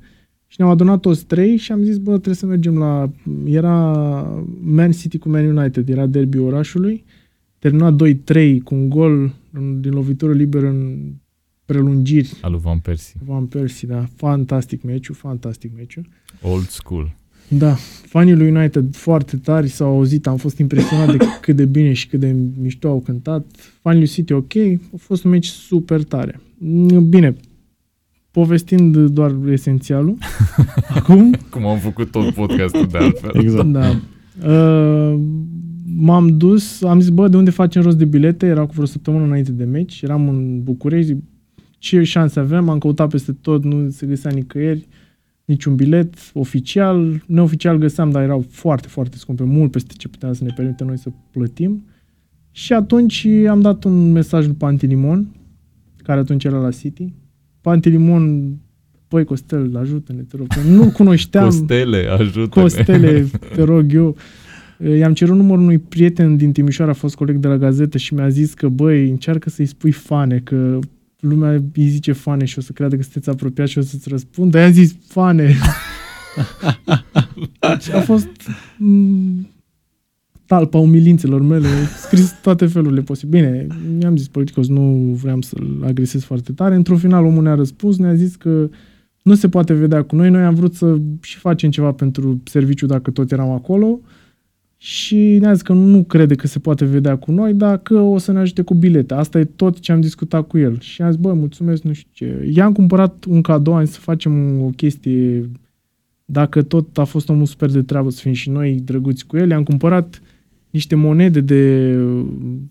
și 0.46 0.56
ne-am 0.58 0.70
adunat 0.70 1.00
toți 1.00 1.24
trei 1.24 1.56
și 1.56 1.72
am 1.72 1.82
zis, 1.82 1.98
bă, 1.98 2.10
trebuie 2.10 2.34
să 2.34 2.46
mergem 2.46 2.78
la... 2.78 3.10
Era 3.44 3.74
Man 4.60 4.92
City 4.92 5.18
cu 5.18 5.28
Man 5.28 5.56
United, 5.56 5.88
era 5.88 6.06
derby 6.06 6.38
orașului 6.38 7.04
terminat 7.58 7.94
2-3 7.94 8.62
cu 8.64 8.74
un 8.74 8.88
gol 8.88 9.34
din 9.80 9.92
lovitură 9.92 10.32
liberă 10.32 10.68
în 10.68 11.12
prelungiri. 11.64 12.38
Al 12.40 12.50
lui 12.50 12.60
Van 12.60 12.78
Persie. 12.78 13.20
Van 13.24 13.46
Persie, 13.46 13.88
da. 13.88 14.04
Fantastic 14.16 14.82
meciul, 14.82 15.14
fantastic 15.14 15.76
meciul. 15.76 16.06
Old 16.42 16.68
school. 16.68 17.16
Da, 17.48 17.74
fanii 18.06 18.34
lui 18.34 18.48
United 18.48 18.94
foarte 18.94 19.36
tari 19.36 19.68
s-au 19.68 19.88
auzit, 19.88 20.26
am 20.26 20.36
fost 20.36 20.58
impresionat 20.58 21.10
de 21.16 21.24
cât 21.40 21.56
de 21.56 21.64
bine 21.64 21.92
și 21.92 22.08
cât 22.08 22.20
de 22.20 22.36
mișto 22.60 22.88
au 22.88 23.00
cântat. 23.00 23.46
Fanii 23.80 24.00
lui 24.00 24.08
City 24.08 24.32
ok, 24.32 24.56
a 24.94 24.96
fost 24.98 25.24
un 25.24 25.30
meci 25.30 25.46
super 25.46 26.02
tare. 26.02 26.40
Bine, 27.08 27.36
povestind 28.30 28.96
doar 28.96 29.34
esențialul, 29.50 30.16
acum... 30.96 31.34
Cum 31.50 31.66
am 31.66 31.78
făcut 31.78 32.10
tot 32.10 32.34
podcastul 32.34 32.86
de 32.86 32.98
altfel. 32.98 33.30
Exact. 33.34 33.68
Da. 33.68 34.00
Uh, 34.48 35.20
m-am 35.96 36.36
dus, 36.36 36.82
am 36.82 37.00
zis, 37.00 37.10
bă, 37.10 37.28
de 37.28 37.36
unde 37.36 37.50
facem 37.50 37.82
rost 37.82 37.96
de 37.96 38.04
bilete? 38.04 38.46
Era 38.46 38.66
cu 38.66 38.72
vreo 38.72 38.84
săptămână 38.84 39.24
înainte 39.24 39.52
de 39.52 39.64
meci, 39.64 40.02
eram 40.02 40.28
în 40.28 40.62
București, 40.62 41.16
ce 41.78 42.02
șanse 42.02 42.40
aveam, 42.40 42.68
am 42.68 42.78
căutat 42.78 43.08
peste 43.08 43.32
tot, 43.32 43.64
nu 43.64 43.90
se 43.90 44.06
găsea 44.06 44.30
nicăieri 44.30 44.86
niciun 45.48 45.74
bilet 45.74 46.14
oficial. 46.32 47.22
Neoficial 47.26 47.76
găseam, 47.76 48.10
dar 48.10 48.22
erau 48.22 48.44
foarte, 48.50 48.88
foarte 48.88 49.16
scumpe, 49.16 49.42
mult 49.42 49.70
peste 49.70 49.94
ce 49.96 50.08
puteam 50.08 50.32
să 50.32 50.44
ne 50.44 50.52
permite 50.56 50.84
noi 50.84 50.98
să 50.98 51.08
plătim. 51.30 51.84
Și 52.50 52.72
atunci 52.72 53.26
am 53.48 53.60
dat 53.60 53.84
un 53.84 54.12
mesaj 54.12 54.46
lui 54.46 54.54
Pantilimon, 54.54 55.26
care 56.02 56.20
atunci 56.20 56.44
era 56.44 56.58
la 56.58 56.70
City. 56.70 57.12
Pantilimon, 57.60 58.54
păi 59.08 59.24
Costel, 59.24 59.76
ajută-ne, 59.76 60.22
te 60.22 60.36
rog. 60.36 60.46
Nu 60.54 60.90
cunoșteam. 60.98 61.44
Costele, 61.44 62.06
ajută-ne. 62.18 62.62
Costele, 62.62 63.26
te 63.54 63.62
rog 63.62 63.94
eu. 63.94 64.16
I-am 64.98 65.14
cerut 65.14 65.36
numărul 65.36 65.62
unui 65.62 65.78
prieten 65.78 66.36
din 66.36 66.52
Timișoara, 66.52 66.90
a 66.90 66.94
fost 66.94 67.14
coleg 67.14 67.36
de 67.36 67.48
la 67.48 67.56
gazetă 67.56 67.98
și 67.98 68.14
mi-a 68.14 68.28
zis 68.28 68.54
că, 68.54 68.68
băi, 68.68 69.10
încearcă 69.10 69.50
să-i 69.50 69.66
spui 69.66 69.92
fane, 69.92 70.38
că 70.38 70.78
lumea 71.20 71.50
îi 71.74 71.88
zice 71.88 72.12
fane 72.12 72.44
și 72.44 72.58
o 72.58 72.62
să 72.62 72.72
creadă 72.72 72.96
că 72.96 73.02
sunteți 73.02 73.28
apropiat 73.28 73.68
și 73.68 73.78
o 73.78 73.82
să-ți 73.82 74.08
răspund, 74.08 74.50
dar 74.50 74.62
i-am 74.62 74.72
zis 74.72 74.94
fane. 75.06 75.54
și 77.80 77.92
a 77.98 78.00
fost 78.00 78.28
mm, 78.78 79.48
talpa 80.46 80.78
umilințelor 80.78 81.42
mele, 81.42 81.68
scris 82.02 82.34
toate 82.42 82.66
felurile 82.66 83.00
posibile. 83.00 83.66
Bine, 83.66 83.66
mi-am 83.98 84.16
zis 84.16 84.28
politicos, 84.28 84.68
nu 84.68 85.16
vreau 85.22 85.40
să-l 85.40 85.82
agresez 85.84 86.22
foarte 86.22 86.52
tare. 86.52 86.74
Într-un 86.74 86.98
final 86.98 87.24
omul 87.24 87.42
ne-a 87.42 87.54
răspuns, 87.54 87.98
ne-a 87.98 88.14
zis 88.14 88.36
că 88.36 88.68
nu 89.22 89.34
se 89.34 89.48
poate 89.48 89.72
vedea 89.72 90.02
cu 90.02 90.16
noi. 90.16 90.30
Noi 90.30 90.42
am 90.42 90.54
vrut 90.54 90.74
să 90.74 90.96
și 91.20 91.38
facem 91.38 91.70
ceva 91.70 91.92
pentru 91.92 92.40
serviciu 92.44 92.86
dacă 92.86 93.10
tot 93.10 93.32
eram 93.32 93.50
acolo 93.50 94.00
și 94.80 95.38
ne-a 95.40 95.52
zis 95.52 95.62
că 95.62 95.72
nu 95.72 96.02
crede 96.02 96.34
că 96.34 96.46
se 96.46 96.58
poate 96.58 96.84
vedea 96.84 97.16
cu 97.16 97.32
noi, 97.32 97.54
dar 97.54 97.78
că 97.78 97.98
o 97.98 98.18
să 98.18 98.32
ne 98.32 98.38
ajute 98.38 98.62
cu 98.62 98.74
bilete. 98.74 99.14
Asta 99.14 99.38
e 99.38 99.44
tot 99.44 99.78
ce 99.78 99.92
am 99.92 100.00
discutat 100.00 100.46
cu 100.46 100.58
el. 100.58 100.80
Și 100.80 101.02
am 101.02 101.10
zis, 101.10 101.20
bă, 101.20 101.32
mulțumesc, 101.32 101.82
nu 101.82 101.92
știu 101.92 102.10
ce. 102.12 102.50
I-am 102.54 102.72
cumpărat 102.72 103.24
un 103.24 103.40
cadou, 103.40 103.74
am 103.74 103.84
zis 103.84 103.94
să 103.94 104.00
facem 104.00 104.60
o 104.60 104.68
chestie, 104.68 105.50
dacă 106.24 106.62
tot 106.62 106.98
a 106.98 107.04
fost 107.04 107.28
omul 107.28 107.46
super 107.46 107.70
de 107.70 107.82
treabă 107.82 108.10
să 108.10 108.20
fim 108.20 108.32
și 108.32 108.50
noi 108.50 108.80
drăguți 108.84 109.26
cu 109.26 109.36
el, 109.36 109.50
i-am 109.50 109.62
cumpărat 109.62 110.22
niște 110.70 110.94
monede 110.94 111.40
de 111.40 111.94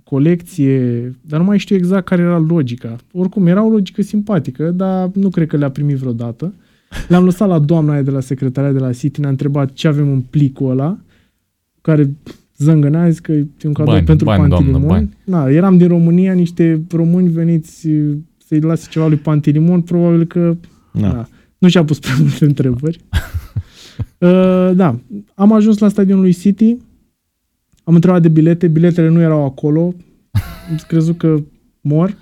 colecție, 0.04 1.02
dar 1.22 1.40
nu 1.40 1.46
mai 1.46 1.58
știu 1.58 1.76
exact 1.76 2.06
care 2.06 2.22
era 2.22 2.38
logica. 2.38 2.96
Oricum, 3.14 3.48
era 3.48 3.64
o 3.64 3.70
logică 3.70 4.02
simpatică, 4.02 4.72
dar 4.72 5.10
nu 5.14 5.30
cred 5.30 5.48
că 5.48 5.58
le-a 5.58 5.70
primit 5.70 5.96
vreodată. 5.96 6.54
Le-am 7.08 7.24
lăsat 7.24 7.48
la 7.48 7.60
doamna 7.60 7.92
aia 7.92 8.02
de 8.02 8.12
la 8.12 8.20
secretaria 8.20 8.72
de 8.72 8.80
la 8.80 8.94
City, 8.94 9.20
ne-a 9.20 9.30
întrebat 9.30 9.74
ce 9.74 9.88
avem 9.88 10.12
în 10.12 10.22
plicul 10.22 10.70
ăla 10.70 10.98
care 11.88 12.16
zângănea, 12.58 13.02
a 13.02 13.10
zis 13.10 13.20
că 13.20 13.32
e 13.32 13.48
un 13.64 13.74
cadou 13.74 13.94
bani, 13.94 14.06
pentru 14.06 14.26
bani, 14.26 14.40
Pantilimon. 14.40 14.82
Doamnă, 14.82 14.88
bani. 14.88 15.18
Na, 15.24 15.50
eram 15.50 15.78
din 15.78 15.88
România, 15.88 16.34
niște 16.34 16.82
români 16.92 17.30
veniți 17.30 17.88
să-i 18.48 18.60
lase 18.60 18.88
ceva 18.90 19.08
lui 19.08 19.18
Pantilimon, 19.18 19.82
probabil 19.82 20.26
că 20.26 20.58
da. 20.92 21.08
Na, 21.08 21.28
nu 21.58 21.68
și-a 21.68 21.84
pus 21.84 22.00
prea 22.00 22.16
multe 22.22 22.46
întrebări. 22.46 23.00
uh, 24.18 24.72
da, 24.76 25.00
am 25.36 25.54
ajuns 25.54 25.78
la 25.78 25.88
stadionul 25.88 26.24
lui 26.24 26.34
City, 26.34 26.78
am 27.84 27.96
întrebat 27.96 28.22
de 28.22 28.28
bilete, 28.28 28.68
biletele 28.68 29.10
nu 29.10 29.22
erau 29.22 29.46
acolo, 29.46 29.94
am 30.70 30.80
crezut 30.88 31.18
că 31.18 31.36
mor. 31.82 32.16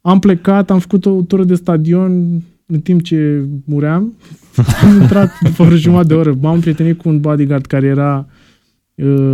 Am 0.00 0.18
plecat, 0.18 0.70
am 0.70 0.78
făcut 0.78 1.06
o 1.06 1.22
tură 1.22 1.44
de 1.44 1.54
stadion 1.54 2.42
în 2.66 2.80
timp 2.80 3.02
ce 3.02 3.44
muream. 3.64 4.14
am 4.82 5.00
intrat 5.00 5.30
după 5.42 5.62
o 5.62 5.76
jumătate 5.76 6.08
de 6.08 6.14
oră, 6.14 6.36
m-am 6.40 6.60
prietenit 6.60 6.98
cu 6.98 7.08
un 7.08 7.20
bodyguard 7.20 7.66
care 7.66 7.86
era 7.86 8.26
uh, 8.28 8.44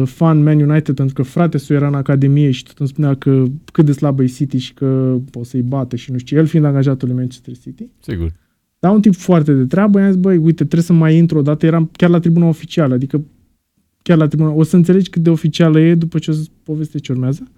fan 0.04 0.42
Man 0.42 0.60
United 0.60 0.94
pentru 0.94 1.14
că 1.14 1.22
frate 1.22 1.58
său 1.58 1.76
era 1.76 1.86
în 1.86 1.94
academie 1.94 2.50
și 2.50 2.64
tot 2.64 2.78
îmi 2.78 2.88
spunea 2.88 3.14
că 3.14 3.44
cât 3.72 3.84
de 3.84 3.92
slabă 3.92 4.22
e 4.22 4.26
City 4.26 4.58
și 4.58 4.74
că 4.74 5.18
o 5.32 5.44
să-i 5.44 5.62
bată 5.62 5.96
și 5.96 6.12
nu 6.12 6.18
știu 6.18 6.38
el 6.38 6.46
fiind 6.46 6.64
angajatul 6.64 7.08
lui 7.08 7.16
Manchester 7.16 7.54
City. 7.58 7.88
Sigur. 8.00 8.32
Dar 8.78 8.92
un 8.92 9.00
tip 9.00 9.14
foarte 9.14 9.52
de 9.52 9.64
treabă, 9.64 10.00
i-am 10.00 10.10
zis, 10.10 10.20
băi, 10.20 10.36
uite, 10.36 10.64
trebuie 10.64 10.82
să 10.82 10.92
mai 10.92 11.16
intru 11.16 11.38
o 11.38 11.42
dată, 11.42 11.66
eram 11.66 11.90
chiar 11.92 12.10
la 12.10 12.18
tribuna 12.18 12.46
oficială, 12.46 12.94
adică 12.94 13.24
chiar 14.02 14.16
la 14.16 14.26
tribuna, 14.26 14.50
o 14.50 14.62
să 14.62 14.76
înțelegi 14.76 15.10
cât 15.10 15.22
de 15.22 15.30
oficială 15.30 15.80
e 15.80 15.94
după 15.94 16.18
ce 16.18 16.30
o 16.30 16.34
să 16.34 16.46
poveste 16.62 16.98
ce 16.98 17.12
urmează. 17.12 17.50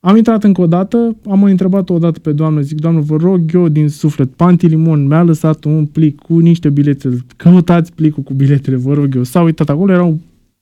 Am 0.00 0.16
intrat 0.16 0.44
încă 0.44 0.60
o 0.60 0.66
dată, 0.66 1.16
am 1.28 1.38
mai 1.38 1.50
întrebat 1.50 1.90
o 1.90 1.98
dată 1.98 2.18
pe 2.18 2.32
doamnă, 2.32 2.60
zic, 2.60 2.80
doamnă, 2.80 3.00
vă 3.00 3.16
rog 3.16 3.54
eu 3.54 3.68
din 3.68 3.88
suflet, 3.88 4.30
Pantilimon 4.30 5.06
mi-a 5.06 5.22
lăsat 5.22 5.64
un 5.64 5.86
plic 5.86 6.20
cu 6.20 6.38
niște 6.38 6.70
bilete, 6.70 7.16
căutați 7.36 7.92
plicul 7.92 8.22
cu 8.22 8.34
biletele, 8.34 8.76
vă 8.76 8.94
rog 8.94 9.14
eu. 9.14 9.22
S-a 9.22 9.42
uitat 9.42 9.68
acolo, 9.68 9.92
erau 9.92 10.18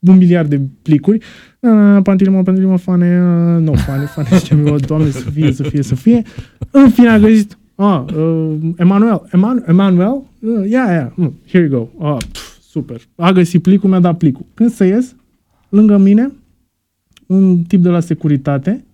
un 0.08 0.16
miliard 0.16 0.48
de 0.48 0.60
plicuri. 0.82 1.18
Pantilimon, 2.02 2.42
Pantilimon, 2.42 2.76
fane, 2.76 3.18
nu, 3.58 3.72
fane, 3.72 4.04
fane, 4.14 4.28
zicem 4.32 4.66
eu, 4.66 4.76
doamne, 4.76 5.10
să 5.10 5.30
fie, 5.30 5.52
să 5.52 5.62
fie, 5.62 5.82
să 5.82 5.94
fie. 5.94 6.22
În 6.70 6.90
fine 6.90 7.08
a 7.08 7.18
găsit, 7.18 7.58
ah, 7.74 8.04
uh, 8.16 8.56
Emanuel, 8.76 9.22
Eman, 9.32 9.64
Emanuel, 9.66 10.22
uh, 10.40 10.70
yeah, 10.70 10.88
yeah, 10.88 11.12
mm, 11.14 11.38
here 11.46 11.64
you 11.64 11.90
go, 11.98 12.06
ah, 12.06 12.24
pf, 12.32 12.60
super. 12.60 13.00
A 13.14 13.32
găsit 13.32 13.62
plicul, 13.62 13.88
mi-a 13.88 14.00
dat 14.00 14.16
plicul. 14.16 14.46
Când 14.54 14.70
să 14.70 14.84
ies, 14.84 15.16
lângă 15.68 15.96
mine, 15.96 16.32
un 17.26 17.62
tip 17.62 17.82
de 17.82 17.88
la 17.88 18.00
securitate, 18.00 18.84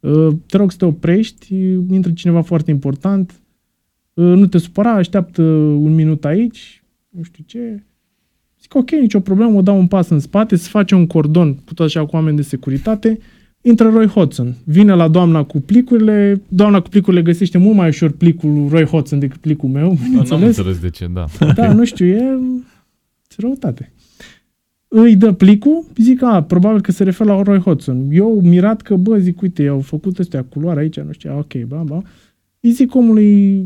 uh, 0.00 0.28
te 0.46 0.56
rog 0.56 0.70
să 0.70 0.76
te 0.76 0.84
oprești, 0.84 1.54
intră 1.90 2.12
cineva 2.12 2.42
foarte 2.42 2.70
important, 2.70 3.40
uh, 4.14 4.24
nu 4.24 4.46
te 4.46 4.58
supăra, 4.58 4.92
așteaptă 4.92 5.42
un 5.42 5.94
minut 5.94 6.24
aici, 6.24 6.82
nu 7.08 7.22
știu 7.22 7.44
ce, 7.46 7.82
Zic, 8.66 8.74
ok, 8.74 8.90
nicio 8.90 9.20
problemă, 9.20 9.58
o 9.58 9.62
dau 9.62 9.78
un 9.78 9.86
pas 9.86 10.08
în 10.08 10.18
spate, 10.18 10.56
se 10.56 10.68
face 10.68 10.94
un 10.94 11.06
cordon 11.06 11.54
cu 11.54 11.74
tot 11.74 11.86
așa 11.86 12.06
cu 12.06 12.16
oameni 12.16 12.36
de 12.36 12.42
securitate, 12.42 13.18
intră 13.60 13.88
Roy 13.88 14.06
Hodgson. 14.06 14.54
Vine 14.64 14.94
la 14.94 15.08
doamna 15.08 15.44
cu 15.44 15.60
plicurile, 15.60 16.42
doamna 16.48 16.80
cu 16.80 16.88
plicurile 16.88 17.22
găsește 17.22 17.58
mult 17.58 17.76
mai 17.76 17.88
ușor 17.88 18.10
plicul 18.10 18.68
Roy 18.70 18.84
Hodgson 18.84 19.18
decât 19.18 19.36
plicul 19.36 19.68
meu. 19.68 19.96
Nu 20.12 20.22
am 20.30 20.42
înțeles 20.42 20.78
de 20.78 20.90
ce, 20.90 21.06
da. 21.12 21.24
Da, 21.54 21.72
nu 21.72 21.84
știu, 21.84 22.06
e 22.06 22.38
răutate. 23.36 23.92
Îi 24.88 25.16
dă 25.16 25.32
plicul, 25.32 25.84
zic, 25.96 26.22
a, 26.22 26.42
probabil 26.42 26.80
că 26.80 26.92
se 26.92 27.04
referă 27.04 27.32
la 27.32 27.42
Roy 27.42 27.58
Hodgson. 27.58 28.08
Eu 28.10 28.40
mirat 28.42 28.82
că, 28.82 28.96
bă, 28.96 29.18
zic, 29.18 29.40
uite, 29.40 29.66
au 29.66 29.80
făcut 29.80 30.18
ăstea 30.18 30.44
culoare 30.44 30.80
aici, 30.80 31.00
nu 31.00 31.12
știu, 31.12 31.38
ok, 31.38 31.54
ba, 31.54 31.82
ba. 31.86 32.02
Îi 32.60 32.70
zic 32.70 32.94
omului, 32.94 33.62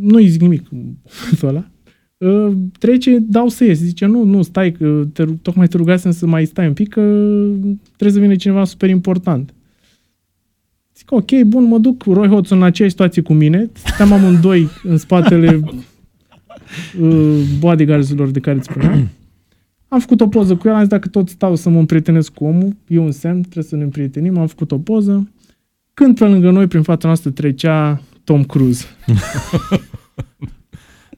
nu 0.00 0.16
îi 0.16 0.28
zic 0.28 0.40
nimic 0.40 0.68
ăla. 1.42 1.68
Uh, 2.24 2.52
trece, 2.78 3.18
dau 3.18 3.48
să 3.48 3.64
ies. 3.64 3.78
Zice, 3.78 4.06
nu, 4.06 4.22
nu, 4.24 4.42
stai, 4.42 4.72
că 4.72 5.02
te, 5.12 5.24
tocmai 5.42 5.66
te 5.66 5.76
rugasem 5.76 6.10
să 6.10 6.26
mai 6.26 6.44
stai 6.44 6.66
un 6.66 6.72
pic, 6.72 6.88
că 6.88 7.00
trebuie 7.96 8.12
să 8.12 8.18
vină 8.18 8.34
cineva 8.34 8.64
super 8.64 8.88
important. 8.88 9.54
Zic, 10.96 11.12
ok, 11.12 11.42
bun, 11.46 11.64
mă 11.64 11.78
duc 11.78 12.02
Roy 12.04 12.28
Hodgson 12.28 12.58
în 12.58 12.64
aceeași 12.64 12.94
situație 12.94 13.22
cu 13.22 13.32
mine. 13.32 13.70
Stăm 13.72 14.12
amândoi 14.12 14.68
în 14.82 14.96
spatele 14.96 15.60
uh, 17.00 17.40
bodyguards-urilor 17.60 18.30
de 18.30 18.40
care 18.40 18.56
îți 18.56 18.66
spuneam. 18.66 19.08
Am 19.88 20.00
făcut 20.00 20.20
o 20.20 20.28
poză 20.28 20.56
cu 20.56 20.68
el, 20.68 20.74
am 20.74 20.80
zis, 20.80 20.88
dacă 20.88 21.08
tot 21.08 21.28
stau 21.28 21.56
să 21.56 21.68
mă 21.68 21.78
împrietenesc 21.78 22.32
cu 22.32 22.44
omul, 22.44 22.76
e 22.86 22.98
un 22.98 23.10
semn, 23.10 23.40
trebuie 23.40 23.64
să 23.64 23.76
ne 23.76 23.82
împrietenim, 23.82 24.38
am 24.38 24.46
făcut 24.46 24.72
o 24.72 24.78
poză. 24.78 25.28
Când 25.94 26.18
pe 26.18 26.24
lângă 26.24 26.50
noi, 26.50 26.66
prin 26.66 26.82
fața 26.82 27.06
noastră, 27.06 27.30
trecea 27.30 28.02
Tom 28.24 28.44
Cruise. 28.44 28.86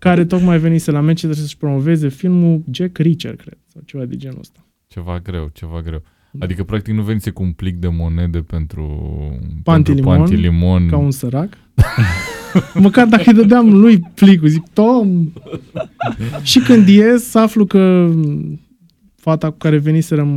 care 0.09 0.25
tocmai 0.25 0.59
venise 0.59 0.91
la 0.91 1.01
Manchester 1.01 1.35
să-și 1.35 1.57
promoveze 1.57 2.09
filmul 2.09 2.63
Jack 2.71 2.99
Reacher, 2.99 3.37
cred, 3.37 3.59
sau 3.73 3.83
ceva 3.85 4.05
de 4.05 4.17
genul 4.17 4.39
ăsta. 4.39 4.67
Ceva 4.87 5.21
greu, 5.21 5.51
ceva 5.53 5.81
greu. 5.81 6.03
Da. 6.31 6.45
Adică, 6.45 6.65
practic, 6.65 6.95
nu 6.95 7.03
venise 7.03 7.31
cu 7.31 7.43
un 7.43 7.53
plic 7.53 7.77
de 7.77 7.89
monede 7.89 8.39
pentru 8.39 8.83
pantilimon, 9.63 9.83
pentru 9.83 10.05
pantilimon. 10.05 10.89
ca 10.89 10.97
un 10.97 11.11
sărac. 11.11 11.59
Măcar 12.75 13.07
dacă 13.07 13.23
îi 13.27 13.35
dădeam 13.35 13.81
lui 13.81 14.01
plicul, 14.15 14.49
zic, 14.49 14.63
Tom! 14.73 15.33
și 16.43 16.59
când 16.59 16.89
ies, 16.89 17.35
aflu 17.35 17.65
că 17.67 18.11
fata 19.15 19.51
cu 19.51 19.57
care 19.57 19.79
veniserăm 19.79 20.29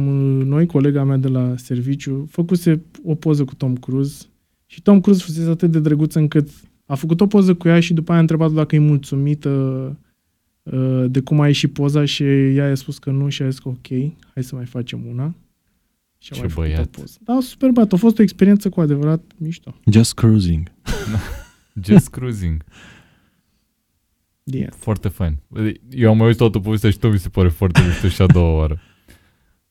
noi, 0.46 0.66
colega 0.66 1.04
mea 1.04 1.18
de 1.18 1.28
la 1.28 1.54
serviciu, 1.56 2.28
făcuse 2.32 2.82
o 3.04 3.16
poză 3.16 3.44
cu 3.44 3.56
Tom 3.56 3.76
Cruise 3.76 4.26
și 4.66 4.82
Tom 4.82 5.02
Cruise 5.02 5.24
fusese 5.24 5.50
atât 5.50 5.72
de 5.72 5.80
drăguț 5.80 6.14
încât 6.14 6.50
a 6.90 6.96
făcut 6.96 7.22
o 7.22 7.28
poză 7.28 7.56
cu 7.56 7.68
ea 7.68 7.80
și 7.80 7.94
după 7.94 8.10
aia 8.10 8.20
a 8.20 8.22
întrebat 8.22 8.52
dacă 8.52 8.76
e 8.76 8.80
mulțumită 8.80 9.50
uh, 10.64 11.06
de 11.08 11.20
cum 11.20 11.40
a 11.40 11.48
ieșit 11.48 11.74
poza 11.74 12.06
și 12.06 12.24
ea 12.56 12.72
a 12.72 12.76
spus 12.76 12.98
că 12.98 13.12
nu 13.12 13.30
și 13.30 13.42
a 13.42 13.50
zis 13.50 13.60
că 13.60 13.68
ok, 13.68 13.88
hai 14.34 14.44
să 14.44 14.56
mai 14.56 14.66
facem 14.66 15.06
una. 15.06 15.36
Și 16.18 16.32
Ce 16.32 16.48
băiat. 16.54 16.88
Poză. 16.88 17.18
Da, 17.22 17.38
super 17.42 17.70
băiat. 17.70 17.94
A 17.94 17.96
fost 17.96 18.20
o 18.20 18.22
experiență 18.22 18.70
cu 18.70 18.82
adevărat 18.82 19.32
mișto. 19.38 19.76
Just 19.92 20.14
cruising. 20.14 20.72
Just 21.88 22.10
cruising. 22.10 22.64
Yeah. 24.44 24.74
Foarte 24.76 25.08
fain. 25.08 25.38
Eu 25.90 26.10
am 26.10 26.16
mai 26.18 26.26
auzit 26.26 26.40
toată 26.40 26.60
povestea 26.60 26.90
și 26.90 26.98
tot 26.98 27.12
mi 27.12 27.20
se 27.20 27.30
pare 27.30 27.48
foarte 27.48 27.82
mișto 27.88 28.08
și 28.08 28.22
a 28.22 28.26
doua 28.26 28.54
oară. 28.56 28.82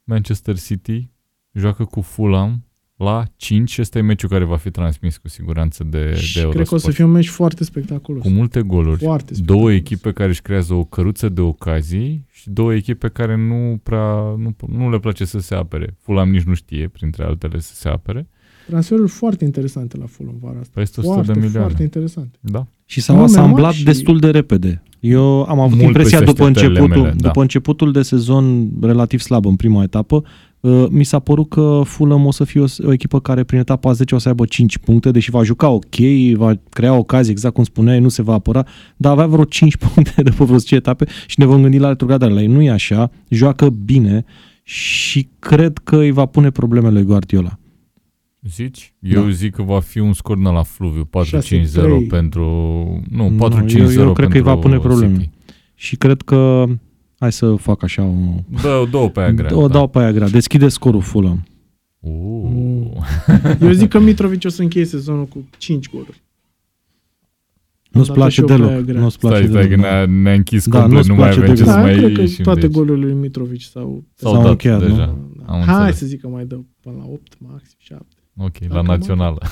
Manchester 0.05 0.59
City 0.59 1.11
joacă 1.53 1.85
cu 1.85 2.01
Fulham 2.01 2.68
la 2.99 3.25
5 3.37 3.71
și 3.71 3.81
ăsta 3.81 3.99
e 3.99 4.03
meciul 4.03 4.29
care 4.29 4.45
va 4.45 4.57
fi 4.57 4.71
transmis 4.71 5.17
cu 5.17 5.29
siguranță 5.29 5.85
de, 5.85 6.15
și 6.15 6.35
de 6.35 6.41
Eurosport. 6.41 6.55
cred 6.55 6.67
că 6.67 6.75
o 6.75 6.79
să 6.79 6.91
fie 6.91 7.05
un 7.05 7.11
meci 7.11 7.29
foarte 7.29 7.65
spectaculos. 7.65 8.23
Cu 8.23 8.29
multe 8.29 8.63
goluri. 8.63 9.05
Foarte 9.05 9.35
două 9.45 9.73
echipe 9.73 10.13
care 10.13 10.29
își 10.29 10.43
creează 10.43 10.75
o 10.75 10.85
căruță 10.85 11.29
de 11.29 11.41
ocazii 11.41 12.27
și 12.31 12.51
două 12.51 12.75
echipe 12.75 13.09
care 13.09 13.37
nu 13.37 13.81
prea 13.83 14.35
nu, 14.37 14.57
nu 14.67 14.91
le 14.91 14.99
place 14.99 15.25
să 15.25 15.39
se 15.39 15.55
apere. 15.55 15.97
Fulham 16.01 16.31
nici 16.31 16.43
nu 16.43 16.55
știe, 16.55 16.89
printre 16.89 17.25
altele, 17.25 17.59
să 17.59 17.75
se 17.75 17.89
apere. 17.89 18.29
Transferuri 18.67 19.11
foarte 19.11 19.45
interesante 19.45 19.97
la 19.97 20.07
Fulham 20.07 20.37
vara 20.41 20.59
asta. 20.59 20.73
Peste 20.75 21.01
100 21.01 21.15
foarte, 21.15 21.33
de 21.33 21.39
milioane. 21.39 21.67
Foarte 21.67 21.83
interesante. 21.83 22.39
Da. 22.41 22.67
Și 22.85 23.01
s-au 23.01 23.23
asamblat 23.23 23.73
și... 23.73 23.85
destul 23.85 24.19
de 24.19 24.31
repede. 24.31 24.83
Eu 25.01 25.43
am 25.43 25.61
avut 25.61 25.77
Mult 25.77 25.87
impresia 25.87 26.21
după 26.21 26.47
începutul, 26.47 26.89
mele, 26.89 27.15
da. 27.17 27.27
după 27.27 27.41
începutul 27.41 27.93
de 27.93 28.03
sezon 28.03 28.71
relativ 28.81 29.21
slab 29.21 29.47
în 29.47 29.57
prima 29.57 29.83
etapă, 29.83 30.17
uh, 30.17 30.29
mi 30.91 31.05
s-a 31.05 31.19
părut 31.19 31.49
că 31.49 31.83
Fulham 31.85 32.27
o 32.27 32.31
să 32.31 32.45
fie 32.45 32.61
o, 32.61 32.67
o 32.85 32.93
echipă 32.93 33.21
care 33.21 33.45
prin 33.45 33.59
etapa 33.59 33.93
10 33.93 34.15
o 34.15 34.19
să 34.19 34.29
aibă 34.29 34.45
5 34.45 34.79
puncte, 34.79 35.11
deși 35.11 35.31
va 35.31 35.43
juca 35.43 35.69
ok, 35.69 35.97
va 36.35 36.53
crea 36.69 36.95
ocazii, 36.95 37.33
exact 37.33 37.55
cum 37.55 37.65
spuneai, 37.65 38.01
nu 38.01 38.09
se 38.09 38.23
va 38.23 38.33
apăra, 38.33 38.67
dar 38.97 39.13
avea 39.13 39.27
vreo 39.27 39.45
5 39.45 39.77
puncte 39.95 40.23
după 40.23 40.45
vreo 40.45 40.59
10 40.59 40.75
etape 40.75 41.07
și 41.27 41.39
ne 41.39 41.45
vom 41.45 41.63
gândi 41.63 41.79
la 41.79 41.89
retrogradare. 41.89 42.33
La 42.33 42.41
ei 42.41 42.47
nu 42.47 42.63
e 42.63 42.71
așa, 42.71 43.11
joacă 43.29 43.69
bine 43.71 44.25
și 44.63 45.29
cred 45.39 45.79
că 45.79 45.97
îi 45.97 46.11
va 46.11 46.27
pune 46.27 46.51
probleme 46.51 46.91
lui 46.91 47.03
Guardiola. 47.03 47.59
Zici? 48.51 48.95
Eu 49.01 49.23
da. 49.23 49.31
zic 49.31 49.55
că 49.55 49.63
va 49.63 49.81
fi 49.81 49.99
un 49.99 50.13
scor 50.13 50.39
la 50.39 50.63
Fluviu, 50.63 51.09
4-5-0 52.05 52.09
pentru... 52.09 52.45
Nu, 53.11 53.51
4-5-0 53.65 53.77
eu, 53.77 53.91
eu 53.91 54.13
cred 54.13 54.29
că 54.29 54.37
îi 54.37 54.43
va 54.43 54.57
pune 54.57 54.79
probleme. 54.79 55.17
City. 55.17 55.31
Și 55.75 55.97
cred 55.97 56.23
că... 56.23 56.65
Hai 57.19 57.33
să 57.33 57.55
fac 57.55 57.83
așa 57.83 58.03
o... 58.03 58.15
Dă, 58.63 58.87
două 58.91 59.09
pe 59.09 59.21
aia 59.21 59.33
grea. 59.33 59.57
O 59.59 59.69
dau 59.69 59.89
pe 59.89 59.99
aia 59.99 60.13
grea. 60.13 60.29
Deschide 60.29 60.69
scorul 60.69 61.01
Fulham. 61.01 61.47
Uh. 62.01 62.91
Eu 63.61 63.71
zic 63.71 63.89
că 63.89 63.99
Mitrovic 63.99 64.43
o 64.45 64.49
să 64.49 64.63
încheie 64.63 64.85
sezonul 64.85 65.25
cu 65.27 65.49
5 65.59 65.91
goluri. 65.91 66.23
Nu-ți 67.91 68.13
place 68.13 68.43
deloc. 68.43 68.71
Nu-ți 68.87 69.19
place 69.19 69.47
stai, 69.47 69.49
stai, 69.49 69.69
deloc. 69.69 69.69
că 69.69 69.77
ne-a, 69.77 70.07
ne 70.07 70.35
închis 70.35 70.67
Da, 70.69 70.79
complet, 70.81 70.97
nu-ți 70.97 71.09
nu 71.09 71.15
mai 71.15 71.25
place 71.33 71.41
avem 71.45 71.55
ce 71.55 71.63
deloc. 71.63 71.75
să 71.75 71.81
Da, 71.81 71.87
mai 71.87 71.97
cred 71.97 72.13
că 72.15 72.21
ieșim 72.21 72.45
toate 72.45 72.61
de 72.61 72.67
aici. 72.67 72.75
golurile 72.75 73.07
lui 73.07 73.15
Mitrovic 73.15 73.61
s-au... 73.63 74.05
S-au 74.15 74.33
S-au 74.33 74.43
dat 74.43 74.51
încheiat, 74.51 74.81
nu? 74.81 74.87
deja. 74.89 75.17
Da. 75.37 75.53
Am 75.53 75.61
Hai 75.63 75.75
înțeles. 75.75 75.97
să 75.99 76.07
zic 76.07 76.21
că 76.21 76.29
mai 76.29 76.45
dă 76.45 76.59
până 76.83 76.97
la 76.99 77.05
8, 77.07 77.35
maxim 77.39 77.77
7. 77.79 78.05
Ok, 78.37 78.55
la 78.69 78.79
Acum- 78.79 78.87
națională. 78.87 79.39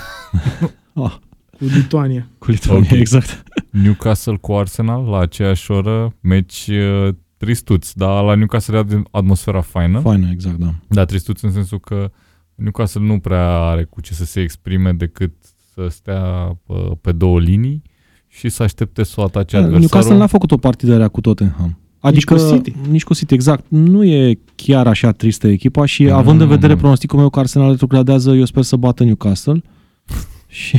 Ah, 1.05 1.15
Cu 1.59 1.65
Lituania. 1.77 2.29
cu 2.39 2.51
Lituania, 2.51 2.89
Ok. 2.93 2.99
exact. 2.99 3.43
Newcastle 3.71 4.37
cu 4.41 4.53
Arsenal 4.53 5.05
la 5.05 5.19
aceeași 5.19 5.71
oră, 5.71 6.15
meci 6.21 6.67
uh, 6.71 7.09
tristuț, 7.37 7.93
dar 7.93 8.25
la 8.25 8.35
Newcastle 8.35 8.79
are 8.79 9.03
atmosfera 9.11 9.61
faină. 9.61 10.01
Faină, 10.01 10.29
exact, 10.31 10.57
da. 10.57 10.75
Da, 10.89 11.05
tristuț 11.05 11.41
în 11.41 11.53
sensul 11.53 11.81
că 11.81 12.11
Newcastle 12.55 13.01
nu 13.01 13.19
prea 13.19 13.59
are 13.59 13.85
cu 13.85 14.01
ce 14.01 14.15
să 14.15 14.25
se 14.25 14.41
exprime 14.41 14.93
decât 14.93 15.33
să 15.75 15.87
stea 15.91 16.23
pe, 16.67 16.75
pe 17.01 17.13
două 17.13 17.41
linii 17.41 17.83
și 18.27 18.49
să 18.49 18.63
aștepte 18.63 19.03
să 19.03 19.15
o 19.21 19.23
atace 19.23 19.57
Newcastle 19.57 19.87
adversarul. 19.87 20.19
n-a 20.19 20.27
făcut 20.27 20.51
o 20.51 20.57
partidă 20.57 20.97
rea 20.97 21.09
cu 21.09 21.21
Tottenham. 21.21 21.79
Adică, 22.01 22.35
cu 22.35 22.55
City. 22.55 22.75
Nici 22.91 23.05
cu 23.05 23.15
City, 23.15 23.35
exact. 23.35 23.65
Nu 23.69 24.05
e 24.05 24.39
chiar 24.55 24.87
așa 24.87 25.13
tristă 25.13 25.49
echipa 25.49 25.85
și 25.85 26.03
Nu, 26.03 26.15
având 26.15 26.41
în 26.41 26.47
nu, 26.47 26.53
vedere 26.53 26.73
nu. 26.73 26.79
pronosticul 26.79 27.19
meu 27.19 27.31
că 27.31 27.39
Arsenal 27.39 27.71
retrogradează, 27.71 28.31
eu 28.31 28.45
sper 28.45 28.63
să 28.63 28.77
bată 28.77 29.05
Newcastle. 29.05 29.63
și... 30.47 30.79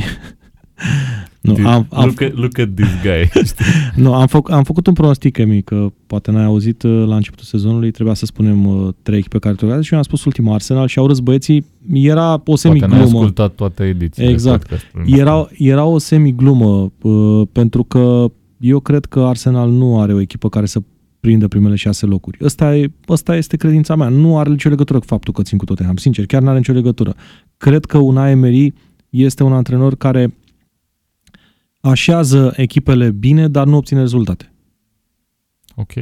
nu, 1.40 1.52
Dude, 1.52 1.68
am, 1.68 1.86
am, 1.90 2.04
look, 2.04 2.20
at, 2.20 2.34
look 2.34 2.58
at 2.58 2.68
this 2.74 2.88
guy. 3.02 3.30
Știi? 3.46 3.64
nu 3.94 4.14
am, 4.14 4.26
făc, 4.26 4.50
am 4.50 4.62
făcut 4.62 4.86
un 4.86 4.92
pronostic, 4.92 5.38
Emi, 5.38 5.62
că 5.62 5.92
poate 6.06 6.30
n-ai 6.30 6.44
auzit 6.44 6.82
uh, 6.82 7.04
la 7.06 7.14
începutul 7.14 7.44
sezonului, 7.44 7.90
trebuia 7.90 8.14
să 8.14 8.26
spunem 8.26 8.66
uh, 8.66 8.88
trei 9.02 9.18
echipe 9.18 9.38
care 9.38 9.50
retrogradează 9.50 9.86
și 9.86 9.92
eu 9.92 9.98
am 9.98 10.04
spus 10.04 10.24
ultima 10.24 10.54
Arsenal 10.54 10.86
și 10.86 10.98
au 10.98 11.06
râs 11.06 11.18
băieții. 11.18 11.66
Era 11.92 12.32
o 12.34 12.38
Poate 12.38 12.68
n-ai 12.68 12.78
semi-glumă. 12.78 13.02
ascultat 13.04 13.54
toate 13.54 13.84
edițiile 13.84 14.30
Exact. 14.30 14.60
podcastului 14.60 15.04
nostru. 15.10 15.20
Era, 15.20 15.48
era 15.72 15.84
o 15.84 15.98
semi-glumă, 15.98 16.92
uh, 17.02 17.46
pentru 17.52 17.84
că 17.84 18.30
eu 18.58 18.80
cred 18.80 19.04
că 19.04 19.20
Arsenal 19.20 19.70
nu 19.70 20.00
are 20.00 20.12
o 20.12 20.20
echipă 20.20 20.48
care 20.48 20.66
să 20.66 20.80
prindă 21.20 21.48
primele 21.48 21.74
șase 21.74 22.06
locuri. 22.06 22.38
Ăsta, 22.42 22.76
e, 22.76 22.92
ăsta 23.08 23.36
este 23.36 23.56
credința 23.56 23.96
mea. 23.96 24.08
Nu 24.08 24.38
are 24.38 24.50
nicio 24.50 24.68
legătură 24.68 24.98
cu 24.98 25.04
faptul 25.04 25.32
că 25.32 25.42
țin 25.42 25.58
cu 25.58 25.64
Tottenham. 25.64 25.96
Sincer, 25.96 26.26
chiar 26.26 26.42
nu 26.42 26.48
are 26.48 26.56
nicio 26.56 26.72
legătură. 26.72 27.14
Cred 27.56 27.84
că 27.84 27.98
Unai 27.98 28.30
Emery 28.30 28.72
este 29.10 29.42
un 29.42 29.52
antrenor 29.52 29.94
care 29.96 30.34
așează 31.80 32.52
echipele 32.56 33.10
bine, 33.10 33.48
dar 33.48 33.66
nu 33.66 33.76
obține 33.76 34.00
rezultate. 34.00 34.52
Ok. 35.74 35.92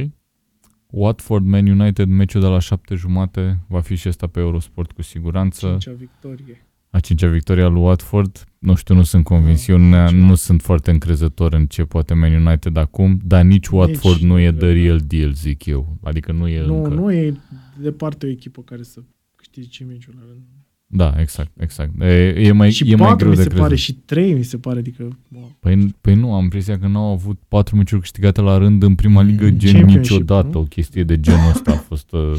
Watford 0.87 1.45
Man 1.45 1.67
United, 1.67 2.07
meciul 2.07 2.41
de 2.41 2.47
la 2.47 2.59
șapte 2.59 2.95
jumate, 2.95 3.59
va 3.67 3.79
fi 3.81 3.95
și 3.95 4.07
ăsta 4.07 4.27
pe 4.27 4.39
Eurosport 4.39 4.91
cu 4.91 5.01
siguranță. 5.01 5.67
Cincea 5.79 5.97
victorie. 5.99 6.61
A 6.89 6.99
cincea 6.99 7.27
victorie 7.27 7.63
a 7.63 7.67
lui 7.67 7.81
Watford, 7.81 8.43
nu 8.59 8.75
știu, 8.75 8.95
nu 8.95 9.03
sunt 9.03 9.23
convins. 9.23 9.67
Da, 9.67 9.73
Eu 9.73 9.79
nu, 9.79 10.01
nici 10.03 10.11
eu. 10.11 10.19
nu 10.19 10.35
sunt 10.35 10.61
foarte 10.61 10.91
încrezător 10.91 11.53
în 11.53 11.65
ce 11.65 11.83
poate 11.85 12.13
Man 12.13 12.45
United 12.45 12.77
acum, 12.77 13.19
dar 13.23 13.43
nici 13.43 13.67
Watford 13.67 14.19
nu 14.19 14.39
e 14.39 14.49
nu 14.49 14.57
the 14.57 14.65
cred. 14.67 14.83
real 14.83 14.99
deal, 15.07 15.31
zic 15.33 15.65
eu. 15.65 15.97
Adică 16.03 16.31
nu 16.31 16.47
e 16.47 16.65
Nu, 16.65 16.83
încă. 16.83 16.89
nu 16.95 17.11
e 17.11 17.33
departe 17.81 18.25
o 18.25 18.29
echipă 18.29 18.61
care 18.61 18.83
să 18.83 19.01
câștige 19.35 19.83
meciul 19.83 20.13
la 20.17 20.21
rând. 20.27 20.41
Da, 20.89 21.13
exact, 21.19 21.51
exact. 21.59 22.01
E, 22.01 22.33
e 22.37 22.51
mai, 22.51 22.71
și 22.71 22.91
e 22.91 22.95
mai 22.95 23.07
patru 23.09 23.17
greu 23.17 23.29
mi 23.29 23.35
de 23.35 23.41
se 23.41 23.47
crezut. 23.47 23.63
pare 23.65 23.75
și 23.75 23.93
trei 23.93 24.33
mi 24.33 24.43
se 24.43 24.57
pare, 24.57 24.79
adică 24.79 25.17
wow. 25.35 25.51
Păi, 25.59 25.95
păi 26.01 26.15
nu, 26.15 26.33
am 26.33 26.43
impresia 26.43 26.79
că 26.79 26.87
n-au 26.87 27.11
avut 27.11 27.39
patru 27.47 27.75
meciuri 27.75 28.01
câștigate 28.01 28.41
la 28.41 28.57
rând 28.57 28.83
în 28.83 28.95
prima 28.95 29.21
ligă 29.21 29.45
Mm, 29.45 29.57
gen 29.57 29.73
Championship, 29.73 30.11
niciodată. 30.11 30.49
nu? 30.53 30.59
O 30.59 30.63
chestie 30.63 31.03
de 31.03 31.19
genul 31.19 31.49
ăsta 31.49 31.71
a 31.71 31.75
fost... 31.75 32.11
Uh, 32.11 32.33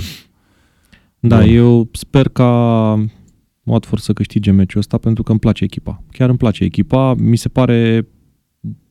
Da, 1.20 1.38
Bun. 1.40 1.48
eu 1.54 1.88
sper 1.92 2.28
ca 2.28 2.50
Watford 3.62 4.02
să 4.02 4.12
câștige 4.12 4.50
meciul 4.50 4.80
ăsta 4.80 4.98
pentru 4.98 5.22
că 5.22 5.30
îmi 5.30 5.40
place 5.40 5.64
echipa. 5.64 6.02
Chiar 6.12 6.28
îmi 6.28 6.38
place 6.38 6.64
echipa. 6.64 7.14
Mi 7.14 7.36
se 7.36 7.48
pare 7.48 8.06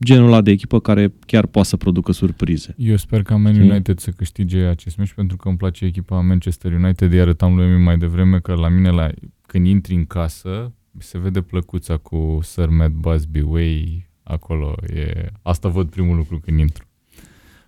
genul 0.04 0.28
ăla 0.28 0.42
de 0.42 0.52
echipă 0.52 0.80
care 0.80 1.14
chiar 1.26 1.46
poate 1.46 1.68
să 1.68 1.78
producă 1.78 2.12
surprize. 2.12 2.74
Eu 2.78 2.96
sper 2.96 3.24
ca 3.24 3.36
Man 3.36 3.54
Știi? 3.54 3.70
United 3.70 4.00
să 4.00 4.12
câștige 4.12 4.60
acest 4.60 4.98
meci 4.98 5.14
pentru 5.14 5.38
că 5.38 5.48
îmi 5.48 5.58
place 5.58 5.86
echipa 5.86 6.20
Manchester 6.20 6.72
United. 6.74 7.12
Îi 7.12 7.20
arătam 7.20 7.56
lui 7.56 7.66
Emi 7.66 7.84
mai 7.84 7.98
devreme 7.98 8.40
că 8.40 8.54
la 8.54 8.70
mine, 8.70 8.90
la, 8.90 9.10
când 9.58 9.70
intri 9.70 9.96
în 9.96 10.06
casă, 10.06 10.74
se 10.98 11.18
vede 11.18 11.42
plăcuța 11.42 11.98
cu 11.98 12.40
Sir 12.42 12.70
Matt 12.70 12.94
Busby 12.94 13.42
Way 13.42 14.06
acolo. 14.24 14.76
E, 14.94 15.32
asta 15.42 15.70
văd 15.70 15.90
primul 15.90 16.16
lucru 16.16 16.40
când 16.40 16.60
intru. 16.60 16.86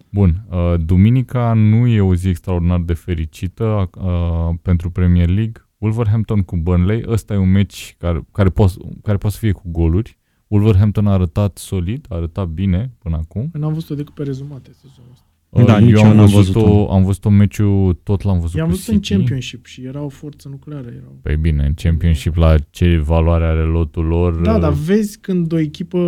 Bun, 0.09 0.45
uh, 0.49 0.73
duminica 0.85 1.53
nu 1.53 1.87
e 1.87 2.01
o 2.01 2.15
zi 2.15 2.27
extraordinar 2.27 2.79
de 2.81 2.93
fericită 2.93 3.89
uh, 3.97 4.55
pentru 4.61 4.89
Premier 4.91 5.27
League. 5.27 5.67
Wolverhampton 5.77 6.41
cu 6.41 6.57
Burnley, 6.57 7.03
ăsta 7.07 7.33
e 7.33 7.37
un 7.37 7.51
meci 7.51 7.95
care, 7.97 8.27
care, 8.31 8.49
poate, 8.49 8.73
care 9.03 9.17
poate 9.17 9.35
să 9.35 9.41
fie 9.41 9.51
cu 9.51 9.63
goluri. 9.65 10.17
Wolverhampton 10.47 11.07
a 11.07 11.13
arătat 11.13 11.57
solid, 11.57 12.05
a 12.09 12.15
arătat 12.15 12.47
bine 12.47 12.91
până 12.97 13.15
acum. 13.15 13.49
N-am 13.53 13.73
văzut-o 13.73 13.95
decât 13.95 14.13
pe 14.13 14.23
rezumate 14.23 14.71
sezonul 14.73 15.11
ăsta. 15.11 15.28
Da, 15.51 15.61
Uh, 15.75 15.81
nici 15.81 15.91
eu 15.91 15.97
eu 15.99 16.05
am 16.09 16.15
n-am 16.15 16.25
văzut-o, 16.27 16.59
văzut-o. 16.59 16.91
am 16.93 17.03
văzut-o 17.03 17.29
meciul, 17.29 17.99
tot 18.03 18.23
l-am 18.23 18.39
văzut 18.39 18.55
I-am 18.57 18.67
cu 18.69 18.71
văzut 18.75 18.93
în 18.93 18.99
City. 19.01 19.15
Championship 19.17 19.65
și 19.65 19.81
era 19.85 20.01
o 20.01 20.09
forță 20.09 20.47
nucleară. 20.49 20.87
Erau. 20.95 21.17
Păi 21.21 21.35
bine, 21.35 21.65
în 21.65 21.73
Championship 21.75 22.35
la 22.35 22.55
ce 22.69 22.97
valoare 22.97 23.45
are 23.45 23.61
lotul 23.63 24.05
lor. 24.05 24.35
Da, 24.35 24.53
uh, 24.53 24.59
dar 24.61 24.71
vezi 24.73 25.19
când 25.19 25.51
o 25.51 25.57
echipă 25.59 25.99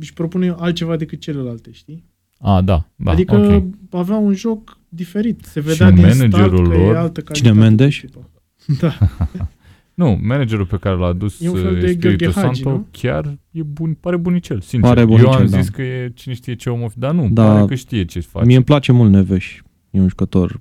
își 0.00 0.12
propune 0.12 0.54
altceva 0.58 0.96
decât 0.96 1.20
celelalte, 1.20 1.70
știi? 1.72 2.04
A, 2.38 2.60
da, 2.60 2.86
da, 2.96 3.10
adică 3.10 3.36
ok. 3.36 3.64
avea 3.90 4.16
un 4.16 4.32
joc 4.34 4.78
diferit. 4.88 5.44
Se 5.44 5.60
vedea 5.60 5.86
Și 5.88 5.92
din 5.94 6.02
managerul 6.06 6.30
start 6.30 6.50
că 6.68 6.76
lor- 6.78 6.94
e 6.94 6.98
altă 6.98 7.20
calitate. 7.20 7.38
Cine, 7.38 7.52
Mendes? 7.52 7.88
de 8.00 8.02
echipă. 8.04 8.30
Da. 8.80 8.92
Nu, 10.04 10.18
managerul 10.22 10.66
pe 10.66 10.76
care 10.76 10.96
l-a 10.96 11.06
adus 11.06 11.40
E 11.40 11.48
un 11.48 11.54
fel 11.54 11.72
uh, 11.74 11.80
de 11.80 11.86
Espiritu 11.86 12.24
Gheorghe 12.24 12.40
Hagi, 12.40 12.60
Santo 12.60 12.70
nu? 12.76 12.86
chiar 12.90 13.38
e 13.50 13.62
bun, 13.62 13.94
pare 13.94 14.16
bunicel, 14.16 14.60
sincer. 14.60 14.88
Pare 14.88 15.00
Eu 15.00 15.06
bunicel, 15.06 15.32
am 15.32 15.46
da. 15.46 15.60
zis 15.60 15.68
că 15.68 15.82
e 15.82 16.10
cine 16.14 16.34
știe 16.34 16.54
ce 16.54 16.70
om 16.70 16.82
of, 16.82 16.92
dar 16.96 17.12
nu, 17.12 17.28
Da. 17.30 17.46
pare 17.52 17.64
că 17.66 17.74
știe 17.74 18.04
ce 18.04 18.20
face. 18.20 18.46
Mie 18.46 18.56
îmi 18.56 18.64
place 18.64 18.92
mult 18.92 19.10
Neveș. 19.10 19.60
E 19.90 20.00
un 20.00 20.08
jucător. 20.08 20.60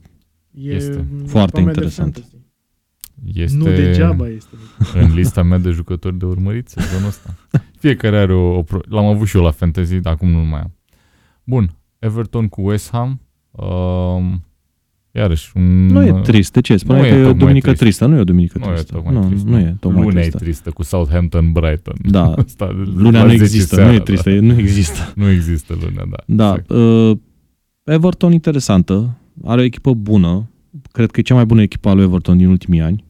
E 0.52 0.72
Este 0.74 1.06
foarte 1.26 1.60
echipa 1.60 1.62
mea 1.62 1.64
de 1.64 1.70
interesant. 1.70 2.14
fantasy. 2.14 2.36
Este 3.34 3.58
Nu 3.58 3.64
degeaba 3.64 4.28
este. 4.28 4.56
în 4.94 5.14
lista 5.14 5.44
mea 5.44 5.58
de 5.58 5.70
jucători 5.70 6.18
de 6.18 6.26
urmărit 6.26 6.68
sezonul 6.68 7.08
ăsta. 7.08 7.36
Fiecare 7.82 8.18
are 8.18 8.34
o, 8.34 8.58
o 8.58 8.62
pro... 8.64 8.80
L-am 8.88 9.06
avut 9.06 9.28
și 9.28 9.38
eu 9.38 9.44
la 9.44 9.52
fantasy, 9.52 10.00
dar 10.00 10.14
acum 10.14 10.30
nu 10.30 10.40
mai 10.44 10.60
am. 10.60 10.74
Bun, 11.44 11.76
Everton 12.00 12.48
cu 12.48 12.62
West 12.62 12.90
Ham. 12.92 13.22
Um, 13.52 14.44
iarăși, 15.12 15.52
un... 15.56 15.86
Nu 15.86 16.04
e 16.06 16.12
trist. 16.12 16.54
De 16.54 16.62
ce? 16.62 16.78
Spune 16.78 16.98
nu 16.98 17.04
că 17.04 17.10
e 17.10 17.12
e 17.12 17.14
o 17.14 17.18
tocmai 17.24 17.38
duminică 17.40 17.66
trist. 17.66 17.82
tristă. 17.82 18.06
Nu 18.06 18.16
e 18.16 18.20
o 18.20 18.24
duminică 18.24 18.58
Nu 18.58 18.66
e 18.66 18.74
tristă. 18.74 18.94
tocmai 18.94 19.14
nu, 19.14 19.28
trist, 19.28 19.46
nu 19.46 19.58
e 19.60 19.76
tocmai 19.80 20.02
Luna 20.04 20.20
tristă. 20.20 20.38
e 20.42 20.44
tristă 20.44 20.70
cu 20.72 20.84
Southampton 20.84 21.52
Brighton. 21.52 21.96
Da. 22.04 22.32
Asta, 22.46 22.70
Luna 22.96 23.18
la 23.20 23.24
nu 23.24 23.30
10 23.30 23.44
există. 23.44 23.76
seara, 23.76 23.90
nu 23.90 23.96
e 23.96 23.98
da. 23.98 24.04
tristă. 24.04 24.30
Nu 24.30 24.58
există. 24.58 25.14
Nu 25.22 25.30
există 25.30 25.78
luna, 25.82 26.04
da. 26.10 26.24
Da. 26.26 26.50
Exact. 26.58 26.70
Uh, 26.70 27.18
Everton 27.84 28.32
interesantă. 28.32 29.18
Are 29.44 29.62
o 29.62 29.64
echipă 29.64 29.94
bună. 29.94 30.50
Cred 30.92 31.12
că 31.12 31.20
e 31.20 31.24
cea 31.24 31.36
mai 31.36 31.46
bună 31.46 31.62
echipă 31.62 31.90
a 31.90 31.94
lui 31.94 32.04
Everton 32.04 32.38
din 32.38 32.48
ultimii 32.48 32.82
ani. 32.82 33.04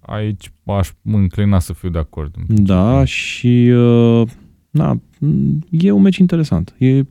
aici 0.00 0.52
aș 0.64 0.90
înclina 1.02 1.58
să 1.58 1.72
fiu 1.72 1.88
de 1.88 1.98
acord. 1.98 2.34
Da, 2.48 3.04
și 3.04 3.70
uh, 3.74 4.22
na, 4.70 5.00
e 5.70 5.90
un 5.90 6.02
meci 6.02 6.16
interesant. 6.16 6.74
E, 6.78 7.02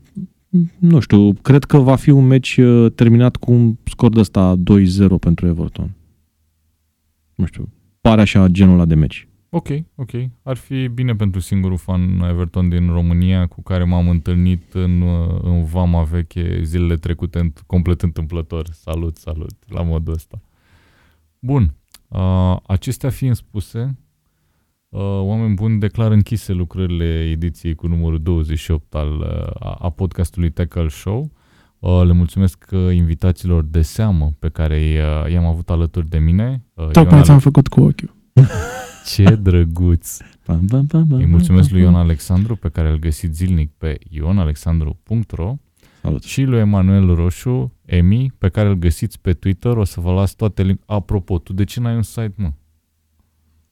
nu 0.79 0.99
știu, 0.99 1.33
cred 1.33 1.63
că 1.63 1.77
va 1.77 1.95
fi 1.95 2.09
un 2.09 2.27
meci 2.27 2.57
uh, 2.57 2.91
terminat 2.95 3.35
cu 3.35 3.51
un 3.51 3.75
scor 3.83 4.13
de 4.13 4.19
ăsta 4.19 4.55
2-0 4.57 4.59
pentru 5.19 5.47
Everton. 5.47 5.95
Nu 7.35 7.45
știu, 7.45 7.69
pare 8.01 8.21
așa 8.21 8.47
genul 8.47 8.73
ăla 8.73 8.85
de 8.85 8.95
meci. 8.95 9.27
Ok, 9.49 9.67
ok. 9.95 10.11
Ar 10.43 10.55
fi 10.55 10.87
bine 10.87 11.15
pentru 11.15 11.39
singurul 11.39 11.77
fan 11.77 12.19
Everton 12.19 12.69
din 12.69 12.91
România 12.91 13.47
cu 13.47 13.61
care 13.61 13.83
m-am 13.83 14.09
întâlnit 14.09 14.73
în, 14.73 15.01
uh, 15.01 15.39
în 15.41 15.63
Vama 15.63 16.03
veche 16.03 16.63
zilele 16.63 16.95
trecute 16.95 17.53
complet 17.67 18.01
întâmplător. 18.01 18.67
Salut, 18.71 19.15
salut, 19.15 19.53
la 19.67 19.81
modul 19.81 20.13
ăsta. 20.13 20.41
Bun, 21.39 21.73
uh, 22.07 22.57
acestea 22.67 23.09
fiind 23.09 23.35
spuse, 23.35 23.79
uh, 23.79 23.89
oameni 24.99 25.53
buni 25.53 25.79
declar 25.79 26.11
închise 26.11 26.53
lucrările 26.53 27.29
ediției 27.29 27.75
cu 27.75 27.87
numărul 27.87 28.19
28 28.21 28.93
al, 28.95 29.19
uh, 29.19 29.75
a 29.79 29.89
podcastului 29.89 30.51
Tackle 30.51 30.87
Show. 30.87 31.31
Uh, 31.79 32.01
le 32.05 32.13
mulțumesc 32.13 32.65
uh, 32.71 32.95
invitațiilor 32.95 33.63
de 33.63 33.81
seamă 33.81 34.31
pe 34.39 34.49
care 34.49 34.75
uh, 34.75 35.31
i-am 35.31 35.45
avut 35.45 35.69
alături 35.69 36.09
de 36.09 36.17
mine. 36.17 36.63
Uh, 36.73 36.87
Tocmai 36.87 37.21
ți-am 37.21 37.39
făcut 37.39 37.67
cu 37.67 37.81
ochiul. 37.81 38.15
Ce 39.13 39.35
drăguț! 39.35 40.17
Bam, 40.47 40.65
bam, 40.65 40.85
bam, 40.85 41.05
bam, 41.07 41.19
Îi 41.19 41.25
mulțumesc 41.25 41.69
lui 41.69 41.81
Ion 41.81 41.95
Alexandru, 41.95 42.55
pe 42.55 42.69
care 42.69 42.89
îl 42.89 42.99
găsiți 42.99 43.35
zilnic 43.35 43.71
pe 43.77 43.97
ionalexandru.ro 44.09 45.55
Salut. 46.01 46.23
și 46.23 46.43
lui 46.43 46.59
Emanuel 46.59 47.15
Roșu, 47.15 47.73
Emi, 47.85 48.31
pe 48.37 48.49
care 48.49 48.67
îl 48.67 48.75
găsiți 48.75 49.19
pe 49.19 49.33
Twitter. 49.33 49.77
O 49.77 49.83
să 49.83 49.99
vă 49.99 50.11
las 50.11 50.33
toate 50.33 50.63
link. 50.63 50.79
Apropo, 50.85 51.37
tu 51.37 51.53
de 51.53 51.63
ce 51.63 51.79
n-ai 51.79 51.95
un 51.95 52.01
site, 52.01 52.33
mă? 52.35 52.51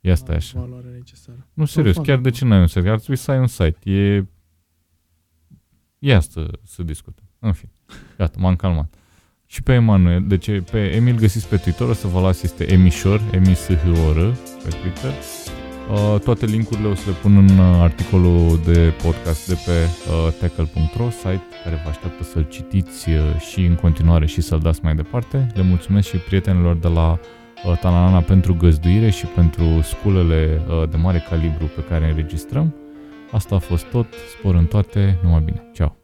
Ia 0.02 0.16
stai 0.16 0.36
așa. 0.36 0.70
Nu, 1.54 1.66
serios, 1.66 1.98
chiar 1.98 2.18
de 2.18 2.30
ce 2.30 2.46
n-ai 2.46 2.60
un 2.60 2.68
site? 2.68 2.90
Ar 2.90 2.98
trebui 2.98 3.16
să 3.16 3.32
ai 3.32 3.40
un 3.40 3.48
site. 3.48 3.90
E... 3.90 4.26
Ia 6.00 6.20
să, 6.20 6.60
să 6.64 6.84
discutăm. 6.84 7.26
În 7.40 7.54
fine. 7.54 7.72
Gata, 8.18 8.38
m-am 8.40 8.56
calmat. 8.56 8.94
Și 9.46 9.64
pe 9.64 9.74
Emanuel, 9.74 10.28
deci 10.28 10.62
pe 10.72 10.96
Emil 10.96 11.16
găsiți 11.16 11.48
pe 11.48 11.58
Twitter, 11.58 11.88
o 11.88 11.94
să 11.94 12.08
vă 12.08 12.20
las, 12.20 12.44
este 12.44 12.72
Emișor, 12.72 13.22
R 13.32 14.20
pe 14.64 14.70
Twitter. 14.82 15.12
Uh, 15.92 16.20
toate 16.20 16.46
linkurile 16.46 16.88
o 16.88 16.96
să 16.96 17.10
le 17.10 17.16
pun 17.22 17.38
în 17.38 17.58
uh, 17.58 17.80
articolul 17.80 18.60
de 18.66 18.94
podcast 19.04 19.48
de 19.48 19.54
pe 19.66 19.72
uh, 19.72 20.34
tackle.ro, 20.40 21.10
site 21.10 21.42
care 21.64 21.82
vă 21.84 21.90
așteaptă 21.90 22.24
să-l 22.24 22.48
citiți 22.50 23.10
uh, 23.10 23.40
și 23.52 23.66
în 23.66 23.76
continuare 23.76 24.26
și 24.26 24.42
să-l 24.42 24.60
dați 24.60 24.80
mai 24.84 24.96
departe. 24.96 25.52
Le 25.54 25.62
mulțumesc 25.62 26.08
și 26.08 26.18
prietenilor 26.18 26.76
de 26.76 26.88
la 26.88 27.20
uh, 27.66 27.78
Tananana 27.80 28.22
pentru 28.22 28.54
găzduire 28.56 29.10
și 29.10 29.26
pentru 29.26 29.82
sculele 29.82 30.62
uh, 30.68 30.90
de 30.90 30.98
mare 30.98 31.26
calibru 31.30 31.66
pe 31.66 31.84
care 31.84 32.10
înregistrăm. 32.10 32.76
Asta 33.32 33.56
a 33.56 33.60
fost 33.60 33.86
tot, 33.86 34.08
spor 34.38 34.56
în 34.56 34.66
toate, 34.66 35.18
numai 35.24 35.42
bine. 35.46 35.64
Ceau! 35.74 35.98